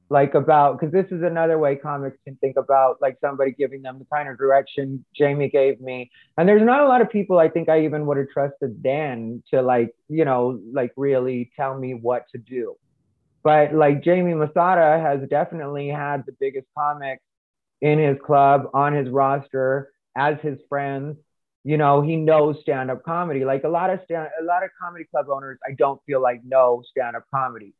like 0.10 0.36
about, 0.36 0.80
because 0.80 0.93
this 0.93 1.05
is 1.12 1.24
another 1.24 1.58
way 1.58 1.76
comics 1.76 2.18
can 2.24 2.36
think 2.38 2.55
about 2.58 3.01
like 3.01 3.18
somebody 3.20 3.51
giving 3.51 3.82
them 3.82 3.99
the 3.99 4.05
kind 4.05 4.30
of 4.30 4.38
direction 4.38 5.03
Jamie 5.16 5.49
gave 5.49 5.82
me. 5.82 6.10
And 6.38 6.47
there's 6.47 6.64
not 6.64 6.82
a 6.82 6.88
lot 6.88 7.01
of 7.01 7.10
people 7.10 7.39
I 7.39 7.49
think 7.49 7.70
I 7.70 7.84
even 7.84 8.05
would 8.05 8.18
have 8.18 8.30
trusted 8.30 8.82
Dan 8.82 9.43
to 9.51 9.62
like, 9.62 9.93
you 10.08 10.26
know, 10.26 10.60
like 10.72 10.91
really 10.95 11.51
tell 11.55 11.78
me 11.78 11.93
what 11.93 12.26
to 12.32 12.38
do. 12.38 12.76
But 13.43 13.74
like 13.74 14.03
Jamie 14.03 14.34
Masada 14.34 14.99
has 15.01 15.28
definitely 15.30 15.89
had 15.89 16.26
the 16.26 16.34
biggest 16.39 16.68
comics 16.78 17.24
in 17.82 17.99
his 17.99 18.18
club, 18.26 18.70
on 18.74 18.93
his 18.93 19.10
roster, 19.10 19.91
as 20.16 20.38
his 20.41 20.58
friends 20.68 21.18
you 21.68 21.78
know 21.78 22.01
he 22.01 22.16
knows 22.16 22.55
stand-up 22.62 23.03
comedy 23.03 23.43
like 23.43 23.64
a 23.66 23.68
lot 23.68 23.89
of 23.89 23.99
stand 24.05 24.30
a 24.41 24.43
lot 24.43 24.64
of 24.64 24.70
comedy 24.82 25.03
club 25.12 25.28
owners 25.30 25.60
i 25.68 25.72
don't 25.74 26.01
feel 26.05 26.22
like 26.22 26.41
know 26.45 26.82
stand-up 26.89 27.24
comedy 27.34 27.74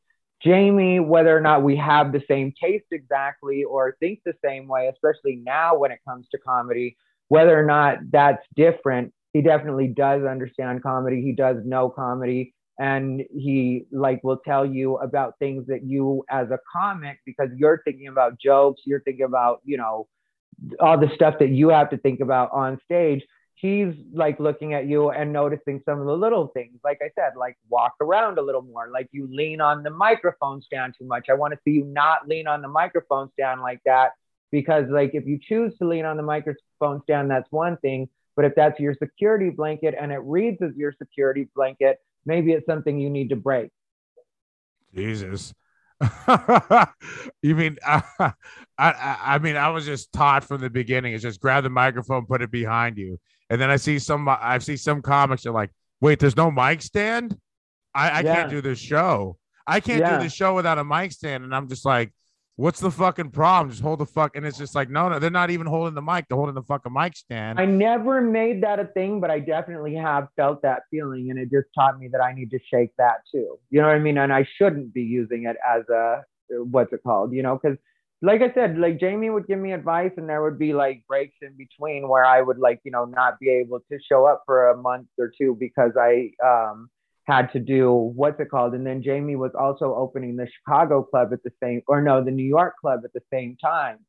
jamie 0.44 1.00
whether 1.00 1.36
or 1.36 1.42
not 1.42 1.64
we 1.64 1.76
have 1.76 2.12
the 2.12 2.24
same 2.28 2.54
taste 2.62 2.86
exactly 2.92 3.64
or 3.64 3.96
think 4.00 4.20
the 4.26 4.34
same 4.44 4.68
way 4.68 4.88
especially 4.94 5.42
now 5.44 5.76
when 5.76 5.92
it 5.92 6.00
comes 6.08 6.28
to 6.32 6.38
comedy 6.38 6.96
whether 7.30 7.60
or 7.60 7.66
not 7.66 7.98
that's 8.12 8.44
different 8.56 9.14
he 9.38 9.44
definitely 9.44 9.88
does 9.88 10.24
understand 10.24 10.82
comedy. 10.82 11.22
He 11.22 11.32
does 11.32 11.58
know 11.64 11.90
comedy. 11.90 12.56
And 12.80 13.22
he 13.32 13.86
like 13.92 14.24
will 14.24 14.38
tell 14.38 14.66
you 14.66 14.98
about 14.98 15.38
things 15.38 15.68
that 15.68 15.84
you 15.84 16.24
as 16.30 16.50
a 16.50 16.58
comic 16.72 17.20
because 17.24 17.50
you're 17.56 17.82
thinking 17.86 18.08
about 18.08 18.40
jokes 18.40 18.82
you're 18.86 19.02
thinking 19.02 19.26
about 19.26 19.62
you 19.64 19.78
know 19.78 20.08
all 20.80 21.00
the 21.00 21.10
stuff 21.16 21.36
that 21.40 21.50
you 21.50 21.70
have 21.70 21.90
to 21.90 21.98
think 21.98 22.20
about 22.20 22.52
on 22.52 22.80
stage 22.86 23.24
he's 23.60 23.94
like 24.14 24.40
looking 24.40 24.76
at 24.76 24.86
you 24.86 25.10
and 25.10 25.34
noticing 25.34 25.82
some 25.84 26.00
of 26.00 26.06
the 26.06 26.16
little 26.16 26.48
things 26.50 26.78
like 26.84 27.00
i 27.02 27.10
said 27.16 27.32
like 27.36 27.58
walk 27.70 27.94
around 28.02 28.38
a 28.38 28.42
little 28.42 28.62
more 28.62 28.90
like 28.94 29.10
you 29.12 29.28
lean 29.32 29.60
on 29.60 29.82
the 29.82 29.90
microphone 29.90 30.62
stand 30.62 30.94
too 30.98 31.06
much. 31.06 31.28
I 31.30 31.34
want 31.34 31.54
to 31.54 31.60
see 31.66 31.72
you 31.72 31.86
not 31.86 32.28
lean 32.28 32.48
on 32.48 32.62
the 32.62 32.68
microphone 32.68 33.32
stand 33.34 33.62
like 33.62 33.82
that 33.86 34.12
because 34.52 34.86
like 34.90 35.12
if 35.14 35.26
you 35.26 35.40
choose 35.42 35.76
to 35.80 35.88
lean 35.88 36.06
on 36.06 36.18
the 36.18 36.24
microphone 36.24 37.02
stand 37.04 37.32
that's 37.32 37.52
one 37.52 37.78
thing 37.78 38.08
but 38.36 38.46
if 38.46 38.54
that's 38.56 38.80
your 38.80 38.94
security 38.94 39.50
blanket 39.50 39.96
and 40.00 40.12
it 40.12 40.20
reads 40.20 40.62
as 40.62 40.76
your 40.76 40.94
security 40.98 41.50
blanket 41.56 41.98
maybe 42.26 42.52
it's 42.52 42.66
something 42.68 43.00
you 43.00 43.10
need 43.10 43.30
to 43.30 43.36
break. 43.36 43.72
Jesus. 44.94 45.54
you 47.42 47.56
mean 47.56 47.78
uh, 47.84 48.02
I, 48.20 48.32
I 48.78 49.18
I 49.24 49.40
mean 49.40 49.56
I 49.56 49.70
was 49.70 49.84
just 49.84 50.12
taught 50.14 50.44
from 50.44 50.62
the 50.62 50.70
beginning 50.70 51.14
it's 51.14 51.24
just 51.24 51.42
grab 51.42 51.64
the 51.64 51.72
microphone 51.72 52.28
put 52.28 52.44
it 52.44 52.52
behind 52.52 53.00
you 53.00 53.18
and 53.50 53.60
then 53.60 53.70
I 53.70 53.78
see 53.78 54.00
some 54.00 54.28
I 54.30 54.58
see 54.60 54.78
some 54.78 55.02
comics 55.02 55.46
are 55.46 55.52
like 55.52 55.72
wait 56.02 56.20
there's 56.20 56.36
no 56.38 56.52
mic 56.52 56.82
stand 56.82 57.38
I, 57.94 58.10
I 58.10 58.20
Yeah. 58.22 58.36
can't 58.36 58.50
do 58.50 58.62
this 58.62 58.80
show 58.80 59.38
I 59.66 59.80
can't 59.80 60.00
Yeah. 60.00 60.18
do 60.18 60.24
this 60.24 60.34
show 60.34 60.56
without 60.56 60.78
a 60.78 60.84
mic 60.84 61.12
stand 61.12 61.44
and 61.44 61.56
I'm 61.56 61.68
just 61.68 61.86
like 61.86 62.14
what's 62.56 62.80
the 62.80 62.90
fucking 62.92 63.30
problem 63.32 63.70
just 63.70 63.84
hold 63.84 64.00
the 64.00 64.06
fuck 64.06 64.36
and 64.36 64.46
it's 64.46 64.58
just 64.58 64.74
like 64.76 64.90
no 64.90 65.10
no 65.10 65.20
they're 65.20 65.30
not 65.30 65.50
even 65.52 65.68
holding 65.68 65.94
the 65.94 66.02
mic 66.02 66.26
they're 66.28 66.38
holding 66.38 66.56
the 66.56 66.64
fucking 66.64 66.92
mic 66.92 67.16
stand 67.16 67.60
I 67.60 67.66
never 67.66 68.20
made 68.22 68.64
that 68.64 68.80
a 68.80 68.86
thing, 68.86 69.20
but 69.20 69.30
I 69.30 69.40
definitely 69.40 69.96
have 69.96 70.28
felt 70.36 70.62
that 70.64 70.84
feeling, 70.92 71.30
and 71.30 71.40
it 71.40 71.50
just 71.52 71.68
taught 71.74 71.98
me 72.00 72.08
that 72.10 72.22
I 72.22 72.34
need 72.34 72.52
to 72.52 72.60
shake 72.72 72.92
that 72.98 73.18
too. 73.32 73.58
You 73.70 73.82
know 73.82 73.88
what 73.88 73.96
I 73.96 74.00
mean? 74.00 74.18
And 74.18 74.34
I 74.34 74.48
shouldn't 74.58 74.94
be 74.94 75.02
using 75.04 75.46
it 75.46 75.56
as 75.68 75.88
a 75.90 76.24
what's 76.50 76.94
it 76.94 77.02
called? 77.04 77.34
You 77.34 77.44
know, 77.44 77.60
because 77.62 77.78
like 78.22 78.42
I 78.42 78.52
said, 78.54 78.78
like 78.78 79.00
Jamie 79.00 79.30
would 79.30 79.48
give 79.48 79.60
me 79.60 79.74
advice, 79.74 80.12
and 80.18 80.28
there 80.28 80.42
would 80.42 80.58
be 80.58 80.74
like 80.74 81.04
breaks 81.08 81.38
in 81.42 81.56
between 81.58 82.08
where 82.08 82.26
I 82.26 82.42
would 82.42 82.58
like 82.60 82.82
you 82.84 82.92
know 82.92 83.06
not 83.06 83.40
be 83.40 83.50
able 83.50 83.80
to 83.92 84.00
show 84.10 84.26
up 84.26 84.44
for 84.46 84.70
a 84.70 84.78
month 84.78 85.08
or 85.20 85.32
two 85.38 85.56
because 85.60 85.92
I 86.00 86.32
um 86.44 86.90
had 87.26 87.52
to 87.54 87.60
do 87.60 87.92
what's 87.94 88.40
it 88.40 88.50
called, 88.50 88.74
and 88.74 88.86
then 88.86 89.04
Jamie 89.04 89.36
was 89.36 89.52
also 89.60 89.94
opening 89.96 90.36
the 90.36 90.48
Chicago 90.48 91.04
club 91.04 91.34
at 91.34 91.44
the 91.44 91.52
same, 91.62 91.82
or 91.88 92.02
no, 92.02 92.24
the 92.24 92.32
New 92.32 92.46
York 92.46 92.76
club 92.82 93.02
at 93.06 93.14
the 93.14 93.22
same 93.32 93.58
time. 93.58 94.00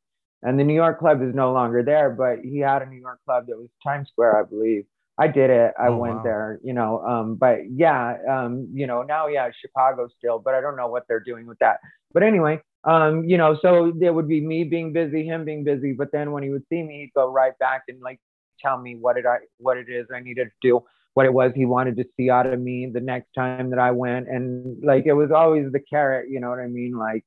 And 0.41 0.57
the 0.57 0.63
New 0.63 0.73
York 0.73 0.99
club 0.99 1.21
is 1.21 1.35
no 1.35 1.51
longer 1.51 1.83
there, 1.83 2.09
but 2.09 2.39
he 2.43 2.59
had 2.59 2.81
a 2.81 2.85
New 2.85 2.99
York 2.99 3.19
club 3.25 3.47
that 3.47 3.57
was 3.57 3.69
Times 3.83 4.07
Square, 4.09 4.39
I 4.39 4.43
believe. 4.49 4.85
I 5.17 5.27
did 5.27 5.49
it. 5.49 5.73
I 5.77 5.89
Oh, 5.89 5.97
went 5.97 6.15
wow. 6.15 6.23
there, 6.23 6.59
you 6.63 6.73
know. 6.73 7.01
Um, 7.05 7.35
but 7.35 7.69
yeah, 7.69 8.15
um, 8.29 8.69
you 8.73 8.87
know, 8.87 9.03
now 9.03 9.27
yeah, 9.27 9.49
Chicago 9.59 10.07
still, 10.17 10.39
but 10.39 10.53
I 10.55 10.61
don't 10.61 10.77
know 10.77 10.87
what 10.87 11.03
they're 11.09 11.19
doing 11.19 11.45
with 11.45 11.59
that. 11.59 11.79
But 12.13 12.23
anyway, 12.23 12.61
um, 12.83 13.25
you 13.25 13.37
know, 13.37 13.57
so 13.61 13.91
there 13.95 14.13
would 14.13 14.27
be 14.27 14.41
me 14.41 14.63
being 14.63 14.93
busy, 14.93 15.25
him 15.25 15.43
being 15.43 15.63
busy, 15.63 15.93
but 15.93 16.11
then 16.11 16.31
when 16.31 16.43
he 16.43 16.49
would 16.49 16.63
see 16.69 16.81
me, 16.81 17.01
he'd 17.01 17.13
go 17.13 17.29
right 17.29 17.57
back 17.59 17.83
and 17.87 18.01
like 18.01 18.19
tell 18.61 18.77
me 18.77 18.95
what 18.95 19.17
it 19.17 19.25
I 19.25 19.39
what 19.57 19.77
it 19.77 19.89
is 19.89 20.07
I 20.13 20.21
needed 20.21 20.45
to 20.45 20.53
do, 20.61 20.83
what 21.13 21.25
it 21.25 21.33
was 21.33 21.51
he 21.55 21.65
wanted 21.65 21.97
to 21.97 22.05
see 22.15 22.29
out 22.29 22.45
of 22.45 22.59
me 22.59 22.89
the 22.93 23.01
next 23.01 23.33
time 23.33 23.69
that 23.71 23.79
I 23.79 23.91
went. 23.91 24.29
And 24.29 24.81
like 24.83 25.05
it 25.05 25.13
was 25.13 25.31
always 25.31 25.71
the 25.71 25.81
carrot, 25.81 26.29
you 26.29 26.39
know 26.39 26.49
what 26.49 26.59
I 26.59 26.67
mean? 26.67 26.97
Like 26.97 27.25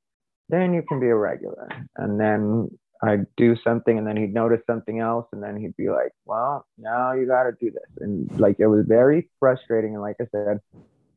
then 0.49 0.73
you 0.75 0.83
can 0.83 1.01
be 1.01 1.09
a 1.09 1.15
regular. 1.15 1.69
And 1.97 2.19
then 2.19 2.71
I'd 3.03 3.27
do 3.37 3.57
something 3.65 3.99
and 3.99 4.07
then 4.07 4.17
he'd 4.17 4.33
notice 4.33 4.61
something 4.67 5.01
else 5.01 5.27
and 5.33 5.43
then 5.43 5.57
he'd 5.57 5.77
be 5.77 5.91
like, 5.91 6.13
Well, 6.25 6.67
now 6.79 7.13
you 7.13 7.27
gotta 7.27 7.53
do 7.61 7.71
this. 7.71 7.91
And 8.01 8.31
like 8.41 8.57
it 8.59 8.69
was 8.69 8.87
very 8.87 9.29
frustrating. 9.39 9.95
And 9.95 10.03
like 10.03 10.17
I 10.21 10.27
said, 10.33 10.61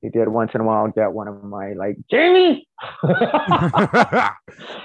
he 0.06 0.12
did 0.12 0.28
once 0.28 0.52
in 0.54 0.62
a 0.62 0.64
while 0.64 0.88
get 0.88 1.12
one 1.12 1.28
of 1.28 1.44
my 1.44 1.74
like, 1.74 1.98
Jamie 2.10 2.68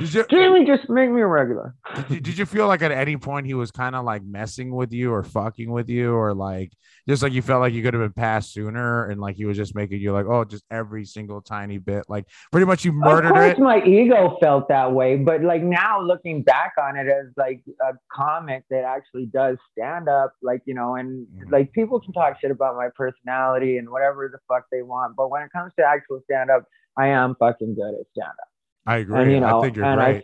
you, 0.00 0.24
Jamie, 0.30 0.64
just 0.64 0.88
make 0.88 1.10
me 1.10 1.20
a 1.20 1.26
regular. 1.26 1.74
did 1.94 2.10
you 2.10 2.20
did 2.20 2.38
you 2.38 2.46
feel 2.46 2.66
like 2.68 2.82
at 2.82 2.92
any 2.92 3.16
point 3.16 3.46
he 3.46 3.54
was 3.54 3.70
kind 3.70 3.94
of 3.94 4.04
like 4.04 4.22
messing 4.22 4.74
with 4.74 4.92
you 4.92 5.12
or 5.12 5.22
fucking 5.22 5.70
with 5.70 5.88
you 5.88 6.14
or 6.14 6.32
like 6.34 6.72
just 7.08 7.22
like 7.22 7.32
you 7.32 7.42
felt 7.42 7.60
like 7.60 7.72
you 7.72 7.82
could 7.82 7.94
have 7.94 8.02
been 8.02 8.12
passed 8.12 8.52
sooner 8.52 9.06
and 9.08 9.20
like 9.20 9.36
he 9.36 9.44
was 9.44 9.56
just 9.56 9.74
making 9.74 10.00
you 10.00 10.12
like 10.12 10.26
oh 10.26 10.44
just 10.44 10.64
every 10.70 11.04
single 11.04 11.40
tiny 11.40 11.78
bit 11.78 12.04
like 12.08 12.26
pretty 12.52 12.66
much 12.66 12.84
you 12.84 12.92
murdered 12.92 13.26
of 13.26 13.32
course, 13.32 13.52
it 13.52 13.58
my 13.58 13.82
ego 13.84 14.36
felt 14.40 14.68
that 14.68 14.92
way, 14.92 15.16
but 15.16 15.42
like 15.42 15.62
now 15.62 16.00
looking 16.00 16.42
back 16.42 16.72
on 16.80 16.96
it 16.96 17.06
as 17.08 17.26
like 17.36 17.62
a 17.82 17.92
comic 18.12 18.64
that 18.70 18.84
actually 18.84 19.26
does 19.26 19.56
stand 19.72 20.08
up, 20.08 20.34
like 20.42 20.60
you 20.66 20.74
know, 20.74 20.96
and 20.96 21.26
Mhm. 21.26 21.50
like 21.50 21.72
people 21.72 22.00
can 22.00 22.12
talk 22.12 22.38
shit 22.40 22.50
about 22.50 22.76
my 22.76 22.88
personality 22.94 23.78
and 23.78 23.88
whatever 23.88 24.28
the 24.30 24.38
fuck 24.48 24.64
they 24.70 24.82
want, 24.82 25.16
but 25.16 25.30
when 25.30 25.42
it 25.42 25.50
comes 25.52 25.72
to 25.78 25.84
actual 25.84 26.20
stand 26.24 26.50
up, 26.50 26.64
I 26.96 27.08
am 27.08 27.34
fucking 27.38 27.74
good 27.74 27.94
at 27.94 28.06
stand 28.12 28.28
up. 28.28 28.48
I 28.86 28.96
agree 28.98 29.20
And 29.22 29.32
you 29.32 29.40
know, 29.40 29.58
I 29.58 29.62
think 29.62 29.76
you're 29.76 29.84
and 29.86 30.00
great 30.00 30.16
I, 30.16 30.22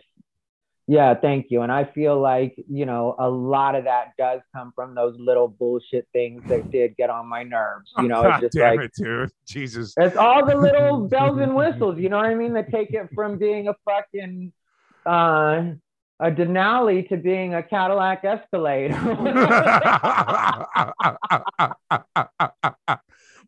yeah, 0.89 1.15
thank 1.15 1.47
you. 1.49 1.63
And 1.63 1.71
I 1.71 1.83
feel 1.83 2.19
like 2.19 2.55
you 2.69 2.85
know 2.85 3.15
a 3.19 3.29
lot 3.29 3.75
of 3.75 3.83
that 3.83 4.13
does 4.17 4.39
come 4.55 4.71
from 4.73 4.95
those 4.95 5.17
little 5.19 5.49
bullshit 5.49 6.07
things 6.13 6.41
that 6.47 6.71
did 6.71 6.95
get 6.95 7.09
on 7.09 7.27
my 7.27 7.43
nerves. 7.43 7.91
You 7.97 8.07
know, 8.07 8.23
it's 8.23 8.41
just 8.41 8.53
damn 8.53 8.77
like 8.77 8.85
it 8.85 8.91
dude 8.95 9.29
Jesus 9.45 9.93
it's 9.97 10.15
all 10.15 10.45
the 10.45 10.55
little 10.55 11.07
bells 11.09 11.39
and 11.39 11.55
whistles, 11.55 11.99
you 11.99 12.07
know 12.07 12.17
what 12.17 12.27
I 12.27 12.35
mean? 12.35 12.53
That 12.53 12.71
take 12.71 12.91
it 12.91 13.09
from 13.13 13.37
being 13.37 13.67
a 13.67 13.75
fucking 13.85 14.53
uh, 15.05 15.73
a 16.19 16.31
Denali 16.31 17.07
to 17.09 17.17
being 17.17 17.53
a 17.53 17.61
Cadillac 17.61 18.23
Escalade. 18.23 18.91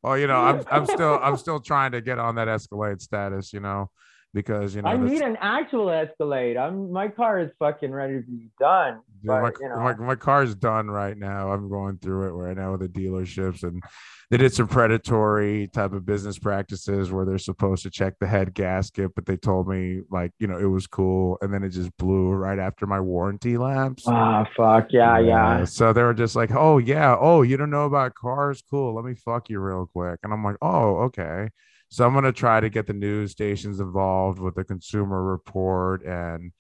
well, 0.04 0.18
you 0.18 0.28
know, 0.28 0.40
I'm 0.40 0.66
I'm 0.70 0.86
still 0.86 1.18
I'm 1.22 1.38
still 1.38 1.62
trying 1.62 1.94
to 1.94 2.02
get 2.02 2.20
on 2.20 2.36
that 2.36 2.50
Escalade 2.50 3.02
status, 3.02 3.54
you 3.54 3.62
know, 3.62 3.90
because 4.34 4.76
you 4.76 4.82
know 4.82 4.90
I 4.90 4.98
need 4.98 5.22
an 5.22 5.38
actual 5.42 5.90
Escalade. 5.90 6.56
I'm 6.56 6.92
my 6.92 7.08
car 7.08 7.40
is 7.40 7.52
fucking 7.58 7.92
ready 7.92 8.16
to 8.16 8.22
be 8.22 8.50
done. 8.60 9.02
Dude, 9.22 9.32
my, 9.32 9.52
you 9.60 9.70
know. 9.70 9.76
my 9.78 9.96
my 9.96 10.16
car's 10.16 10.56
done 10.56 10.88
right 10.88 11.18
now. 11.18 11.52
I'm 11.52 11.70
going 11.70 11.98
through 11.98 12.28
it 12.28 12.32
right 12.32 12.56
now 12.56 12.74
with 12.74 12.82
the 12.82 12.88
dealerships, 12.88 13.64
and 13.64 13.82
they 14.30 14.38
did 14.38 14.54
some 14.54 14.68
predatory 14.68 15.68
type 15.68 15.94
of 15.94 16.06
business 16.06 16.38
practices 16.38 17.12
where 17.12 17.26
they're 17.26 17.40
supposed 17.40 17.84
to 17.84 17.90
check 17.90 18.20
the 18.20 18.28
head 18.28 18.54
gasket, 18.54 19.16
but 19.16 19.26
they 19.26 19.36
told 19.36 19.68
me 19.68 20.02
like 20.12 20.32
you 20.40 20.48
know 20.48 20.58
it 20.58 20.70
was 20.70 20.86
cool, 20.86 21.38
and 21.42 21.52
then 21.52 21.64
it 21.64 21.70
just 21.70 21.96
blew 21.98 22.30
right 22.30 22.60
after 22.60 22.86
my 22.86 23.00
warranty 23.00 23.58
lapse. 23.58 24.04
Oh 24.06 24.46
fuck 24.56 24.88
yeah, 24.92 25.20
yeah. 25.20 25.66
So 25.66 25.92
they 25.92 26.04
were 26.04 26.14
just 26.14 26.36
like, 26.36 26.52
"Oh 26.52 26.78
yeah, 26.78 27.16
oh 27.20 27.42
you 27.42 27.58
don't 27.58 27.72
know 27.72 27.86
about 27.86 28.14
cars? 28.14 28.62
Cool, 28.70 28.94
let 28.94 29.06
me 29.06 29.16
fuck 29.16 29.50
you 29.50 29.60
real 29.60 29.90
quick." 29.92 30.20
And 30.24 30.32
I'm 30.32 30.44
like, 30.44 30.58
"Oh 30.62 30.98
okay." 31.06 31.50
So 31.90 32.06
I'm 32.06 32.14
gonna 32.14 32.32
try 32.32 32.60
to 32.60 32.70
get 32.70 32.88
the 32.88 32.94
news 32.94 33.32
stations 33.32 33.80
involved 33.80 34.40
with 34.40 34.56
the 34.56 34.64
Consumer 34.64 35.24
Report 35.24 36.04
and 36.06 36.52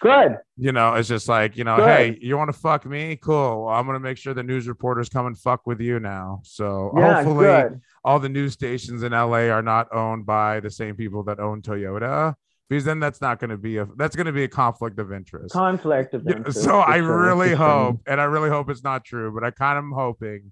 Good. 0.00 0.38
you 0.56 0.72
know, 0.72 0.94
it's 0.94 1.08
just 1.08 1.28
like, 1.28 1.56
you 1.56 1.62
know, 1.62 1.76
Good. 1.76 1.86
hey, 1.88 2.18
you 2.20 2.36
want 2.36 2.48
to 2.52 2.58
fuck 2.58 2.84
me? 2.86 3.16
Cool. 3.16 3.66
Well, 3.66 3.74
I'm 3.74 3.86
gonna 3.86 4.00
make 4.00 4.16
sure 4.18 4.34
the 4.34 4.42
news 4.42 4.66
reporters 4.66 5.08
come 5.08 5.26
and 5.26 5.38
fuck 5.38 5.66
with 5.66 5.80
you 5.80 6.00
now. 6.00 6.40
So 6.44 6.92
Yeah, 6.96 7.16
hopefully 7.16 7.46
good. 7.46 7.80
all 8.04 8.18
the 8.18 8.28
news 8.28 8.54
stations 8.54 9.02
in 9.02 9.12
LA 9.12 9.48
are 9.50 9.62
not 9.62 9.94
owned 9.94 10.26
by 10.26 10.58
the 10.60 10.70
same 10.70 10.96
people 10.96 11.22
that 11.24 11.38
own 11.38 11.62
Toyota. 11.62 12.34
Because 12.68 12.84
then 12.86 12.98
that's 13.00 13.20
not 13.20 13.38
gonna 13.38 13.58
be 13.58 13.76
a 13.76 13.86
that's 13.96 14.16
gonna 14.16 14.32
be 14.32 14.44
a 14.44 14.48
conflict 14.48 14.98
of 14.98 15.12
interest. 15.12 15.52
Conflict 15.52 16.14
of 16.14 16.26
interest. 16.26 16.62
so 16.62 16.78
I 16.78 16.96
really 16.96 17.54
hope, 17.66 18.00
and 18.06 18.18
I 18.20 18.24
really 18.24 18.48
hope 18.48 18.70
it's 18.70 18.82
not 18.82 19.04
true, 19.04 19.30
but 19.32 19.44
I 19.44 19.50
kind 19.50 19.76
of 19.78 19.84
am 19.84 19.92
hoping 19.92 20.50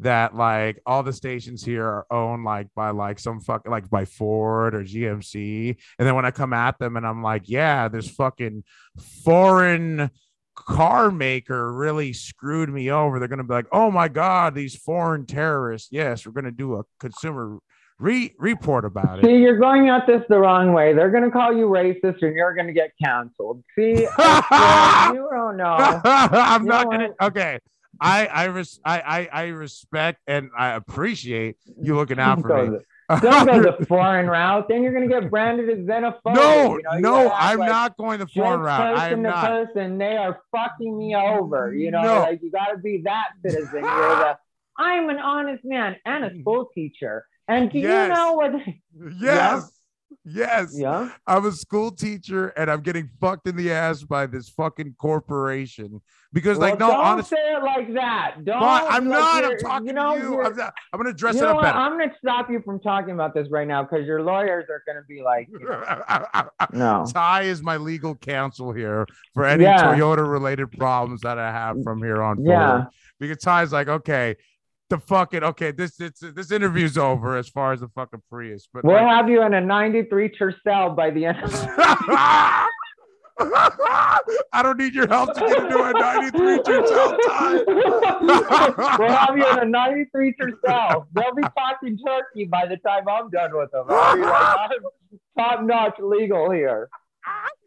that 0.00 0.34
like 0.34 0.80
all 0.86 1.02
the 1.02 1.12
stations 1.12 1.64
here 1.64 1.84
are 1.84 2.06
owned 2.10 2.44
like 2.44 2.68
by 2.74 2.90
like 2.90 3.18
some 3.18 3.40
fuck 3.40 3.66
like 3.68 3.88
by 3.88 4.04
Ford 4.04 4.74
or 4.74 4.82
GMC. 4.82 5.76
And 5.98 6.08
then 6.08 6.14
when 6.14 6.24
I 6.24 6.30
come 6.30 6.52
at 6.52 6.78
them 6.78 6.96
and 6.96 7.06
I'm 7.06 7.22
like, 7.22 7.42
yeah, 7.46 7.88
this 7.88 8.08
fucking 8.08 8.64
foreign 9.24 10.10
car 10.54 11.10
maker 11.10 11.72
really 11.72 12.12
screwed 12.12 12.70
me 12.70 12.90
over. 12.90 13.18
They're 13.18 13.28
going 13.28 13.38
to 13.38 13.44
be 13.44 13.54
like, 13.54 13.68
oh 13.72 13.90
my 13.90 14.08
God, 14.08 14.54
these 14.54 14.74
foreign 14.74 15.26
terrorists. 15.26 15.88
Yes, 15.90 16.26
we're 16.26 16.32
going 16.32 16.44
to 16.44 16.50
do 16.50 16.76
a 16.76 16.84
consumer 16.98 17.58
re- 17.98 18.34
report 18.38 18.84
about 18.84 19.18
it. 19.18 19.24
See, 19.24 19.36
you're 19.36 19.58
going 19.58 19.88
at 19.90 20.06
this 20.06 20.22
the 20.28 20.38
wrong 20.38 20.72
way. 20.72 20.92
They're 20.92 21.10
going 21.10 21.24
to 21.24 21.30
call 21.30 21.54
you 21.54 21.66
racist 21.66 22.22
and 22.22 22.34
you're 22.34 22.54
going 22.54 22.66
to 22.66 22.72
get 22.72 22.92
canceled. 23.02 23.62
See, 23.76 23.92
you 24.02 25.28
don't 25.30 25.56
know. 25.56 25.76
I'm 26.04 26.62
You 26.62 26.68
not 26.68 26.84
going 26.86 27.00
to. 27.00 27.26
Okay. 27.26 27.58
I 28.00 28.26
I, 28.26 28.44
res- 28.44 28.80
I 28.84 29.00
I 29.00 29.28
I 29.32 29.46
respect 29.48 30.20
and 30.26 30.50
I 30.56 30.70
appreciate 30.70 31.56
you 31.80 31.96
looking 31.96 32.18
out 32.18 32.40
for 32.40 32.66
me. 32.70 32.78
Don't 33.20 33.46
go 33.46 33.60
the 33.76 33.84
foreign 33.86 34.28
route. 34.28 34.68
Then 34.68 34.82
you're 34.84 34.92
going 34.92 35.08
to 35.08 35.20
get 35.20 35.30
branded 35.30 35.68
as 35.68 35.78
xenophobic. 35.84 36.34
no, 36.36 36.76
you 36.76 36.82
know, 36.82 36.92
you 36.94 37.00
no, 37.00 37.30
I'm 37.32 37.58
like 37.58 37.68
not 37.68 37.96
going 37.96 38.20
the 38.20 38.28
foreign 38.28 38.60
route. 38.60 38.96
I 38.96 39.08
person 39.08 39.12
am 39.12 39.22
not. 39.22 39.44
person, 39.46 39.98
they 39.98 40.16
are 40.16 40.40
fucking 40.52 40.96
me 40.96 41.16
over. 41.16 41.74
You 41.74 41.90
know, 41.90 42.02
No. 42.02 42.20
like 42.20 42.40
you 42.42 42.52
got 42.52 42.66
to 42.66 42.78
be 42.78 43.02
that 43.04 43.30
citizen. 43.44 43.80
You're 43.80 43.82
the. 43.82 44.38
I'm 44.78 45.10
an 45.10 45.18
honest 45.18 45.64
man 45.64 45.96
and 46.06 46.24
a 46.24 46.40
school 46.40 46.68
teacher. 46.74 47.26
And 47.48 47.70
do. 47.70 47.80
Yes. 47.80 48.08
you 48.08 48.14
know 48.14 48.32
what? 48.34 48.52
Yes. 49.20 49.70
Yes. 50.24 50.74
Yeah. 50.76 51.10
I'm 51.26 51.46
a 51.46 51.52
school 51.52 51.90
teacher 51.90 52.48
and 52.48 52.70
I'm 52.70 52.82
getting 52.82 53.08
fucked 53.20 53.48
in 53.48 53.56
the 53.56 53.72
ass 53.72 54.02
by 54.02 54.26
this 54.26 54.50
fucking 54.50 54.96
corporation 54.98 56.00
because, 56.32 56.58
Well, 56.58 56.70
like, 56.70 56.78
no, 56.78 56.88
don't 56.88 57.00
honestly, 57.00 57.36
say 57.36 57.54
it 57.56 57.62
like 57.62 57.94
that. 57.94 58.36
Don't. 58.44 58.62
I'm 58.62 59.08
like 59.08 59.18
not. 59.18 59.44
I'm 59.44 59.58
talking 59.58 59.86
you 59.88 59.92
know, 59.94 60.16
to 60.16 60.22
you. 60.22 60.42
I'm, 60.42 60.54
not, 60.56 60.74
I'm 60.92 61.00
gonna 61.00 61.14
dress 61.14 61.36
you 61.36 61.42
it 61.42 61.46
up 61.48 61.56
what? 61.56 61.62
better. 61.62 61.78
I'm 61.78 61.98
gonna 61.98 62.14
stop 62.18 62.50
you 62.50 62.60
from 62.64 62.80
talking 62.80 63.12
about 63.14 63.34
this 63.34 63.48
right 63.50 63.66
now 63.66 63.82
because 63.82 64.06
your 64.06 64.22
lawyers 64.22 64.66
are 64.68 64.82
gonna 64.86 65.04
be 65.08 65.22
like, 65.22 65.48
you 65.50 65.58
know, 65.58 65.82
no. 66.72 67.06
Thai 67.10 67.42
is 67.42 67.62
my 67.62 67.78
legal 67.78 68.14
counsel 68.14 68.72
here 68.72 69.06
for 69.34 69.46
any 69.46 69.64
Yeah. 69.64 69.82
Toyota 69.94 70.30
related 70.30 70.70
problems 70.72 71.22
that 71.22 71.38
I 71.38 71.50
have 71.50 71.82
from 71.82 72.02
here 72.02 72.22
on 72.22 72.44
Yeah. 72.44 72.68
forward. 72.68 72.86
Because 73.18 73.38
Thai's 73.38 73.72
like, 73.72 73.88
okay, 73.88 74.36
the 74.90 74.98
fucking 74.98 75.42
okay, 75.42 75.70
this 75.70 75.96
this 75.96 76.18
this 76.20 76.50
interview's 76.52 76.98
over 76.98 77.36
as 77.36 77.48
far 77.48 77.72
as 77.72 77.80
the 77.80 77.88
fucking 77.88 78.22
Prius, 78.28 78.68
but 78.72 78.84
We'll 78.84 78.96
like- 78.96 79.06
have 79.06 79.28
you 79.30 79.42
in 79.42 79.54
a 79.54 79.60
93 79.60 80.28
Tercel 80.30 80.94
by 80.94 81.10
the 81.10 81.26
end. 81.26 81.38
Of 81.42 81.50
I 84.52 84.62
don't 84.62 84.76
need 84.78 84.94
your 84.94 85.08
help 85.08 85.32
to 85.34 85.40
get 85.40 85.56
into 85.62 85.82
a 85.82 85.92
93 85.92 86.58
Tercel 86.58 87.16
we'll 88.98 89.08
have 89.08 89.36
you 89.36 89.48
in 89.50 89.58
a 89.60 89.64
93 89.64 90.34
Tercel. 90.38 91.06
They'll 91.14 91.34
be 91.34 91.42
talking 91.56 91.96
turkey 92.04 92.44
by 92.44 92.66
the 92.66 92.76
time 92.78 93.08
I'm 93.08 93.30
done 93.30 93.56
with 93.56 93.70
them. 93.70 93.86
I'll 93.88 94.16
be 94.16 94.22
like, 94.22 94.56
I'm 94.58 94.70
top 95.38 95.62
notch 95.64 95.98
legal 96.00 96.50
here. 96.50 96.90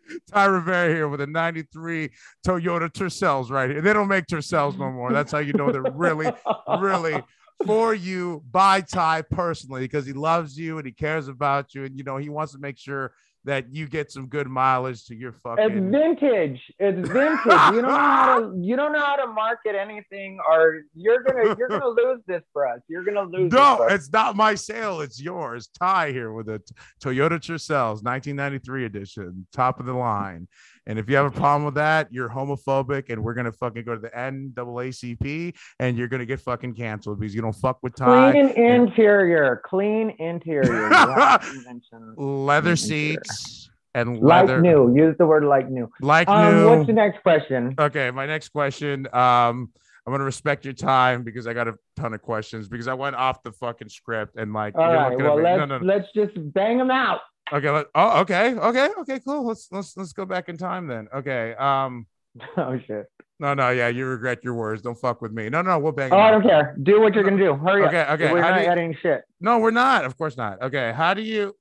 Thai 0.31 0.45
Rivera 0.45 0.93
here 0.93 1.07
with 1.07 1.21
a 1.21 1.27
93 1.27 2.09
Toyota 2.45 2.89
Tercels 2.89 3.49
right 3.49 3.69
here. 3.69 3.81
They 3.81 3.93
don't 3.93 4.07
make 4.07 4.25
Tercels 4.25 4.77
no 4.77 4.91
more. 4.91 5.11
That's 5.11 5.31
how 5.31 5.39
you 5.39 5.53
know 5.53 5.71
they're 5.71 5.91
really, 5.93 6.31
really 6.79 7.21
for 7.65 7.93
you 7.93 8.43
by 8.51 8.81
Thai 8.81 9.23
personally 9.23 9.81
because 9.81 10.05
he 10.05 10.13
loves 10.13 10.57
you 10.57 10.77
and 10.77 10.85
he 10.85 10.91
cares 10.91 11.27
about 11.27 11.73
you. 11.73 11.85
And, 11.85 11.97
you 11.97 12.03
know, 12.03 12.17
he 12.17 12.29
wants 12.29 12.53
to 12.53 12.59
make 12.59 12.77
sure 12.77 13.13
that 13.45 13.73
you 13.73 13.87
get 13.87 14.11
some 14.11 14.27
good 14.27 14.47
mileage 14.47 15.05
to 15.05 15.15
your 15.15 15.33
fucking. 15.33 15.65
It's 15.65 15.73
vintage. 15.75 16.61
It's 16.79 17.09
vintage. 17.09 17.39
You 17.45 17.81
don't 17.81 17.81
know 17.81 17.89
how 17.89 18.39
to. 18.39 18.53
You 18.57 18.75
don't 18.75 18.93
know 18.93 18.99
how 18.99 19.17
to 19.17 19.27
market 19.27 19.75
anything, 19.75 20.39
or 20.47 20.81
you're 20.95 21.23
gonna 21.23 21.55
you're 21.57 21.67
gonna 21.67 21.87
lose 22.03 22.21
this 22.27 22.41
for 22.53 22.67
us. 22.67 22.79
You're 22.87 23.03
gonna 23.03 23.23
lose. 23.23 23.51
No, 23.51 23.83
it's 23.89 24.11
not 24.11 24.35
my 24.35 24.55
sale. 24.55 25.01
It's 25.01 25.21
yours. 25.21 25.69
Thai 25.79 26.11
here 26.11 26.31
with 26.31 26.49
a 26.49 26.61
Toyota 27.03 27.39
Tercels 27.39 28.03
1993 28.03 28.85
edition, 28.85 29.47
top 29.51 29.79
of 29.79 29.85
the 29.85 29.93
line. 29.93 30.47
And 30.85 30.99
if 30.99 31.09
you 31.09 31.15
have 31.15 31.25
a 31.25 31.31
problem 31.31 31.63
with 31.65 31.75
that, 31.75 32.07
you're 32.11 32.29
homophobic, 32.29 33.09
and 33.09 33.23
we're 33.23 33.33
gonna 33.33 33.51
fucking 33.53 33.83
go 33.83 33.95
to 33.95 34.01
the 34.01 34.09
NAACP, 34.09 35.53
and 35.79 35.97
you're 35.97 36.07
gonna 36.07 36.25
get 36.25 36.39
fucking 36.41 36.75
canceled 36.75 37.19
because 37.19 37.33
you 37.33 37.41
don't 37.41 37.53
fuck 37.55 37.79
with 37.81 37.95
Thai. 37.95 38.31
clean 38.31 38.49
interior. 38.49 39.61
Clean 39.65 40.09
interior. 40.19 40.89
You 40.89 40.93
have 40.93 41.41
to 41.53 41.61
mention 41.65 42.15
Leather 42.17 42.75
seats 42.75 43.69
and 43.95 44.19
like 44.19 44.49
new. 44.59 44.93
Use 44.95 45.15
the 45.17 45.25
word 45.25 45.45
like 45.45 45.69
new. 45.69 45.89
like 46.01 46.27
Um, 46.27 46.53
new. 46.55 46.69
what's 46.69 46.87
the 46.87 46.93
next 46.93 47.21
question? 47.23 47.75
Okay, 47.79 48.11
my 48.11 48.25
next 48.25 48.49
question. 48.49 49.07
Um, 49.13 49.69
I'm 50.05 50.11
gonna 50.11 50.25
respect 50.25 50.65
your 50.65 50.73
time 50.73 51.23
because 51.23 51.47
I 51.47 51.53
got 51.53 51.69
a 51.69 51.75
ton 51.95 52.13
of 52.13 52.21
questions 52.21 52.67
because 52.67 52.89
I 52.89 52.93
went 52.93 53.15
off 53.15 53.41
the 53.43 53.53
fucking 53.53 53.87
script 53.87 54.35
and 54.35 54.51
like 54.51 54.75
All 54.75 54.85
you're 54.85 54.95
right. 54.95 55.17
Well, 55.17 55.41
let's 55.41 55.59
no, 55.59 55.65
no, 55.65 55.77
no. 55.77 55.85
let's 55.85 56.07
just 56.13 56.33
bang 56.53 56.77
them 56.77 56.91
out. 56.91 57.21
Okay. 57.51 57.69
Let, 57.69 57.87
oh, 57.93 58.21
okay. 58.21 58.53
Okay. 58.55 58.89
Okay. 58.99 59.19
Cool. 59.19 59.45
Let's 59.47 59.67
let's 59.71 59.97
let's 59.97 60.13
go 60.13 60.25
back 60.25 60.49
in 60.49 60.57
time 60.57 60.87
then. 60.87 61.07
Okay. 61.13 61.53
Um. 61.55 62.07
Oh 62.57 62.79
shit. 62.87 63.05
No. 63.39 63.53
No. 63.53 63.69
Yeah. 63.69 63.89
You 63.89 64.05
regret 64.07 64.39
your 64.43 64.53
words. 64.55 64.81
Don't 64.81 64.95
fuck 64.97 65.21
with 65.21 65.31
me. 65.33 65.49
No. 65.49 65.61
No. 65.61 65.77
We'll 65.77 65.91
bang. 65.91 66.11
Oh, 66.11 66.17
I 66.17 66.31
don't 66.31 66.41
care. 66.41 66.75
Do 66.81 66.99
what 67.01 67.13
you're 67.13 67.23
gonna 67.23 67.37
do. 67.37 67.53
Hurry 67.55 67.85
Okay. 67.85 68.01
up. 68.01 68.09
Okay. 68.11 68.23
okay. 68.25 68.33
We're 68.33 68.41
How 68.41 68.49
not 68.51 68.57
do 68.57 68.63
you- 68.63 68.69
editing 68.71 68.97
shit. 69.01 69.23
no, 69.39 69.59
we're 69.59 69.71
not. 69.71 70.05
Of 70.05 70.17
course 70.17 70.35
not. 70.37 70.61
Okay. 70.63 70.93
How 70.95 71.13
do 71.13 71.21
you 71.21 71.55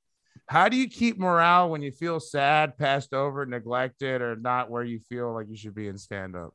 how 0.46 0.68
do 0.68 0.76
you 0.76 0.88
keep 0.88 1.18
morale 1.18 1.68
when 1.70 1.82
you 1.82 1.92
feel 1.92 2.20
sad, 2.20 2.76
passed 2.78 3.12
over, 3.14 3.44
neglected, 3.46 4.22
or 4.22 4.34
not 4.36 4.70
where 4.70 4.82
you 4.84 4.98
feel 4.98 5.32
like 5.34 5.48
you 5.48 5.56
should 5.56 5.74
be 5.74 5.88
in 5.88 5.96
stand 5.98 6.36
up? 6.36 6.54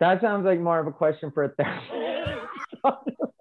That 0.00 0.20
sounds 0.22 0.44
like 0.46 0.58
more 0.60 0.78
of 0.80 0.86
a 0.86 0.92
question 0.92 1.30
for 1.30 1.44
a 1.44 1.48
therapist. 1.50 1.90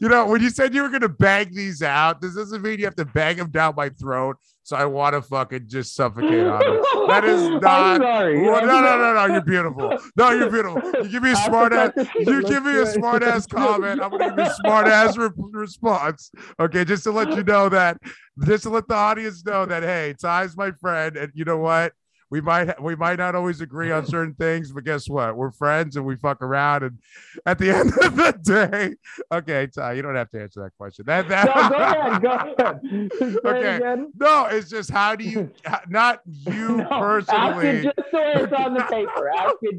You 0.00 0.08
know, 0.08 0.26
when 0.26 0.42
you 0.42 0.50
said 0.50 0.74
you 0.74 0.82
were 0.82 0.88
gonna 0.88 1.08
bang 1.08 1.54
these 1.54 1.82
out, 1.82 2.20
this 2.20 2.34
doesn't 2.34 2.62
mean 2.62 2.78
you 2.78 2.84
have 2.84 2.96
to 2.96 3.04
bang 3.04 3.36
them 3.36 3.50
down 3.50 3.74
my 3.76 3.88
throat. 3.88 4.36
So 4.62 4.76
I 4.76 4.86
want 4.86 5.12
to 5.14 5.20
fucking 5.20 5.66
just 5.68 5.94
suffocate 5.94 6.46
on 6.46 6.58
them. 6.60 6.82
That 7.08 7.24
is 7.24 7.48
not. 7.60 8.00
sorry. 8.00 8.40
Well, 8.40 8.64
no, 8.64 8.80
no, 8.80 8.96
no, 8.98 9.12
no. 9.14 9.26
You're 9.34 9.42
beautiful. 9.42 9.98
No, 10.16 10.30
you're 10.30 10.50
beautiful. 10.50 10.80
You 11.04 11.08
give 11.10 11.22
me 11.22 11.32
a 11.32 11.36
smart 11.44 11.74
ass. 11.74 11.92
You 12.16 12.42
give 12.42 12.64
me 12.64 12.78
a 12.78 12.86
smart 12.86 13.22
ass 13.24 13.46
comment. 13.46 14.00
I'm 14.02 14.10
gonna 14.10 14.30
give 14.30 14.38
you 14.38 14.44
a 14.44 14.54
smart 14.54 14.86
ass 14.86 15.18
re- 15.18 15.28
response. 15.36 16.30
Okay, 16.58 16.84
just 16.86 17.04
to 17.04 17.10
let 17.10 17.36
you 17.36 17.42
know 17.42 17.68
that, 17.68 17.98
just 18.46 18.62
to 18.62 18.70
let 18.70 18.88
the 18.88 18.94
audience 18.94 19.44
know 19.44 19.66
that, 19.66 19.82
hey, 19.82 20.14
Thai's 20.18 20.56
my 20.56 20.70
friend, 20.72 21.18
and 21.18 21.30
you 21.34 21.44
know 21.44 21.58
what? 21.58 21.92
We 22.30 22.40
might 22.40 22.82
we 22.82 22.96
might 22.96 23.18
not 23.18 23.34
always 23.34 23.60
agree 23.60 23.92
on 23.92 24.06
certain 24.16 24.34
things, 24.34 24.72
but 24.72 24.84
guess 24.84 25.08
what? 25.08 25.36
We're 25.36 25.50
friends 25.52 25.96
and 25.96 26.04
we 26.04 26.16
fuck 26.16 26.42
around. 26.42 26.82
And 26.84 26.98
at 27.46 27.58
the 27.58 27.70
end 27.76 27.92
of 28.02 28.16
the 28.16 28.32
day, 28.42 28.94
okay, 29.32 29.66
Thai, 29.68 29.92
you 29.94 30.02
don't 30.02 30.16
have 30.16 30.30
to 30.30 30.40
answer 30.42 30.62
that 30.62 30.74
question. 30.76 31.04
That 31.06 31.28
that. 31.28 31.44
No, 31.54 32.18
go 32.18 32.30
ahead. 32.32 32.50
Go 32.60 32.64
ahead. 32.64 33.38
Okay. 33.44 33.76
again. 33.76 34.12
No, 34.18 34.46
it's 34.46 34.68
just 34.70 34.90
how 34.90 35.14
do 35.14 35.24
you, 35.24 35.50
not 35.88 36.20
you 36.26 36.78
No, 36.78 36.88
personally. 36.88 37.82
just 37.82 38.12
way 38.12 38.32
it's 38.36 38.52
on 38.52 38.74
the 38.74 38.82
paper. 38.84 39.30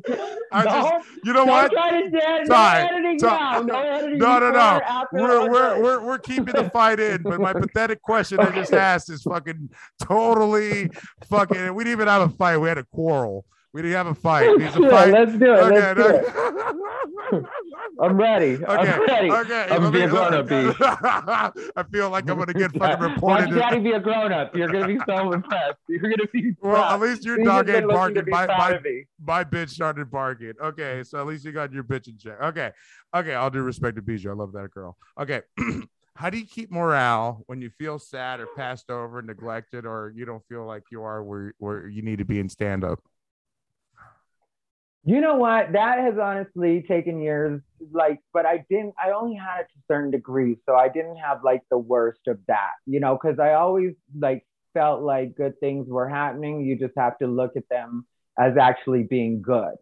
Just, 0.07 0.37
I 0.51 0.63
just- 0.63 1.07
You 1.23 1.33
know 1.33 1.45
don't 1.45 1.47
what? 1.49 1.71
try 1.71 2.01
to. 2.01 2.45
Thai, 2.47 2.83
no 2.83 2.87
editing 2.97 3.19
Thai- 3.19 3.37
now. 3.37 3.61
No 3.61 3.79
editing. 3.81 4.17
No, 4.19 4.39
no, 4.39 4.51
no. 4.51 4.81
We're, 5.13 5.49
we're, 5.51 5.81
we're, 5.83 6.05
we're 6.05 6.17
keeping 6.19 6.53
the 6.53 6.69
fight 6.71 6.99
in, 6.99 7.21
but 7.23 7.39
my 7.39 7.53
pathetic 7.53 8.01
question 8.01 8.39
I 8.39 8.51
just 8.51 8.73
asked 8.73 9.09
is 9.09 9.23
fucking 9.23 9.69
totally 10.01 10.89
fucking. 11.29 11.73
We 11.73 11.83
didn't 11.83 11.97
even 11.99 12.07
have 12.07 12.21
a 12.23 12.29
fight. 12.29 12.44
We 12.59 12.67
had 12.67 12.77
a 12.77 12.83
quarrel. 12.83 13.45
We 13.73 13.81
didn't 13.81 13.97
have 13.97 14.07
a 14.07 14.15
fight. 14.15 14.47
It's 14.61 14.75
a 14.77 14.81
Yeah, 14.81 14.89
fight. 14.89 15.11
let's 15.11 15.31
do 15.33 15.53
it. 15.53 15.59
Okay, 15.59 16.01
let's 16.01 16.31
do 17.31 17.37
it. 17.37 17.45
I'm 18.01 18.17
ready. 18.17 18.55
Okay, 18.55 18.67
I'm 18.67 19.05
ready. 19.05 19.31
okay. 19.31 19.67
I'm 19.69 19.83
let 19.83 19.93
me- 19.93 19.99
being 19.99 20.09
grown-up, 20.09 20.47
B. 20.47 20.55
I 21.75 21.83
feel 21.91 22.09
like 22.09 22.29
I'm 22.29 22.37
gonna 22.37 22.53
get 22.53 22.71
fucking 22.71 22.99
Watch 22.99 23.11
reported. 23.15 23.55
Daddy 23.55 23.79
be 23.79 23.91
a 23.91 23.99
grown 23.99 24.31
up. 24.31 24.55
You're 24.55 24.69
gonna 24.69 24.87
be 24.87 24.97
so 25.07 25.31
impressed. 25.33 25.77
You're 25.89 25.99
gonna 26.01 26.27
be. 26.31 26.55
Well, 26.61 26.83
at 26.83 26.99
least 27.01 27.25
your 27.25 27.37
He's 27.37 27.47
dog 27.47 27.65
been 27.65 27.75
ain't 27.83 27.89
barking. 27.89 28.23
My, 28.29 28.47
my, 28.47 28.79
my 29.19 29.43
bitch 29.43 29.69
started 29.69 30.09
barking. 30.11 30.53
Okay, 30.61 31.03
so 31.03 31.19
at 31.19 31.25
least 31.27 31.43
you 31.45 31.51
got 31.51 31.71
your 31.73 31.83
bitch 31.83 32.07
in 32.07 32.17
check. 32.17 32.41
Okay, 32.41 32.71
okay, 33.15 33.33
I'll 33.33 33.49
do 33.49 33.61
respect 33.61 33.95
to 33.97 34.01
Bijou. 34.01 34.29
I 34.29 34.33
love 34.35 34.51
that 34.53 34.71
girl. 34.71 34.97
Okay, 35.19 35.41
how 36.15 36.29
do 36.29 36.37
you 36.37 36.45
keep 36.45 36.71
morale 36.71 37.43
when 37.47 37.61
you 37.61 37.69
feel 37.69 37.99
sad 37.99 38.39
or 38.39 38.47
passed 38.55 38.89
over, 38.89 39.21
neglected, 39.21 39.85
or 39.85 40.13
you 40.15 40.25
don't 40.25 40.43
feel 40.47 40.65
like 40.65 40.83
you 40.91 41.03
are 41.03 41.21
where 41.21 41.53
where 41.57 41.87
you 41.87 42.01
need 42.01 42.19
to 42.19 42.25
be 42.25 42.39
in 42.39 42.47
stand 42.47 42.83
up? 42.83 42.99
You 45.03 45.21
know 45.21 45.35
what? 45.35 45.73
That 45.73 45.99
has 45.99 46.15
honestly 46.17 46.83
taken 46.87 47.21
years. 47.21 47.61
Like, 47.91 48.21
but 48.33 48.45
I 48.45 48.65
didn't. 48.69 48.95
I 49.01 49.11
only 49.11 49.35
had 49.35 49.61
it 49.61 49.67
to 49.73 49.79
a 49.79 49.93
certain 49.93 50.09
degree, 50.09 50.57
so 50.65 50.75
I 50.75 50.87
didn't 50.87 51.17
have 51.17 51.43
like 51.43 51.61
the 51.69 51.77
worst 51.77 52.21
of 52.27 52.39
that. 52.47 52.71
You 52.85 53.01
know, 53.01 53.19
because 53.21 53.37
I 53.37 53.53
always 53.53 53.93
like 54.17 54.47
felt 54.73 55.01
like 55.01 55.35
good 55.35 55.59
things 55.59 55.87
were 55.89 56.07
happening. 56.07 56.61
You 56.61 56.79
just 56.79 56.93
have 56.97 57.17
to 57.19 57.27
look 57.27 57.57
at 57.57 57.67
them 57.69 58.07
as 58.39 58.57
actually 58.57 59.03
being 59.03 59.41
good. 59.41 59.75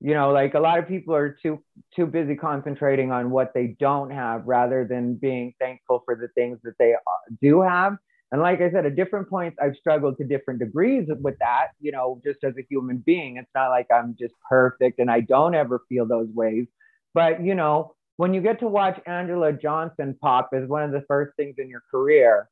You 0.00 0.14
know, 0.14 0.32
like 0.32 0.54
a 0.54 0.60
lot 0.60 0.78
of 0.78 0.88
people 0.88 1.14
are 1.14 1.36
too 1.42 1.62
too 1.94 2.06
busy 2.06 2.34
concentrating 2.34 3.12
on 3.12 3.30
what 3.30 3.52
they 3.54 3.76
don't 3.78 4.10
have 4.10 4.46
rather 4.46 4.86
than 4.88 5.14
being 5.14 5.54
thankful 5.58 6.02
for 6.04 6.14
the 6.14 6.28
things 6.28 6.58
that 6.64 6.74
they 6.78 6.94
uh, 6.94 7.34
do 7.42 7.60
have. 7.60 7.96
And 8.32 8.40
like 8.40 8.60
I 8.60 8.70
said, 8.70 8.86
at 8.86 8.94
different 8.94 9.28
points, 9.28 9.56
I've 9.60 9.74
struggled 9.76 10.16
to 10.18 10.24
different 10.24 10.60
degrees 10.60 11.08
with 11.20 11.36
that, 11.40 11.68
you 11.80 11.90
know, 11.90 12.20
just 12.24 12.44
as 12.44 12.54
a 12.58 12.66
human 12.68 12.98
being. 12.98 13.36
It's 13.36 13.50
not 13.54 13.70
like 13.70 13.88
I'm 13.92 14.14
just 14.18 14.34
perfect 14.48 15.00
and 15.00 15.10
I 15.10 15.20
don't 15.20 15.54
ever 15.54 15.82
feel 15.88 16.06
those 16.06 16.28
ways. 16.32 16.66
But, 17.12 17.42
you 17.44 17.56
know, 17.56 17.96
when 18.18 18.32
you 18.32 18.40
get 18.40 18.60
to 18.60 18.68
watch 18.68 19.00
Angela 19.06 19.52
Johnson 19.52 20.16
pop 20.20 20.50
as 20.54 20.68
one 20.68 20.82
of 20.84 20.92
the 20.92 21.02
first 21.08 21.34
things 21.36 21.56
in 21.58 21.68
your 21.68 21.82
career, 21.90 22.48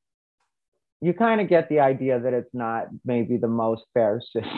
you 1.01 1.15
kind 1.15 1.41
of 1.41 1.49
get 1.49 1.69
the 1.69 1.79
idea 1.79 2.19
that 2.19 2.33
it's 2.33 2.53
not 2.53 2.89
maybe 3.05 3.37
the 3.37 3.47
most 3.49 3.85
fair 3.95 4.21
system. 4.33 4.51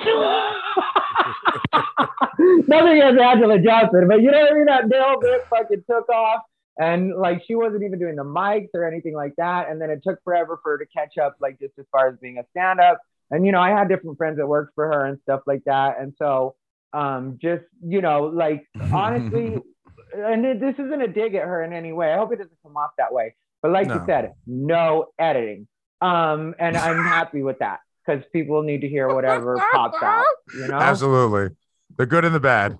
Nothing 2.68 3.02
against 3.02 3.20
Angela 3.20 3.58
Johnson, 3.58 4.08
but 4.08 4.22
you 4.22 4.30
know 4.30 4.40
what 4.40 4.52
I 4.52 4.54
mean? 4.54 4.66
That 4.66 4.88
nail 4.88 5.16
bit 5.20 5.46
fucking 5.50 5.84
took 5.88 6.08
off. 6.08 6.42
And 6.78 7.14
like 7.14 7.42
she 7.46 7.54
wasn't 7.54 7.82
even 7.82 7.98
doing 7.98 8.16
the 8.16 8.24
mics 8.24 8.68
or 8.74 8.86
anything 8.86 9.14
like 9.14 9.34
that. 9.36 9.68
And 9.68 9.80
then 9.80 9.90
it 9.90 10.02
took 10.02 10.22
forever 10.24 10.58
for 10.62 10.72
her 10.72 10.78
to 10.78 10.86
catch 10.86 11.18
up, 11.18 11.36
like 11.40 11.58
just 11.58 11.74
as 11.78 11.84
far 11.92 12.08
as 12.08 12.16
being 12.18 12.38
a 12.38 12.44
stand 12.50 12.80
up. 12.80 13.00
And, 13.30 13.44
you 13.44 13.52
know, 13.52 13.60
I 13.60 13.70
had 13.70 13.88
different 13.88 14.16
friends 14.16 14.38
that 14.38 14.46
worked 14.46 14.74
for 14.74 14.86
her 14.86 15.04
and 15.04 15.18
stuff 15.22 15.42
like 15.46 15.62
that. 15.64 16.00
And 16.00 16.14
so 16.18 16.56
um, 16.92 17.38
just, 17.40 17.64
you 17.86 18.00
know, 18.00 18.24
like 18.24 18.66
honestly, 18.92 19.56
and 20.16 20.44
this 20.60 20.74
isn't 20.78 21.02
a 21.02 21.08
dig 21.08 21.34
at 21.34 21.44
her 21.44 21.62
in 21.62 21.72
any 21.72 21.92
way. 21.92 22.12
I 22.12 22.16
hope 22.16 22.32
it 22.32 22.36
doesn't 22.36 22.58
come 22.62 22.76
off 22.76 22.90
that 22.98 23.12
way. 23.12 23.34
But 23.62 23.72
like 23.72 23.88
no. 23.88 23.94
you 23.94 24.02
said, 24.06 24.32
no 24.46 25.08
editing. 25.18 25.68
Um, 26.00 26.54
and 26.58 26.78
I'm 26.78 27.04
happy 27.04 27.42
with 27.42 27.58
that 27.58 27.80
because 28.04 28.22
people 28.32 28.62
need 28.62 28.80
to 28.82 28.88
hear 28.88 29.08
whatever 29.08 29.56
pops 29.72 30.02
out. 30.02 30.24
You 30.54 30.68
know, 30.68 30.78
absolutely, 30.78 31.56
the 31.96 32.06
good 32.06 32.24
and 32.24 32.34
the 32.34 32.40
bad. 32.40 32.78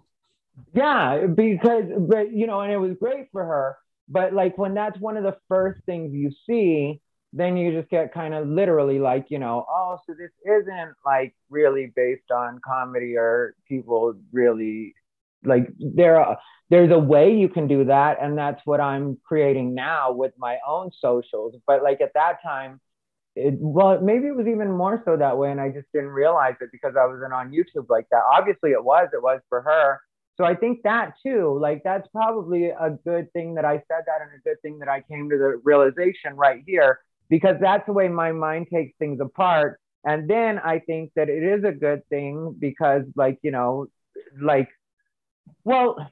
Yeah, 0.74 1.26
because 1.26 1.84
but 1.98 2.32
you 2.32 2.46
know, 2.46 2.60
and 2.60 2.72
it 2.72 2.78
was 2.78 2.96
great 3.00 3.28
for 3.32 3.44
her. 3.44 3.76
But 4.08 4.32
like 4.32 4.58
when 4.58 4.74
that's 4.74 4.98
one 4.98 5.16
of 5.16 5.22
the 5.22 5.36
first 5.48 5.84
things 5.84 6.12
you 6.12 6.32
see, 6.46 7.00
then 7.32 7.56
you 7.56 7.72
just 7.72 7.90
get 7.90 8.12
kind 8.12 8.34
of 8.34 8.48
literally 8.48 8.98
like, 8.98 9.26
you 9.28 9.38
know, 9.38 9.64
oh, 9.68 9.98
so 10.04 10.14
this 10.18 10.32
isn't 10.44 10.94
like 11.06 11.34
really 11.48 11.92
based 11.94 12.30
on 12.30 12.60
comedy 12.64 13.16
or 13.16 13.54
people 13.68 14.14
really 14.32 14.94
like 15.44 15.68
there 15.78 16.20
are 16.20 16.38
there's 16.68 16.90
a 16.90 16.98
way 16.98 17.34
you 17.34 17.48
can 17.48 17.66
do 17.66 17.84
that 17.84 18.18
and 18.20 18.36
that's 18.36 18.60
what 18.64 18.80
i'm 18.80 19.18
creating 19.24 19.74
now 19.74 20.12
with 20.12 20.32
my 20.38 20.58
own 20.66 20.90
socials 20.98 21.54
but 21.66 21.82
like 21.82 22.00
at 22.00 22.12
that 22.14 22.42
time 22.42 22.80
it, 23.36 23.54
well, 23.58 24.00
maybe 24.00 24.26
it 24.26 24.36
was 24.36 24.46
even 24.46 24.72
more 24.72 25.02
so 25.04 25.16
that 25.16 25.38
way, 25.38 25.50
and 25.50 25.60
I 25.60 25.70
just 25.70 25.86
didn't 25.92 26.10
realize 26.10 26.54
it 26.60 26.70
because 26.72 26.94
I 27.00 27.06
wasn't 27.06 27.32
on 27.32 27.52
YouTube 27.52 27.86
like 27.88 28.06
that. 28.10 28.22
Obviously, 28.32 28.70
it 28.70 28.82
was. 28.82 29.08
It 29.12 29.22
was 29.22 29.40
for 29.48 29.62
her. 29.62 30.00
So 30.36 30.44
I 30.44 30.54
think 30.54 30.82
that 30.84 31.14
too, 31.22 31.58
like 31.60 31.82
that's 31.84 32.08
probably 32.08 32.70
a 32.70 32.90
good 33.04 33.32
thing 33.32 33.54
that 33.54 33.64
I 33.64 33.74
said 33.74 34.04
that, 34.06 34.22
and 34.22 34.30
a 34.34 34.42
good 34.42 34.60
thing 34.62 34.78
that 34.78 34.88
I 34.88 35.02
came 35.02 35.28
to 35.28 35.36
the 35.36 35.60
realization 35.62 36.34
right 36.34 36.62
here 36.66 37.00
because 37.28 37.56
that's 37.60 37.84
the 37.86 37.92
way 37.92 38.08
my 38.08 38.32
mind 38.32 38.68
takes 38.72 38.96
things 38.98 39.20
apart. 39.20 39.78
And 40.02 40.28
then 40.28 40.58
I 40.58 40.78
think 40.78 41.12
that 41.14 41.28
it 41.28 41.42
is 41.42 41.62
a 41.64 41.72
good 41.72 42.02
thing 42.08 42.56
because, 42.58 43.02
like 43.14 43.38
you 43.42 43.50
know, 43.50 43.88
like, 44.40 44.70
well, 45.62 46.10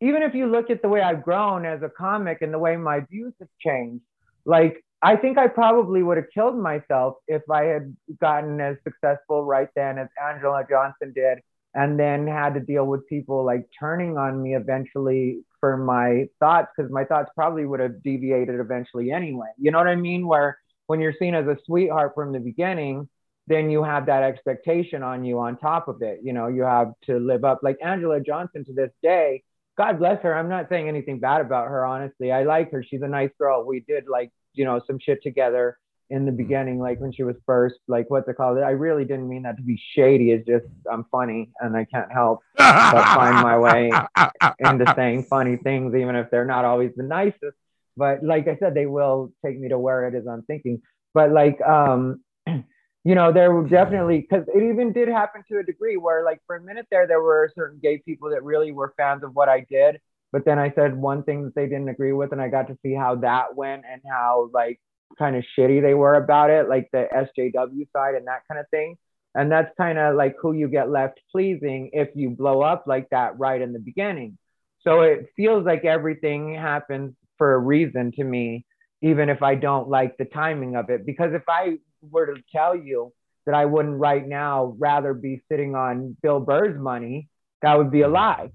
even 0.00 0.22
if 0.22 0.34
you 0.34 0.46
look 0.46 0.70
at 0.70 0.80
the 0.80 0.88
way 0.88 1.02
I've 1.02 1.22
grown 1.22 1.66
as 1.66 1.82
a 1.82 1.90
comic 1.90 2.38
and 2.40 2.54
the 2.54 2.58
way 2.58 2.76
my 2.76 3.00
views 3.00 3.34
have 3.40 3.48
changed, 3.60 4.04
like 4.46 4.82
I 5.02 5.16
think 5.16 5.38
I 5.38 5.48
probably 5.48 6.02
would 6.02 6.18
have 6.18 6.30
killed 6.32 6.58
myself 6.58 7.14
if 7.26 7.42
I 7.50 7.64
had 7.64 7.96
gotten 8.20 8.60
as 8.60 8.76
successful 8.84 9.44
right 9.44 9.68
then 9.74 9.98
as 9.98 10.08
Angela 10.22 10.64
Johnson 10.68 11.12
did, 11.14 11.38
and 11.74 11.98
then 11.98 12.26
had 12.26 12.54
to 12.54 12.60
deal 12.60 12.84
with 12.84 13.06
people 13.06 13.44
like 13.44 13.66
turning 13.78 14.18
on 14.18 14.42
me 14.42 14.56
eventually 14.56 15.40
for 15.60 15.76
my 15.76 16.26
thoughts, 16.38 16.68
because 16.76 16.90
my 16.90 17.04
thoughts 17.04 17.30
probably 17.34 17.64
would 17.64 17.80
have 17.80 18.02
deviated 18.02 18.60
eventually 18.60 19.10
anyway. 19.10 19.48
You 19.58 19.70
know 19.70 19.78
what 19.78 19.86
I 19.86 19.96
mean? 19.96 20.26
Where 20.26 20.58
when 20.86 21.00
you're 21.00 21.14
seen 21.18 21.34
as 21.34 21.46
a 21.46 21.56
sweetheart 21.64 22.12
from 22.14 22.32
the 22.32 22.40
beginning, 22.40 23.08
then 23.46 23.70
you 23.70 23.82
have 23.82 24.06
that 24.06 24.22
expectation 24.22 25.02
on 25.02 25.24
you 25.24 25.38
on 25.38 25.56
top 25.56 25.88
of 25.88 26.02
it. 26.02 26.20
You 26.22 26.32
know, 26.32 26.48
you 26.48 26.62
have 26.62 26.92
to 27.06 27.18
live 27.18 27.44
up. 27.44 27.60
Like 27.62 27.78
Angela 27.82 28.20
Johnson 28.20 28.64
to 28.64 28.72
this 28.72 28.90
day, 29.02 29.42
God 29.78 29.98
bless 29.98 30.22
her. 30.22 30.34
I'm 30.34 30.48
not 30.48 30.68
saying 30.68 30.88
anything 30.88 31.20
bad 31.20 31.40
about 31.40 31.68
her, 31.68 31.86
honestly. 31.86 32.32
I 32.32 32.42
like 32.42 32.70
her. 32.72 32.82
She's 32.82 33.02
a 33.02 33.08
nice 33.08 33.30
girl. 33.38 33.64
We 33.64 33.80
did 33.80 34.08
like 34.08 34.30
you 34.54 34.64
know 34.64 34.80
some 34.86 34.98
shit 34.98 35.22
together 35.22 35.78
in 36.10 36.24
the 36.24 36.30
mm-hmm. 36.30 36.38
beginning, 36.38 36.78
like 36.78 37.00
when 37.00 37.12
she 37.12 37.22
was 37.22 37.36
first, 37.46 37.76
like 37.86 38.10
what's 38.10 38.28
it 38.28 38.36
called? 38.36 38.58
I 38.58 38.70
really 38.70 39.04
didn't 39.04 39.28
mean 39.28 39.42
that 39.42 39.56
to 39.56 39.62
be 39.62 39.80
shady. 39.94 40.32
It's 40.32 40.46
just 40.46 40.66
I'm 40.90 41.04
funny 41.10 41.50
and 41.60 41.76
I 41.76 41.84
can't 41.84 42.10
help 42.12 42.40
but 42.56 43.04
find 43.14 43.36
my 43.36 43.58
way 43.58 43.90
into 44.58 44.92
saying 44.96 45.24
funny 45.24 45.56
things, 45.56 45.94
even 45.94 46.16
if 46.16 46.30
they're 46.30 46.44
not 46.44 46.64
always 46.64 46.90
the 46.96 47.04
nicest. 47.04 47.56
But 47.96 48.22
like 48.22 48.48
I 48.48 48.56
said, 48.56 48.74
they 48.74 48.86
will 48.86 49.32
take 49.44 49.58
me 49.58 49.68
to 49.68 49.78
where 49.78 50.08
it 50.08 50.14
is 50.14 50.26
I'm 50.26 50.42
thinking. 50.42 50.82
But 51.14 51.32
like, 51.32 51.60
um, 51.62 52.22
you 52.46 53.14
know, 53.14 53.32
there 53.32 53.52
were 53.52 53.66
definitely 53.66 54.20
because 54.20 54.46
it 54.54 54.62
even 54.62 54.92
did 54.92 55.08
happen 55.08 55.42
to 55.48 55.58
a 55.58 55.62
degree 55.62 55.96
where, 55.96 56.24
like, 56.24 56.40
for 56.46 56.56
a 56.56 56.60
minute 56.60 56.86
there, 56.90 57.06
there 57.06 57.22
were 57.22 57.50
certain 57.54 57.78
gay 57.82 57.98
people 57.98 58.30
that 58.30 58.42
really 58.42 58.72
were 58.72 58.94
fans 58.96 59.22
of 59.22 59.34
what 59.34 59.48
I 59.48 59.66
did, 59.70 60.00
but 60.32 60.44
then 60.44 60.58
I 60.58 60.72
said 60.74 60.96
one 60.96 61.22
thing 61.24 61.44
that 61.44 61.54
they 61.54 61.66
didn't 61.66 61.88
agree 61.88 62.12
with, 62.12 62.32
and 62.32 62.40
I 62.40 62.48
got 62.48 62.68
to 62.68 62.78
see 62.82 62.94
how 62.94 63.16
that 63.16 63.56
went 63.56 63.84
and 63.90 64.00
how 64.08 64.50
like 64.52 64.80
kind 65.18 65.36
of 65.36 65.44
shitty 65.58 65.82
they 65.82 65.94
were 65.94 66.14
about 66.14 66.50
it, 66.50 66.68
like 66.68 66.88
the 66.92 67.08
SJW 67.12 67.88
side 67.92 68.14
and 68.14 68.26
that 68.26 68.42
kind 68.48 68.60
of 68.60 68.68
thing. 68.70 68.96
And 69.34 69.50
that's 69.50 69.72
kind 69.76 69.98
of 69.98 70.16
like 70.16 70.36
who 70.40 70.52
you 70.52 70.68
get 70.68 70.90
left 70.90 71.20
pleasing 71.30 71.90
if 71.92 72.08
you 72.14 72.30
blow 72.30 72.62
up 72.62 72.84
like 72.86 73.10
that 73.10 73.38
right 73.38 73.60
in 73.60 73.72
the 73.72 73.78
beginning. 73.78 74.38
So 74.82 75.02
it 75.02 75.26
feels 75.36 75.64
like 75.64 75.84
everything 75.84 76.54
happens 76.54 77.14
for 77.38 77.54
a 77.54 77.58
reason 77.58 78.12
to 78.12 78.24
me, 78.24 78.64
even 79.02 79.28
if 79.28 79.42
I 79.42 79.54
don't 79.56 79.88
like 79.88 80.16
the 80.16 80.24
timing 80.24 80.76
of 80.76 80.90
it. 80.90 81.04
Because 81.06 81.32
if 81.34 81.42
I 81.48 81.78
were 82.02 82.34
to 82.34 82.42
tell 82.50 82.76
you 82.76 83.12
that 83.46 83.54
I 83.54 83.66
wouldn't 83.66 83.98
right 83.98 84.26
now 84.26 84.74
rather 84.78 85.12
be 85.12 85.42
sitting 85.50 85.74
on 85.74 86.16
Bill 86.22 86.40
Burr's 86.40 86.80
money, 86.80 87.28
that 87.62 87.76
would 87.76 87.90
be 87.90 88.02
a 88.02 88.08
lie 88.08 88.50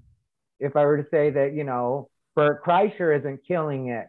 if 0.60 0.76
I 0.76 0.84
were 0.84 1.02
to 1.02 1.08
say 1.10 1.30
that, 1.30 1.54
you 1.54 1.64
know, 1.64 2.08
Bert 2.34 2.64
Kreischer 2.64 3.18
isn't 3.18 3.46
killing 3.46 3.88
it 3.88 4.06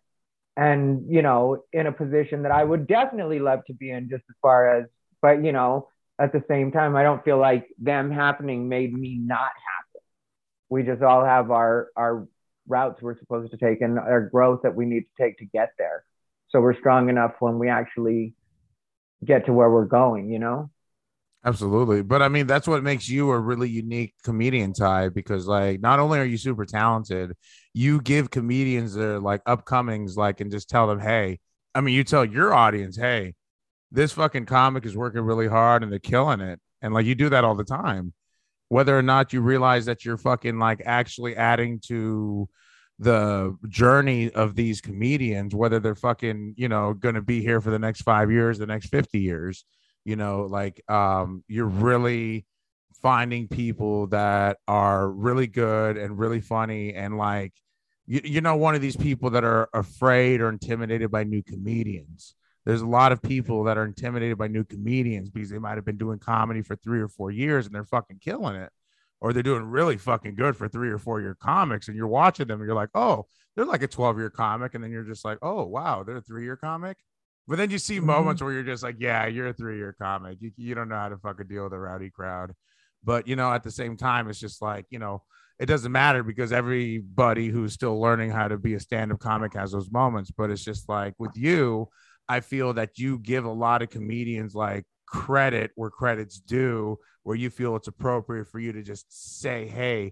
and, 0.55 1.05
you 1.09 1.21
know, 1.21 1.63
in 1.71 1.87
a 1.87 1.91
position 1.91 2.43
that 2.43 2.51
I 2.51 2.63
would 2.63 2.87
definitely 2.87 3.39
love 3.39 3.63
to 3.67 3.73
be 3.73 3.91
in 3.91 4.09
just 4.09 4.23
as 4.29 4.35
far 4.41 4.79
as, 4.79 4.85
but, 5.21 5.43
you 5.43 5.51
know, 5.51 5.89
at 6.19 6.33
the 6.33 6.43
same 6.47 6.71
time, 6.71 6.95
I 6.95 7.03
don't 7.03 7.23
feel 7.23 7.37
like 7.37 7.67
them 7.77 8.11
happening 8.11 8.67
made 8.67 8.93
me 8.93 9.17
not 9.17 9.39
happen. 9.39 10.01
We 10.69 10.83
just 10.83 11.03
all 11.03 11.23
have 11.23 11.51
our, 11.51 11.89
our 11.95 12.27
routes 12.67 13.01
we're 13.01 13.17
supposed 13.19 13.51
to 13.51 13.57
take 13.57 13.81
and 13.81 13.97
our 13.99 14.29
growth 14.29 14.61
that 14.63 14.75
we 14.75 14.85
need 14.85 15.01
to 15.01 15.23
take 15.23 15.37
to 15.37 15.45
get 15.45 15.73
there. 15.77 16.03
So 16.49 16.59
we're 16.59 16.77
strong 16.77 17.09
enough 17.09 17.33
when 17.39 17.59
we 17.59 17.69
actually 17.69 18.33
get 19.23 19.45
to 19.45 19.53
where 19.53 19.69
we're 19.69 19.85
going, 19.85 20.29
you 20.29 20.39
know? 20.39 20.69
Absolutely. 21.45 22.01
But 22.01 22.21
I 22.21 22.27
mean, 22.29 22.47
that's 22.47 22.67
what 22.67 22.83
makes 22.83 23.07
you 23.07 23.31
a 23.31 23.39
really 23.39 23.69
unique 23.69 24.13
comedian 24.23 24.73
Thai 24.73 25.09
because 25.09 25.47
like 25.47 25.79
not 25.79 25.99
only 25.99 26.19
are 26.19 26.25
you 26.25 26.37
super 26.37 26.65
talented, 26.65 27.33
you 27.73 28.01
give 28.01 28.29
comedians 28.31 28.93
their 28.95 29.19
like 29.19 29.43
upcomings, 29.45 30.17
like, 30.17 30.41
and 30.41 30.51
just 30.51 30.69
tell 30.69 30.87
them, 30.87 30.99
hey, 30.99 31.39
I 31.73 31.81
mean, 31.81 31.95
you 31.95 32.03
tell 32.03 32.25
your 32.25 32.53
audience, 32.53 32.97
hey, 32.97 33.35
this 33.91 34.11
fucking 34.13 34.45
comic 34.45 34.85
is 34.85 34.97
working 34.97 35.21
really 35.21 35.47
hard 35.47 35.83
and 35.83 35.91
they're 35.91 35.99
killing 35.99 36.41
it. 36.41 36.59
And 36.81 36.93
like 36.93 37.05
you 37.05 37.15
do 37.15 37.29
that 37.29 37.43
all 37.43 37.55
the 37.55 37.63
time. 37.63 38.13
Whether 38.69 38.97
or 38.97 39.01
not 39.03 39.31
you 39.31 39.41
realize 39.41 39.85
that 39.85 40.03
you're 40.03 40.17
fucking 40.17 40.59
like 40.59 40.81
actually 40.85 41.37
adding 41.37 41.79
to 41.87 42.49
the 42.99 43.55
journey 43.69 44.31
of 44.31 44.55
these 44.55 44.81
comedians, 44.81 45.55
whether 45.55 45.79
they're 45.79 45.95
fucking, 45.95 46.55
you 46.57 46.67
know, 46.67 46.93
gonna 46.93 47.21
be 47.21 47.41
here 47.41 47.61
for 47.61 47.69
the 47.69 47.79
next 47.79 48.01
five 48.01 48.31
years, 48.31 48.57
the 48.57 48.65
next 48.65 48.89
50 48.89 49.19
years 49.19 49.63
you 50.07 50.15
know 50.15 50.47
like 50.49 50.81
um 50.89 51.43
you're 51.49 51.65
really 51.65 52.45
finding 53.01 53.47
people 53.47 54.07
that 54.07 54.57
are 54.67 55.11
really 55.11 55.47
good 55.47 55.97
and 55.97 56.17
really 56.17 56.39
funny 56.39 56.93
and 56.93 57.17
like 57.17 57.53
you, 58.07 58.21
you're 58.23 58.41
not 58.41 58.57
one 58.57 58.73
of 58.73 58.81
these 58.81 58.95
people 58.95 59.29
that 59.31 59.43
are 59.43 59.69
afraid 59.73 60.39
or 60.39 60.49
intimidated 60.49 61.11
by 61.11 61.25
new 61.25 61.43
comedians. 61.43 62.35
There's 62.65 62.81
a 62.81 62.87
lot 62.87 63.11
of 63.11 63.21
people 63.21 63.65
that 63.65 63.77
are 63.77 63.83
intimidated 63.83 64.37
by 64.37 64.47
new 64.47 64.63
comedians 64.63 65.29
because 65.29 65.49
they 65.49 65.59
might 65.59 65.75
have 65.75 65.85
been 65.85 65.97
doing 65.97 66.19
comedy 66.19 66.61
for 66.61 66.77
three 66.77 67.01
or 67.01 67.09
four 67.09 67.31
years 67.31 67.65
and 67.65 67.75
they're 67.75 67.83
fucking 67.83 68.19
killing 68.19 68.55
it. 68.55 68.71
Or 69.19 69.33
they're 69.33 69.43
doing 69.43 69.63
really 69.63 69.97
fucking 69.97 70.35
good 70.35 70.55
for 70.55 70.69
three 70.69 70.89
or 70.89 70.97
four 70.97 71.19
year 71.19 71.35
comics 71.35 71.87
and 71.87 71.97
you're 71.97 72.07
watching 72.07 72.47
them 72.47 72.61
and 72.61 72.67
you're 72.67 72.75
like 72.75 72.89
oh 72.95 73.25
they're 73.55 73.65
like 73.65 73.83
a 73.83 73.87
12 73.87 74.19
year 74.19 74.29
comic. 74.29 74.73
And 74.73 74.83
then 74.83 74.91
you're 74.91 75.03
just 75.03 75.25
like 75.25 75.39
oh 75.41 75.65
wow 75.65 76.03
they're 76.03 76.17
a 76.17 76.21
three 76.21 76.43
year 76.43 76.55
comic 76.55 76.97
but 77.47 77.57
then 77.57 77.69
you 77.69 77.77
see 77.77 77.97
mm-hmm. 77.97 78.07
moments 78.07 78.41
where 78.41 78.51
you're 78.51 78.63
just 78.63 78.83
like, 78.83 78.97
yeah, 78.99 79.25
you're 79.27 79.47
a 79.47 79.53
three 79.53 79.77
year 79.77 79.95
comic. 79.99 80.37
You, 80.41 80.51
you 80.57 80.75
don't 80.75 80.89
know 80.89 80.95
how 80.95 81.09
to 81.09 81.17
fucking 81.17 81.47
deal 81.47 81.63
with 81.63 81.73
a 81.73 81.79
rowdy 81.79 82.09
crowd. 82.09 82.53
But, 83.03 83.27
you 83.27 83.35
know, 83.35 83.51
at 83.53 83.63
the 83.63 83.71
same 83.71 83.95
time, 83.95 84.29
it's 84.29 84.39
just 84.39 84.61
like, 84.61 84.85
you 84.89 84.99
know, 84.99 85.23
it 85.59 85.67
doesn't 85.67 85.91
matter 85.91 86.23
because 86.23 86.51
everybody 86.51 87.47
who's 87.47 87.73
still 87.73 87.99
learning 87.99 88.31
how 88.31 88.47
to 88.47 88.57
be 88.57 88.73
a 88.73 88.79
stand 88.79 89.11
up 89.11 89.19
comic 89.19 89.53
has 89.53 89.71
those 89.71 89.91
moments. 89.91 90.29
But 90.29 90.51
it's 90.51 90.63
just 90.63 90.89
like 90.89 91.13
with 91.17 91.35
you, 91.35 91.87
I 92.27 92.41
feel 92.41 92.73
that 92.73 92.97
you 92.97 93.17
give 93.19 93.45
a 93.45 93.51
lot 93.51 93.81
of 93.81 93.89
comedians 93.89 94.53
like 94.53 94.85
credit 95.05 95.71
where 95.75 95.89
credit's 95.89 96.39
due, 96.39 96.97
where 97.23 97.37
you 97.37 97.49
feel 97.49 97.75
it's 97.75 97.87
appropriate 97.87 98.47
for 98.49 98.59
you 98.59 98.73
to 98.73 98.83
just 98.83 99.05
say, 99.41 99.67
hey, 99.67 100.11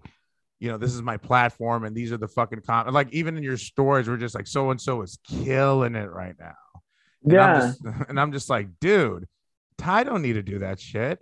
you 0.58 0.70
know, 0.70 0.78
this 0.78 0.94
is 0.94 1.02
my 1.02 1.18
platform 1.18 1.84
and 1.84 1.94
these 1.94 2.12
are 2.12 2.16
the 2.16 2.28
fucking 2.28 2.62
com 2.66 2.92
like 2.94 3.12
even 3.12 3.36
in 3.36 3.42
your 3.42 3.58
stories, 3.58 4.08
we're 4.08 4.16
just 4.16 4.34
like 4.34 4.46
so 4.46 4.70
and 4.70 4.80
so 4.80 5.02
is 5.02 5.18
killing 5.28 5.94
it 5.94 6.10
right 6.10 6.34
now. 6.40 6.54
And 7.26 7.34
yeah. 7.34 7.54
I'm 7.54 7.60
just, 7.60 7.82
and 8.08 8.20
I'm 8.20 8.32
just 8.32 8.48
like, 8.48 8.68
dude, 8.80 9.26
Thai 9.76 10.04
don't 10.04 10.22
need 10.22 10.34
to 10.34 10.42
do 10.42 10.60
that 10.60 10.80
shit. 10.80 11.18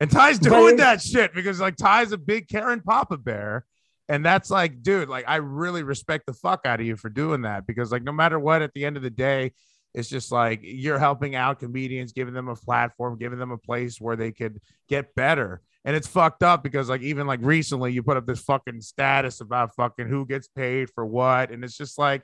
And 0.00 0.10
Thai's 0.10 0.38
doing 0.38 0.76
that 0.78 1.00
shit 1.02 1.34
because 1.34 1.60
like 1.60 1.76
Thai's 1.76 2.12
a 2.12 2.18
big 2.18 2.48
Karen 2.48 2.80
Papa 2.80 3.18
Bear. 3.18 3.66
And 4.08 4.24
that's 4.24 4.50
like, 4.50 4.82
dude, 4.82 5.08
like 5.08 5.24
I 5.28 5.36
really 5.36 5.84
respect 5.84 6.26
the 6.26 6.32
fuck 6.32 6.62
out 6.64 6.80
of 6.80 6.86
you 6.86 6.96
for 6.96 7.08
doing 7.08 7.42
that 7.42 7.66
because 7.66 7.92
like 7.92 8.02
no 8.02 8.12
matter 8.12 8.38
what, 8.38 8.62
at 8.62 8.72
the 8.74 8.84
end 8.84 8.96
of 8.96 9.02
the 9.02 9.10
day, 9.10 9.52
It's 9.94 10.08
just 10.08 10.32
like 10.32 10.60
you're 10.62 10.98
helping 10.98 11.34
out 11.34 11.60
comedians, 11.60 12.12
giving 12.12 12.34
them 12.34 12.48
a 12.48 12.56
platform, 12.56 13.18
giving 13.18 13.38
them 13.38 13.50
a 13.50 13.58
place 13.58 14.00
where 14.00 14.16
they 14.16 14.32
could 14.32 14.60
get 14.88 15.14
better. 15.14 15.60
And 15.84 15.94
it's 15.94 16.08
fucked 16.08 16.42
up 16.42 16.62
because 16.62 16.88
like 16.88 17.02
even 17.02 17.26
like 17.26 17.40
recently 17.42 17.92
you 17.92 18.02
put 18.02 18.16
up 18.16 18.26
this 18.26 18.40
fucking 18.40 18.80
status 18.80 19.40
about 19.40 19.74
fucking 19.74 20.08
who 20.08 20.24
gets 20.26 20.48
paid 20.48 20.88
for 20.90 21.04
what. 21.04 21.50
And 21.50 21.62
it's 21.64 21.76
just 21.76 21.98
like 21.98 22.22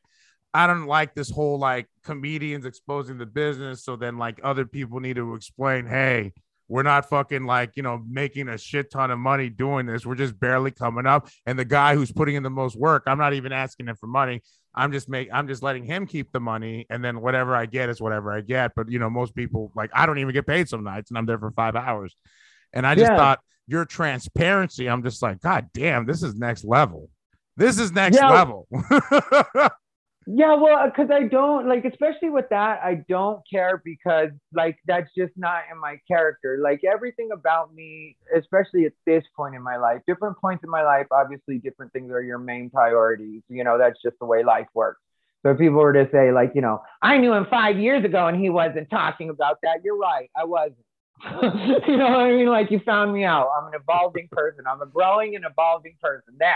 I 0.58 0.66
don't 0.66 0.86
like 0.86 1.14
this 1.14 1.30
whole 1.30 1.56
like 1.56 1.86
comedians 2.02 2.66
exposing 2.66 3.16
the 3.16 3.26
business. 3.26 3.84
So 3.84 3.94
then 3.94 4.18
like 4.18 4.40
other 4.42 4.66
people 4.66 4.98
need 4.98 5.14
to 5.14 5.34
explain, 5.34 5.86
hey, 5.86 6.32
we're 6.66 6.82
not 6.82 7.08
fucking 7.08 7.46
like, 7.46 7.76
you 7.76 7.84
know, 7.84 8.02
making 8.10 8.48
a 8.48 8.58
shit 8.58 8.90
ton 8.90 9.12
of 9.12 9.20
money 9.20 9.50
doing 9.50 9.86
this. 9.86 10.04
We're 10.04 10.16
just 10.16 10.40
barely 10.40 10.72
coming 10.72 11.06
up. 11.06 11.28
And 11.46 11.56
the 11.56 11.64
guy 11.64 11.94
who's 11.94 12.10
putting 12.10 12.34
in 12.34 12.42
the 12.42 12.50
most 12.50 12.74
work, 12.74 13.04
I'm 13.06 13.18
not 13.18 13.34
even 13.34 13.52
asking 13.52 13.86
him 13.86 13.94
for 13.94 14.08
money. 14.08 14.42
I'm 14.74 14.90
just 14.90 15.08
make 15.08 15.28
I'm 15.32 15.46
just 15.46 15.62
letting 15.62 15.84
him 15.84 16.08
keep 16.08 16.32
the 16.32 16.40
money 16.40 16.86
and 16.90 17.04
then 17.04 17.20
whatever 17.20 17.54
I 17.54 17.66
get 17.66 17.88
is 17.88 18.00
whatever 18.00 18.32
I 18.32 18.40
get. 18.40 18.72
But 18.74 18.90
you 18.90 18.98
know, 18.98 19.08
most 19.08 19.36
people 19.36 19.70
like 19.76 19.90
I 19.94 20.06
don't 20.06 20.18
even 20.18 20.34
get 20.34 20.44
paid 20.44 20.68
some 20.68 20.82
nights 20.82 21.12
and 21.12 21.18
I'm 21.18 21.26
there 21.26 21.38
for 21.38 21.52
five 21.52 21.76
hours. 21.76 22.16
And 22.72 22.84
I 22.84 22.96
just 22.96 23.12
yeah. 23.12 23.16
thought 23.16 23.40
your 23.68 23.84
transparency, 23.84 24.88
I'm 24.88 25.04
just 25.04 25.22
like, 25.22 25.40
God 25.40 25.68
damn, 25.72 26.04
this 26.04 26.24
is 26.24 26.34
next 26.34 26.64
level. 26.64 27.10
This 27.56 27.78
is 27.78 27.92
next 27.92 28.16
yeah. 28.16 28.28
level. 28.28 28.66
Yeah, 30.30 30.56
well, 30.56 30.76
uh, 30.76 30.86
because 30.88 31.10
I 31.10 31.22
don't 31.26 31.66
like, 31.66 31.86
especially 31.86 32.28
with 32.28 32.50
that, 32.50 32.80
I 32.84 33.02
don't 33.08 33.40
care 33.50 33.80
because 33.82 34.28
like 34.52 34.76
that's 34.86 35.08
just 35.16 35.32
not 35.38 35.62
in 35.72 35.80
my 35.80 35.98
character. 36.06 36.58
Like 36.62 36.82
everything 36.84 37.30
about 37.32 37.74
me, 37.74 38.14
especially 38.36 38.84
at 38.84 38.92
this 39.06 39.24
point 39.34 39.54
in 39.54 39.62
my 39.62 39.78
life, 39.78 40.02
different 40.06 40.36
points 40.36 40.62
in 40.64 40.68
my 40.68 40.82
life, 40.82 41.06
obviously, 41.10 41.56
different 41.56 41.94
things 41.94 42.10
are 42.10 42.20
your 42.20 42.36
main 42.36 42.68
priorities. 42.68 43.40
You 43.48 43.64
know, 43.64 43.78
that's 43.78 44.02
just 44.02 44.18
the 44.18 44.26
way 44.26 44.44
life 44.44 44.66
works. 44.74 45.00
So 45.42 45.52
if 45.52 45.58
people 45.58 45.78
were 45.78 45.94
to 45.94 46.06
say, 46.12 46.30
like, 46.30 46.52
you 46.54 46.60
know, 46.60 46.82
I 47.00 47.16
knew 47.16 47.32
him 47.32 47.46
five 47.48 47.78
years 47.78 48.04
ago 48.04 48.26
and 48.26 48.38
he 48.38 48.50
wasn't 48.50 48.90
talking 48.90 49.30
about 49.30 49.56
that, 49.62 49.78
you're 49.82 49.96
right, 49.96 50.28
I 50.36 50.44
wasn't. 50.44 50.76
you 51.88 51.96
know 51.96 52.10
what 52.10 52.20
I 52.20 52.32
mean? 52.32 52.48
Like 52.48 52.70
you 52.70 52.80
found 52.84 53.14
me 53.14 53.24
out. 53.24 53.48
I'm 53.58 53.68
an 53.68 53.80
evolving 53.80 54.28
person. 54.30 54.64
I'm 54.70 54.82
a 54.82 54.86
growing 54.86 55.36
and 55.36 55.46
evolving 55.46 55.96
person. 56.02 56.34
There, 56.38 56.52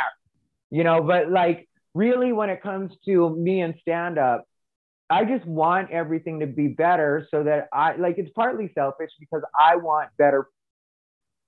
you 0.70 0.84
know. 0.84 1.02
But 1.02 1.30
like 1.30 1.70
really 1.94 2.32
when 2.32 2.50
it 2.50 2.62
comes 2.62 2.92
to 3.04 3.30
me 3.30 3.60
and 3.60 3.74
stand 3.80 4.18
up, 4.18 4.44
I 5.10 5.24
just 5.24 5.44
want 5.44 5.90
everything 5.90 6.40
to 6.40 6.46
be 6.46 6.68
better 6.68 7.26
so 7.30 7.44
that 7.44 7.68
I 7.72 7.96
like 7.96 8.16
it's 8.18 8.30
partly 8.34 8.70
selfish 8.74 9.10
because 9.20 9.42
I 9.58 9.76
want 9.76 10.08
better 10.16 10.48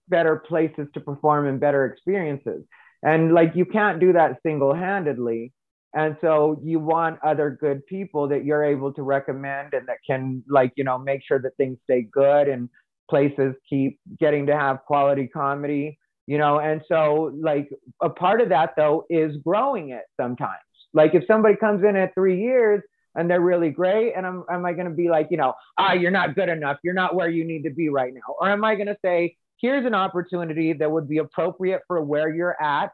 better 0.09 0.37
places 0.37 0.87
to 0.93 1.01
perform 1.01 1.47
and 1.47 1.59
better 1.59 1.87
experiences. 1.87 2.65
And 3.03 3.33
like 3.33 3.53
you 3.55 3.65
can't 3.65 4.01
do 4.01 4.13
that 4.13 4.39
single-handedly. 4.43 5.53
And 5.95 6.17
so 6.21 6.61
you 6.63 6.79
want 6.79 7.21
other 7.25 7.57
good 7.59 7.87
people 7.87 8.29
that 8.29 8.45
you're 8.45 8.65
able 8.65 8.93
to 8.95 9.03
recommend 9.03 9.73
and 9.73 9.89
that 9.89 9.99
can 10.07 10.43
like, 10.49 10.73
you 10.77 10.85
know, 10.85 10.99
make 10.99 11.23
sure 11.25 11.41
that 11.41 11.57
things 11.57 11.79
stay 11.85 12.03
good 12.03 12.49
and 12.49 12.69
places 13.09 13.55
keep 13.69 13.99
getting 14.19 14.47
to 14.47 14.57
have 14.57 14.85
quality 14.87 15.27
comedy 15.27 15.99
you 16.27 16.39
know 16.39 16.59
and 16.59 16.83
so 16.89 17.33
like 17.41 17.69
a 18.03 18.11
part 18.11 18.41
of 18.41 18.49
that 18.51 18.75
though 18.77 19.05
is 19.11 19.37
growing 19.39 19.91
it 19.91 20.05
sometimes. 20.21 20.61
Like 20.93 21.15
if 21.15 21.25
somebody 21.27 21.57
comes 21.57 21.83
in 21.85 21.97
at 21.97 22.15
three 22.15 22.41
years 22.41 22.83
and 23.15 23.29
they're 23.31 23.41
really 23.41 23.71
great 23.71 24.15
and 24.15 24.27
I'm, 24.27 24.45
am 24.51 24.65
i 24.65 24.73
going 24.73 24.89
to 24.89 24.95
be 24.95 25.09
like 25.09 25.29
you 25.31 25.37
know 25.37 25.55
ah 25.79 25.93
you're 25.93 26.11
not 26.11 26.35
good 26.35 26.49
enough. 26.49 26.79
You're 26.83 26.95
not 26.95 27.15
where 27.15 27.29
you 27.29 27.45
need 27.45 27.63
to 27.65 27.71
be 27.71 27.89
right 27.89 28.13
now. 28.13 28.35
Or 28.41 28.49
am 28.49 28.65
i 28.65 28.75
going 28.75 28.89
to 28.89 28.99
say 29.05 29.37
here's 29.61 29.87
an 29.87 29.95
opportunity 29.95 30.73
that 30.73 30.91
would 30.91 31.09
be 31.09 31.19
appropriate 31.19 31.83
for 31.87 32.03
where 32.03 32.35
you're 32.35 32.61
at 32.61 32.93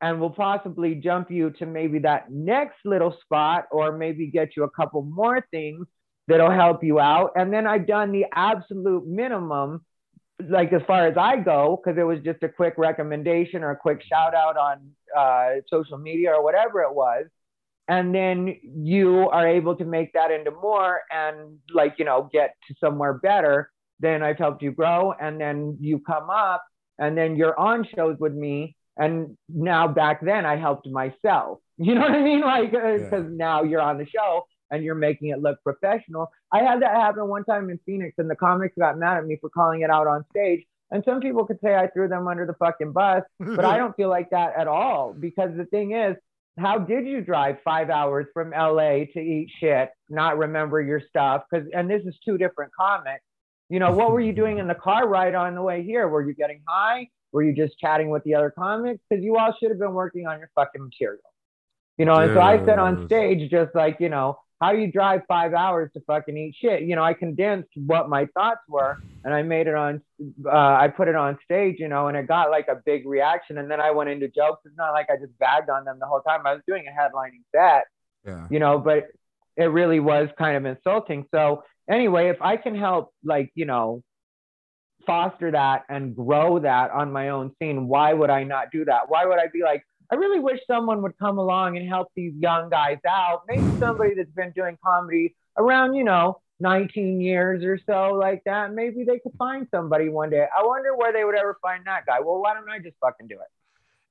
and 0.00 0.20
will 0.20 0.30
possibly 0.30 0.94
jump 0.94 1.30
you 1.30 1.50
to 1.50 1.66
maybe 1.66 1.98
that 1.98 2.30
next 2.30 2.76
little 2.84 3.16
spot 3.22 3.64
or 3.72 3.96
maybe 3.96 4.28
get 4.28 4.56
you 4.56 4.62
a 4.62 4.70
couple 4.70 5.02
more 5.02 5.44
things 5.50 5.86
that'll 6.28 6.50
help 6.50 6.84
you 6.84 7.00
out. 7.00 7.32
And 7.36 7.52
then 7.52 7.66
i've 7.66 7.86
done 7.86 8.12
the 8.12 8.26
absolute 8.32 9.06
minimum 9.06 9.84
like 10.48 10.72
as 10.72 10.82
far 10.86 11.06
as 11.06 11.16
I 11.16 11.36
go, 11.36 11.80
because 11.82 11.98
it 11.98 12.04
was 12.04 12.20
just 12.20 12.42
a 12.42 12.48
quick 12.48 12.74
recommendation 12.76 13.62
or 13.62 13.70
a 13.70 13.76
quick 13.76 14.02
shout 14.02 14.34
out 14.34 14.56
on 14.56 14.90
uh, 15.16 15.60
social 15.68 15.98
media 15.98 16.32
or 16.32 16.42
whatever 16.42 16.82
it 16.82 16.94
was. 16.94 17.26
And 17.88 18.14
then 18.14 18.54
you 18.62 19.28
are 19.30 19.48
able 19.48 19.74
to 19.76 19.84
make 19.84 20.12
that 20.12 20.30
into 20.30 20.50
more 20.50 21.00
and 21.10 21.58
like, 21.72 21.94
you 21.98 22.04
know, 22.04 22.28
get 22.30 22.54
to 22.68 22.74
somewhere 22.78 23.14
better. 23.14 23.70
Then 23.98 24.22
I've 24.22 24.36
helped 24.36 24.62
you 24.62 24.72
grow. 24.72 25.12
And 25.18 25.40
then 25.40 25.78
you 25.80 25.98
come 26.00 26.28
up 26.28 26.62
and 26.98 27.16
then 27.16 27.34
you're 27.36 27.58
on 27.58 27.86
shows 27.96 28.16
with 28.20 28.34
me. 28.34 28.76
And 28.98 29.38
now 29.48 29.88
back 29.88 30.20
then 30.22 30.44
I 30.44 30.56
helped 30.56 30.86
myself. 30.86 31.58
You 31.80 31.94
know 31.94 32.00
what 32.00 32.10
I 32.10 32.22
mean? 32.24 32.40
Like, 32.40 32.72
because 32.72 33.12
uh, 33.12 33.18
yeah. 33.18 33.28
now 33.30 33.62
you're 33.62 33.80
on 33.80 33.98
the 33.98 34.06
show 34.06 34.44
and 34.70 34.84
you're 34.84 34.94
making 34.94 35.28
it 35.28 35.40
look 35.40 35.62
professional. 35.62 36.30
I 36.52 36.62
had 36.62 36.82
that 36.82 36.94
happen 36.94 37.28
one 37.28 37.44
time 37.44 37.70
in 37.70 37.78
Phoenix, 37.86 38.14
and 38.18 38.30
the 38.30 38.36
comics 38.36 38.74
got 38.78 38.98
mad 38.98 39.18
at 39.18 39.26
me 39.26 39.36
for 39.40 39.50
calling 39.50 39.82
it 39.82 39.90
out 39.90 40.06
on 40.06 40.24
stage. 40.30 40.64
And 40.90 41.04
some 41.04 41.20
people 41.20 41.44
could 41.44 41.58
say 41.62 41.74
I 41.74 41.88
threw 41.88 42.08
them 42.08 42.28
under 42.28 42.46
the 42.46 42.54
fucking 42.54 42.92
bus, 42.92 43.22
but 43.38 43.64
I 43.64 43.76
don't 43.78 43.94
feel 43.96 44.08
like 44.08 44.30
that 44.30 44.54
at 44.56 44.66
all 44.68 45.14
because 45.18 45.50
the 45.56 45.66
thing 45.66 45.92
is, 45.92 46.16
how 46.58 46.78
did 46.78 47.06
you 47.06 47.20
drive 47.20 47.58
five 47.62 47.88
hours 47.88 48.26
from 48.34 48.50
LA 48.50 49.04
to 49.12 49.20
eat 49.20 49.50
shit, 49.60 49.90
not 50.08 50.38
remember 50.38 50.80
your 50.80 51.00
stuff? 51.08 51.42
Because 51.50 51.68
and 51.72 51.88
this 51.88 52.02
is 52.04 52.16
two 52.24 52.36
different 52.36 52.72
comics. 52.74 53.22
You 53.68 53.78
know, 53.78 53.92
what 53.92 54.12
were 54.12 54.20
you 54.20 54.32
doing 54.32 54.58
in 54.58 54.66
the 54.66 54.74
car 54.74 55.06
ride 55.06 55.34
on 55.34 55.54
the 55.54 55.62
way 55.62 55.84
here? 55.84 56.08
Were 56.08 56.26
you 56.26 56.34
getting 56.34 56.60
high? 56.66 57.08
Were 57.32 57.42
you 57.42 57.54
just 57.54 57.78
chatting 57.78 58.08
with 58.08 58.24
the 58.24 58.34
other 58.34 58.50
comics? 58.50 59.00
Because 59.08 59.22
you 59.22 59.36
all 59.36 59.54
should 59.60 59.70
have 59.70 59.78
been 59.78 59.92
working 59.92 60.26
on 60.26 60.38
your 60.38 60.50
fucking 60.54 60.82
material. 60.82 61.20
You 61.98 62.06
know, 62.06 62.14
and 62.14 62.32
so 62.32 62.40
I 62.40 62.64
said 62.64 62.78
on 62.78 63.06
stage, 63.06 63.50
just 63.50 63.74
like, 63.74 63.96
you 64.00 64.08
know, 64.08 64.38
how 64.60 64.72
do 64.72 64.78
you 64.78 64.90
drive 64.90 65.22
five 65.28 65.54
hours 65.54 65.90
to 65.94 66.00
fucking 66.00 66.36
eat 66.36 66.56
shit? 66.60 66.82
You 66.82 66.96
know, 66.96 67.04
I 67.04 67.14
condensed 67.14 67.70
what 67.76 68.08
my 68.08 68.26
thoughts 68.34 68.60
were 68.68 69.00
and 69.24 69.32
I 69.32 69.42
made 69.42 69.68
it 69.68 69.74
on, 69.74 70.02
uh, 70.44 70.50
I 70.50 70.88
put 70.88 71.06
it 71.06 71.14
on 71.14 71.38
stage, 71.44 71.76
you 71.78 71.86
know, 71.86 72.08
and 72.08 72.16
it 72.16 72.26
got 72.26 72.50
like 72.50 72.66
a 72.68 72.80
big 72.84 73.06
reaction. 73.06 73.58
And 73.58 73.70
then 73.70 73.80
I 73.80 73.92
went 73.92 74.10
into 74.10 74.26
jokes. 74.26 74.62
It's 74.64 74.76
not 74.76 74.90
like 74.90 75.08
I 75.10 75.16
just 75.16 75.38
bagged 75.38 75.70
on 75.70 75.84
them 75.84 75.98
the 76.00 76.06
whole 76.06 76.22
time. 76.22 76.44
I 76.44 76.54
was 76.54 76.62
doing 76.66 76.84
a 76.88 76.90
headlining 76.90 77.44
set, 77.54 77.84
yeah. 78.26 78.48
you 78.50 78.58
know, 78.58 78.78
but 78.78 79.08
it 79.56 79.66
really 79.66 80.00
was 80.00 80.28
kind 80.36 80.56
of 80.56 80.64
insulting. 80.64 81.26
So 81.32 81.62
anyway, 81.88 82.28
if 82.28 82.42
I 82.42 82.56
can 82.56 82.74
help, 82.74 83.12
like, 83.22 83.52
you 83.54 83.64
know, 83.64 84.02
foster 85.06 85.52
that 85.52 85.84
and 85.88 86.16
grow 86.16 86.58
that 86.58 86.90
on 86.90 87.12
my 87.12 87.28
own 87.28 87.52
scene, 87.60 87.86
why 87.86 88.12
would 88.12 88.30
I 88.30 88.42
not 88.42 88.72
do 88.72 88.84
that? 88.86 89.08
Why 89.08 89.24
would 89.24 89.38
I 89.38 89.46
be 89.52 89.62
like, 89.62 89.84
I 90.10 90.14
really 90.16 90.40
wish 90.40 90.60
someone 90.66 91.02
would 91.02 91.18
come 91.18 91.38
along 91.38 91.76
and 91.76 91.88
help 91.88 92.08
these 92.14 92.32
young 92.38 92.70
guys 92.70 92.98
out. 93.06 93.42
Maybe 93.46 93.62
somebody 93.78 94.14
that's 94.14 94.30
been 94.30 94.52
doing 94.52 94.78
comedy 94.84 95.36
around, 95.56 95.94
you 95.94 96.04
know, 96.04 96.40
19 96.60 97.20
years 97.20 97.62
or 97.62 97.78
so 97.86 98.14
like 98.14 98.42
that. 98.44 98.72
Maybe 98.72 99.04
they 99.04 99.18
could 99.18 99.32
find 99.38 99.66
somebody 99.70 100.08
one 100.08 100.30
day. 100.30 100.46
I 100.56 100.64
wonder 100.64 100.96
where 100.96 101.12
they 101.12 101.24
would 101.24 101.34
ever 101.34 101.58
find 101.60 101.84
that 101.86 102.06
guy. 102.06 102.20
Well, 102.20 102.40
why 102.40 102.54
don't 102.54 102.68
I 102.70 102.78
just 102.78 102.96
fucking 103.00 103.28
do 103.28 103.34
it? 103.34 103.46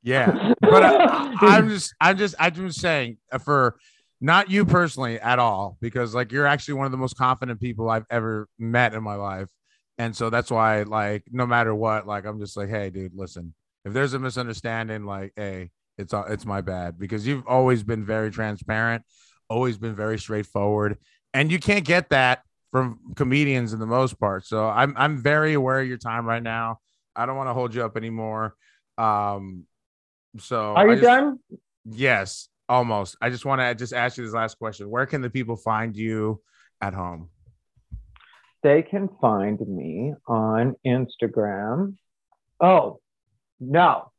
Yeah, 0.03 0.53
but 0.61 0.83
I, 0.83 1.57
am 1.57 1.69
just, 1.69 1.93
I'm 1.99 2.17
just, 2.17 2.35
I'm 2.39 2.53
just 2.53 2.79
saying 2.79 3.17
uh, 3.31 3.39
for 3.39 3.77
not 4.21 4.49
you 4.49 4.63
personally 4.63 5.19
at 5.19 5.39
all, 5.39 5.77
because 5.81 6.13
like 6.13 6.31
you're 6.31 6.45
actually 6.45 6.75
one 6.75 6.85
of 6.85 6.91
the 6.91 6.97
most 6.97 7.17
confident 7.17 7.59
people 7.59 7.89
I've 7.89 8.05
ever 8.09 8.47
met 8.57 8.93
in 8.93 9.03
my 9.03 9.15
life, 9.15 9.49
and 9.97 10.15
so 10.15 10.29
that's 10.29 10.51
why, 10.51 10.83
like, 10.83 11.23
no 11.31 11.45
matter 11.45 11.73
what, 11.73 12.05
like, 12.05 12.25
I'm 12.25 12.39
just 12.39 12.55
like, 12.55 12.69
hey, 12.69 12.89
dude, 12.89 13.13
listen, 13.15 13.53
if 13.83 13.93
there's 13.93 14.13
a 14.13 14.19
misunderstanding, 14.19 15.05
like, 15.05 15.33
hey, 15.35 15.71
it's 15.97 16.13
uh, 16.13 16.23
it's 16.29 16.45
my 16.45 16.61
bad 16.61 16.99
because 16.99 17.25
you've 17.25 17.45
always 17.47 17.83
been 17.83 18.05
very 18.05 18.31
transparent, 18.31 19.03
always 19.49 19.77
been 19.77 19.95
very 19.95 20.19
straightforward, 20.19 20.97
and 21.33 21.51
you 21.51 21.59
can't 21.59 21.85
get 21.85 22.09
that 22.09 22.43
from 22.71 22.99
comedians 23.15 23.73
in 23.73 23.79
the 23.79 23.87
most 23.87 24.19
part. 24.19 24.45
So 24.45 24.67
I'm 24.67 24.93
I'm 24.97 25.17
very 25.17 25.53
aware 25.53 25.79
of 25.79 25.87
your 25.87 25.97
time 25.97 26.25
right 26.25 26.43
now. 26.43 26.79
I 27.15 27.25
don't 27.25 27.35
want 27.35 27.49
to 27.49 27.53
hold 27.53 27.73
you 27.73 27.83
up 27.83 27.97
anymore. 27.97 28.55
Um, 28.97 29.65
so 30.39 30.75
are 30.75 30.87
you 30.87 30.95
just, 30.95 31.03
done? 31.03 31.39
Yes, 31.85 32.49
almost. 32.69 33.17
I 33.21 33.29
just 33.29 33.45
want 33.45 33.61
to 33.61 33.73
just 33.75 33.93
ask 33.93 34.17
you 34.17 34.23
this 34.23 34.33
last 34.33 34.57
question: 34.59 34.89
Where 34.89 35.05
can 35.05 35.21
the 35.21 35.29
people 35.29 35.55
find 35.55 35.95
you 35.95 36.41
at 36.81 36.93
home? 36.93 37.29
They 38.63 38.81
can 38.81 39.09
find 39.21 39.59
me 39.61 40.13
on 40.27 40.75
Instagram. 40.85 41.95
Oh 42.59 42.99
no, 43.59 44.11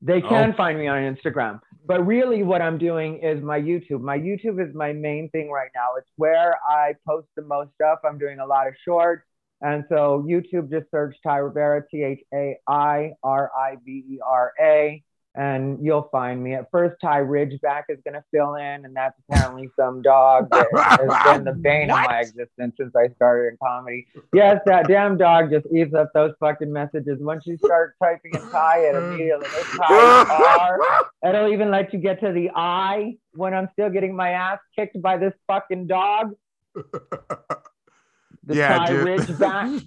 they 0.00 0.20
can 0.20 0.50
oh. 0.50 0.56
find 0.56 0.78
me 0.78 0.86
on 0.86 0.98
Instagram. 0.98 1.60
But 1.86 2.06
really, 2.06 2.42
what 2.42 2.60
I'm 2.60 2.78
doing 2.78 3.20
is 3.22 3.42
my 3.42 3.58
YouTube. 3.58 4.02
My 4.02 4.18
YouTube 4.18 4.62
is 4.66 4.74
my 4.74 4.92
main 4.92 5.30
thing 5.30 5.50
right 5.50 5.70
now. 5.74 5.96
It's 5.96 6.10
where 6.16 6.56
I 6.68 6.94
post 7.06 7.28
the 7.34 7.42
most 7.42 7.70
stuff. 7.74 8.00
I'm 8.04 8.18
doing 8.18 8.40
a 8.40 8.46
lot 8.46 8.66
of 8.66 8.74
shorts. 8.84 9.24
And 9.60 9.84
so, 9.88 10.24
YouTube, 10.28 10.70
just 10.70 10.90
search 10.90 11.16
Thai 11.24 11.38
Rivera, 11.38 11.82
T 11.90 12.02
H 12.02 12.20
A 12.32 12.56
I 12.68 13.12
R 13.24 13.50
I 13.58 13.76
V 13.84 14.04
E 14.08 14.18
R 14.24 14.52
A 14.60 15.02
and 15.38 15.78
you'll 15.80 16.08
find 16.10 16.42
me. 16.42 16.54
At 16.54 16.68
first, 16.72 16.96
Thai 17.00 17.20
Ridgeback 17.20 17.84
is 17.88 17.98
going 18.04 18.14
to 18.14 18.24
fill 18.34 18.56
in, 18.56 18.84
and 18.84 18.94
that's 18.94 19.16
apparently 19.30 19.70
some 19.78 20.02
dog 20.02 20.50
that 20.50 20.66
has 20.74 21.24
been 21.36 21.44
the 21.44 21.52
bane 21.52 21.88
what? 21.88 22.06
of 22.06 22.10
my 22.10 22.18
existence 22.18 22.74
since 22.76 22.92
I 22.96 23.14
started 23.14 23.50
in 23.52 23.58
comedy. 23.62 24.08
Yes, 24.34 24.60
that 24.66 24.88
damn 24.88 25.16
dog 25.16 25.52
just 25.52 25.66
eats 25.72 25.94
up 25.94 26.10
those 26.12 26.32
fucking 26.40 26.72
messages. 26.72 27.18
Once 27.20 27.44
you 27.46 27.56
start 27.56 27.94
typing 28.02 28.34
in 28.34 28.50
Thai, 28.50 28.78
it 28.80 28.96
immediately 28.96 29.46
it's 29.52 29.78
Thai 29.78 30.76
It'll 31.28 31.52
even 31.52 31.70
let 31.70 31.92
you 31.92 32.00
get 32.00 32.20
to 32.20 32.32
the 32.32 32.50
I 32.56 33.14
when 33.34 33.54
I'm 33.54 33.68
still 33.74 33.90
getting 33.90 34.16
my 34.16 34.30
ass 34.30 34.58
kicked 34.74 35.00
by 35.00 35.18
this 35.18 35.34
fucking 35.46 35.86
dog. 35.86 36.32
The 38.44 38.54
Yeah, 38.54 38.78
Thai 38.78 38.86
dude. 38.86 39.06
Ridgeback. 39.06 39.84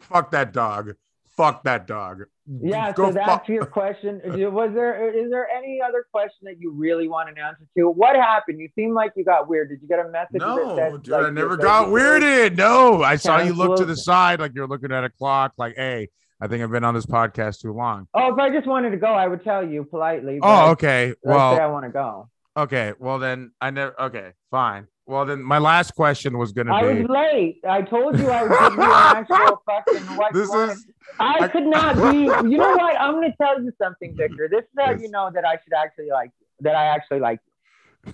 Fuck 0.00 0.30
that 0.30 0.52
dog. 0.52 0.94
Fuck 1.36 1.64
that 1.64 1.88
dog. 1.88 2.26
Yeah, 2.48 2.94
so 2.94 3.10
that's 3.10 3.48
your 3.48 3.66
question. 3.66 4.20
Was 4.52 4.70
there 4.72 5.10
is 5.12 5.30
there 5.30 5.48
any 5.48 5.80
other 5.86 6.06
question 6.12 6.40
that 6.42 6.60
you 6.60 6.70
really 6.70 7.08
want 7.08 7.28
an 7.28 7.38
answer 7.38 7.64
to? 7.76 7.90
What 7.90 8.14
happened? 8.14 8.60
You 8.60 8.68
seem 8.76 8.94
like 8.94 9.12
you 9.16 9.24
got 9.24 9.48
weird. 9.48 9.68
Did 9.70 9.82
you 9.82 9.88
get 9.88 9.98
a 9.98 10.08
message? 10.08 10.32
that 10.32 10.38
No, 10.40 10.76
said, 10.76 11.02
dude, 11.02 11.08
like, 11.08 11.26
I 11.26 11.30
never 11.30 11.56
got 11.56 11.88
weirded. 11.88 12.56
No, 12.56 13.02
I 13.02 13.16
saw 13.16 13.40
you 13.40 13.52
look 13.52 13.78
to 13.78 13.84
the 13.84 13.96
side 13.96 14.38
like 14.38 14.52
you're 14.54 14.68
looking 14.68 14.92
at 14.92 15.02
a 15.02 15.10
clock. 15.10 15.54
Like, 15.58 15.74
hey, 15.76 16.08
I 16.40 16.46
think 16.46 16.62
I've 16.62 16.70
been 16.70 16.84
on 16.84 16.94
this 16.94 17.06
podcast 17.06 17.60
too 17.60 17.72
long. 17.72 18.06
Oh, 18.14 18.32
if 18.32 18.38
I 18.38 18.50
just 18.50 18.66
wanted 18.66 18.90
to 18.90 18.96
go, 18.96 19.08
I 19.08 19.26
would 19.26 19.42
tell 19.42 19.66
you 19.66 19.84
politely. 19.84 20.38
Oh, 20.42 20.70
okay. 20.70 21.14
Say 21.24 21.32
I 21.32 21.66
want 21.66 21.84
to 21.86 21.90
go. 21.90 22.28
okay. 22.56 22.92
Well, 22.98 23.18
then 23.18 23.52
I 23.60 23.70
never. 23.70 24.00
Okay, 24.02 24.32
fine. 24.50 24.86
Well, 25.06 25.24
then 25.24 25.40
my 25.42 25.58
last 25.58 25.92
question 25.94 26.36
was 26.36 26.52
gonna 26.52 26.70
be. 26.70 26.76
I 26.86 26.92
was 26.94 27.06
late. 27.08 27.60
I 27.68 27.82
told 27.82 28.18
you 28.18 28.28
I 28.28 28.42
would 28.42 28.50
give 28.50 28.72
you 28.74 28.82
an 28.82 28.90
actual 29.16 29.62
fucking 29.64 30.02
what 30.16 30.32
This 30.32 30.50
you 30.52 30.60
is 30.62 30.84
I, 31.20 31.44
I- 31.44 31.48
could 31.48 31.66
not 31.66 31.94
be. 32.12 32.18
You 32.50 32.58
know 32.58 32.72
what? 32.72 33.00
I'm 33.00 33.12
going 33.14 33.30
to 33.30 33.36
tell 33.40 33.62
you 33.62 33.72
something, 33.80 34.16
Victor. 34.16 34.48
This 34.50 34.62
is 34.64 34.68
how 34.78 34.90
Yes. 34.90 35.02
you 35.02 35.10
know 35.10 35.30
that 35.32 35.44
I 35.44 35.52
should 35.62 35.72
actually 35.76 36.10
like 36.10 36.30
you. 36.40 36.46
That 36.60 36.74
I 36.74 36.86
actually 36.86 37.20
like 37.20 37.38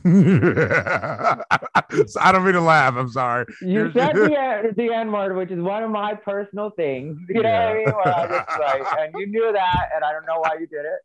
So 0.04 0.10
I 2.20 2.32
don't 2.32 2.44
mean 2.44 2.54
to 2.54 2.60
laugh. 2.60 2.94
I'm 2.96 3.08
sorry. 3.08 3.46
you. 3.62 3.84
You 3.86 3.92
said 3.92 4.14
the 4.14 4.72
the 4.76 4.92
N 4.92 5.10
word, 5.12 5.36
which 5.36 5.50
is 5.50 5.60
one 5.60 5.82
of 5.82 5.90
my 5.90 6.14
personal 6.14 6.70
things. 6.70 7.18
You 7.28 7.42
know 7.42 7.82
what 8.04 8.08
I 8.08 8.28
mean? 8.28 8.28
Just 8.28 8.60
like, 8.60 8.82
and 9.00 9.14
you 9.18 9.26
knew 9.26 9.52
that, 9.52 9.88
and 9.94 10.04
I 10.04 10.12
don't 10.12 10.26
know 10.26 10.38
why 10.40 10.54
you 10.60 10.66
did 10.66 10.84
it. 10.84 11.00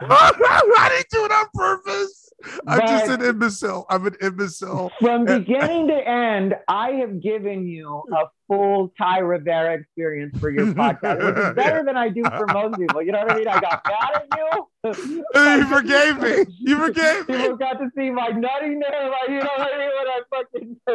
I 0.00 0.88
didn't 0.90 1.10
do 1.10 1.24
it 1.24 1.32
on 1.32 1.46
purpose. 1.54 2.28
I'm 2.68 2.80
just 2.80 3.10
an 3.10 3.22
imbecile. 3.22 3.84
I'm 3.90 4.06
an 4.06 4.14
imbecile. 4.22 4.92
From 5.00 5.24
beginning 5.24 5.88
to 5.88 5.94
end, 5.94 6.54
I 6.68 6.92
have 6.92 7.20
given 7.20 7.66
you 7.66 8.04
a 8.12 8.26
full 8.46 8.92
Thai 8.96 9.18
Rivera 9.18 9.74
experience 9.74 10.38
for 10.38 10.48
your 10.50 10.66
podcast, 10.66 11.24
which 11.24 11.36
is 11.36 11.54
better 11.54 11.84
than 11.84 11.96
I 11.96 12.08
do 12.10 12.22
for 12.22 12.46
most 12.46 12.78
people. 12.78 13.02
You 13.02 13.12
know 13.12 13.20
what 13.20 13.32
I 13.32 13.36
mean? 13.38 13.48
I 13.48 13.60
got 13.60 13.82
mad 13.86 14.22
at 14.22 14.38
you. 14.38 14.66
You 15.34 15.66
forgave 15.66 16.20
me. 16.20 16.44
You 16.60 16.78
forgave 16.78 17.28
me. 17.28 17.36
People 17.36 17.56
got 17.56 17.74
to 17.74 17.90
see 17.96 18.10
my 18.10 18.30
nuttiness, 18.30 19.10
like 19.10 19.28
you 19.28 19.40
know 19.40 19.50
what 19.56 19.74
I 19.74 19.78
mean? 19.78 19.90
When 19.98 20.06
I 20.06 20.20
fucking, 20.30 20.76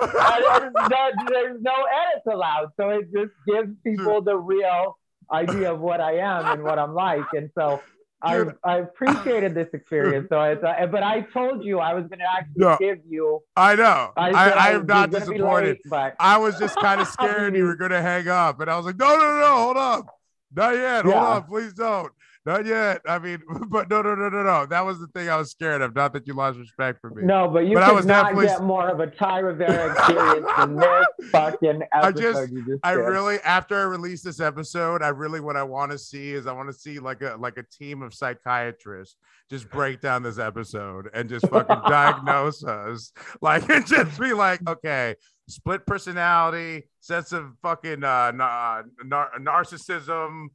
I, 0.00 0.70
that, 0.88 1.12
there's 1.28 1.60
no 1.60 1.72
edits 1.72 2.26
allowed, 2.32 2.68
so 2.78 2.88
it 2.88 3.12
just 3.12 3.32
gives 3.46 3.68
people 3.84 4.22
the 4.22 4.36
real 4.36 4.98
idea 5.30 5.72
of 5.72 5.80
what 5.80 6.00
I 6.00 6.16
am 6.16 6.46
and 6.46 6.62
what 6.64 6.78
I'm 6.78 6.94
like, 6.94 7.26
and 7.34 7.50
so. 7.54 7.82
I, 8.22 8.44
I 8.64 8.78
appreciated 8.78 9.54
this 9.54 9.68
experience, 9.72 10.28
so 10.28 10.40
it's, 10.42 10.62
uh, 10.62 10.86
but 10.86 11.02
I 11.02 11.22
told 11.32 11.64
you 11.64 11.80
I 11.80 11.94
was 11.94 12.04
going 12.06 12.20
to 12.20 12.30
actually 12.30 12.52
No. 12.56 12.76
give 12.78 12.98
you. 13.08 13.40
I 13.56 13.74
know. 13.74 14.12
I, 14.16 14.32
said 14.32 14.58
I, 14.58 14.70
am 14.72 14.86
not 14.86 15.10
disappointed. 15.10 15.40
late, 15.68 15.80
but 15.88 16.14
I 16.20 16.38
was 16.38 16.58
just 16.58 16.76
kind 16.76 17.00
of 17.00 17.08
scared 17.16 17.56
you 17.56 17.64
were 17.64 17.76
going 17.76 17.90
to 17.90 18.02
hang 18.02 18.28
up. 18.28 18.60
And 18.60 18.70
I 18.70 18.76
was 18.76 18.86
like, 18.86 18.96
no, 18.96 19.16
no, 19.16 19.40
no, 19.40 19.54
hold 19.56 19.76
up. 19.76 20.06
Not 20.54 20.74
yet. 20.74 21.04
Hold 21.04 21.14
Yeah. 21.14 21.24
on. 21.24 21.42
Please 21.44 21.72
don't. 21.72 22.12
Not 22.44 22.66
yet. 22.66 23.02
I 23.08 23.20
mean, 23.20 23.40
but 23.68 23.88
no, 23.88 24.02
no, 24.02 24.16
no, 24.16 24.28
no, 24.28 24.42
no. 24.42 24.66
That 24.66 24.84
was 24.84 24.98
the 24.98 25.06
thing 25.08 25.28
I 25.28 25.36
was 25.36 25.52
scared 25.52 25.80
of. 25.80 25.94
Not 25.94 26.12
that 26.14 26.26
you 26.26 26.34
lost 26.34 26.58
respect 26.58 27.00
for 27.00 27.10
me. 27.10 27.22
no, 27.22 27.46
but 27.48 27.60
you 27.66 27.74
But 27.74 27.84
I 27.84 27.92
was 27.92 28.04
not 28.04 28.22
definitely- 28.24 28.46
get 28.46 28.62
more 28.64 28.88
of 28.88 28.98
a 28.98 29.06
Thai 29.06 29.38
Rivera 29.38 29.92
experience 29.92 30.46
than 30.58 30.76
this 30.76 31.06
fucking 31.30 31.82
I 31.92 32.10
just- 32.10 32.52
just 32.52 32.80
I 32.82 32.92
really, 32.92 33.38
after 33.44 33.78
I 33.78 33.84
release 33.84 34.22
this 34.22 34.40
episode, 34.40 35.02
I 35.02 35.08
really 35.08 35.38
what 35.40 35.56
I 35.56 35.62
want 35.62 35.92
to 35.92 35.98
see 35.98 36.32
is 36.32 36.48
I 36.48 36.52
want 36.52 36.68
to 36.68 36.74
see 36.76 36.98
like 36.98 37.22
a 37.22 37.36
like 37.38 37.58
a 37.58 37.62
team 37.62 38.02
of 38.02 38.12
psychiatrists 38.12 39.16
just 39.48 39.70
break 39.70 40.00
down 40.00 40.22
this 40.24 40.38
episode 40.38 41.10
and 41.14 41.28
just 41.28 41.46
fucking 41.48 41.80
diagnose 41.88 42.64
us, 42.64 43.12
like 43.40 43.68
and 43.70 43.86
just 43.86 44.18
be 44.18 44.32
like, 44.32 44.60
okay, 44.68 45.14
split 45.48 45.86
personality, 45.86 46.88
sense 47.00 47.30
of 47.32 47.52
fucking 47.62 48.02
uh, 48.02 48.32
na- 48.32 48.82
nar- 49.04 49.30
narcissism, 49.38 50.46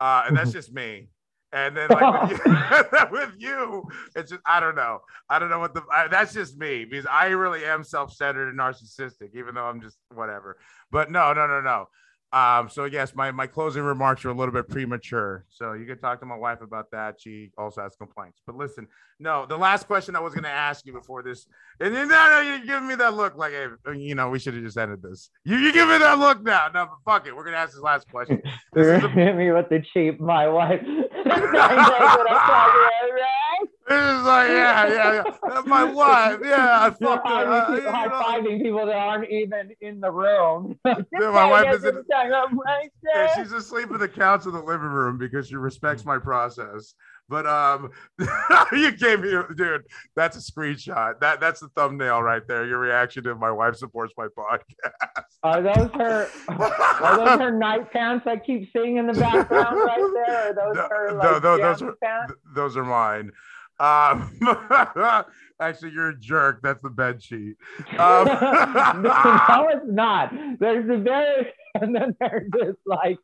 uh, 0.00 0.24
and 0.26 0.36
that's 0.36 0.52
just 0.52 0.72
me. 0.72 1.08
And 1.52 1.76
then 1.76 1.88
like 1.88 2.30
with 2.30 2.40
you, 2.44 2.56
with 3.10 3.32
you, 3.38 3.84
it's 4.14 4.30
just 4.30 4.42
I 4.46 4.60
don't 4.60 4.74
know. 4.74 5.00
I 5.30 5.38
don't 5.38 5.50
know 5.50 5.60
what 5.60 5.74
the 5.74 5.82
I, 5.92 6.08
that's 6.08 6.34
just 6.34 6.58
me 6.58 6.84
because 6.84 7.06
I 7.10 7.26
really 7.26 7.64
am 7.64 7.84
self-centered 7.84 8.48
and 8.48 8.58
narcissistic, 8.58 9.34
even 9.34 9.54
though 9.54 9.64
I'm 9.64 9.80
just 9.80 9.96
whatever. 10.12 10.58
But 10.90 11.10
no, 11.10 11.32
no, 11.32 11.46
no, 11.46 11.60
no. 11.60 11.86
Um, 12.32 12.68
so 12.68 12.84
yes, 12.84 13.14
my 13.14 13.30
my 13.30 13.46
closing 13.46 13.82
remarks 13.84 14.24
are 14.24 14.30
a 14.30 14.34
little 14.34 14.52
bit 14.52 14.68
premature. 14.68 15.44
So 15.48 15.72
you 15.74 15.86
can 15.86 15.98
talk 15.98 16.18
to 16.20 16.26
my 16.26 16.36
wife 16.36 16.60
about 16.60 16.90
that. 16.90 17.20
She 17.20 17.50
also 17.56 17.82
has 17.82 17.94
complaints. 17.96 18.40
But 18.46 18.56
listen, 18.56 18.88
no, 19.20 19.46
the 19.46 19.56
last 19.56 19.86
question 19.86 20.16
I 20.16 20.20
was 20.20 20.34
gonna 20.34 20.48
ask 20.48 20.84
you 20.84 20.92
before 20.92 21.22
this, 21.22 21.46
and 21.80 21.94
then 21.94 22.08
no, 22.08 22.30
no, 22.30 22.40
you're 22.40 22.66
giving 22.66 22.88
me 22.88 22.96
that 22.96 23.14
look 23.14 23.36
like, 23.36 23.52
hey, 23.52 23.68
you 23.96 24.16
know, 24.16 24.28
we 24.28 24.40
should 24.40 24.54
have 24.54 24.64
just 24.64 24.76
ended 24.76 25.02
this. 25.02 25.30
You 25.44 25.56
you 25.56 25.72
give 25.72 25.88
me 25.88 25.98
that 25.98 26.18
look 26.18 26.42
now. 26.42 26.66
No, 26.74 26.86
but 26.86 26.96
fuck 27.10 27.26
it, 27.28 27.34
we're 27.34 27.44
gonna 27.44 27.56
ask 27.58 27.72
this 27.74 27.82
last 27.82 28.10
question. 28.10 28.42
This 28.74 28.86
is 28.88 29.02
the- 29.02 29.08
hit 29.08 29.36
me 29.36 29.52
with 29.52 29.68
the 29.70 29.82
cheap, 29.94 30.20
my 30.20 30.48
wife. 30.48 30.84
That's 33.88 33.98
what 33.98 34.08
I'm 34.08 34.16
talking 34.16 34.16
about, 34.16 34.16
right? 34.16 34.16
This 34.16 34.20
is 34.20 34.26
like, 34.26 34.48
yeah, 34.48 34.88
yeah, 34.88 35.14
yeah. 35.14 35.48
That's 35.54 35.66
my 35.66 35.84
wife. 35.92 36.38
Yeah, 36.44 36.78
I 36.82 36.90
fucked 36.90 37.28
her. 37.28 37.34
Uh, 37.34 37.74
you 37.76 37.88
high-fiving 37.88 38.62
people 38.62 38.86
that 38.86 38.96
aren't 38.96 39.30
even 39.30 39.70
in 39.80 40.00
the 40.00 40.10
room. 40.10 40.78
Yeah, 40.86 41.30
my 41.30 41.46
wife 41.48 41.74
is 41.74 41.84
in- 41.84 41.94
right 41.94 42.04
Yeah, 42.44 42.88
there. 43.14 43.30
she's 43.36 43.52
asleep 43.52 43.90
in 43.90 43.98
the 43.98 44.08
couch 44.08 44.46
in 44.46 44.52
the 44.52 44.60
living 44.62 44.88
room 44.88 45.18
because 45.18 45.48
she 45.48 45.56
respects 45.56 46.04
my 46.04 46.18
process. 46.18 46.94
But 47.28 47.44
um, 47.46 47.90
you 48.72 48.92
came 48.92 49.22
here, 49.24 49.48
dude. 49.56 49.82
That's 50.14 50.36
a 50.36 50.40
screenshot. 50.52 51.18
That 51.20 51.40
that's 51.40 51.58
the 51.60 51.68
thumbnail 51.70 52.22
right 52.22 52.46
there. 52.46 52.66
Your 52.66 52.78
reaction 52.78 53.24
to 53.24 53.34
my 53.34 53.50
wife 53.50 53.74
supports 53.76 54.14
my 54.16 54.28
podcast. 54.28 55.24
Are 55.42 55.60
those 55.62 55.90
her? 55.94 56.28
Are 56.48 57.16
those 57.16 57.40
her 57.40 57.50
night 57.50 57.90
pants 57.92 58.26
I 58.28 58.36
keep 58.36 58.70
seeing 58.72 58.98
in 58.98 59.06
the 59.08 59.12
background 59.14 59.76
right 59.76 60.10
there? 60.26 60.50
Are 60.50 60.54
those 60.54 60.76
No, 60.76 60.88
her 60.88 61.12
like 61.14 61.22
no, 61.24 61.38
those 61.40 61.82
are- 61.82 61.96
pants? 62.02 62.28
Th- 62.32 62.54
those 62.54 62.76
are 62.76 62.84
mine. 62.84 63.32
Um, 63.78 64.38
actually, 65.60 65.92
you're 65.92 66.10
a 66.10 66.18
jerk. 66.18 66.60
That's 66.62 66.82
the 66.82 66.90
bed 66.90 67.22
sheet. 67.22 67.56
Um, 67.98 68.26
no, 69.02 69.68
it's 69.70 69.86
not. 69.86 70.32
There's 70.58 70.88
a 70.88 70.96
very 70.96 71.52
and 71.74 71.94
then 71.94 72.16
there's 72.20 72.50
this 72.52 72.76
like. 72.86 73.18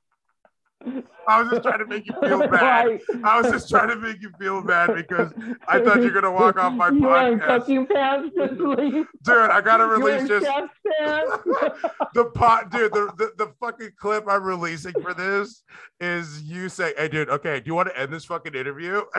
I 1.29 1.41
was 1.43 1.51
just 1.51 1.63
trying 1.63 1.79
to 1.79 1.87
make 1.87 2.07
you 2.07 2.15
feel 2.21 2.49
bad. 2.49 3.01
I 3.25 3.41
was 3.41 3.51
just 3.53 3.69
trying 3.69 3.89
to 3.89 3.97
make 3.97 4.21
you 4.21 4.31
feel 4.39 4.63
bad 4.63 4.95
because 4.95 5.33
I 5.69 5.79
thought 5.81 5.99
you 5.99 6.05
were 6.05 6.11
gonna 6.11 6.33
walk 6.33 6.59
off 6.59 6.73
my 6.75 6.89
you 6.89 7.01
podcast. 7.01 7.47
cooking 7.47 7.87
pants 7.87 8.35
to 8.37 8.49
sleep. 8.57 9.07
dude, 9.23 9.37
I 9.51 9.61
gotta 9.61 9.87
release 9.87 10.29
just 10.29 10.47
the 12.15 12.25
pot, 12.35 12.71
dude. 12.71 12.93
The, 12.93 13.13
the 13.17 13.33
the 13.45 13.53
fucking 13.61 13.93
clip 13.99 14.25
I'm 14.29 14.43
releasing 14.43 14.93
for 15.01 15.15
this 15.15 15.63
is 16.01 16.43
you 16.43 16.69
say, 16.69 16.93
"Hey, 16.97 17.09
dude, 17.09 17.31
okay, 17.31 17.61
do 17.61 17.67
you 17.69 17.75
want 17.75 17.89
to 17.89 17.99
end 17.99 18.13
this 18.13 18.25
fucking 18.25 18.55
interview?" 18.55 19.03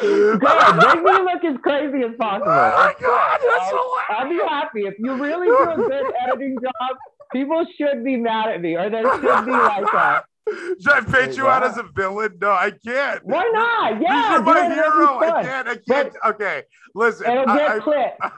Good. 0.00 0.42
Make 0.42 1.02
me 1.02 1.12
look 1.12 1.44
as 1.44 1.56
crazy 1.62 2.02
as 2.02 2.12
possible. 2.18 2.48
Oh 2.50 2.76
my 2.76 2.94
God, 3.00 3.40
that's 3.40 3.72
I'll, 3.72 3.96
I'll 4.18 4.28
be 4.28 4.36
happy 4.48 4.86
if 4.86 4.94
you 4.98 5.14
really 5.14 5.46
do 5.46 5.56
a 5.70 5.76
good 5.76 6.12
editing 6.26 6.58
job. 6.60 6.96
People 7.34 7.66
should 7.76 8.02
be 8.04 8.16
mad 8.16 8.48
at 8.48 8.60
me, 8.62 8.76
or 8.76 8.88
there 8.88 9.02
should 9.02 9.44
be 9.44 9.50
like 9.50 9.82
a 9.92 10.24
Should 10.78 10.92
I 10.92 11.00
paint 11.00 11.36
you 11.38 11.46
out 11.48 11.62
as 11.64 11.78
a 11.78 11.84
villain? 11.84 12.36
No, 12.38 12.50
I 12.50 12.70
can't. 12.86 13.24
why 13.24 13.50
not? 13.54 14.00
Yeah, 14.02 14.32
You're 14.34 14.42
my 14.42 14.52
do 14.52 14.58
it, 14.58 14.78
it'll 14.78 14.92
be 14.92 14.98
hero. 14.98 15.18
I 15.18 15.42
can't. 15.42 15.68
I 15.68 15.76
can't. 15.88 16.12
okay, 16.26 16.62
listen. 16.94 17.30
It'll 17.30 17.46
get 17.46 17.70
I- 17.70 17.78
clipped. 17.80 18.20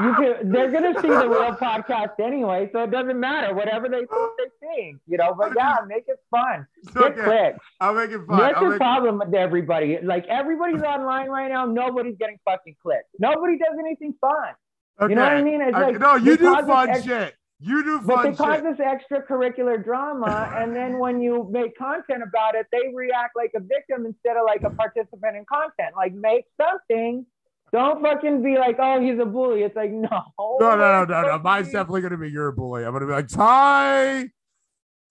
You 0.00 0.14
can, 0.14 0.50
they're 0.52 0.70
gonna 0.70 0.94
see 1.02 1.08
the 1.08 1.28
real 1.28 1.54
podcast 1.56 2.18
anyway, 2.20 2.70
so 2.72 2.84
it 2.84 2.90
doesn't 2.90 3.20
matter. 3.20 3.54
Whatever 3.54 3.88
they 3.88 3.98
think, 3.98 4.10
they 4.38 4.66
think. 4.66 5.00
You 5.06 5.18
know, 5.18 5.34
but 5.36 5.52
yeah, 5.56 5.76
make 5.86 6.04
it 6.06 6.16
fun. 6.30 6.66
Get 6.94 7.02
okay, 7.12 7.22
clicks. 7.24 7.58
I'll 7.80 7.94
make 7.94 8.10
it 8.10 8.20
fun. 8.26 8.38
That's 8.38 8.56
I'll 8.56 8.64
the 8.64 8.70
make 8.70 8.78
problem 8.78 9.18
with 9.18 9.34
everybody. 9.34 9.98
Like 10.02 10.26
everybody's 10.28 10.82
online 10.82 11.28
right 11.28 11.48
now. 11.50 11.66
Nobody's 11.66 12.16
getting 12.18 12.38
fucking 12.46 12.76
clicks. 12.82 13.04
Nobody 13.18 13.58
does 13.58 13.76
anything 13.78 14.14
fun. 14.20 14.54
okay. 15.02 15.10
You 15.10 15.16
know 15.16 15.22
what 15.24 15.32
I 15.32 15.42
mean? 15.42 15.60
It's 15.60 15.76
Okay, 15.76 15.86
like 15.92 16.00
no, 16.00 16.14
you 16.16 16.36
do 16.38 16.54
fun 16.64 16.88
ex- 16.90 17.04
shit. 17.04 17.34
You 17.62 17.84
do 17.84 18.00
But 18.00 18.22
they 18.22 18.32
cause 18.32 18.60
shit. 18.60 18.78
this 18.78 18.86
extracurricular 18.86 19.84
drama, 19.84 20.50
and 20.56 20.74
then 20.74 20.98
when 20.98 21.20
you 21.20 21.46
make 21.50 21.76
content 21.76 22.22
about 22.22 22.54
it, 22.54 22.66
they 22.72 22.90
react 22.94 23.36
like 23.36 23.52
a 23.54 23.60
victim 23.60 24.06
instead 24.06 24.38
of 24.38 24.44
like 24.46 24.62
a 24.62 24.70
participant 24.70 25.36
in 25.36 25.44
content. 25.44 25.94
Like 25.94 26.14
make 26.14 26.46
something. 26.58 27.26
Don't 27.70 28.02
fucking 28.02 28.42
be 28.42 28.56
like, 28.56 28.76
oh, 28.80 29.00
he's 29.00 29.18
a 29.20 29.26
bully. 29.26 29.62
It's 29.62 29.76
like, 29.76 29.90
no. 29.90 30.08
No, 30.08 30.58
no, 30.58 30.76
no, 30.76 31.04
no, 31.04 31.22
no. 31.22 31.38
Mine's 31.44 31.70
definitely 31.70 32.00
gonna 32.00 32.16
be 32.16 32.30
your 32.30 32.50
bully. 32.50 32.84
I'm 32.84 32.92
gonna 32.92 33.06
be 33.06 33.12
like, 33.12 33.28
Thai 33.28 34.30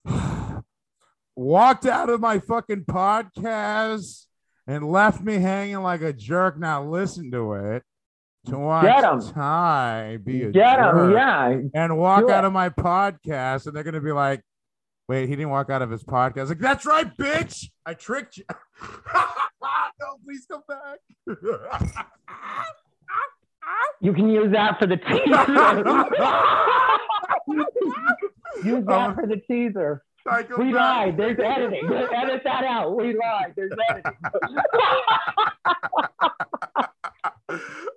walked 1.36 1.86
out 1.86 2.10
of 2.10 2.20
my 2.20 2.40
fucking 2.40 2.86
podcast 2.86 4.26
and 4.66 4.90
left 4.90 5.22
me 5.22 5.36
hanging 5.36 5.84
like 5.84 6.02
a 6.02 6.14
jerk. 6.14 6.58
Now 6.58 6.84
listen 6.84 7.30
to 7.32 7.54
it. 7.54 7.84
To 8.50 8.58
watch 8.58 8.84
Get 8.86 9.04
'em. 9.04 9.22
Thai 9.22 10.18
be 10.24 10.44
a 10.44 10.52
Get 10.52 10.80
him, 10.80 10.86
jerk 10.96 11.14
yeah. 11.14 11.58
and 11.74 11.98
walk 11.98 12.28
Do 12.28 12.32
out 12.32 12.44
it. 12.44 12.48
of 12.48 12.54
my 12.54 12.70
podcast, 12.70 13.68
and 13.68 13.76
they're 13.76 13.84
gonna 13.84 14.02
be 14.02 14.12
like, 14.12 14.42
"Wait, 15.08 15.30
he 15.30 15.36
didn't 15.36 15.50
walk 15.52 15.70
out 15.70 15.82
of 15.82 15.90
his 15.92 16.04
podcast." 16.04 16.50
Like, 16.50 16.60
that's 16.60 16.86
right, 16.86 17.16
bitch. 17.18 17.70
I 17.86 17.94
tricked 17.94 18.38
you. 18.38 18.44
no, 19.62 20.18
please 20.26 20.46
come 20.50 20.64
back. 20.68 21.00
You 24.02 24.14
can 24.14 24.30
use 24.30 24.52
that 24.54 24.80
for 24.80 24.88
the 24.88 24.96
teaser. 24.98 25.20
use 28.66 28.86
that 28.86 29.10
Um, 29.10 29.16
for 29.16 29.28
the 29.28 29.38
teaser. 29.48 30.02
We 30.26 30.32
Psychopath. 30.32 30.74
lied. 30.74 31.18
There's 31.18 31.38
editing. 31.40 31.92
Edit 31.94 32.42
that 32.46 32.64
out. 32.64 32.96
We 32.98 33.14
lied. 33.16 33.54
There's 33.56 33.72
editing. 33.90 34.14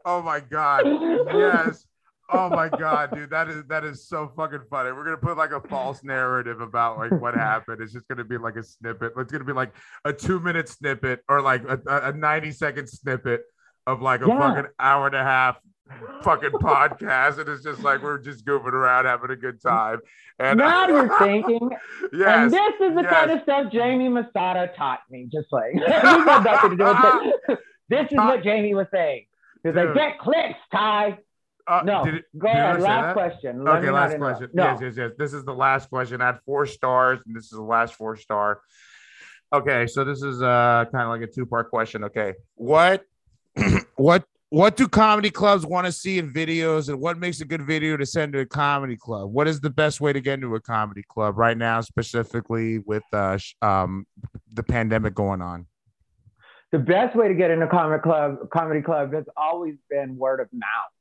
Oh 0.05 0.23
my 0.23 0.41
god. 0.41 0.87
Yes. 0.87 1.87
Oh 2.35 2.49
my 2.49 2.69
god, 2.71 3.11
dude, 3.15 3.29
that 3.31 3.49
is 3.49 3.63
that 3.69 3.85
is 3.85 4.09
so 4.09 4.33
fucking 4.37 4.63
funny. 4.71 4.91
We're 4.93 5.05
gonna 5.05 5.17
put 5.19 5.37
like 5.37 5.53
a 5.53 5.61
false 5.61 6.03
narrative 6.03 6.61
about 6.63 6.97
like 6.99 7.13
what 7.21 7.35
happened. 7.35 7.83
It's 7.83 7.93
just 7.93 8.09
gonna 8.09 8.25
be 8.25 8.39
like 8.39 8.57
a 8.57 8.63
snippet. 8.63 9.13
It's 9.19 9.31
gonna 9.31 9.45
be 9.45 9.53
like 9.53 9.75
a 10.05 10.13
two 10.15 10.41
minute 10.41 10.69
snippet 10.69 11.21
or 11.29 11.43
like 11.43 11.63
a, 11.65 11.81
a 11.87 12.13
90 12.13 12.53
second 12.53 12.89
snippet 12.89 13.43
of 13.87 14.01
like 14.01 14.23
a 14.23 14.29
Yeah. 14.29 14.39
fucking 14.39 14.71
hour 14.79 15.07
and 15.07 15.17
a 15.17 15.23
half 15.23 15.59
fucking 16.23 16.53
podcast. 16.53 17.39
And 17.39 17.49
it's 17.51 17.63
just 17.65 17.83
like 17.83 18.03
we're 18.03 18.19
just 18.19 18.47
goofing 18.47 18.73
around 18.73 19.05
having 19.05 19.31
a 19.31 19.37
good 19.37 19.61
time. 19.61 19.99
And 20.39 20.59
now 20.59 20.89
you're 20.89 21.19
thinking, 21.19 21.69
yes. 22.15 22.45
and 22.45 22.51
this 22.51 22.75
is 22.81 22.95
the 22.95 23.03
yes. 23.03 23.13
kind 23.13 23.31
of 23.31 23.43
stuff 23.43 23.73
Jamie 23.73 24.09
Masada 24.09 24.73
taught 24.75 25.01
me. 25.11 25.29
Just 25.31 25.49
like 25.53 25.75
this 25.75 25.91
had 25.91 26.45
nothing 26.45 26.71
to 26.71 26.77
do 26.77 26.85
with 26.85 27.35
it. 27.49 27.59
This 27.91 28.07
is 28.11 28.17
what 28.17 28.43
Jamie 28.43 28.75
was 28.75 28.87
saying. 28.91 29.27
He's 29.63 29.75
like, 29.75 29.95
get 29.95 30.19
clicks, 30.19 30.59
Thai. 30.73 31.19
Uh, 31.67 31.83
No, 31.85 32.05
did 32.05 32.15
it- 32.17 32.25
go 32.37 32.49
did 32.49 32.57
ahead. 32.57 32.81
Last 32.81 33.13
question. 33.13 33.63
Let 33.65 33.77
Okay, 33.79 33.91
last 33.91 34.19
question. 34.19 34.51
No. 34.53 34.65
Yes, 34.65 34.79
yes, 34.83 34.95
yes. 34.97 35.11
This 35.17 35.33
is 35.33 35.45
the 35.45 35.55
last 35.55 35.89
question. 35.89 36.21
I 36.21 36.27
had 36.27 36.41
four 36.45 36.67
stars, 36.67 37.21
and 37.27 37.37
this 37.37 37.45
is 37.45 37.51
the 37.51 37.63
last 37.63 37.95
four 37.95 38.17
star. 38.17 38.61
Okay, 39.53 39.87
so 39.87 40.03
this 40.03 40.23
is 40.23 40.43
uh 40.43 40.87
kind 40.91 41.05
of 41.05 41.11
like 41.11 41.21
a 41.23 41.33
two 41.33 41.47
part 41.47 41.71
question. 41.71 42.05
Okay, 42.05 42.35
what 42.55 43.05
what 43.97 44.25
what 44.49 44.77
do 44.77 44.89
comedy 44.89 45.31
clubs 45.31 45.65
want 45.65 45.87
to 45.87 45.93
see 45.93 46.19
in 46.19 46.33
videos, 46.33 46.89
and 46.89 46.99
what 46.99 47.19
makes 47.19 47.41
a 47.41 47.45
good 47.45 47.63
video 47.63 47.97
to 47.97 48.05
send 48.05 48.33
to 48.33 48.41
a 48.41 48.47
comedy 48.47 48.97
club? 48.97 49.31
What 49.31 49.47
is 49.47 49.61
the 49.61 49.71
best 49.71 50.01
way 50.01 50.13
to 50.13 50.21
get 50.21 50.35
into 50.35 50.55
a 50.57 50.61
comedy 50.61 51.03
club 51.09 51.39
right 51.39 51.57
now, 51.57 51.81
specifically 51.81 52.79
with 52.81 53.05
uh 53.13 53.39
um 53.61 54.07
the 54.53 54.63
pandemic 54.63 55.15
going 55.15 55.41
on? 55.43 55.67
The 56.73 56.79
best 56.79 57.15
way 57.15 57.29
to 57.29 57.35
get 57.35 57.51
into 57.51 57.69
comedy 57.69 58.03
club 58.03 58.51
comedy 58.51 58.81
club 58.81 59.13
has 59.13 59.27
always 59.37 59.77
been 59.89 60.17
word 60.17 60.41
of 60.41 60.49
mouth. 60.53 60.93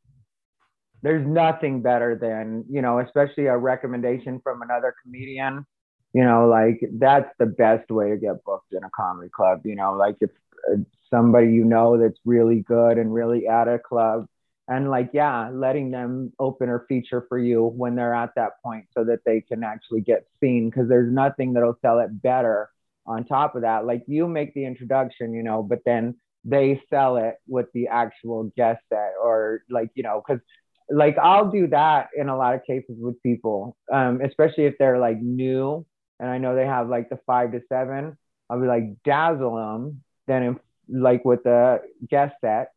There's 1.02 1.26
nothing 1.26 1.81
better 1.81 2.15
than 2.15 2.65
you 2.69 2.81
know 2.81 2.99
especially 2.99 3.48
a 3.48 3.57
recommendation 3.57 4.39
from 4.43 4.61
another 4.61 4.93
comedian. 5.02 5.65
You 6.14 6.26
know 6.26 6.48
like 6.48 6.81
that's 6.99 7.34
the 7.39 7.45
best 7.45 7.89
way 7.89 8.10
to 8.10 8.18
get 8.18 8.43
booked 8.43 8.73
in 8.73 8.84
a 8.84 8.89
comedy 8.95 9.30
club 9.30 9.61
you 9.64 9.76
know 9.76 9.93
like 9.93 10.18
if 10.19 10.30
uh, 10.72 10.76
somebody 11.10 11.48
you 11.48 11.64
know 11.64 11.98
that's 11.98 12.19
really 12.26 12.60
good 12.60 12.98
and 12.98 13.11
really 13.11 13.48
at 13.48 13.68
a 13.68 13.80
club. 13.80 14.27
And 14.68 14.89
like 14.89 15.10
yeah 15.14 15.49
letting 15.52 15.91
them 15.91 16.34
open 16.38 16.69
or 16.69 16.85
feature 16.88 17.26
for 17.27 17.38
you 17.38 17.65
when 17.65 17.95
they're 17.95 18.14
at 18.14 18.35
that 18.35 18.61
point 18.64 18.85
so 18.95 19.03
that 19.06 19.19
they 19.26 19.41
can 19.41 19.64
actually 19.64 20.02
get 20.02 20.27
seen 20.39 20.69
because 20.69 20.88
there's 20.88 21.11
nothing 21.11 21.53
that'll 21.53 21.77
sell 21.81 21.99
it 21.99 22.22
better 22.22 22.69
on 23.06 23.26
top 23.26 23.56
of 23.56 23.64
that 23.64 23.86
like 23.86 24.03
you 24.07 24.28
make 24.28 24.53
the 24.53 24.65
introduction 24.65 25.34
you 25.34 25.44
know 25.44 25.64
but 25.64 25.80
then 25.86 26.15
they 26.44 26.82
sell 26.90 27.18
it 27.18 27.36
with 27.48 27.68
the 27.73 27.88
actual 27.88 28.52
guest 28.56 28.82
set 28.90 29.14
or 29.22 29.61
like 29.69 29.90
you 29.95 30.03
know 30.03 30.22
because 30.26 30.41
like 30.90 31.18
i'll 31.18 31.49
do 31.49 31.68
that 31.68 32.10
in 32.15 32.30
a 32.30 32.38
lot 32.38 32.53
of 32.53 32.64
cases 32.65 32.95
with 32.99 33.22
people 33.23 33.76
um, 33.91 34.22
especially 34.22 34.65
if 34.65 34.76
they're 34.78 34.99
like 34.99 35.19
new 35.22 35.86
and 36.19 36.30
i 36.30 36.38
know 36.38 36.56
they 36.56 36.65
have 36.65 36.90
like 36.90 37.10
the 37.10 37.19
five 37.26 37.52
to 37.52 37.61
seven 37.69 38.18
i'll 38.49 38.60
be 38.60 38.68
like 38.68 38.84
dazzle 39.03 39.56
them 39.56 40.02
then 40.28 40.44
if, 40.44 40.57
like 40.90 41.23
with 41.26 41.44
the 41.44 41.80
guest 42.10 42.36
set 42.41 42.72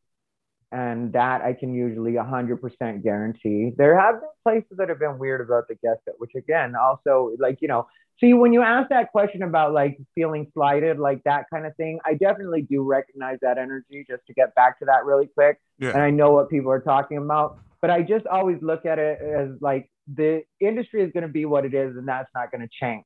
and 0.75 1.13
that 1.13 1.41
I 1.41 1.53
can 1.53 1.73
usually 1.73 2.13
100% 2.15 3.03
guarantee. 3.05 3.71
There 3.77 3.99
have 3.99 4.21
been 4.21 4.31
places 4.43 4.77
that 4.79 4.89
have 4.89 4.99
been 4.99 5.19
weird 5.19 5.41
about 5.41 5.69
the 5.69 5.77
guest 5.77 6.01
set, 6.05 6.15
which 6.19 6.33
again, 6.37 6.75
also 6.75 7.31
like, 7.39 7.59
you 7.61 7.69
know, 7.69 7.87
see 8.21 8.35
when 8.35 8.53
you 8.53 8.63
ask 8.63 8.89
that 8.91 9.11
question 9.11 9.43
about 9.43 9.73
like 9.73 9.99
feeling 10.15 10.51
slighted, 10.55 10.99
like 10.99 11.23
that 11.25 11.47
kind 11.53 11.67
of 11.67 11.75
thing, 11.77 11.99
I 12.05 12.15
definitely 12.15 12.63
do 12.63 12.83
recognize 12.83 13.39
that 13.43 13.59
energy 13.59 14.05
just 14.09 14.27
to 14.27 14.35
get 14.35 14.55
back 14.55 14.79
to 14.81 14.85
that 14.87 15.05
really 15.05 15.27
quick. 15.27 15.59
Yeah. 15.79 15.91
And 15.91 16.03
I 16.03 16.11
know 16.11 16.33
what 16.33 16.49
people 16.49 16.71
are 16.71 16.81
talking 16.81 17.19
about, 17.19 17.59
but 17.81 17.91
I 17.91 18.03
just 18.03 18.27
always 18.27 18.59
look 18.63 18.87
at 18.87 18.99
it 18.99 19.21
as 19.21 19.51
like 19.61 19.91
the 20.13 20.43
industry 20.61 21.03
is 21.03 21.13
going 21.13 21.23
to 21.23 21.29
be 21.29 21.45
what 21.45 21.65
it 21.65 21.75
is 21.75 21.97
and 21.97 22.07
that's 22.07 22.31
not 22.35 22.51
going 22.51 22.61
to 22.61 22.69
change. 22.81 23.05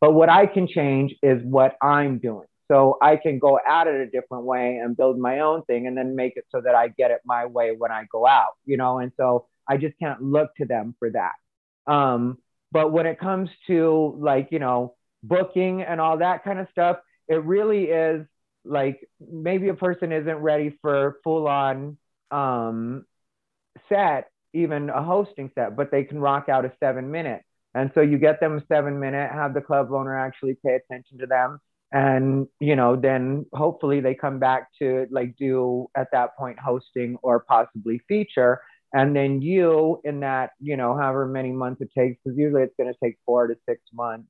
But 0.00 0.12
what 0.12 0.28
I 0.28 0.46
can 0.46 0.68
change 0.68 1.14
is 1.22 1.42
what 1.42 1.76
I'm 1.82 2.18
doing. 2.18 2.46
So 2.68 2.98
I 3.00 3.16
can 3.16 3.38
go 3.38 3.58
at 3.58 3.86
it 3.86 3.94
a 3.94 4.06
different 4.06 4.44
way 4.44 4.78
and 4.78 4.96
build 4.96 5.18
my 5.18 5.40
own 5.40 5.62
thing 5.64 5.86
and 5.86 5.96
then 5.96 6.16
make 6.16 6.36
it 6.36 6.44
so 6.50 6.60
that 6.60 6.74
I 6.74 6.88
get 6.88 7.10
it 7.10 7.20
my 7.24 7.46
way 7.46 7.74
when 7.76 7.92
I 7.92 8.04
go 8.10 8.26
out, 8.26 8.54
you 8.64 8.76
know? 8.76 8.98
And 8.98 9.12
so 9.16 9.46
I 9.68 9.76
just 9.76 9.96
can't 9.98 10.20
look 10.20 10.54
to 10.56 10.64
them 10.64 10.94
for 10.98 11.10
that. 11.10 11.32
Um, 11.86 12.38
but 12.76 12.92
when 12.92 13.06
it 13.06 13.18
comes 13.18 13.48
to 13.68 14.14
like, 14.18 14.48
you 14.50 14.58
know, 14.58 14.96
booking 15.22 15.80
and 15.80 15.98
all 15.98 16.18
that 16.18 16.44
kind 16.44 16.58
of 16.58 16.68
stuff, 16.70 16.98
it 17.26 17.42
really 17.42 17.84
is 17.84 18.26
like 18.66 19.00
maybe 19.18 19.68
a 19.68 19.74
person 19.74 20.12
isn't 20.12 20.36
ready 20.36 20.76
for 20.82 21.16
full 21.24 21.48
on 21.48 21.96
um, 22.30 23.06
set, 23.88 24.28
even 24.52 24.90
a 24.90 25.02
hosting 25.02 25.50
set, 25.54 25.74
but 25.74 25.90
they 25.90 26.04
can 26.04 26.20
rock 26.20 26.50
out 26.50 26.66
a 26.66 26.72
seven 26.78 27.10
minute. 27.10 27.40
And 27.74 27.90
so 27.94 28.02
you 28.02 28.18
get 28.18 28.40
them 28.40 28.58
a 28.58 28.66
seven 28.66 29.00
minute, 29.00 29.30
have 29.32 29.54
the 29.54 29.62
club 29.62 29.90
owner 29.90 30.14
actually 30.14 30.58
pay 30.62 30.74
attention 30.74 31.16
to 31.20 31.26
them 31.26 31.60
and 31.92 32.48
you 32.58 32.74
know 32.74 32.96
then 32.96 33.46
hopefully 33.52 34.00
they 34.00 34.12
come 34.12 34.40
back 34.40 34.68
to 34.76 35.06
like 35.10 35.36
do 35.36 35.86
at 35.96 36.08
that 36.10 36.36
point 36.36 36.58
hosting 36.58 37.16
or 37.22 37.38
possibly 37.38 38.00
feature 38.08 38.60
and 38.92 39.14
then 39.14 39.42
you 39.42 40.00
in 40.04 40.20
that 40.20 40.50
you 40.60 40.76
know 40.76 40.96
however 40.96 41.26
many 41.26 41.52
months 41.52 41.80
it 41.80 41.90
takes 41.96 42.18
because 42.22 42.38
usually 42.38 42.62
it's 42.62 42.74
going 42.78 42.92
to 42.92 42.98
take 43.02 43.16
four 43.24 43.46
to 43.46 43.56
six 43.68 43.80
months 43.92 44.28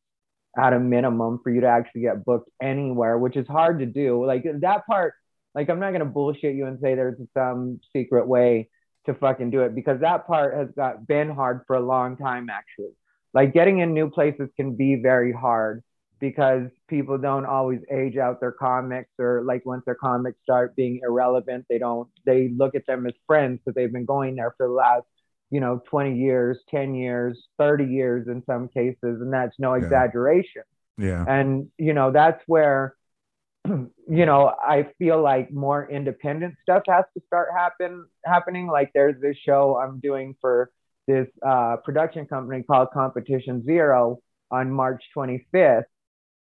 at 0.58 0.72
a 0.72 0.80
minimum 0.80 1.38
for 1.42 1.50
you 1.50 1.60
to 1.60 1.66
actually 1.66 2.00
get 2.00 2.24
booked 2.24 2.50
anywhere 2.62 3.18
which 3.18 3.36
is 3.36 3.46
hard 3.46 3.78
to 3.80 3.86
do. 3.86 4.24
Like 4.24 4.44
that 4.60 4.86
part 4.86 5.14
like 5.54 5.70
i'm 5.70 5.80
not 5.80 5.90
going 5.90 6.00
to 6.00 6.06
bullshit 6.06 6.54
you 6.54 6.66
and 6.66 6.78
say 6.80 6.94
there's 6.94 7.18
some 7.34 7.80
secret 7.94 8.26
way 8.26 8.68
to 9.06 9.14
fucking 9.14 9.50
do 9.50 9.62
it 9.62 9.74
because 9.74 10.00
that 10.00 10.26
part 10.26 10.54
has 10.54 10.68
got 10.76 11.06
been 11.06 11.30
hard 11.30 11.62
for 11.66 11.76
a 11.76 11.80
long 11.80 12.16
time 12.16 12.50
actually. 12.50 12.92
Like 13.32 13.52
getting 13.54 13.78
in 13.78 13.94
new 13.94 14.10
places 14.10 14.48
can 14.56 14.76
be 14.76 14.96
very 14.96 15.32
hard 15.32 15.82
because 16.20 16.68
people 16.88 17.18
don't 17.18 17.44
always 17.47 17.80
age 17.90 18.16
out 18.16 18.40
their 18.40 18.52
comics 18.52 19.10
or 19.18 19.43
like 19.44 19.64
once 19.66 19.82
their 19.84 19.94
comics 19.94 20.38
start 20.43 20.74
being 20.76 21.01
irrelevant 21.02 21.64
they 21.68 21.78
don't 21.78 22.09
they 22.24 22.48
look 22.56 22.74
at 22.74 22.86
them 22.86 23.06
as 23.06 23.12
friends 23.26 23.60
because 23.64 23.74
they've 23.74 23.93
been 23.93 24.05
going 24.05 24.34
there 24.34 24.55
for 24.56 24.66
the 24.66 24.72
last 24.72 25.05
you 25.51 25.60
know 25.60 25.80
20 25.88 26.16
years 26.18 26.59
10 26.70 26.94
years 26.94 27.47
30 27.59 27.84
years 27.84 28.28
in 28.28 28.43
some 28.47 28.68
cases 28.68 28.97
and 29.02 29.32
that's 29.32 29.56
no 29.59 29.74
Yeah. 29.74 29.84
exaggeration 29.84 30.62
Yeah. 30.98 31.24
and 31.28 31.68
you 31.78 31.93
know 31.93 32.10
that's 32.10 32.43
where 32.47 32.97
you 33.66 33.90
know 34.26 34.55
i 34.62 34.88
feel 34.98 35.20
like 35.20 35.52
more 35.52 35.88
independent 35.90 36.55
stuff 36.62 36.82
has 36.88 37.05
to 37.14 37.22
start 37.26 37.48
happen 37.56 38.06
happening 38.24 38.66
like 38.68 38.90
there's 38.94 39.20
this 39.20 39.36
show 39.36 39.76
i'm 39.76 39.98
doing 40.01 40.34
for 40.40 40.70
this 41.09 41.28
uh, 41.47 41.76
production 41.84 42.26
company 42.26 42.64
called 42.64 42.88
competition 42.93 43.64
zero 43.64 44.18
on 44.51 44.70
march 44.70 45.02
25th 45.16 45.84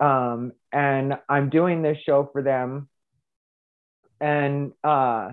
um, 0.01 0.53
and 0.73 1.15
i'm 1.29 1.51
doing 1.51 1.83
this 1.83 1.99
show 2.05 2.29
for 2.33 2.43
them. 2.43 2.89
And 4.21 4.73
uh, 4.83 5.33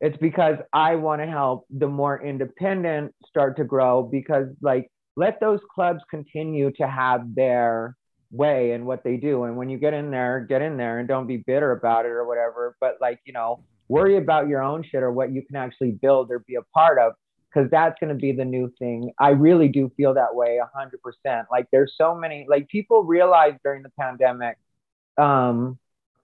it's 0.00 0.16
because 0.18 0.56
i 0.72 0.96
want 0.96 1.22
to 1.22 1.26
help 1.26 1.66
the 1.70 1.86
more 1.86 2.22
independent 2.22 3.14
start 3.28 3.56
to 3.56 3.64
grow 3.64 4.02
because 4.02 4.48
like 4.60 4.90
let 5.16 5.40
those 5.40 5.60
clubs 5.74 6.00
continue 6.10 6.70
to 6.72 6.86
have 6.86 7.34
their 7.34 7.96
way 8.30 8.72
and 8.72 8.84
what 8.84 9.02
they 9.02 9.16
do. 9.16 9.44
And 9.44 9.56
when 9.56 9.70
you 9.70 9.78
get 9.78 9.94
in 9.94 10.10
there 10.10 10.40
get 10.40 10.62
in 10.62 10.76
there 10.76 10.98
and 10.98 11.08
don't 11.08 11.26
be 11.26 11.38
bitter 11.38 11.72
about 11.72 12.04
it 12.04 12.10
or 12.10 12.26
whatever 12.26 12.76
but 12.80 12.96
like 13.00 13.20
you 13.24 13.32
know 13.32 13.62
worry 13.88 14.16
about 14.16 14.48
your 14.48 14.62
own 14.62 14.82
shit 14.82 15.02
or 15.02 15.12
what 15.12 15.32
you 15.32 15.42
can 15.42 15.56
actually 15.56 15.92
build 15.92 16.30
or 16.30 16.40
be 16.40 16.56
a 16.56 16.62
part 16.74 16.98
of 16.98 17.12
because 17.56 17.70
that's 17.70 17.98
going 18.00 18.08
to 18.08 18.20
be 18.20 18.32
the 18.32 18.44
new 18.44 18.72
thing 18.78 19.12
i 19.18 19.30
really 19.30 19.68
do 19.68 19.90
feel 19.96 20.14
that 20.14 20.34
way 20.34 20.60
100% 21.26 21.44
like 21.50 21.66
there's 21.72 21.94
so 21.96 22.14
many 22.14 22.46
like 22.48 22.68
people 22.68 23.04
realized 23.04 23.56
during 23.64 23.82
the 23.82 23.90
pandemic 23.98 24.58
um 25.16 25.78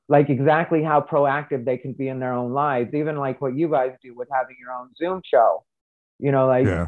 like 0.09 0.29
exactly 0.29 0.83
how 0.83 1.01
proactive 1.01 1.65
they 1.65 1.79
can 1.79 1.93
be 1.93 2.09
in 2.09 2.21
their 2.21 2.33
own 2.33 2.53
lives 2.53 2.93
even 2.95 3.17
like 3.17 3.41
what 3.41 3.57
you 3.57 3.69
guys 3.69 3.93
do 4.03 4.15
with 4.15 4.29
having 4.31 4.57
your 4.61 4.73
own 4.73 4.91
zoom 4.97 5.23
show 5.25 5.65
you 6.19 6.31
know 6.31 6.47
like 6.47 6.67
Yeah. 6.67 6.87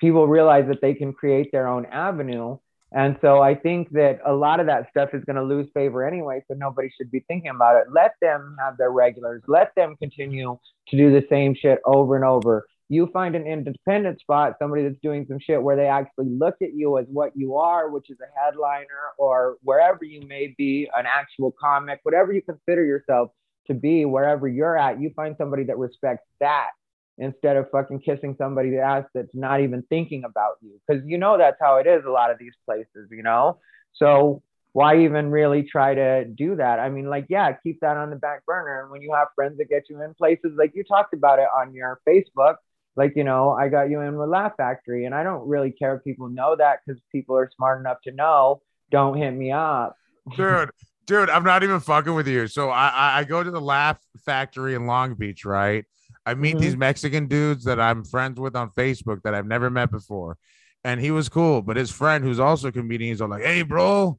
people 0.00 0.28
realize 0.28 0.66
that 0.68 0.80
they 0.80 0.94
can 0.94 1.12
create 1.12 1.50
their 1.50 1.66
own 1.66 1.86
avenue 1.86 2.56
and 2.92 3.16
so 3.20 3.40
I 3.40 3.54
think 3.54 3.90
that 3.90 4.18
a 4.26 4.32
lot 4.32 4.58
of 4.58 4.66
that 4.66 4.90
stuff 4.90 5.10
is 5.12 5.24
going 5.24 5.36
to 5.36 5.44
lose 5.44 5.68
favor 5.72 6.04
anyway. 6.04 6.42
So 6.48 6.54
nobody 6.54 6.90
should 6.96 7.08
be 7.08 7.20
thinking 7.28 7.50
about 7.50 7.76
it. 7.76 7.84
Let 7.92 8.14
them 8.20 8.56
have 8.58 8.78
their 8.78 8.90
regulars. 8.90 9.42
Let 9.46 9.72
them 9.76 9.94
continue 9.96 10.58
to 10.88 10.96
do 10.96 11.12
the 11.12 11.24
same 11.30 11.54
shit 11.54 11.78
over 11.84 12.16
and 12.16 12.24
over. 12.24 12.66
You 12.90 13.08
find 13.12 13.36
an 13.36 13.46
independent 13.46 14.20
spot, 14.20 14.56
somebody 14.58 14.82
that's 14.82 14.98
doing 15.00 15.24
some 15.28 15.38
shit 15.38 15.62
where 15.62 15.76
they 15.76 15.86
actually 15.86 16.26
look 16.28 16.56
at 16.60 16.74
you 16.74 16.98
as 16.98 17.06
what 17.08 17.30
you 17.36 17.56
are, 17.56 17.88
which 17.88 18.10
is 18.10 18.18
a 18.20 18.44
headliner 18.44 19.14
or 19.16 19.56
wherever 19.62 20.04
you 20.04 20.26
may 20.26 20.52
be, 20.58 20.90
an 20.96 21.06
actual 21.06 21.54
comic, 21.58 22.00
whatever 22.02 22.32
you 22.32 22.42
consider 22.42 22.84
yourself 22.84 23.30
to 23.68 23.74
be, 23.74 24.04
wherever 24.04 24.48
you're 24.48 24.76
at, 24.76 25.00
you 25.00 25.12
find 25.14 25.36
somebody 25.38 25.62
that 25.64 25.78
respects 25.78 26.26
that 26.40 26.70
instead 27.16 27.56
of 27.56 27.70
fucking 27.70 28.00
kissing 28.00 28.34
somebody's 28.36 28.80
ass 28.82 29.04
that's 29.14 29.34
not 29.34 29.60
even 29.60 29.82
thinking 29.82 30.24
about 30.24 30.54
you. 30.60 30.80
Because 30.84 31.04
you 31.06 31.16
know 31.16 31.38
that's 31.38 31.58
how 31.60 31.76
it 31.76 31.86
is 31.86 32.04
a 32.04 32.10
lot 32.10 32.32
of 32.32 32.38
these 32.40 32.54
places, 32.66 33.08
you 33.12 33.22
know? 33.22 33.60
So 33.92 34.42
why 34.72 35.04
even 35.04 35.30
really 35.30 35.62
try 35.62 35.94
to 35.94 36.24
do 36.24 36.56
that? 36.56 36.80
I 36.80 36.88
mean, 36.88 37.08
like, 37.08 37.26
yeah, 37.28 37.52
keep 37.62 37.78
that 37.80 37.96
on 37.96 38.10
the 38.10 38.16
back 38.16 38.44
burner. 38.46 38.82
And 38.82 38.90
when 38.90 39.02
you 39.02 39.12
have 39.12 39.28
friends 39.36 39.58
that 39.58 39.68
get 39.68 39.84
you 39.88 40.02
in 40.02 40.14
places, 40.14 40.52
like 40.56 40.72
you 40.74 40.82
talked 40.82 41.14
about 41.14 41.38
it 41.38 41.48
on 41.56 41.72
your 41.72 42.00
Facebook, 42.08 42.56
like, 42.96 43.14
you 43.16 43.24
know, 43.24 43.50
I 43.50 43.68
got 43.68 43.90
you 43.90 44.00
in 44.00 44.16
with 44.16 44.28
Laugh 44.28 44.52
Factory. 44.56 45.04
And 45.04 45.14
I 45.14 45.22
don't 45.22 45.46
really 45.48 45.70
care 45.70 45.96
if 45.96 46.04
people 46.04 46.28
know 46.28 46.56
that 46.56 46.80
because 46.84 47.00
people 47.12 47.36
are 47.36 47.50
smart 47.56 47.80
enough 47.80 47.98
to 48.04 48.12
know, 48.12 48.62
don't 48.90 49.16
hit 49.16 49.32
me 49.32 49.52
up. 49.52 49.96
Dude, 50.36 50.70
dude, 51.06 51.30
I'm 51.30 51.44
not 51.44 51.62
even 51.62 51.80
fucking 51.80 52.14
with 52.14 52.28
you. 52.28 52.46
So 52.46 52.70
I, 52.70 53.18
I 53.18 53.24
go 53.24 53.42
to 53.42 53.50
the 53.50 53.60
Laugh 53.60 53.98
Factory 54.24 54.74
in 54.74 54.86
Long 54.86 55.14
Beach, 55.14 55.44
right? 55.44 55.84
I 56.26 56.34
meet 56.34 56.56
mm-hmm. 56.56 56.60
these 56.60 56.76
Mexican 56.76 57.26
dudes 57.26 57.64
that 57.64 57.80
I'm 57.80 58.04
friends 58.04 58.38
with 58.38 58.54
on 58.54 58.70
Facebook 58.70 59.22
that 59.22 59.34
I've 59.34 59.46
never 59.46 59.70
met 59.70 59.90
before. 59.90 60.36
And 60.84 61.00
he 61.00 61.10
was 61.10 61.28
cool, 61.28 61.62
but 61.62 61.76
his 61.76 61.90
friend, 61.90 62.24
who's 62.24 62.40
also 62.40 62.68
a 62.68 62.72
comedian, 62.72 63.10
he's 63.10 63.20
all 63.20 63.28
like, 63.28 63.42
Hey, 63.42 63.62
bro, 63.62 64.18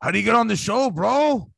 how 0.00 0.10
do 0.10 0.18
you 0.18 0.24
get 0.24 0.34
on 0.34 0.48
the 0.48 0.56
show, 0.56 0.90
bro? 0.90 1.50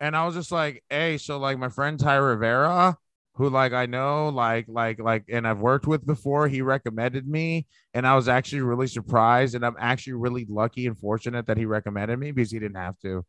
And 0.00 0.16
I 0.16 0.26
was 0.26 0.34
just 0.34 0.52
like, 0.52 0.82
Hey, 0.88 1.18
so 1.18 1.38
like 1.38 1.58
my 1.58 1.68
friend 1.68 1.98
Thai 1.98 2.16
Rivera, 2.16 2.96
who 3.36 3.48
like 3.50 3.72
I 3.72 3.86
know, 3.86 4.28
like, 4.28 4.66
like, 4.68 4.98
like, 4.98 5.24
and 5.28 5.46
I've 5.46 5.60
worked 5.60 5.86
with 5.86 6.06
before, 6.06 6.48
he 6.48 6.62
recommended 6.62 7.28
me. 7.28 7.66
And 7.94 8.06
I 8.06 8.16
was 8.16 8.28
actually 8.28 8.62
really 8.62 8.86
surprised. 8.86 9.54
And 9.54 9.64
I'm 9.64 9.76
actually 9.78 10.14
really 10.14 10.46
lucky 10.48 10.86
and 10.86 10.98
fortunate 10.98 11.46
that 11.46 11.58
he 11.58 11.66
recommended 11.66 12.18
me 12.18 12.32
because 12.32 12.50
he 12.50 12.58
didn't 12.58 12.76
have 12.76 12.98
to. 13.00 13.24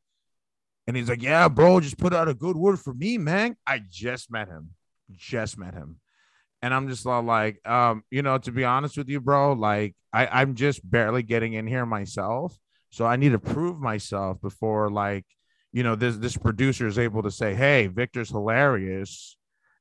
And 0.87 0.95
he's 0.95 1.09
like, 1.09 1.21
Yeah, 1.21 1.47
bro, 1.49 1.79
just 1.79 1.97
put 1.97 2.13
out 2.13 2.29
a 2.29 2.33
good 2.33 2.55
word 2.55 2.79
for 2.79 2.93
me, 2.93 3.17
man. 3.17 3.55
I 3.65 3.81
just 3.89 4.31
met 4.31 4.47
him. 4.47 4.71
Just 5.15 5.57
met 5.57 5.73
him 5.73 5.99
and 6.61 6.73
I'm 6.73 6.89
just 6.89 7.05
like, 7.05 7.65
um, 7.67 8.03
you 8.09 8.21
know, 8.21 8.37
to 8.39 8.51
be 8.51 8.65
honest 8.65 8.97
with 8.97 9.09
you, 9.09 9.21
bro, 9.21 9.53
like 9.53 9.95
I, 10.11 10.27
I'm 10.27 10.55
just 10.55 10.87
barely 10.89 11.23
getting 11.23 11.53
in 11.53 11.67
here 11.67 11.85
myself. 11.85 12.57
So 12.89 13.05
I 13.05 13.15
need 13.15 13.29
to 13.29 13.39
prove 13.39 13.79
myself 13.79 14.41
before 14.41 14.89
like, 14.89 15.25
you 15.71 15.83
know, 15.83 15.95
this 15.95 16.17
this 16.17 16.37
producer 16.37 16.87
is 16.87 16.97
able 16.97 17.23
to 17.23 17.31
say, 17.31 17.53
Hey, 17.53 17.87
Victor's 17.87 18.29
hilarious. 18.29 19.36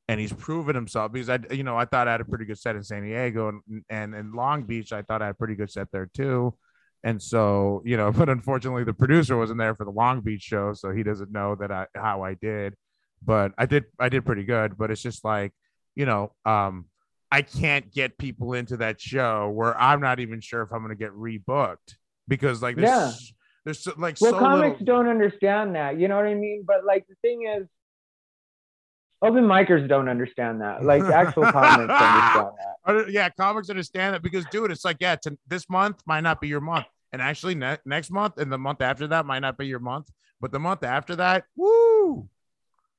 And 0.09 0.21
he's 0.21 0.33
proven 0.33 0.77
himself 0.77 1.13
because 1.13 1.29
I, 1.29 1.41
you 1.51 1.65
know, 1.65 1.77
I 1.77 1.85
thought 1.85 2.07
I 2.07 2.13
had 2.13 2.21
a 2.21 2.25
pretty 2.25 2.45
good 2.45 2.59
set 2.59 2.77
in 2.77 2.85
San 2.85 3.03
Diego 3.03 3.49
and 3.49 3.83
and 3.91 4.15
in 4.15 4.33
Long 4.33 4.63
Beach, 4.63 4.93
I 4.93 5.03
thought 5.03 5.21
I 5.21 5.27
had 5.27 5.33
a 5.33 5.39
pretty 5.39 5.57
good 5.57 5.71
set 5.71 5.89
there 5.93 6.09
too. 6.15 6.55
And 7.03 7.21
so, 7.21 7.83
you 7.85 7.97
know, 7.97 8.13
but 8.19 8.29
unfortunately 8.29 8.85
the 8.85 8.95
producer 8.95 9.37
wasn't 9.37 9.59
there 9.59 9.75
for 9.75 9.85
the 9.85 9.91
Long 9.91 10.21
Beach 10.21 10.43
show, 10.43 10.75
so 10.75 10.93
he 10.93 11.03
doesn't 11.03 11.33
know 11.33 11.57
that 11.57 11.73
I 11.73 11.87
how 11.95 12.23
I 12.23 12.35
did. 12.35 12.75
But 13.23 13.53
I 13.59 13.67
did 13.67 13.85
I 13.99 14.09
did 14.09 14.25
pretty 14.25 14.45
good. 14.45 14.79
But 14.79 14.91
it's 14.91 15.03
just 15.03 15.25
like 15.25 15.53
you 15.97 16.05
know, 16.05 16.33
um, 16.45 16.85
I 17.33 17.43
can't 17.43 17.91
get 17.93 18.19
people 18.19 18.53
into 18.53 18.77
that 18.77 19.01
show 19.01 19.51
where 19.51 19.77
I'm 19.77 20.01
not 20.01 20.21
even 20.21 20.41
sure 20.41 20.63
if 20.63 20.73
I'm 20.73 20.79
going 20.79 20.91
to 20.91 20.95
get 20.95 21.11
rebooked 21.13 21.97
because 22.29 22.63
like 22.63 22.77
there's, 22.77 22.89
yeah. 22.89 23.13
there's 23.65 23.81
so, 23.81 23.95
like 23.97 24.17
well, 24.21 24.33
so 24.33 24.39
comics 24.39 24.81
little... 24.81 24.87
don't 24.87 25.09
understand 25.09 25.75
that. 25.75 25.99
You 25.99 26.07
know 26.07 26.17
what 26.17 26.27
I 26.27 26.35
mean? 26.35 26.65
But 26.67 26.85
like 26.85 27.07
the 27.09 27.17
thing 27.23 27.49
is, 27.59 27.67
open 29.23 29.45
micers 29.45 29.89
don't 29.89 30.09
understand 30.09 30.61
that. 30.61 30.85
Like 30.85 31.03
actual 31.05 31.45
comics 31.53 31.93
understand 31.93 32.53
that. 32.85 33.11
Yeah, 33.11 33.29
comics 33.31 33.71
understand 33.71 34.15
that 34.15 34.23
because 34.23 34.45
dude, 34.51 34.71
it's 34.71 34.85
like 34.85 34.99
yeah, 35.01 35.17
this 35.47 35.69
month 35.69 36.03
might 36.07 36.23
not 36.23 36.41
be 36.41 36.49
your 36.49 36.61
month, 36.61 36.87
and 37.13 37.21
actually 37.23 37.55
ne- 37.55 37.79
next 37.85 38.11
month 38.11 38.39
and 38.39 38.51
the 38.51 38.59
month 38.59 38.83
after 38.83 39.07
that 39.09 39.27
might 39.27 39.41
not 39.41 39.59
be 39.59 39.67
your 39.67 39.81
month, 39.81 40.11
but 40.41 40.53
the 40.53 40.61
month 40.61 40.85
after 40.85 41.17
that, 41.17 41.45
woo, 41.57 42.29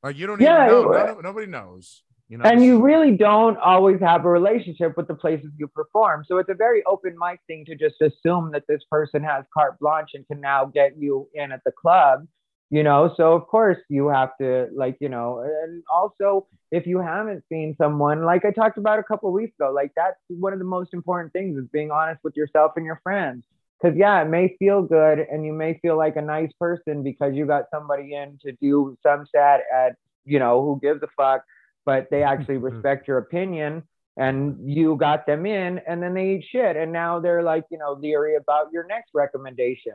like 0.03 0.17
you 0.17 0.27
don't 0.27 0.41
yeah, 0.41 0.67
even 0.67 0.83
know. 0.83 0.93
It, 0.93 1.23
nobody 1.23 1.47
knows. 1.47 2.03
You 2.29 2.37
know, 2.37 2.43
and 2.43 2.61
you 2.61 2.81
really 2.81 3.15
don't 3.15 3.57
always 3.59 4.01
have 4.01 4.25
a 4.25 4.29
relationship 4.29 4.97
with 4.97 5.07
the 5.07 5.15
places 5.15 5.49
you 5.57 5.67
perform. 5.67 6.25
So 6.27 6.39
it's 6.39 6.49
a 6.49 6.55
very 6.55 6.83
open 6.85 7.15
mic 7.17 7.39
thing 7.47 7.63
to 7.65 7.75
just 7.75 8.01
assume 8.01 8.51
that 8.51 8.63
this 8.67 8.81
person 8.91 9.23
has 9.23 9.45
carte 9.53 9.79
blanche 9.79 10.09
and 10.13 10.27
can 10.27 10.41
now 10.41 10.65
get 10.65 10.97
you 10.97 11.29
in 11.33 11.53
at 11.53 11.61
the 11.63 11.71
club, 11.71 12.27
you 12.69 12.83
know. 12.83 13.13
So 13.17 13.33
of 13.33 13.47
course 13.47 13.77
you 13.89 14.07
have 14.07 14.31
to 14.39 14.67
like, 14.75 14.97
you 14.99 15.09
know, 15.09 15.39
and 15.63 15.83
also 15.91 16.47
if 16.71 16.85
you 16.85 16.99
haven't 16.99 17.43
seen 17.49 17.75
someone 17.77 18.23
like 18.23 18.45
I 18.45 18.51
talked 18.51 18.77
about 18.77 18.99
a 18.99 19.03
couple 19.03 19.31
weeks 19.31 19.55
ago, 19.59 19.71
like 19.73 19.91
that's 19.95 20.19
one 20.29 20.53
of 20.53 20.59
the 20.59 20.65
most 20.65 20.93
important 20.93 21.33
things 21.33 21.57
is 21.57 21.67
being 21.71 21.91
honest 21.91 22.23
with 22.23 22.35
yourself 22.35 22.73
and 22.75 22.85
your 22.85 22.99
friends. 23.03 23.43
Cause 23.81 23.93
yeah, 23.95 24.21
it 24.23 24.27
may 24.27 24.55
feel 24.57 24.81
good 24.81 25.19
and 25.19 25.45
you 25.45 25.53
may 25.53 25.77
feel 25.83 25.97
like 25.97 26.15
a 26.15 26.21
nice 26.21 26.51
person 26.59 27.03
because 27.03 27.35
you 27.35 27.45
got 27.45 27.65
somebody 27.71 28.15
in 28.15 28.39
to 28.43 28.51
do 28.53 28.97
some 29.03 29.27
set 29.31 29.61
at, 29.71 29.95
you 30.25 30.39
know, 30.39 30.63
who 30.63 30.79
gives 30.81 31.03
a 31.03 31.07
fuck 31.15 31.43
but 31.87 32.09
they 32.11 32.21
actually 32.21 32.55
mm-hmm. 32.57 32.75
respect 32.75 33.07
your 33.07 33.17
opinion 33.17 33.81
and 34.17 34.57
you 34.69 34.95
got 34.97 35.25
them 35.25 35.47
in 35.47 35.79
and 35.87 36.03
then 36.03 36.13
they 36.13 36.35
eat 36.35 36.45
shit 36.51 36.75
and 36.75 36.91
now 36.91 37.19
they're 37.19 37.41
like 37.41 37.63
you 37.71 37.77
know 37.79 37.93
leery 37.93 38.35
about 38.35 38.71
your 38.71 38.85
next 38.85 39.11
recommendation 39.15 39.93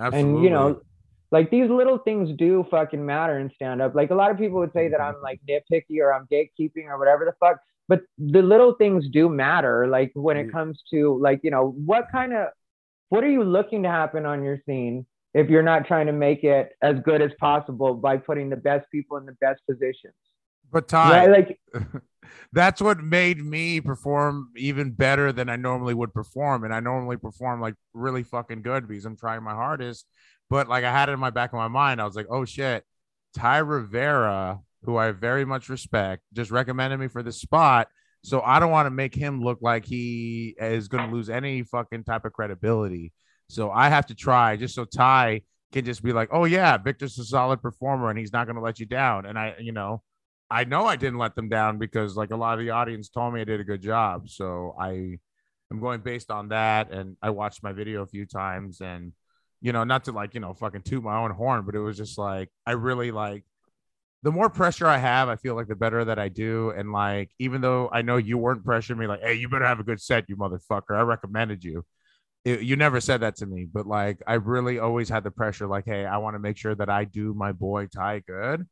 Absolutely. 0.00 0.30
and 0.30 0.44
you 0.44 0.50
know 0.50 0.80
like 1.30 1.50
these 1.50 1.68
little 1.70 1.98
things 1.98 2.30
do 2.36 2.64
fucking 2.70 3.04
matter 3.04 3.38
in 3.38 3.50
stand 3.54 3.80
up 3.82 3.94
like 3.94 4.10
a 4.10 4.14
lot 4.14 4.30
of 4.30 4.38
people 4.38 4.58
would 4.58 4.72
say 4.72 4.88
that 4.88 5.00
i'm 5.00 5.14
like 5.22 5.40
nitpicky 5.48 6.00
or 6.00 6.12
i'm 6.12 6.26
gatekeeping 6.30 6.86
or 6.86 6.98
whatever 6.98 7.24
the 7.24 7.34
fuck 7.40 7.58
but 7.88 8.00
the 8.18 8.42
little 8.42 8.74
things 8.74 9.04
do 9.10 9.28
matter 9.28 9.86
like 9.86 10.10
when 10.14 10.36
it 10.36 10.48
mm. 10.48 10.52
comes 10.52 10.82
to 10.90 11.18
like 11.20 11.40
you 11.42 11.50
know 11.50 11.74
what 11.84 12.06
kind 12.10 12.32
of 12.32 12.48
what 13.08 13.24
are 13.24 13.30
you 13.30 13.44
looking 13.44 13.82
to 13.82 13.88
happen 13.88 14.26
on 14.26 14.42
your 14.42 14.58
scene 14.66 15.06
if 15.34 15.50
you're 15.50 15.62
not 15.62 15.86
trying 15.86 16.06
to 16.06 16.12
make 16.12 16.44
it 16.44 16.72
as 16.80 16.96
good 17.00 17.20
as 17.20 17.32
possible 17.38 17.94
by 17.94 18.16
putting 18.16 18.48
the 18.48 18.56
best 18.56 18.86
people 18.90 19.16
in 19.16 19.26
the 19.26 19.36
best 19.40 19.60
positions 19.68 20.14
but 20.74 20.88
Thai, 20.88 21.26
like 21.26 21.60
that's 22.52 22.80
what 22.80 22.98
made 22.98 23.38
me 23.38 23.80
perform 23.80 24.50
even 24.56 24.90
better 24.90 25.32
than 25.32 25.48
I 25.48 25.56
normally 25.56 25.94
would 25.94 26.12
perform. 26.12 26.64
And 26.64 26.74
I 26.74 26.80
normally 26.80 27.16
perform 27.16 27.60
like 27.60 27.74
really 27.92 28.22
fucking 28.22 28.62
good 28.62 28.88
because 28.88 29.04
I'm 29.04 29.16
trying 29.16 29.42
my 29.42 29.54
hardest. 29.54 30.06
But 30.50 30.68
like 30.68 30.84
I 30.84 30.92
had 30.92 31.08
it 31.08 31.12
in 31.12 31.20
my 31.20 31.30
back 31.30 31.52
of 31.52 31.58
my 31.58 31.68
mind, 31.68 32.00
I 32.00 32.04
was 32.04 32.16
like, 32.16 32.26
oh 32.30 32.44
shit, 32.44 32.84
Thai 33.34 33.58
Rivera, 33.58 34.60
who 34.82 34.96
I 34.96 35.12
very 35.12 35.44
much 35.44 35.68
respect, 35.68 36.22
just 36.32 36.50
recommended 36.50 36.98
me 36.98 37.08
for 37.08 37.22
this 37.22 37.40
spot. 37.40 37.88
So 38.22 38.40
I 38.40 38.58
don't 38.58 38.70
want 38.70 38.86
to 38.86 38.90
make 38.90 39.14
him 39.14 39.42
look 39.42 39.58
like 39.60 39.84
he 39.84 40.54
is 40.58 40.88
going 40.88 41.08
to 41.08 41.14
lose 41.14 41.28
any 41.28 41.62
fucking 41.62 42.04
type 42.04 42.24
of 42.24 42.32
credibility. 42.32 43.12
So 43.48 43.70
I 43.70 43.88
have 43.88 44.06
to 44.06 44.14
try 44.14 44.56
just 44.56 44.74
so 44.74 44.84
Thai 44.84 45.42
can 45.72 45.84
just 45.84 46.02
be 46.02 46.12
like, 46.12 46.28
oh 46.32 46.44
yeah, 46.44 46.78
Victor's 46.78 47.18
a 47.18 47.24
solid 47.24 47.60
performer 47.60 48.08
and 48.08 48.18
he's 48.18 48.32
not 48.32 48.46
going 48.46 48.56
to 48.56 48.62
let 48.62 48.78
you 48.78 48.86
down. 48.86 49.26
And 49.26 49.38
I, 49.38 49.56
you 49.58 49.72
know, 49.72 50.02
I 50.50 50.64
know 50.64 50.86
I 50.86 50.96
didn't 50.96 51.18
let 51.18 51.34
them 51.34 51.48
down 51.48 51.78
because 51.78 52.16
like 52.16 52.30
a 52.30 52.36
lot 52.36 52.58
of 52.58 52.64
the 52.64 52.70
audience 52.70 53.08
told 53.08 53.34
me 53.34 53.40
I 53.40 53.44
did 53.44 53.60
a 53.60 53.64
good 53.64 53.82
job. 53.82 54.28
So 54.28 54.74
I 54.78 55.18
am 55.70 55.80
going 55.80 56.00
based 56.00 56.30
on 56.30 56.48
that. 56.48 56.92
And 56.92 57.16
I 57.20 57.30
watched 57.30 57.62
my 57.62 57.72
video 57.72 58.02
a 58.02 58.06
few 58.06 58.24
times 58.24 58.80
and, 58.80 59.12
you 59.64 59.72
know, 59.72 59.82
not 59.82 60.04
to 60.04 60.12
like, 60.12 60.34
you 60.34 60.40
know, 60.40 60.52
fucking 60.52 60.82
toot 60.82 61.02
my 61.02 61.16
own 61.16 61.30
horn, 61.30 61.64
but 61.64 61.74
it 61.74 61.80
was 61.80 61.96
just 61.96 62.18
like, 62.18 62.50
I 62.66 62.72
really 62.72 63.10
like 63.10 63.46
the 64.22 64.30
more 64.30 64.50
pressure 64.50 64.86
I 64.86 64.98
have, 64.98 65.30
I 65.30 65.36
feel 65.36 65.54
like 65.54 65.68
the 65.68 65.74
better 65.74 66.04
that 66.04 66.18
I 66.18 66.28
do. 66.28 66.68
And 66.68 66.92
like, 66.92 67.30
even 67.38 67.62
though 67.62 67.88
I 67.90 68.02
know 68.02 68.18
you 68.18 68.36
weren't 68.36 68.62
pressuring 68.62 68.98
me, 68.98 69.06
like, 69.06 69.22
hey, 69.22 69.34
you 69.34 69.48
better 69.48 69.64
have 69.64 69.80
a 69.80 69.82
good 69.82 70.02
set, 70.02 70.28
you 70.28 70.36
motherfucker. 70.36 70.94
I 70.94 71.00
recommended 71.00 71.64
you. 71.64 71.82
It, 72.44 72.60
you 72.60 72.76
never 72.76 73.00
said 73.00 73.22
that 73.22 73.36
to 73.36 73.46
me, 73.46 73.66
but 73.72 73.86
like, 73.86 74.22
I 74.26 74.34
really 74.34 74.78
always 74.80 75.08
had 75.08 75.24
the 75.24 75.30
pressure, 75.30 75.66
like, 75.66 75.86
hey, 75.86 76.04
I 76.04 76.18
want 76.18 76.34
to 76.34 76.40
make 76.40 76.58
sure 76.58 76.74
that 76.74 76.90
I 76.90 77.04
do 77.04 77.32
my 77.32 77.52
boy 77.52 77.86
Thai 77.86 78.18
good 78.18 78.66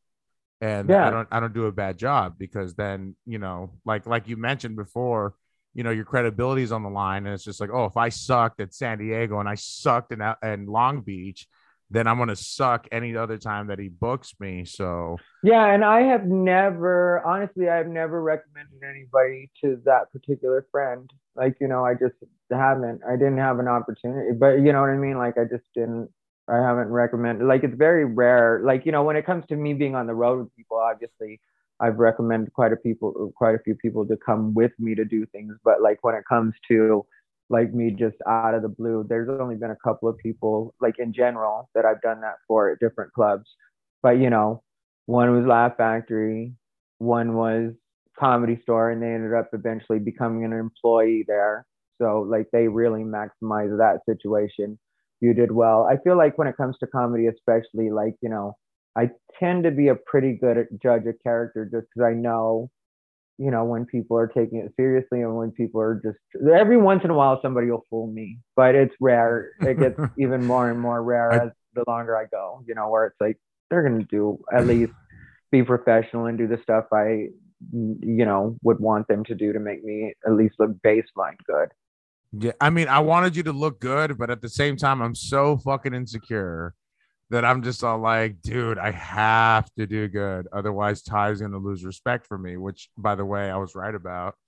and 0.61 0.91
yeah. 0.91 1.09
I 1.09 1.11
don't 1.11 1.29
I 1.33 1.41
don't 1.41 1.55
do 1.55 1.67
a 1.67 1.73
bad 1.73 1.99
job 1.99 2.35
because 2.39 2.75
then 2.75 3.17
you 3.27 3.39
know 3.39 3.73
like 3.85 4.07
like 4.07 4.29
you 4.29 4.37
mentioned 4.37 4.77
before 4.77 5.35
you 5.75 5.83
know 5.83 5.91
your 5.91 6.05
credibility 6.05 6.63
is 6.63 6.73
on 6.73 6.83
the 6.83 6.91
line 6.91 7.27
and 7.27 7.35
it's 7.35 7.45
just 7.45 7.61
like 7.61 7.71
oh 7.73 7.85
if 7.85 7.97
I 7.97 8.09
sucked 8.09 8.61
at 8.61 8.75
San 8.75 8.99
Diego 8.99 9.41
and 9.41 9.49
I 9.49 9.55
sucked 9.55 10.13
in 10.13 10.21
uh, 10.21 10.35
in 10.43 10.67
Long 10.67 11.01
Beach 11.01 11.47
then 11.91 12.07
I'm 12.07 12.19
gonna 12.19 12.37
suck 12.37 12.87
any 12.91 13.17
other 13.17 13.39
time 13.39 13.67
that 13.69 13.79
he 13.79 13.89
books 13.89 14.35
me 14.39 14.65
so 14.65 15.17
yeah 15.43 15.67
and 15.67 15.85
I 15.85 16.03
have 16.03 16.27
never 16.27 17.23
honestly 17.25 17.69
I've 17.69 17.89
never 17.89 18.23
recommended 18.23 18.83
anybody 18.83 19.51
to 19.63 19.81
that 19.85 20.13
particular 20.13 20.67
friend 20.71 21.11
like 21.37 21.57
you 21.61 21.69
know 21.69 21.85
I 21.85 21.95
just 21.95 22.15
haven't 22.51 23.01
I 23.09 23.13
didn't 23.13 23.39
have 23.39 23.59
an 23.59 23.69
opportunity 23.69 24.33
but 24.33 24.61
you 24.61 24.73
know 24.73 24.81
what 24.81 24.91
I 24.91 24.97
mean 24.97 25.19
like 25.19 25.39
I 25.39 25.45
just 25.45 25.65
didn't 25.75 26.11
I 26.49 26.57
haven't 26.57 26.89
recommended 26.89 27.47
like 27.47 27.63
it's 27.65 27.77
very 27.77 28.05
rare. 28.05 28.61
Like, 28.65 28.85
you 28.85 28.93
know, 28.93 29.05
when 29.05 29.17
it 29.17 29.25
comes 29.25 29.47
to 29.47 29.57
me 29.57 29.75
being 29.75 29.95
on 29.95 30.07
the 30.07 30.15
road 30.15 30.41
with 30.41 30.57
people, 30.57 30.77
obviously 30.77 31.41
I've 31.83 31.99
recommended 31.99 32.53
quite 32.53 32.73
a 32.73 32.77
people 32.77 33.33
quite 33.37 33.55
a 33.55 33.59
few 33.65 33.75
people 33.75 34.07
to 34.07 34.17
come 34.17 34.55
with 34.55 34.73
me 34.79 34.95
to 34.95 35.05
do 35.05 35.27
things. 35.27 35.55
But 35.65 35.83
like 35.83 35.99
when 36.03 36.15
it 36.15 36.25
comes 36.29 36.55
to 36.69 37.05
like 37.51 37.75
me 37.75 37.91
just 37.91 38.17
out 38.29 38.55
of 38.55 38.63
the 38.63 38.69
blue, 38.69 39.05
there's 39.09 39.29
only 39.29 39.57
been 39.57 39.71
a 39.71 39.77
couple 39.85 40.09
of 40.09 40.17
people 40.19 40.75
like 40.81 40.95
in 40.99 41.13
general 41.13 41.69
that 41.75 41.85
I've 41.85 42.01
done 42.01 42.21
that 42.23 42.37
for 42.47 42.71
at 42.71 42.81
different 42.81 43.13
clubs. 43.13 43.49
But 44.03 44.19
you 44.19 44.31
know, 44.31 44.63
one 45.07 45.37
was 45.37 45.47
Laugh 45.47 45.77
Factory, 45.77 46.55
one 46.99 47.35
was 47.35 47.73
Comedy 48.19 48.59
Store, 48.63 48.91
and 48.91 49.03
they 49.03 49.13
ended 49.13 49.35
up 49.35 49.51
eventually 49.53 49.99
becoming 49.99 50.45
an 50.45 50.53
employee 50.53 51.25
there. 51.27 51.67
So 52.01 52.27
like 52.29 52.47
they 52.53 52.69
really 52.69 53.03
maximize 53.03 53.77
that 53.79 54.01
situation 54.09 54.79
you 55.23 55.33
did 55.33 55.53
well. 55.53 55.89
I 55.91 55.97
feel 56.03 56.17
like 56.19 56.37
when 56.37 56.49
it 56.49 56.57
comes 56.57 56.77
to 56.79 56.87
comedy, 56.89 57.29
especially, 57.29 57.91
like, 57.91 58.15
you 58.21 58.29
know, 58.29 58.57
I 58.97 59.11
tend 59.39 59.65
to 59.65 59.71
be 59.71 59.89
a 59.89 59.95
pretty 59.95 60.35
good 60.35 60.67
judge 60.83 61.07
of 61.07 61.15
character 61.23 61.65
just 61.65 61.87
because 61.95 62.07
I 62.07 62.15
know 62.15 62.71
you 63.39 63.51
know, 63.51 63.65
when 63.65 63.87
people 63.87 64.17
are 64.17 64.27
taking 64.27 64.59
it 64.59 64.73
seriously 64.77 65.23
and 65.23 65.37
when 65.37 65.51
people 65.51 65.81
are 65.81 66.01
just 66.05 66.19
every 66.55 66.77
once 66.77 67.03
in 67.03 67.11
a 67.11 67.15
while 67.15 67.41
somebody 67.43 67.71
will 67.71 67.85
fool 67.91 68.07
me, 68.07 68.39
but 68.55 68.75
it's 68.75 68.95
rare. 69.01 69.51
It 69.61 69.81
gets 69.81 69.99
even 70.19 70.47
more 70.47 70.71
and 70.71 70.79
more 70.79 71.03
rare 71.03 71.33
as 71.33 71.51
the 71.75 71.85
longer 71.89 72.17
I 72.17 72.27
go, 72.27 72.63
you 72.67 72.75
know, 72.75 72.89
where 72.89 73.07
it's 73.07 73.17
like 73.21 73.39
they're 73.71 73.83
gonna 73.83 74.05
do 74.05 74.39
at 74.55 74.67
least 74.67 74.93
be 75.51 75.63
professional 75.63 76.27
and 76.27 76.39
do 76.39 76.47
the 76.47 76.59
stuff 76.63 76.85
I 76.93 77.29
you 77.73 78.25
know 78.25 78.57
would 78.63 78.81
want 78.81 79.09
them 79.09 79.25
to 79.25 79.35
do 79.35 79.53
to 79.53 79.61
make 79.61 79.83
me 79.83 80.15
at 80.27 80.35
least 80.35 80.55
look 80.59 80.71
baseline 80.87 81.37
good. 81.47 81.69
Yeah, 82.39 82.53
I 82.61 82.71
mean, 82.71 82.89
I 82.89 83.01
wanted 83.01 83.35
you 83.35 83.43
to 83.45 83.53
look 83.53 83.81
good, 83.81 84.17
but 84.17 84.31
at 84.31 84.41
the 84.41 84.49
same 84.49 84.77
time, 84.77 85.03
I'm 85.03 85.15
so 85.15 85.59
fucking 85.59 85.95
insecure 85.95 86.75
that 87.33 87.45
I'm 87.45 87.63
just 87.63 87.83
all 87.83 87.99
like, 87.99 88.41
dude, 88.43 88.79
I 88.79 88.91
have 88.93 89.69
to 89.75 89.87
do 89.87 90.07
good. 90.07 90.47
Otherwise, 90.53 91.03
Thai's 91.03 91.41
gonna 91.41 91.59
lose 91.59 91.85
respect 91.85 92.27
for 92.27 92.39
me, 92.39 92.57
which 92.59 92.91
by 92.97 93.15
the 93.17 93.25
way, 93.25 93.51
I 93.51 93.57
was 93.57 93.75
right 93.75 93.95
about. 93.95 94.37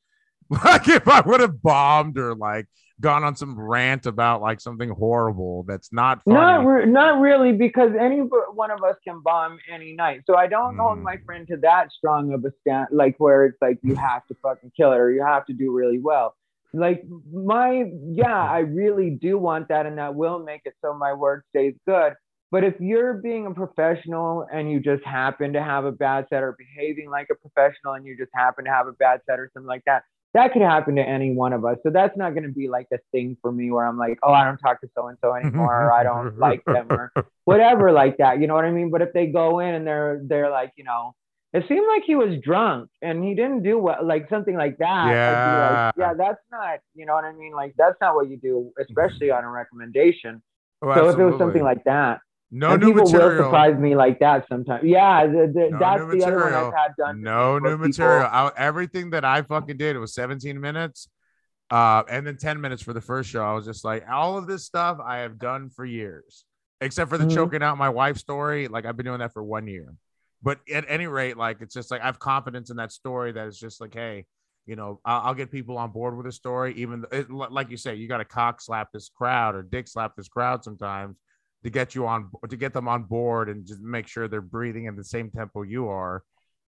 Like 0.65 0.87
if 0.89 1.09
I 1.09 1.23
would 1.23 1.41
have 1.41 1.63
bombed 1.63 2.19
or 2.19 2.35
like 2.35 2.67
gone 3.01 3.25
on 3.25 3.35
some 3.35 3.59
rant 3.59 4.05
about 4.05 4.43
like 4.43 4.61
something 4.61 4.91
horrible 4.91 5.65
that's 5.67 5.91
not 5.91 6.23
funny. 6.25 6.37
Not 6.37 6.67
re- 6.67 6.85
not 6.87 7.19
really, 7.19 7.53
because 7.53 7.93
any 7.99 8.19
one 8.19 8.71
of 8.71 8.85
us 8.85 8.97
can 9.03 9.23
bomb 9.23 9.59
any 9.73 9.95
night. 9.95 10.21
So 10.27 10.37
I 10.37 10.47
don't 10.47 10.77
hold 10.77 10.99
my 10.99 11.17
Mm. 11.17 11.25
friend 11.25 11.49
to 11.49 11.57
that 11.63 11.91
strong 11.93 12.35
of 12.35 12.45
a 12.45 12.53
stand, 12.61 12.89
like 12.93 13.17
where 13.17 13.47
it's 13.47 13.57
like 13.63 13.79
you 13.83 13.95
have 13.97 14.27
to 14.27 14.35
fucking 14.43 14.73
kill 14.77 14.93
it 14.93 14.99
or 14.99 15.11
you 15.11 15.25
have 15.25 15.47
to 15.47 15.55
do 15.55 15.73
really 15.73 15.99
well. 15.99 16.37
Like 16.75 17.05
my 17.33 17.91
yeah, 18.11 18.39
I 18.39 18.59
really 18.59 19.11
do 19.11 19.39
want 19.39 19.69
that, 19.69 19.87
and 19.87 19.97
that 19.97 20.15
will 20.15 20.41
make 20.41 20.61
it 20.67 20.75
so 20.85 20.93
my 20.93 21.15
work 21.15 21.47
stays 21.49 21.75
good. 21.89 22.13
But 22.55 22.63
if 22.63 22.75
you're 22.79 23.15
being 23.15 23.47
a 23.47 23.51
professional 23.51 24.47
and 24.53 24.71
you 24.71 24.79
just 24.79 25.03
happen 25.03 25.55
to 25.55 25.61
have 25.61 25.87
a 25.87 25.91
bad 25.91 26.27
set 26.31 26.45
or 26.45 26.57
behaving 26.57 27.11
like 27.11 27.27
a 27.29 27.35
professional 27.35 27.95
and 27.95 28.07
you 28.07 28.17
just 28.17 28.31
happen 28.33 28.65
to 28.67 28.71
have 28.71 28.87
a 28.87 28.93
bad 28.93 29.23
set 29.29 29.41
or 29.41 29.51
something 29.53 29.67
like 29.67 29.83
that, 29.87 30.05
that 30.35 30.53
could 30.53 30.63
happen 30.63 30.95
to 30.95 31.03
any 31.03 31.33
one 31.33 31.53
of 31.53 31.65
us. 31.65 31.79
So 31.83 31.91
that's 31.91 32.17
not 32.17 32.31
going 32.31 32.45
to 32.45 32.53
be 32.53 32.69
like 32.69 32.87
a 32.93 32.99
thing 33.11 33.37
for 33.43 33.51
me 33.51 33.73
where 33.73 33.85
I'm 33.85 33.99
like, 33.99 34.21
oh, 34.23 34.33
I 34.33 34.45
don't 34.45 34.59
talk 34.59 34.81
to 34.83 34.89
so 34.97 35.09
and 35.09 35.19
so 35.21 35.35
anymore, 35.35 35.87
or 35.87 35.93
I 35.93 36.05
don't 36.05 36.39
like 36.49 36.65
them, 36.65 36.87
or 36.91 37.11
whatever 37.45 37.91
like 37.91 38.19
that. 38.19 38.41
You 38.41 38.47
know 38.47 38.55
what 38.55 38.67
I 38.67 38.71
mean? 38.71 38.93
But 38.93 39.03
if 39.03 39.13
they 39.13 39.27
go 39.27 39.59
in 39.59 39.75
and 39.75 39.85
they're 39.85 40.21
they're 40.25 40.51
like, 40.51 40.75
you 40.77 40.85
know, 40.85 41.17
it 41.53 41.65
seemed 41.67 41.89
like 41.89 42.05
he 42.07 42.15
was 42.15 42.39
drunk 42.41 42.89
and 43.03 43.25
he 43.25 43.35
didn't 43.35 43.65
do 43.65 43.81
well, 43.81 43.99
like 44.01 44.29
something 44.31 44.57
like 44.57 44.79
that. 44.79 45.11
Yeah. 45.11 45.87
like, 45.87 45.95
yeah, 45.99 46.15
that's 46.17 46.43
not, 46.53 46.79
you 46.95 47.05
know 47.05 47.15
what 47.15 47.25
I 47.25 47.33
mean? 47.33 47.53
Like 47.53 47.75
that's 47.77 47.97
not 48.01 48.15
what 48.15 48.31
you 48.31 48.37
do, 48.37 48.71
mm-hmm. 48.79 48.83
especially 48.83 49.33
on 49.33 49.43
a 49.43 49.51
recommendation. 49.51 50.41
Oh, 50.83 50.95
so 50.95 51.09
if 51.09 51.19
it 51.19 51.25
was 51.25 51.37
something 51.39 51.65
like 51.65 51.83
that, 51.85 52.21
no 52.57 52.71
and 52.71 52.81
new 52.83 52.89
people 52.95 53.05
will 53.05 53.13
material, 53.13 53.45
surprise 53.45 53.79
me 53.79 53.95
like 53.97 54.21
that 54.21 54.47
sometimes. 54.49 54.85
Yeah, 54.85 55.27
the, 55.27 55.53
the, 55.53 55.69
No 55.71 55.79
that's 55.79 56.03
the 56.13 56.25
other 56.25 56.39
one. 56.41 56.55
I've 56.55 56.73
had 56.73 56.97
done. 56.97 57.21
no 57.23 57.59
new 57.59 57.71
people- 57.71 57.89
material. 57.89 58.29
I, 58.31 58.51
everything 58.57 59.11
that 59.11 59.25
I 59.25 59.43
fucking 59.43 59.77
did, 59.77 59.97
it 59.97 59.99
was 59.99 60.15
17 60.15 60.61
minutes, 60.61 61.09
uh, 61.71 62.03
and 62.09 62.27
then 62.27 62.37
10 62.37 62.61
minutes 62.61 62.83
for 62.83 62.93
the 62.93 63.01
first 63.01 63.29
show. 63.31 63.43
I 63.45 63.53
was 63.55 63.65
just 63.65 63.85
like, 63.85 64.05
all 64.09 64.39
of 64.39 64.47
this 64.47 64.65
stuff 64.65 64.99
I 65.05 65.19
have 65.19 65.39
done 65.39 65.69
for 65.71 65.85
years, 65.85 66.45
except 66.81 67.11
for 67.11 67.19
the 67.19 67.25
Mhm. 67.25 67.35
choking 67.35 67.63
out 67.63 67.77
my 67.79 67.89
wife 67.89 68.17
story. 68.19 68.69
Like 68.69 68.87
I've 68.87 68.97
been 68.97 69.07
doing 69.07 69.19
that 69.19 69.33
for 69.33 69.43
one 69.43 69.67
year. 69.67 69.93
But 70.43 70.61
at 70.73 70.85
any 70.89 71.07
rate, 71.07 71.37
like 71.37 71.61
it's 71.63 71.75
just 71.75 71.91
like 71.91 72.03
I 72.03 72.07
have 72.07 72.19
confidence 72.19 72.71
in 72.71 72.77
that 72.77 72.93
story 72.93 73.33
that 73.33 73.47
it's 73.49 73.59
just 73.59 73.81
like, 73.81 73.95
hey, 73.95 74.27
you 74.67 74.77
know, 74.77 75.01
I'll, 75.05 75.21
I'll 75.29 75.35
get 75.35 75.51
people 75.51 75.77
on 75.79 75.91
board 75.91 76.17
with 76.17 76.27
a 76.27 76.33
story. 76.33 76.75
Even 76.77 77.05
it, 77.11 77.31
like 77.31 77.71
you 77.71 77.77
say, 77.79 77.95
you 77.95 78.09
got 78.09 78.19
to 78.19 78.25
cock 78.27 78.61
slap 78.61 78.93
this 78.93 79.09
crowd 79.09 79.55
or 79.55 79.63
dick 79.63 79.89
slap 79.89 80.15
this 80.17 80.29
crowd 80.29 80.63
sometimes 80.63 81.17
to 81.65 81.71
get 81.71 81.95
you 81.95 82.07
on 82.07 82.31
to 82.49 82.57
get 82.57 82.73
them 82.73 82.87
on 82.89 83.05
board 83.05 83.49
and 83.49 83.67
just 83.67 83.81
make 83.81 84.07
sure 84.07 84.29
they're 84.29 84.41
breathing 84.41 84.85
in 84.85 84.97
the 84.97 85.05
same 85.05 85.31
tempo 85.31 85.63
you 85.63 85.89
are. 85.89 86.23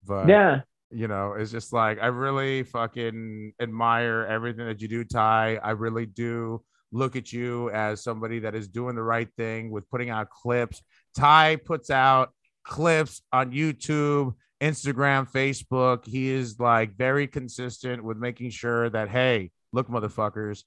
But 0.07 0.29
Yeah. 0.29 0.61
you 0.91 1.09
know, 1.09 1.33
it's 1.33 1.51
just 1.51 1.73
like 1.73 1.99
I 2.01 2.07
really 2.09 2.63
fucking 2.63 3.55
admire 3.61 4.27
everything 4.29 4.67
that 4.67 4.81
you 4.83 4.89
do, 4.89 5.05
Thai. 5.05 5.57
I 5.57 5.71
really 5.71 6.07
do 6.07 6.63
look 6.93 7.17
at 7.17 7.33
you 7.33 7.71
as 7.71 8.03
somebody 8.03 8.41
that 8.41 8.55
is 8.55 8.69
doing 8.69 8.95
the 8.95 9.03
right 9.03 9.29
thing 9.39 9.71
with 9.71 9.89
putting 9.89 10.11
out 10.11 10.29
clips. 10.29 10.83
Thai 11.17 11.57
puts 11.57 11.89
out 11.89 12.31
clips 12.65 13.23
on 13.33 13.51
YouTube, 13.53 14.35
Instagram, 14.61 15.27
Facebook. 15.31 16.05
He 16.07 16.29
is 16.29 16.61
like 16.61 16.95
very 16.95 17.27
consistent 17.27 18.05
with 18.05 18.19
making 18.19 18.51
sure 18.51 18.91
that, 18.91 19.09
hey, 19.09 19.51
look, 19.73 19.89
motherfuckers, 19.89 20.65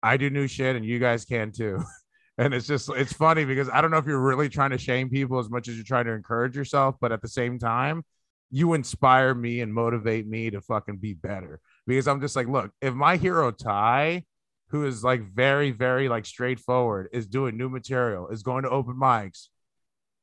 I 0.00 0.16
do 0.16 0.30
new 0.30 0.46
shit 0.46 0.76
and 0.76 0.84
you 0.84 1.00
guys 1.00 1.24
can 1.24 1.50
too. 1.50 1.82
And 2.38 2.54
it's 2.54 2.68
just, 2.68 2.88
it's 2.90 3.12
funny 3.12 3.44
because 3.44 3.68
I 3.68 3.80
don't 3.80 3.90
know 3.90 3.98
if 3.98 4.06
you're 4.06 4.20
really 4.20 4.48
trying 4.48 4.70
to 4.70 4.78
shame 4.78 5.10
people 5.10 5.40
as 5.40 5.50
much 5.50 5.66
as 5.66 5.74
you're 5.74 5.84
trying 5.84 6.04
to 6.04 6.12
encourage 6.12 6.56
yourself, 6.56 6.94
but 7.00 7.10
at 7.10 7.20
the 7.20 7.28
same 7.28 7.58
time, 7.58 8.04
you 8.50 8.74
inspire 8.74 9.34
me 9.34 9.60
and 9.60 9.74
motivate 9.74 10.26
me 10.26 10.48
to 10.50 10.60
fucking 10.60 10.98
be 10.98 11.14
better 11.14 11.60
because 11.86 12.06
I'm 12.08 12.20
just 12.20 12.36
like, 12.36 12.46
look, 12.46 12.70
if 12.80 12.94
my 12.94 13.16
hero 13.16 13.50
Thai, 13.50 14.24
who 14.68 14.86
is 14.86 15.02
like 15.02 15.22
very, 15.34 15.72
very 15.72 16.08
like 16.08 16.24
straightforward, 16.26 17.08
is 17.12 17.26
doing 17.26 17.58
new 17.58 17.68
material, 17.68 18.28
is 18.28 18.42
going 18.42 18.62
to 18.62 18.70
open 18.70 18.94
mics, 18.94 19.48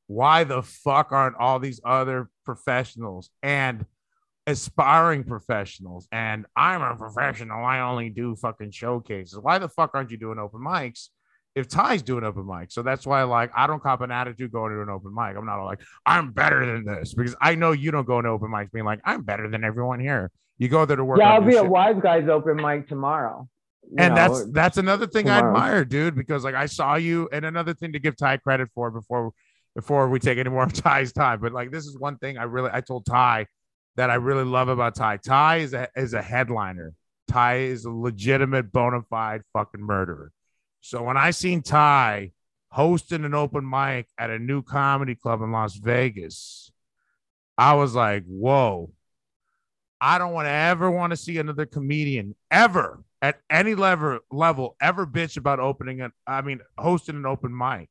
why 0.06 0.44
the 0.44 0.62
fuck 0.62 1.12
aren't 1.12 1.36
all 1.36 1.58
these 1.58 1.80
other 1.84 2.30
professionals 2.44 3.30
and 3.42 3.84
aspiring 4.46 5.24
professionals 5.24 6.08
and 6.12 6.46
I'm 6.56 6.82
a 6.82 6.96
professional, 6.96 7.64
I 7.64 7.80
only 7.80 8.10
do 8.10 8.36
fucking 8.36 8.70
showcases. 8.70 9.38
Why 9.38 9.58
the 9.58 9.68
fuck 9.68 9.90
aren't 9.94 10.12
you 10.12 10.16
doing 10.16 10.38
open 10.38 10.60
mics? 10.60 11.08
If 11.56 11.68
Thai's 11.68 12.02
doing 12.02 12.22
open 12.22 12.46
mic, 12.46 12.70
so 12.70 12.82
that's 12.82 13.06
why 13.06 13.22
like 13.24 13.50
I 13.56 13.66
don't 13.66 13.82
cop 13.82 14.02
an 14.02 14.12
attitude 14.12 14.52
going 14.52 14.72
to 14.72 14.82
an 14.82 14.90
open 14.90 15.12
mic. 15.14 15.36
I'm 15.36 15.46
not 15.46 15.64
like 15.64 15.80
I'm 16.04 16.30
better 16.30 16.64
than 16.64 16.84
this 16.84 17.14
because 17.14 17.34
I 17.40 17.54
know 17.54 17.72
you 17.72 17.90
don't 17.90 18.06
go 18.06 18.18
into 18.18 18.30
open 18.30 18.50
mics 18.50 18.70
being 18.70 18.84
like 18.84 19.00
I'm 19.04 19.22
better 19.22 19.48
than 19.48 19.64
everyone 19.64 19.98
here. 19.98 20.30
You 20.58 20.68
go 20.68 20.84
there 20.84 20.96
to 20.96 21.04
work. 21.04 21.18
Yeah, 21.18 21.32
I'll 21.32 21.40
be 21.40 21.52
shit. 21.52 21.66
Wise 21.66 21.96
Guys 22.02 22.28
open 22.28 22.56
mic 22.56 22.88
tomorrow. 22.88 23.48
And 23.98 24.14
know, 24.14 24.16
that's 24.16 24.46
that's 24.52 24.78
another 24.78 25.06
thing 25.06 25.30
I 25.30 25.38
admire, 25.38 25.84
dude, 25.84 26.14
because 26.14 26.44
like 26.44 26.54
I 26.54 26.66
saw 26.66 26.96
you, 26.96 27.28
and 27.32 27.44
another 27.44 27.72
thing 27.72 27.92
to 27.92 27.98
give 27.98 28.16
Thai 28.16 28.36
credit 28.38 28.68
for 28.74 28.90
before 28.90 29.32
before 29.74 30.08
we 30.08 30.18
take 30.18 30.38
any 30.38 30.50
more 30.50 30.64
of 30.64 30.72
Thai's 30.82 31.12
time. 31.12 31.40
But 31.40 31.52
like 31.52 31.70
this 31.70 31.86
is 31.86 31.96
one 31.98 32.18
thing 32.18 32.36
I 32.36 32.44
really 32.44 32.70
I 32.72 32.80
told 32.80 33.06
Thai 33.06 33.46
that 33.96 34.10
I 34.10 34.14
really 34.14 34.44
love 34.44 34.68
about 34.68 34.94
Thai. 34.94 35.18
Thai 35.18 35.56
is 35.58 35.72
a 35.72 35.88
is 35.96 36.14
a 36.14 36.22
headliner. 36.22 36.92
Thai 37.28 37.56
is 37.56 37.84
a 37.84 37.90
legitimate 37.90 38.72
bona 38.72 39.02
fide 39.08 39.42
fucking 39.52 39.80
murderer. 39.80 40.32
So 40.86 41.02
when 41.02 41.16
I 41.16 41.32
seen 41.32 41.62
Thai 41.62 42.30
hosting 42.68 43.24
an 43.24 43.34
open 43.34 43.68
mic 43.68 44.06
at 44.16 44.30
a 44.30 44.38
new 44.38 44.62
comedy 44.62 45.16
club 45.16 45.42
in 45.42 45.50
Las 45.50 45.74
Vegas, 45.74 46.70
I 47.58 47.74
was 47.74 47.96
like, 47.96 48.22
whoa. 48.24 48.92
I 50.00 50.18
don't 50.18 50.32
want 50.32 50.46
to 50.46 50.52
ever 50.52 50.88
want 50.88 51.10
to 51.10 51.16
see 51.16 51.38
another 51.38 51.66
comedian 51.66 52.36
ever 52.52 53.02
at 53.20 53.40
any 53.50 53.74
level 53.74 54.20
level 54.30 54.76
ever 54.80 55.08
bitch 55.08 55.36
about 55.36 55.58
opening 55.58 56.02
an 56.02 56.12
I 56.24 56.42
mean 56.42 56.60
hosting 56.78 57.16
an 57.16 57.26
open 57.26 57.56
mic. 57.56 57.88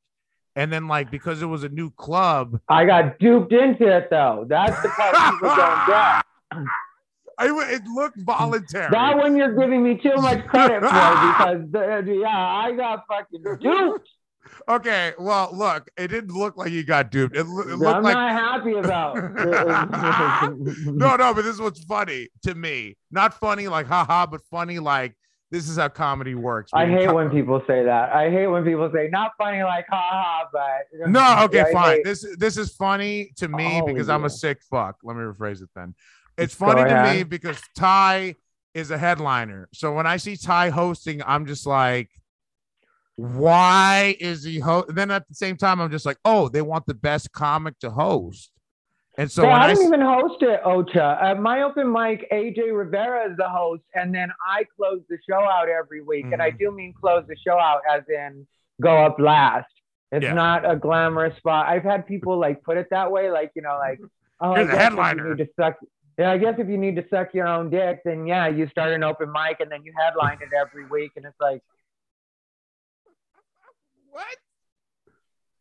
And 0.55 0.71
then 0.71 0.87
like 0.87 1.11
because 1.11 1.41
it 1.41 1.47
was 1.47 1.65
a 1.65 1.69
new 1.69 1.91
club, 1.91 2.61
I 2.69 2.85
got 2.85 3.19
duped 3.19 3.51
into 3.51 3.93
it 3.93 4.09
though. 4.09 4.45
That's 4.47 4.81
the 4.81 4.87
part 4.87 5.33
people 5.33 5.53
don't 5.53 5.87
get. 6.63 6.65
I, 7.37 7.47
it 7.73 7.83
looked 7.85 8.19
voluntary. 8.21 8.89
That 8.91 9.17
one 9.17 9.35
you're 9.35 9.55
giving 9.55 9.83
me 9.83 9.97
too 9.97 10.15
much 10.15 10.45
credit 10.47 10.81
for 10.81 10.87
because 10.87 12.05
yeah, 12.07 12.27
I 12.27 12.71
got 12.75 13.03
fucking 13.07 13.43
duped. 13.59 14.09
okay, 14.69 15.13
well, 15.19 15.49
look, 15.53 15.89
it 15.97 16.07
didn't 16.09 16.31
look 16.31 16.55
like 16.57 16.71
you 16.71 16.83
got 16.83 17.11
duped. 17.11 17.35
It, 17.35 17.41
it 17.41 17.45
I'm 17.45 17.79
looked 17.79 18.03
like 18.03 18.13
not 18.13 18.31
happy 18.31 18.73
about. 18.73 19.15
no, 20.85 21.15
no, 21.15 21.33
but 21.33 21.41
this 21.43 21.55
is 21.55 21.61
what's 21.61 21.83
funny 21.83 22.29
to 22.43 22.55
me. 22.55 22.95
Not 23.11 23.33
funny 23.39 23.67
like 23.67 23.87
haha, 23.87 24.25
but 24.25 24.41
funny 24.49 24.79
like 24.79 25.15
this 25.51 25.69
is 25.69 25.77
how 25.77 25.89
comedy 25.89 26.35
works. 26.35 26.71
I 26.73 26.85
hate 26.87 27.13
when 27.13 27.29
people 27.29 27.61
say 27.67 27.83
that. 27.83 28.11
I 28.11 28.29
hate 28.29 28.47
when 28.47 28.63
people 28.63 28.89
say 28.93 29.09
not 29.11 29.31
funny 29.37 29.63
like 29.63 29.85
haha, 29.89 30.45
but 30.51 31.09
No, 31.09 31.43
okay, 31.45 31.61
I 31.61 31.71
fine. 31.71 31.95
hate- 31.97 32.03
This 32.05 32.25
this 32.37 32.57
is 32.57 32.73
funny 32.75 33.31
to 33.37 33.47
me 33.47 33.81
Oh, 33.81 33.85
because 33.85 34.09
I'm 34.09 34.25
a 34.25 34.29
sick 34.29 34.61
fuck. 34.69 34.97
Let 35.03 35.15
me 35.17 35.23
rephrase 35.23 35.61
it 35.61 35.69
then. 35.75 35.93
It's 36.37 36.55
Go 36.55 36.67
funny 36.67 36.83
to 36.89 37.03
me 37.03 37.23
because 37.23 37.61
Thai 37.77 38.35
is 38.73 38.91
a 38.91 38.97
headliner. 38.97 39.69
So 39.73 39.93
when 39.93 40.05
I 40.05 40.17
see 40.17 40.35
Thai 40.35 40.69
hosting, 40.69 41.21
I'm 41.25 41.45
just 41.45 41.65
like, 41.65 42.09
why 43.15 44.17
is 44.19 44.43
he 44.43 44.59
host? 44.59 44.93
Then 44.93 45.11
at 45.11 45.27
the 45.27 45.35
same 45.35 45.55
time, 45.57 45.79
I'm 45.79 45.91
just 45.91 46.05
like, 46.05 46.17
oh, 46.25 46.49
they 46.49 46.61
want 46.61 46.85
the 46.85 46.93
best 46.93 47.31
comic 47.31 47.79
to 47.79 47.89
host. 47.89 48.51
And 49.17 49.31
so 49.31 49.43
So 49.43 49.47
when 49.49 49.61
I 49.61 49.65
I, 49.65 49.67
don't 49.67 49.77
s- 49.81 49.87
even 49.87 50.01
host 50.01 50.41
it, 50.43 50.61
Ocha. 50.65 51.21
At 51.21 51.39
my 51.39 51.61
open 51.61 51.89
mic, 51.89 52.29
AJ 52.33 52.77
Rivera 52.77 53.31
is 53.31 53.37
the 53.37 53.47
host, 53.47 53.83
and 53.93 54.13
then 54.13 54.29
I 54.45 54.65
close 54.75 54.99
the 55.07 55.17
show 55.29 55.39
out 55.39 55.69
every 55.69 56.01
week. 56.01 56.25
And 56.33 56.41
I 56.41 56.51
Mhm. 56.51 56.59
do 56.59 56.71
mean 56.71 56.93
close 56.99 57.23
the 57.27 57.37
show 57.37 57.57
out 57.57 57.79
as 57.89 58.03
in 58.09 58.45
go 58.81 59.05
up 59.05 59.17
last. 59.17 59.69
It's 60.11 60.23
Yeah. 60.23 60.33
not 60.33 60.69
a 60.69 60.75
glamorous 60.75 61.37
spot. 61.37 61.67
I've 61.67 61.83
had 61.83 62.05
people 62.05 62.37
like 62.37 62.61
put 62.63 62.75
it 62.75 62.89
that 62.91 63.09
way, 63.09 63.31
like 63.31 63.51
you 63.55 63.61
know, 63.61 63.77
like 63.79 64.01
oh, 64.41 64.55
You're 64.55 64.65
the 64.65 64.71
guess 64.73 64.75
if 64.75 64.81
headliner. 64.81 65.29
You 65.29 65.35
need 65.35 65.45
to 65.45 65.49
suck. 65.57 65.77
Yeah, 66.17 66.31
I 66.31 66.37
guess 66.37 66.55
if 66.57 66.69
you 66.69 66.77
need 66.77 66.95
to 66.95 67.05
suck 67.09 67.33
your 67.33 67.47
own 67.47 67.69
dick, 67.69 68.01
then 68.05 68.25
yeah, 68.25 68.47
you 68.47 68.67
start 68.69 68.93
an 68.93 69.03
open 69.03 69.31
mic 69.31 69.59
and 69.59 69.69
then 69.69 69.83
you 69.83 69.93
headline 69.97 70.37
it 70.41 70.49
every 70.57 70.85
week, 70.85 71.11
and 71.17 71.25
it's 71.25 71.39
like 71.41 71.61
what? 74.09 74.25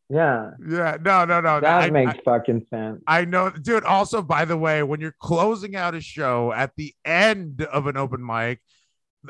Yeah, 0.09 0.51
Yeah, 0.64 0.98
no, 1.02 1.24
no, 1.24 1.40
no. 1.40 1.60
that 1.60 1.82
I, 1.82 1.90
makes 1.90 2.12
I, 2.12 2.20
fucking 2.24 2.66
sense. 2.70 3.02
I 3.06 3.24
know, 3.24 3.51
dude. 3.51 3.85
Also, 3.85 4.22
by 4.22 4.44
the 4.44 4.56
way, 4.56 4.82
when 4.82 5.01
you're 5.01 5.16
closing 5.18 5.74
out 5.74 5.94
a 5.94 6.01
show 6.01 6.52
at 6.52 6.70
the 6.76 6.94
end 7.05 7.62
of 7.62 7.86
an 7.86 7.97
open 7.97 8.24
mic, 8.24 8.60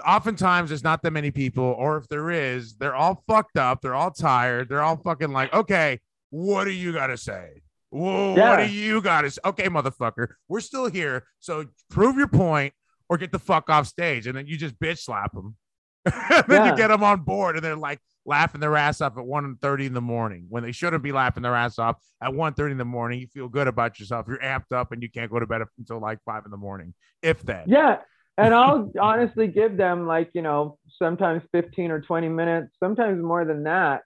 oftentimes 0.07 0.71
there's 0.71 0.85
not 0.85 1.03
that 1.03 1.13
many 1.13 1.31
people, 1.31 1.65
or 1.65 1.97
if 1.97 2.09
there 2.09 2.31
is, 2.31 2.75
they're 2.75 2.95
all 2.95 3.23
fucked 3.27 3.57
up. 3.57 3.81
They're 3.81 3.95
all 3.95 4.11
tired. 4.11 4.69
They're 4.69 4.83
all 4.83 4.97
fucking 4.97 5.33
like, 5.33 5.55
okay, 5.55 6.01
what 6.31 6.65
do 6.65 6.73
you 6.73 6.93
got 6.93 7.07
to 7.07 7.17
say? 7.17 7.63
Whoa, 7.95 8.35
Yeah. 8.35 8.51
what 8.51 8.67
do 8.67 8.73
you 8.73 9.01
got 9.01 9.31
say? 9.31 9.41
Okay, 9.45 9.69
motherfucker, 9.69 10.35
we're 10.49 10.61
still 10.61 10.87
here. 10.87 11.27
So 11.39 11.67
prove 11.91 12.17
your 12.17 12.27
point 12.27 12.75
or 13.09 13.17
get 13.19 13.31
the 13.31 13.39
fuck 13.39 13.71
off 13.71 13.87
stage. 13.87 14.27
And 14.27 14.37
then 14.37 14.49
you 14.49 14.57
just 14.57 14.77
bitch 14.81 14.99
slap 14.99 15.33
them. 15.33 15.57
then 16.49 16.67
you 16.67 16.77
get 16.77 16.89
them 16.89 17.05
on 17.05 17.21
board 17.21 17.55
and 17.55 17.65
they're 17.65 17.77
like 17.77 18.01
laughing 18.27 18.61
their 18.61 18.77
ass 18.77 19.01
off 19.01 19.17
at 19.17 19.25
1 19.25 19.59
30 19.63 19.87
in 19.87 19.95
the 19.95 20.01
morning 20.01 20.47
when 20.49 20.65
they 20.65 20.73
shouldn't 20.73 21.05
be 21.05 21.13
laughing 21.13 21.45
their 21.45 21.55
ass 21.55 21.79
off 21.79 21.97
at 22.21 22.35
1 22.35 22.55
30 22.55 22.73
in 22.73 22.79
the 22.79 22.85
morning. 22.85 23.21
You 23.21 23.29
feel 23.29 23.49
good 23.49 23.69
about 23.69 24.01
yourself. 24.01 24.27
You're 24.27 24.39
amped 24.39 24.73
up 24.73 24.91
and 24.91 25.01
you 25.01 25.09
can't 25.09 25.31
go 25.31 25.39
to 25.39 25.47
bed 25.47 25.63
until 25.79 26.01
like 26.01 26.19
5 26.25 26.47
in 26.47 26.51
the 26.51 26.57
morning, 26.57 26.95
if 27.23 27.43
that. 27.45 27.69
Yeah. 27.69 27.99
And 28.37 28.53
I'll 28.55 28.91
honestly 29.01 29.47
give 29.47 29.77
them 29.77 30.09
like, 30.09 30.31
you 30.35 30.43
know, 30.43 30.79
sometimes 30.99 31.43
15 31.53 31.93
or 31.93 32.01
20 32.01 32.29
minutes, 32.29 32.75
sometimes 32.83 33.23
more 33.23 33.45
than 33.45 33.63
that, 33.65 34.03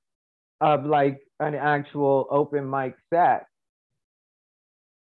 of 0.60 0.84
like 0.84 1.20
an 1.40 1.54
actual 1.54 2.26
open 2.30 2.68
mic 2.68 2.94
set 3.08 3.46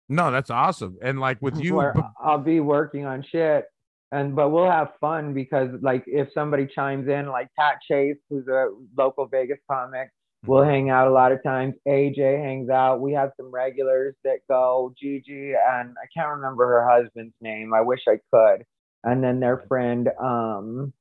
No, 0.09 0.31
that's 0.31 0.51
awesome. 0.51 0.97
And 1.03 1.21
like 1.21 1.41
with 1.43 1.57
you, 1.63 1.75
where 1.77 1.95
I'll 2.23 2.39
be 2.39 2.61
working 2.61 3.05
on 3.05 3.23
shit. 3.23 3.65
And 4.11 4.35
but 4.35 4.49
we'll 4.49 4.71
have 4.71 4.93
fun 5.01 5.35
because 5.35 5.69
like 5.83 6.05
if 6.07 6.29
somebody 6.33 6.67
chimes 6.67 7.09
in, 7.09 7.27
like 7.29 7.49
Pat 7.59 7.77
Chase, 7.87 8.17
who's 8.31 8.47
a 8.49 8.69
local 8.97 9.27
Vegas 9.27 9.59
comic, 9.71 10.09
we'll 10.47 10.63
Mm-hmm. 10.63 10.71
hang 10.71 10.91
out 10.91 11.09
a 11.09 11.11
lot 11.13 11.33
of 11.33 11.43
times. 11.43 11.75
AJ 11.87 12.43
hangs 12.43 12.71
out. 12.71 13.01
We 13.01 13.13
have 13.13 13.33
some 13.37 13.51
regulars 13.51 14.15
that 14.25 14.39
go. 14.49 14.95
Gigi 14.99 15.53
and 15.53 15.95
I 16.03 16.07
can't 16.17 16.37
remember 16.37 16.67
her 16.67 16.89
husband's 16.91 17.35
name. 17.43 17.75
I 17.75 17.83
wish 17.83 18.01
I 18.09 18.19
could. 18.33 18.65
And 19.05 19.23
then 19.23 19.41
their 19.41 19.65
friend, 19.69 20.09
um, 20.21 20.93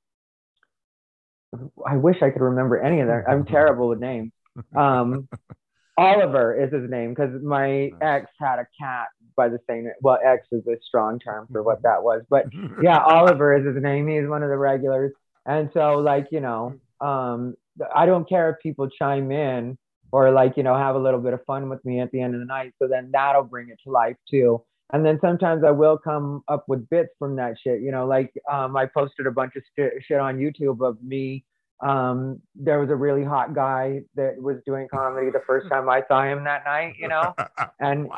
I 1.85 1.95
wish 1.95 2.17
I 2.21 2.29
could 2.29 2.41
remember 2.41 2.77
any 2.79 2.99
of 2.99 3.07
their. 3.07 3.27
I'm 3.29 3.45
terrible 3.45 3.87
with 3.87 3.99
names. 3.99 4.31
Um, 4.75 5.29
Oliver 5.97 6.55
is 6.55 6.71
his 6.71 6.89
name 6.89 7.13
because 7.13 7.41
my 7.41 7.91
ex 8.01 8.29
had 8.39 8.59
a 8.59 8.67
cat 8.79 9.07
by 9.35 9.49
the 9.49 9.59
same. 9.69 9.89
Well, 10.01 10.19
ex 10.23 10.47
is 10.51 10.65
a 10.67 10.77
strong 10.85 11.19
term 11.19 11.47
for 11.51 11.63
what 11.63 11.81
that 11.83 12.03
was, 12.03 12.21
but 12.29 12.45
yeah, 12.81 12.99
Oliver 12.99 13.55
is 13.55 13.65
his 13.65 13.81
name. 13.81 14.07
He's 14.07 14.27
one 14.27 14.43
of 14.43 14.49
the 14.49 14.57
regulars. 14.57 15.11
And 15.45 15.69
so, 15.73 15.95
like, 15.95 16.27
you 16.31 16.41
know, 16.41 16.75
um, 17.01 17.55
I 17.95 18.05
don't 18.05 18.27
care 18.27 18.49
if 18.49 18.57
people 18.61 18.89
chime 18.89 19.31
in 19.31 19.77
or 20.11 20.31
like, 20.31 20.57
you 20.57 20.63
know, 20.63 20.75
have 20.75 20.95
a 20.95 20.99
little 20.99 21.19
bit 21.19 21.33
of 21.33 21.43
fun 21.45 21.69
with 21.69 21.83
me 21.85 21.99
at 21.99 22.11
the 22.11 22.21
end 22.21 22.33
of 22.33 22.39
the 22.39 22.45
night. 22.45 22.73
So 22.79 22.87
then 22.87 23.09
that'll 23.11 23.43
bring 23.43 23.69
it 23.69 23.79
to 23.85 23.91
life 23.91 24.17
too. 24.29 24.63
And 24.93 25.05
then 25.05 25.19
sometimes 25.21 25.63
I 25.65 25.71
will 25.71 25.97
come 25.97 26.43
up 26.47 26.65
with 26.67 26.89
bits 26.89 27.09
from 27.19 27.35
that 27.37 27.55
shit. 27.61 27.81
You 27.81 27.91
know, 27.91 28.05
like 28.07 28.33
um, 28.51 28.75
I 28.77 28.85
posted 28.85 29.27
a 29.27 29.31
bunch 29.31 29.53
of 29.55 29.63
st- 29.77 30.03
shit 30.05 30.19
on 30.19 30.37
YouTube 30.37 30.85
of 30.87 31.01
me. 31.03 31.43
Um, 31.79 32.41
there 32.55 32.79
was 32.79 32.89
a 32.89 32.95
really 32.95 33.23
hot 33.23 33.53
guy 33.53 34.01
that 34.15 34.41
was 34.41 34.57
doing 34.65 34.87
comedy 34.91 35.29
the 35.29 35.43
first 35.45 35.67
time 35.71 35.89
I 35.89 36.03
saw 36.07 36.23
him 36.23 36.43
that 36.45 36.63
night, 36.65 36.95
you 36.99 37.07
know, 37.07 37.35
and 37.79 38.09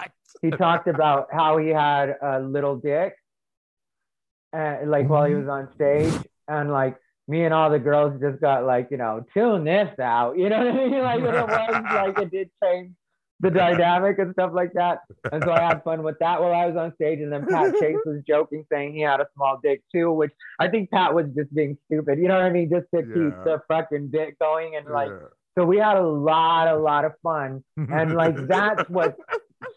he 0.42 0.50
talked 0.52 0.88
about 0.88 1.28
how 1.32 1.58
he 1.58 1.70
had 1.70 2.16
a 2.22 2.40
little 2.40 2.76
dick 2.76 3.16
uh, 4.54 4.78
like 4.86 5.08
while 5.08 5.26
he 5.26 5.36
was 5.36 5.48
on 5.48 5.70
stage 5.76 6.14
and 6.48 6.72
like 6.72 6.98
me 7.28 7.44
and 7.44 7.54
all 7.54 7.70
the 7.70 7.80
girls 7.80 8.20
just 8.20 8.42
got 8.42 8.66
like 8.66 8.88
you 8.90 8.98
know 8.98 9.24
tune 9.34 9.64
this 9.64 9.98
out 10.00 10.38
you 10.38 10.50
know 10.50 10.58
what 10.58 10.68
i 10.68 10.88
mean? 10.88 11.00
Like 11.04 11.20
it 11.20 11.24
was 11.24 11.84
like 11.94 12.20
it 12.20 12.32
did 12.32 12.50
change 12.64 12.92
the 13.40 13.50
dynamic 13.64 14.20
and 14.20 14.34
stuff 14.34 14.52
like 14.54 14.74
that. 14.74 15.00
And 15.32 15.44
so 15.44 15.52
i 15.52 15.62
had 15.62 15.84
fun 15.84 16.04
with 16.04 16.18
that 16.20 16.42
while 16.42 16.54
i 16.54 16.66
was 16.66 16.76
on 16.76 16.94
stage. 16.96 17.20
And 17.20 17.32
then 17.32 17.46
pat 17.48 17.74
chase 17.80 17.98
was 18.06 18.22
joking 18.28 18.66
saying 18.72 18.94
he 18.94 19.02
had 19.02 19.20
a 19.22 19.28
small 19.36 19.60
dick 19.64 19.82
too 19.94 20.12
which 20.12 20.32
i 20.60 20.68
think 20.68 20.90
pat 20.92 21.14
was 21.14 21.28
just 21.36 21.54
being 21.54 21.78
stupid. 21.86 22.20
You 22.20 22.28
know 22.28 22.36
what 22.36 22.44
i 22.46 22.50
mean? 22.50 22.70
Just 22.70 22.88
to 22.94 23.02
keep 23.04 23.34
the 23.46 23.62
fucking 23.68 24.10
dick 24.10 24.38
going 24.40 24.76
and 24.76 24.88
like 24.88 25.10
Yeah. 25.10 25.28
so 25.58 25.66
we 25.66 25.78
had 25.78 25.98
a 25.98 26.08
lot 26.08 26.68
a 26.68 26.78
lot 26.78 27.06
of 27.06 27.14
fun. 27.24 27.64
And 27.78 28.16
like 28.16 28.36
that's 28.48 28.90
what's 28.90 29.20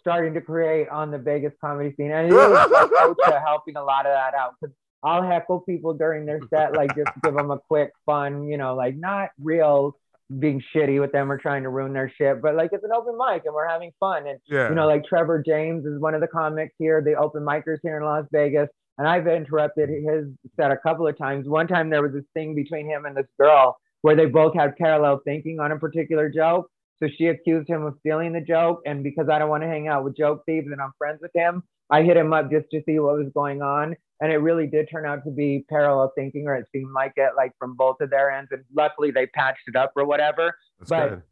starting 0.01 0.35
to 0.35 0.41
create 0.41 0.89
on 0.89 1.11
the 1.11 1.19
Vegas 1.19 1.53
comedy 1.61 1.95
scene. 1.97 2.11
And 2.13 2.29
it 2.29 2.35
was 2.35 3.17
like 3.27 3.43
helping 3.43 3.77
a 3.77 3.83
lot 3.85 4.07
of 4.07 4.13
that 4.13 4.35
out. 4.35 4.55
Because 4.61 4.75
I'll 5.05 5.23
heckle 5.23 5.61
people 5.61 5.95
during 5.95 6.27
their 6.27 6.41
set, 6.51 6.75
like 6.75 6.95
just 6.95 7.11
give 7.25 7.35
them 7.35 7.51
a 7.51 7.59
quick 7.59 7.91
fun, 8.07 8.45
you 8.49 8.57
know, 8.57 8.75
like 8.77 8.97
not 8.97 9.31
real 9.41 9.97
being 10.39 10.63
shitty 10.75 11.01
with 11.01 11.13
them 11.13 11.31
or 11.31 11.39
trying 11.39 11.63
to 11.63 11.69
ruin 11.69 11.93
their 11.93 12.13
shit, 12.17 12.41
but 12.43 12.55
like 12.55 12.71
it's 12.73 12.85
an 12.85 12.91
open 12.95 13.17
mic 13.17 13.43
and 13.45 13.55
we're 13.55 13.69
having 13.69 13.93
fun. 14.01 14.27
And 14.27 14.39
yeah. 14.47 14.69
you 14.69 14.75
know, 14.75 14.87
like 14.87 15.05
Trevor 15.05 15.43
James 15.45 15.85
is 15.85 16.01
one 16.01 16.15
of 16.15 16.21
the 16.21 16.27
comics 16.27 16.75
here, 16.79 17.03
the 17.05 17.15
open 17.15 17.43
micers 17.43 17.79
here 17.83 17.97
in 17.99 18.05
Las 18.05 18.25
Vegas. 18.33 18.69
And 18.99 19.09
I've 19.09 19.27
interrupted 19.27 19.89
his 19.89 20.27
set 20.57 20.71
a 20.71 20.77
couple 20.77 21.07
of 21.07 21.17
times. 21.17 21.49
One 21.49 21.67
time 21.67 21.91
there 21.91 22.03
was 22.03 22.13
this 22.13 22.25
thing 22.35 22.55
between 22.55 22.87
him 22.87 23.05
and 23.07 23.17
this 23.17 23.27
girl 23.41 23.77
where 24.03 24.17
they 24.17 24.27
both 24.27 24.55
had 24.55 24.77
parallel 24.77 25.21
thinking 25.25 25.61
on 25.61 25.73
a 25.73 25.79
particular 25.79 26.29
joke. 26.29 26.69
So 27.03 27.09
she 27.17 27.27
accused 27.27 27.69
him 27.69 27.85
of 27.85 27.95
stealing 28.01 28.33
the 28.33 28.41
joke. 28.41 28.83
And 28.85 29.03
because 29.03 29.29
I 29.33 29.39
don't 29.39 29.49
want 29.49 29.63
to 29.63 29.69
hang 29.69 29.89
out 29.89 30.05
with 30.05 30.17
joke 30.17 30.43
thieves 30.47 30.69
and 30.71 30.81
I'm 30.81 30.93
friends 30.99 31.21
with 31.23 31.33
him, 31.35 31.63
I 31.91 32.03
hit 32.03 32.17
him 32.17 32.33
up 32.33 32.51
just 32.51 32.67
to 32.71 32.83
see 32.87 32.99
what 32.99 33.17
was 33.17 33.31
going 33.35 33.61
on. 33.61 33.97
And 34.23 34.33
it 34.33 34.37
really 34.39 34.67
did 34.69 34.89
turn 34.91 35.05
out 35.05 35.25
to 35.25 35.31
be 35.31 35.67
parallel 35.69 36.13
thinking, 36.17 36.47
or 36.47 36.55
it 36.55 36.67
seemed 36.73 36.93
like 36.93 37.13
it, 37.17 37.33
like 37.37 37.53
from 37.59 37.75
both 37.77 38.01
of 38.01 38.09
their 38.09 38.31
ends. 38.31 38.51
And 38.53 38.63
luckily 38.75 39.11
they 39.11 39.27
patched 39.27 39.67
it 39.67 39.77
up 39.77 39.93
or 39.97 40.07
whatever 40.07 40.57
That's 40.79 40.89
but- 40.91 41.09
good. 41.11 41.23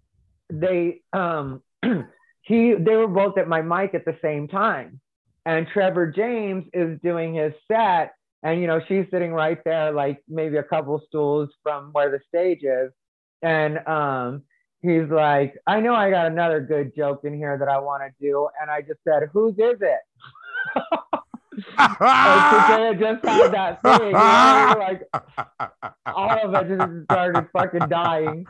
they 0.60 1.00
um 1.12 1.62
he 2.42 2.74
they 2.74 2.96
were 2.96 3.06
both 3.06 3.38
at 3.38 3.46
my 3.48 3.62
mic 3.62 3.94
at 3.94 4.04
the 4.04 4.16
same 4.20 4.48
time 4.48 5.00
and 5.46 5.66
trevor 5.72 6.06
james 6.10 6.64
is 6.74 6.98
doing 7.02 7.34
his 7.34 7.52
set 7.68 8.12
and 8.42 8.60
you 8.60 8.66
know 8.66 8.80
she's 8.88 9.06
sitting 9.12 9.32
right 9.32 9.62
there 9.64 9.92
like 9.92 10.18
maybe 10.28 10.56
a 10.56 10.62
couple 10.62 11.00
stools 11.06 11.48
from 11.62 11.90
where 11.92 12.10
the 12.10 12.18
stage 12.28 12.62
is 12.62 12.90
and 13.42 13.78
um 13.86 14.42
he's 14.82 15.08
like 15.10 15.54
i 15.66 15.78
know 15.80 15.94
i 15.94 16.10
got 16.10 16.26
another 16.26 16.60
good 16.60 16.92
joke 16.96 17.20
in 17.24 17.34
here 17.34 17.56
that 17.58 17.68
i 17.68 17.78
want 17.78 18.02
to 18.02 18.10
do 18.20 18.48
and 18.60 18.70
i 18.70 18.80
just 18.80 19.00
said 19.06 19.22
whose 19.32 19.54
is 19.54 19.78
it 19.80 20.00
like 21.78 22.68
they 22.68 22.84
had 22.86 22.98
just 22.98 23.24
had 23.24 23.52
that 23.52 23.82
thing 23.82 24.06
you 24.06 24.12
know? 24.12 24.74
like 24.78 25.02
all 26.06 26.30
of 26.30 26.54
it 26.54 26.76
just 26.78 27.04
started 27.04 27.48
fucking 27.52 27.88
dying 27.88 28.46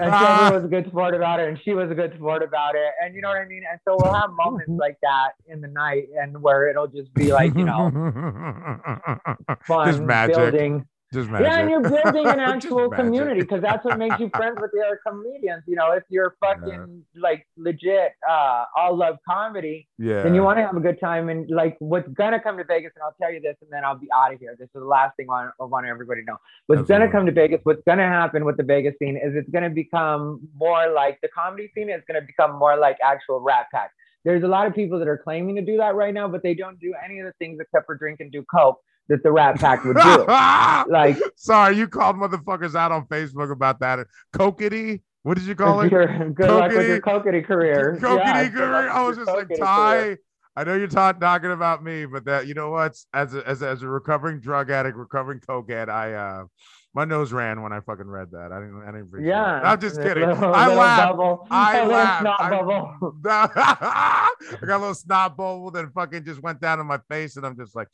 and 0.00 0.10
Trevor 0.12 0.56
was 0.56 0.64
a 0.64 0.68
good 0.68 0.86
sport 0.88 1.14
about 1.14 1.40
it, 1.40 1.48
and 1.48 1.58
she 1.64 1.74
was 1.74 1.90
a 1.90 1.94
good 1.94 2.14
sport 2.14 2.42
about 2.42 2.74
it, 2.74 2.92
and 3.02 3.14
you 3.14 3.20
know 3.22 3.28
what 3.28 3.38
I 3.38 3.46
mean. 3.46 3.62
And 3.70 3.78
so 3.86 3.96
we'll 4.00 4.14
have 4.14 4.30
moments 4.32 4.72
like 4.78 4.98
that 5.02 5.30
in 5.46 5.60
the 5.60 5.68
night, 5.68 6.04
and 6.20 6.40
where 6.42 6.68
it'll 6.68 6.86
just 6.88 7.12
be 7.14 7.32
like 7.32 7.54
you 7.54 7.64
know 7.64 7.90
fun 9.66 9.88
Just 9.88 10.02
magic. 10.02 10.36
building. 10.36 10.86
Just 11.12 11.28
magic. 11.28 11.46
Yeah, 11.46 11.58
and 11.58 11.70
you're 11.70 11.80
building 11.82 12.26
an 12.26 12.40
actual 12.52 12.88
community 12.88 13.42
because 13.42 13.60
that's 13.60 13.84
what 13.84 13.98
makes 13.98 14.18
you 14.18 14.30
friends 14.34 14.58
with 14.60 14.70
the 14.72 14.80
other 14.80 14.98
comedians. 15.06 15.62
You 15.66 15.76
know, 15.76 15.92
if 15.92 16.04
you're 16.08 16.36
fucking 16.40 17.02
like 17.14 17.46
legit, 17.58 18.12
uh, 18.28 18.64
all 18.74 18.96
love 18.96 19.16
comedy, 19.28 19.88
Yeah. 19.98 20.22
then 20.22 20.34
you 20.34 20.42
want 20.42 20.58
to 20.58 20.62
have 20.62 20.76
a 20.76 20.80
good 20.80 20.98
time. 20.98 21.28
And 21.28 21.48
like, 21.50 21.76
what's 21.80 22.08
gonna 22.08 22.40
come 22.40 22.56
to 22.56 22.64
Vegas, 22.64 22.92
and 22.96 23.02
I'll 23.02 23.14
tell 23.20 23.30
you 23.30 23.40
this, 23.40 23.56
and 23.60 23.70
then 23.70 23.84
I'll 23.84 23.98
be 23.98 24.08
out 24.14 24.32
of 24.32 24.40
here. 24.40 24.56
This 24.58 24.66
is 24.66 24.72
the 24.74 24.84
last 24.84 25.16
thing 25.16 25.26
I, 25.30 25.50
want 25.60 25.86
everybody 25.86 26.22
to 26.22 26.26
know. 26.26 26.38
What's 26.66 26.88
gonna 26.88 27.10
come 27.10 27.26
to 27.26 27.32
Vegas, 27.32 27.60
what's 27.64 27.82
gonna 27.86 28.08
happen 28.08 28.46
with 28.46 28.56
the 28.56 28.62
Vegas 28.64 28.94
scene 28.98 29.16
is 29.22 29.34
it's 29.36 29.50
gonna 29.50 29.70
become 29.70 30.40
more 30.56 30.90
like 30.90 31.18
the 31.20 31.28
comedy 31.28 31.70
scene 31.74 31.90
is 31.90 32.02
gonna 32.08 32.22
become 32.22 32.58
more 32.58 32.76
like 32.78 32.96
actual 33.04 33.40
Rat 33.40 33.66
Pack. 33.70 33.90
There's 34.24 34.44
a 34.44 34.48
lot 34.48 34.66
of 34.66 34.74
people 34.74 34.98
that 35.00 35.08
are 35.08 35.18
claiming 35.18 35.56
to 35.56 35.62
do 35.62 35.76
that 35.78 35.94
right 35.94 36.14
now, 36.14 36.28
but 36.28 36.42
they 36.42 36.54
don't 36.54 36.78
do 36.78 36.94
any 37.04 37.18
of 37.18 37.26
the 37.26 37.32
things 37.38 37.58
except 37.60 37.86
for 37.86 37.96
drink 37.96 38.20
and 38.20 38.30
do 38.32 38.44
coke 38.44 38.80
that 39.08 39.22
the 39.22 39.32
Rat 39.32 39.58
Pack 39.58 39.84
would 39.84 39.96
do. 39.96 40.24
like, 40.92 41.18
Sorry, 41.36 41.76
you 41.76 41.88
called 41.88 42.16
motherfuckers 42.16 42.74
out 42.74 42.92
on 42.92 43.06
Facebook 43.06 43.50
about 43.52 43.80
that. 43.80 44.06
Kokity? 44.34 45.02
What 45.22 45.38
did 45.38 45.46
you 45.46 45.54
call 45.54 45.80
it? 45.82 45.92
you're, 45.92 46.30
good 46.30 46.50
luck 46.50 46.72
with 46.72 46.86
your 46.88 47.00
kokety 47.00 47.44
career. 47.44 47.96
Kokity 48.02 48.24
Yeah, 48.24 48.48
career. 48.48 48.90
I 48.90 49.02
was 49.06 49.16
just 49.16 49.28
like, 49.28 49.46
kokety 49.46 49.58
career. 49.60 50.16
Thai. 50.16 50.16
I 50.54 50.64
know 50.64 50.74
you're 50.74 50.86
ta- 50.88 51.12
talking 51.12 51.50
about 51.52 51.82
me, 51.82 52.04
but 52.04 52.24
that 52.26 52.46
you 52.46 52.54
know 52.54 52.70
what? 52.70 52.94
As 53.14 53.34
a, 53.34 53.46
as 53.48 53.62
a, 53.62 53.68
as 53.68 53.82
a 53.82 53.88
recovering 53.88 54.38
drug 54.40 54.70
addict, 54.70 54.96
recovering 54.98 55.40
coke 55.40 55.70
addict, 55.70 55.90
I 55.90 56.12
uh, 56.12 56.44
my 56.92 57.06
nose 57.06 57.32
ran 57.32 57.62
when 57.62 57.72
I 57.72 57.80
fucking 57.80 58.06
read 58.06 58.32
that. 58.32 58.52
I 58.52 58.60
didn't. 58.60 58.82
I 58.82 58.92
didn't 58.92 59.24
Yeah, 59.24 59.60
it. 59.60 59.64
I'm 59.64 59.80
just 59.80 59.96
kidding. 59.96 60.28
little- 60.28 60.52
I 60.52 60.66
laughed. 60.74 61.12
Bubble, 61.12 61.46
I 61.50 61.86
laughed. 61.86 62.26
I- 62.38 62.50
bubble. 62.50 63.14
I 63.24 64.28
got 64.66 64.76
a 64.76 64.78
little 64.78 64.94
snot 64.94 65.36
bubble 65.38 65.70
that 65.70 65.90
fucking 65.94 66.24
just 66.24 66.42
went 66.42 66.60
down 66.60 66.80
in 66.80 66.86
my 66.86 66.98
face, 67.08 67.36
and 67.36 67.46
I'm 67.46 67.56
just 67.56 67.74
like, 67.74 67.88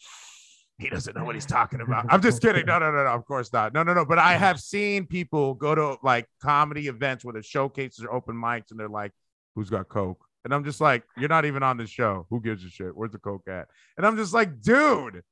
he 0.78 0.88
doesn't 0.88 1.16
know 1.16 1.24
what 1.24 1.34
he's 1.34 1.46
talking 1.46 1.80
about. 1.80 2.06
I'm 2.09 2.22
just 2.22 2.40
kidding. 2.40 2.64
No, 2.66 2.78
no, 2.78 2.92
no, 2.92 3.05
no. 3.05 3.10
Of 3.10 3.24
course 3.26 3.52
not. 3.52 3.74
No, 3.74 3.82
no, 3.82 3.94
no. 3.94 4.05
But 4.05 4.18
I 4.18 4.36
have 4.36 4.60
seen 4.60 5.06
people 5.06 5.55
go 5.55 5.74
to 5.74 5.96
like 6.02 6.26
comedy 6.40 6.86
events 6.86 7.24
where 7.24 7.34
the 7.34 7.42
showcases 7.42 8.05
are 8.05 8.12
open 8.12 8.36
mics, 8.36 8.70
and 8.70 8.78
they're 8.78 8.88
like, 8.88 9.12
"Who's 9.55 9.70
got 9.70 9.88
coke?" 9.88 10.24
And 10.44 10.55
I'm 10.55 10.64
just 10.64 10.80
like, 10.80 11.02
"You're 11.16 11.28
not 11.28 11.44
even 11.44 11.64
on 11.64 11.78
the 11.78 11.86
show. 11.86 12.26
Who 12.30 12.40
gives 12.40 12.64
a 12.64 12.68
shit? 12.68 12.96
Where's 12.96 13.10
the 13.10 13.18
coke 13.18 13.48
at?" 13.48 13.68
And 13.96 14.06
I'm 14.06 14.16
just 14.16 14.32
like, 14.32 14.60
"Dude." 14.60 15.22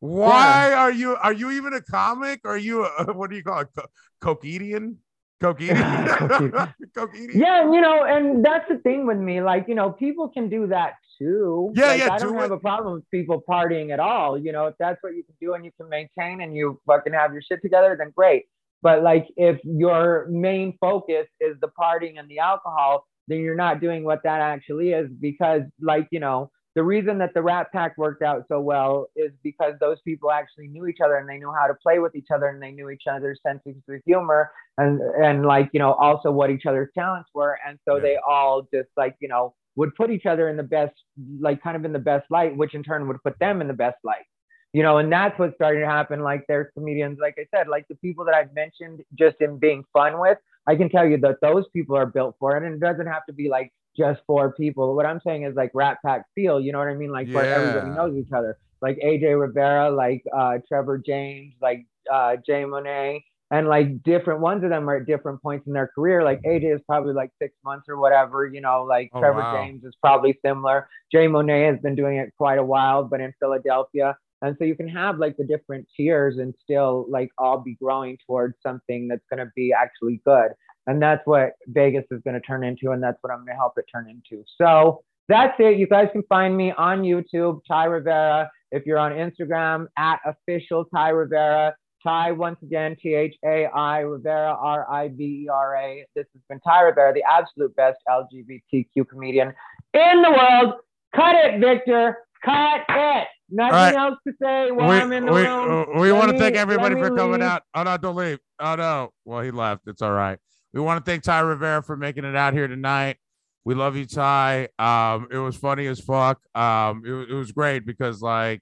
Why 0.00 0.72
are 0.72 0.90
you 0.90 1.14
are 1.14 1.32
you 1.32 1.52
even 1.52 1.74
a 1.74 1.80
comic? 1.80 2.40
Are 2.44 2.58
you 2.58 2.84
a, 2.84 3.12
what 3.12 3.30
do 3.30 3.36
you 3.36 3.44
call 3.44 3.60
it? 3.60 3.68
Co- 3.72 4.34
Cokeedian? 4.34 4.96
Coke 5.42 5.60
eating. 5.60 5.76
Coke 5.76 6.70
Coke 6.94 7.10
eating. 7.14 7.40
Yeah, 7.40 7.62
and, 7.64 7.74
you 7.74 7.80
know, 7.80 8.04
and 8.04 8.44
that's 8.44 8.68
the 8.68 8.78
thing 8.78 9.06
with 9.06 9.18
me. 9.18 9.42
Like, 9.42 9.66
you 9.68 9.74
know, 9.74 9.90
people 9.90 10.28
can 10.28 10.48
do 10.48 10.68
that 10.68 10.94
too. 11.18 11.72
Yeah, 11.74 11.86
Like, 11.86 11.98
yeah, 12.00 12.12
I 12.12 12.18
don't 12.18 12.32
do 12.32 12.38
have 12.38 12.52
it. 12.52 12.54
a 12.54 12.58
problem 12.58 12.94
with 12.94 13.10
people 13.10 13.42
partying 13.48 13.92
at 13.92 14.00
all. 14.00 14.38
You 14.38 14.52
know, 14.52 14.66
if 14.66 14.74
that's 14.78 15.02
what 15.02 15.14
you 15.14 15.24
can 15.24 15.34
do 15.40 15.54
and 15.54 15.64
you 15.64 15.72
can 15.78 15.88
maintain 15.88 16.40
and 16.40 16.56
you 16.56 16.80
fucking 16.86 17.12
have 17.12 17.32
your 17.32 17.42
shit 17.42 17.60
together, 17.62 17.96
then 17.98 18.12
great. 18.16 18.44
But 18.82 19.02
like, 19.02 19.26
if 19.36 19.60
your 19.64 20.26
main 20.30 20.76
focus 20.80 21.26
is 21.40 21.56
the 21.60 21.68
partying 21.68 22.18
and 22.18 22.28
the 22.28 22.38
alcohol, 22.38 23.04
then 23.28 23.38
you're 23.38 23.54
not 23.54 23.80
doing 23.80 24.04
what 24.04 24.22
that 24.24 24.40
actually 24.40 24.90
is. 24.90 25.08
Because, 25.20 25.62
like, 25.80 26.08
you 26.10 26.20
know, 26.20 26.50
the 26.74 26.82
reason 26.82 27.18
that 27.18 27.34
the 27.34 27.42
Rat 27.42 27.70
Pack 27.72 27.98
worked 27.98 28.22
out 28.22 28.44
so 28.48 28.60
well 28.60 29.08
is 29.14 29.30
because 29.42 29.74
those 29.80 29.98
people 30.02 30.30
actually 30.30 30.68
knew 30.68 30.86
each 30.86 30.98
other 31.04 31.16
and 31.16 31.28
they 31.28 31.36
knew 31.36 31.52
how 31.52 31.66
to 31.66 31.74
play 31.74 31.98
with 31.98 32.14
each 32.14 32.28
other 32.34 32.46
and 32.46 32.62
they 32.62 32.70
knew 32.70 32.88
each 32.90 33.04
other's 33.10 33.40
senses 33.46 33.74
of 33.88 34.00
humor 34.06 34.50
and 34.78 35.00
and 35.22 35.44
like 35.44 35.68
you 35.72 35.78
know 35.80 35.92
also 35.94 36.30
what 36.30 36.50
each 36.50 36.64
other's 36.66 36.88
talents 36.94 37.28
were. 37.34 37.58
And 37.66 37.78
so 37.86 37.96
Yeah. 37.96 38.02
they 38.02 38.16
all 38.26 38.62
just 38.72 38.88
like 38.96 39.16
you 39.20 39.28
know 39.28 39.54
would 39.76 39.94
put 39.94 40.10
each 40.10 40.26
other 40.26 40.48
in 40.48 40.56
the 40.56 40.62
best 40.62 40.94
like 41.40 41.62
kind 41.62 41.76
of 41.76 41.84
in 41.84 41.92
the 41.92 41.98
best 41.98 42.30
light 42.30 42.56
which 42.56 42.74
in 42.74 42.82
turn 42.82 43.06
would 43.08 43.22
put 43.22 43.38
them 43.38 43.60
in 43.60 43.68
the 43.68 43.74
best 43.74 43.98
light. 44.04 44.24
You 44.72 44.82
know 44.82 44.96
and 44.98 45.12
that's 45.12 45.38
what 45.38 45.54
started 45.54 45.80
to 45.80 45.86
happen. 45.86 46.20
Like 46.22 46.44
there's 46.48 46.68
comedians 46.72 47.18
like 47.20 47.34
i 47.38 47.44
said 47.54 47.68
like 47.68 47.86
the 47.88 47.96
people 47.96 48.24
that 48.24 48.34
i've 48.34 48.54
mentioned 48.54 49.02
just 49.18 49.36
in 49.40 49.58
being 49.58 49.84
fun 49.92 50.18
with 50.18 50.38
i 50.66 50.74
can 50.74 50.88
tell 50.88 51.06
you 51.06 51.18
that 51.18 51.36
those 51.42 51.64
people 51.74 51.94
are 51.96 52.06
built 52.06 52.34
for 52.38 52.56
it 52.56 52.62
and 52.64 52.74
it 52.74 52.80
doesn't 52.80 53.06
have 53.06 53.24
to 53.26 53.32
be 53.34 53.50
like 53.50 53.70
just 53.96 54.20
four 54.26 54.52
people 54.52 54.94
what 54.94 55.06
i'm 55.06 55.20
saying 55.24 55.44
is 55.44 55.54
like 55.54 55.70
rat 55.74 55.98
pack 56.04 56.24
feel 56.34 56.60
you 56.60 56.72
know 56.72 56.78
what 56.78 56.88
i 56.88 56.94
mean 56.94 57.10
like 57.10 57.28
where 57.30 57.52
everybody 57.52 57.90
knows 57.90 58.16
each 58.16 58.32
other 58.32 58.56
like 58.80 58.98
aj 59.04 59.22
rivera 59.38 59.90
like 59.90 60.22
uh 60.36 60.58
trevor 60.68 60.98
james 60.98 61.54
like 61.60 61.86
uh 62.12 62.36
jay 62.46 62.64
monet 62.64 63.22
and 63.52 63.68
like 63.68 64.02
different 64.02 64.40
ones 64.40 64.64
of 64.64 64.70
them 64.70 64.88
are 64.88 64.96
at 64.96 65.06
different 65.06 65.40
points 65.42 65.66
in 65.66 65.74
their 65.74 65.90
career. 65.94 66.24
Like 66.24 66.40
AJ 66.40 66.74
is 66.74 66.80
probably 66.88 67.12
like 67.12 67.30
six 67.40 67.54
months 67.62 67.84
or 67.86 67.98
whatever, 68.00 68.46
you 68.46 68.62
know, 68.62 68.82
like 68.82 69.10
Oh, 69.12 69.20
Trevor 69.20 69.40
wow. 69.40 69.62
James 69.62 69.84
is 69.84 69.94
probably 70.00 70.38
similar. 70.42 70.88
Jay 71.12 71.28
Monet 71.28 71.64
has 71.66 71.78
been 71.80 71.94
doing 71.94 72.16
it 72.16 72.32
quite 72.38 72.58
a 72.58 72.64
while, 72.64 73.04
but 73.04 73.20
in 73.20 73.34
Philadelphia. 73.38 74.16
And 74.40 74.56
so 74.58 74.64
you 74.64 74.74
can 74.74 74.88
have 74.88 75.18
like 75.18 75.36
the 75.36 75.44
different 75.44 75.86
tiers 75.94 76.38
and 76.38 76.54
still 76.62 77.04
like 77.10 77.28
all 77.36 77.58
be 77.58 77.74
growing 77.74 78.16
towards 78.26 78.54
something 78.62 79.06
that's 79.06 79.24
going 79.30 79.46
to 79.46 79.52
be 79.54 79.70
actually 79.70 80.22
good. 80.24 80.52
And 80.86 81.00
that's 81.00 81.22
what 81.26 81.52
Vegas 81.66 82.04
is 82.10 82.20
going 82.24 82.34
to 82.34 82.40
turn 82.40 82.64
into. 82.64 82.90
And 82.90 83.02
that's 83.02 83.18
what 83.20 83.32
I'm 83.32 83.38
going 83.38 83.48
to 83.48 83.54
help 83.54 83.74
it 83.78 83.84
turn 83.92 84.08
into. 84.08 84.44
So 84.58 85.04
that's 85.28 85.54
it. 85.58 85.78
You 85.78 85.86
guys 85.86 86.08
can 86.12 86.22
find 86.28 86.56
me 86.56 86.72
on 86.72 87.02
YouTube, 87.02 87.60
Thai 87.66 87.84
Rivera. 87.84 88.50
If 88.72 88.86
you're 88.86 88.98
on 88.98 89.12
Instagram, 89.12 89.86
at 89.96 90.18
official 90.26 90.84
Thai 90.86 91.10
Rivera. 91.10 91.74
Thai, 92.02 92.32
once 92.32 92.58
again, 92.62 92.96
T 93.00 93.14
H 93.14 93.36
A 93.44 93.66
I 93.66 94.00
Rivera, 94.00 94.56
R 94.60 94.90
I 94.90 95.08
V 95.08 95.44
E 95.44 95.48
R 95.48 95.76
A. 95.76 96.04
This 96.16 96.26
has 96.32 96.42
been 96.48 96.58
Thai 96.60 96.82
Rivera, 96.82 97.12
the 97.12 97.22
absolute 97.30 97.74
best 97.76 97.98
LGBTQ 98.08 99.08
comedian 99.08 99.52
in 99.94 100.22
the 100.22 100.30
world. 100.30 100.74
Cut 101.14 101.36
it, 101.36 101.60
Victor. 101.60 102.18
Cut 102.44 102.80
it. 102.88 103.28
Nothing 103.50 103.74
right. 103.74 103.94
else 103.94 104.18
to 104.26 104.32
say 104.42 104.70
while 104.72 104.88
we 104.88 104.96
I'm 104.96 105.12
in 105.12 105.26
the 105.26 105.32
we, 105.32 105.42
room. 105.42 106.00
we 106.00 106.10
Let 106.10 106.18
want 106.18 106.32
to 106.32 106.38
thank 106.38 106.56
everybody 106.56 106.94
for 106.96 107.14
coming 107.14 107.40
leave. 107.40 107.42
out. 107.42 107.62
Oh 107.74 107.82
no, 107.82 107.96
don't 107.98 108.16
leave. 108.16 108.38
Oh 108.58 108.74
no. 108.74 109.12
Well, 109.24 109.42
he 109.42 109.50
left. 109.50 109.82
It's 109.86 110.02
all 110.02 110.12
right. 110.12 110.38
We 110.72 110.80
want 110.80 111.04
to 111.04 111.10
thank 111.10 111.22
Thai 111.22 111.40
Rivera 111.40 111.82
for 111.82 111.96
making 111.96 112.24
it 112.24 112.34
out 112.34 112.54
here 112.54 112.66
tonight. 112.66 113.18
We 113.64 113.74
love 113.74 113.96
you, 113.96 114.06
Thai. 114.06 114.68
Um, 114.78 115.28
it 115.30 115.38
was 115.38 115.56
funny 115.56 115.86
as 115.86 116.00
fuck. 116.00 116.40
Um, 116.56 117.02
it, 117.04 117.30
it 117.30 117.34
was 117.34 117.52
great 117.52 117.86
because 117.86 118.20
like 118.20 118.60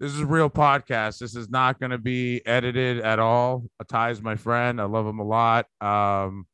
this 0.00 0.12
is 0.12 0.20
a 0.20 0.26
real 0.26 0.50
podcast. 0.50 1.18
This 1.18 1.34
is 1.34 1.48
not 1.48 1.80
going 1.80 1.90
to 1.90 1.98
be 1.98 2.44
edited 2.46 3.00
at 3.00 3.18
all. 3.18 3.64
Thai's 3.88 4.22
my 4.22 4.36
friend. 4.36 4.80
I 4.80 4.84
love 4.84 5.06
him 5.06 5.18
a 5.18 5.24
lot. 5.24 5.66
Um, 5.80 6.46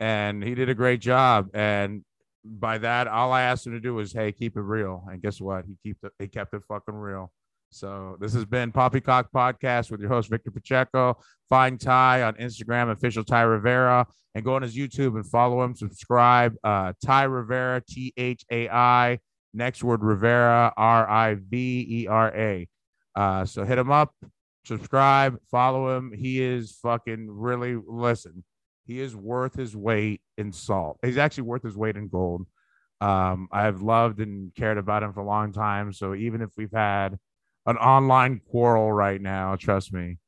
and 0.00 0.42
he 0.42 0.54
did 0.54 0.68
a 0.68 0.74
great 0.74 1.00
job. 1.00 1.50
And 1.52 2.04
by 2.44 2.78
that, 2.78 3.06
all 3.06 3.32
I 3.32 3.42
asked 3.42 3.66
him 3.66 3.74
to 3.74 3.80
do 3.80 3.94
was, 3.94 4.12
"Hey, 4.12 4.32
keep 4.32 4.56
it 4.56 4.62
real." 4.62 5.04
And 5.10 5.20
guess 5.20 5.40
what? 5.40 5.64
He 5.66 5.92
kept 5.92 6.04
it. 6.04 6.12
He 6.18 6.28
kept 6.28 6.54
it 6.54 6.62
fucking 6.66 6.94
real. 6.94 7.30
So 7.70 8.16
this 8.20 8.34
has 8.34 8.44
been 8.44 8.72
Poppycock 8.72 9.30
Podcast 9.32 9.90
with 9.90 10.00
your 10.00 10.08
host 10.08 10.28
Victor 10.28 10.50
Pacheco. 10.50 11.18
Find 11.48 11.80
Thai 11.80 12.22
on 12.22 12.34
Instagram, 12.34 12.90
official 12.90 13.24
Thai 13.24 13.42
Rivera, 13.42 14.06
and 14.34 14.44
go 14.44 14.54
on 14.54 14.62
his 14.62 14.76
YouTube 14.76 15.14
and 15.14 15.26
follow 15.26 15.62
him. 15.62 15.74
Subscribe. 15.74 16.54
Uh, 16.64 16.92
Thai 17.04 17.24
Rivera, 17.24 17.82
T 17.88 18.12
H 18.16 18.44
A 18.50 18.68
I. 18.68 19.18
Next 19.52 19.82
word 19.82 20.02
Rivera, 20.02 20.72
R 20.76 21.08
I 21.08 21.34
V 21.34 21.86
E 21.88 22.06
R 22.06 22.34
A. 22.36 22.68
Uh, 23.16 23.44
so 23.44 23.64
hit 23.64 23.78
him 23.78 23.90
up, 23.90 24.14
subscribe, 24.64 25.38
follow 25.50 25.96
him. 25.96 26.12
He 26.12 26.40
is 26.40 26.78
fucking 26.82 27.26
really 27.28 27.76
listen. 27.84 28.44
He 28.86 29.00
is 29.00 29.14
worth 29.16 29.54
his 29.54 29.76
weight 29.76 30.20
in 30.38 30.52
salt. 30.52 30.98
He's 31.04 31.18
actually 31.18 31.44
worth 31.44 31.62
his 31.62 31.76
weight 31.76 31.96
in 31.96 32.08
gold. 32.08 32.46
Um, 33.00 33.48
I've 33.50 33.82
loved 33.82 34.20
and 34.20 34.54
cared 34.54 34.78
about 34.78 35.02
him 35.02 35.12
for 35.12 35.20
a 35.20 35.26
long 35.26 35.52
time. 35.52 35.92
So 35.92 36.14
even 36.14 36.42
if 36.42 36.50
we've 36.56 36.72
had 36.72 37.18
an 37.70 37.76
online 37.76 38.40
quarrel 38.50 38.92
right 38.92 39.20
now, 39.20 39.56
trust 39.56 39.92
me, 39.92 40.18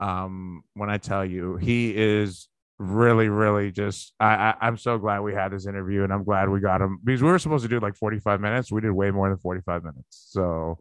um, 0.00 0.62
when 0.74 0.90
I 0.90 0.98
tell 0.98 1.24
you 1.24 1.56
he 1.56 1.94
is 1.96 2.48
really, 2.78 3.28
really 3.28 3.72
just 3.72 4.14
I, 4.20 4.34
I 4.34 4.54
I'm 4.60 4.76
so 4.76 4.98
glad 4.98 5.20
we 5.20 5.34
had 5.34 5.52
this 5.52 5.66
interview 5.66 6.04
and 6.04 6.12
I'm 6.12 6.24
glad 6.24 6.48
we 6.48 6.60
got 6.60 6.80
him 6.80 6.98
because 7.02 7.22
we 7.22 7.28
were 7.28 7.38
supposed 7.38 7.64
to 7.64 7.68
do 7.68 7.80
like 7.80 7.96
45 7.96 8.40
minutes. 8.40 8.70
We 8.70 8.80
did 8.80 8.92
way 8.92 9.10
more 9.10 9.28
than 9.28 9.38
45 9.38 9.84
minutes. 9.84 10.28
So 10.30 10.78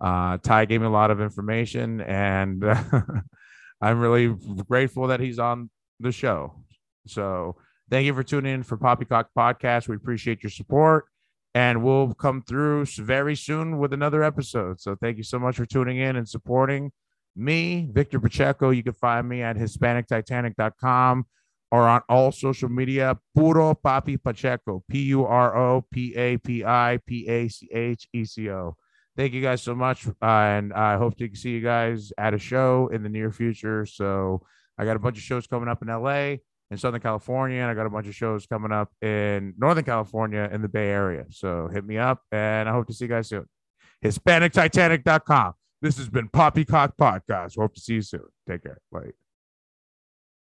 uh 0.00 0.38
Thai 0.38 0.64
gave 0.66 0.80
me 0.80 0.86
a 0.86 0.90
lot 0.90 1.10
of 1.10 1.20
information 1.20 2.00
and 2.00 2.64
I'm 3.82 4.00
really 4.00 4.36
grateful 4.68 5.08
that 5.08 5.20
he's 5.20 5.40
on 5.40 5.70
the 5.98 6.12
show. 6.12 6.62
So 7.08 7.56
thank 7.90 8.06
you 8.06 8.14
for 8.14 8.22
tuning 8.22 8.54
in 8.54 8.62
for 8.62 8.76
Poppycock 8.76 9.30
Podcast. 9.36 9.88
We 9.88 9.96
appreciate 9.96 10.44
your 10.44 10.50
support 10.50 11.06
and 11.54 11.82
we'll 11.82 12.14
come 12.14 12.42
through 12.42 12.86
very 12.86 13.36
soon 13.36 13.78
with 13.78 13.92
another 13.92 14.22
episode. 14.22 14.80
So 14.80 14.96
thank 14.96 15.18
you 15.18 15.22
so 15.22 15.38
much 15.38 15.56
for 15.56 15.66
tuning 15.66 15.98
in 15.98 16.16
and 16.16 16.28
supporting 16.28 16.92
me, 17.36 17.88
Victor 17.90 18.20
Pacheco. 18.20 18.70
You 18.70 18.82
can 18.82 18.94
find 18.94 19.28
me 19.28 19.42
at 19.42 19.56
HispanicTitanic.com 19.56 21.26
or 21.70 21.88
on 21.88 22.02
all 22.08 22.32
social 22.32 22.68
media, 22.68 23.18
Puro 23.34 23.74
Papi 23.74 24.22
Pacheco, 24.22 24.82
P 24.88 25.02
U 25.04 25.24
R 25.24 25.56
O 25.56 25.84
P 25.90 26.14
A 26.14 26.36
P 26.38 26.64
I 26.64 26.98
P 27.06 27.26
A 27.28 27.48
C 27.48 27.68
H 27.72 28.08
E 28.12 28.24
C 28.24 28.50
O. 28.50 28.76
Thank 29.16 29.34
you 29.34 29.42
guys 29.42 29.62
so 29.62 29.74
much. 29.74 30.06
Uh, 30.06 30.12
and 30.20 30.72
I 30.72 30.96
hope 30.96 31.16
to 31.18 31.34
see 31.34 31.50
you 31.50 31.60
guys 31.60 32.12
at 32.16 32.34
a 32.34 32.38
show 32.38 32.88
in 32.92 33.02
the 33.02 33.08
near 33.10 33.30
future. 33.30 33.84
So 33.84 34.42
I 34.78 34.84
got 34.84 34.96
a 34.96 34.98
bunch 34.98 35.18
of 35.18 35.22
shows 35.22 35.46
coming 35.46 35.68
up 35.68 35.82
in 35.82 35.88
LA 35.88 36.36
in 36.72 36.78
Southern 36.78 37.00
California, 37.00 37.60
and 37.60 37.70
I 37.70 37.74
got 37.74 37.86
a 37.86 37.90
bunch 37.90 38.08
of 38.08 38.14
shows 38.14 38.46
coming 38.46 38.72
up 38.72 38.90
in 39.02 39.54
Northern 39.58 39.84
California 39.84 40.48
in 40.50 40.62
the 40.62 40.68
Bay 40.68 40.88
Area. 40.88 41.26
So 41.30 41.68
hit 41.72 41.84
me 41.84 41.98
up, 41.98 42.22
and 42.32 42.68
I 42.68 42.72
hope 42.72 42.86
to 42.88 42.94
see 42.94 43.04
you 43.04 43.10
guys 43.10 43.28
soon. 43.28 43.46
HispanicTitanic.com. 44.04 45.52
This 45.82 45.98
has 45.98 46.08
been 46.08 46.28
Poppycock 46.28 46.96
Podcast. 46.96 47.58
Hope 47.58 47.74
to 47.74 47.80
see 47.80 47.94
you 47.94 48.02
soon. 48.02 48.26
Take 48.48 48.62
care. 48.62 48.78
Bye. 48.90 49.10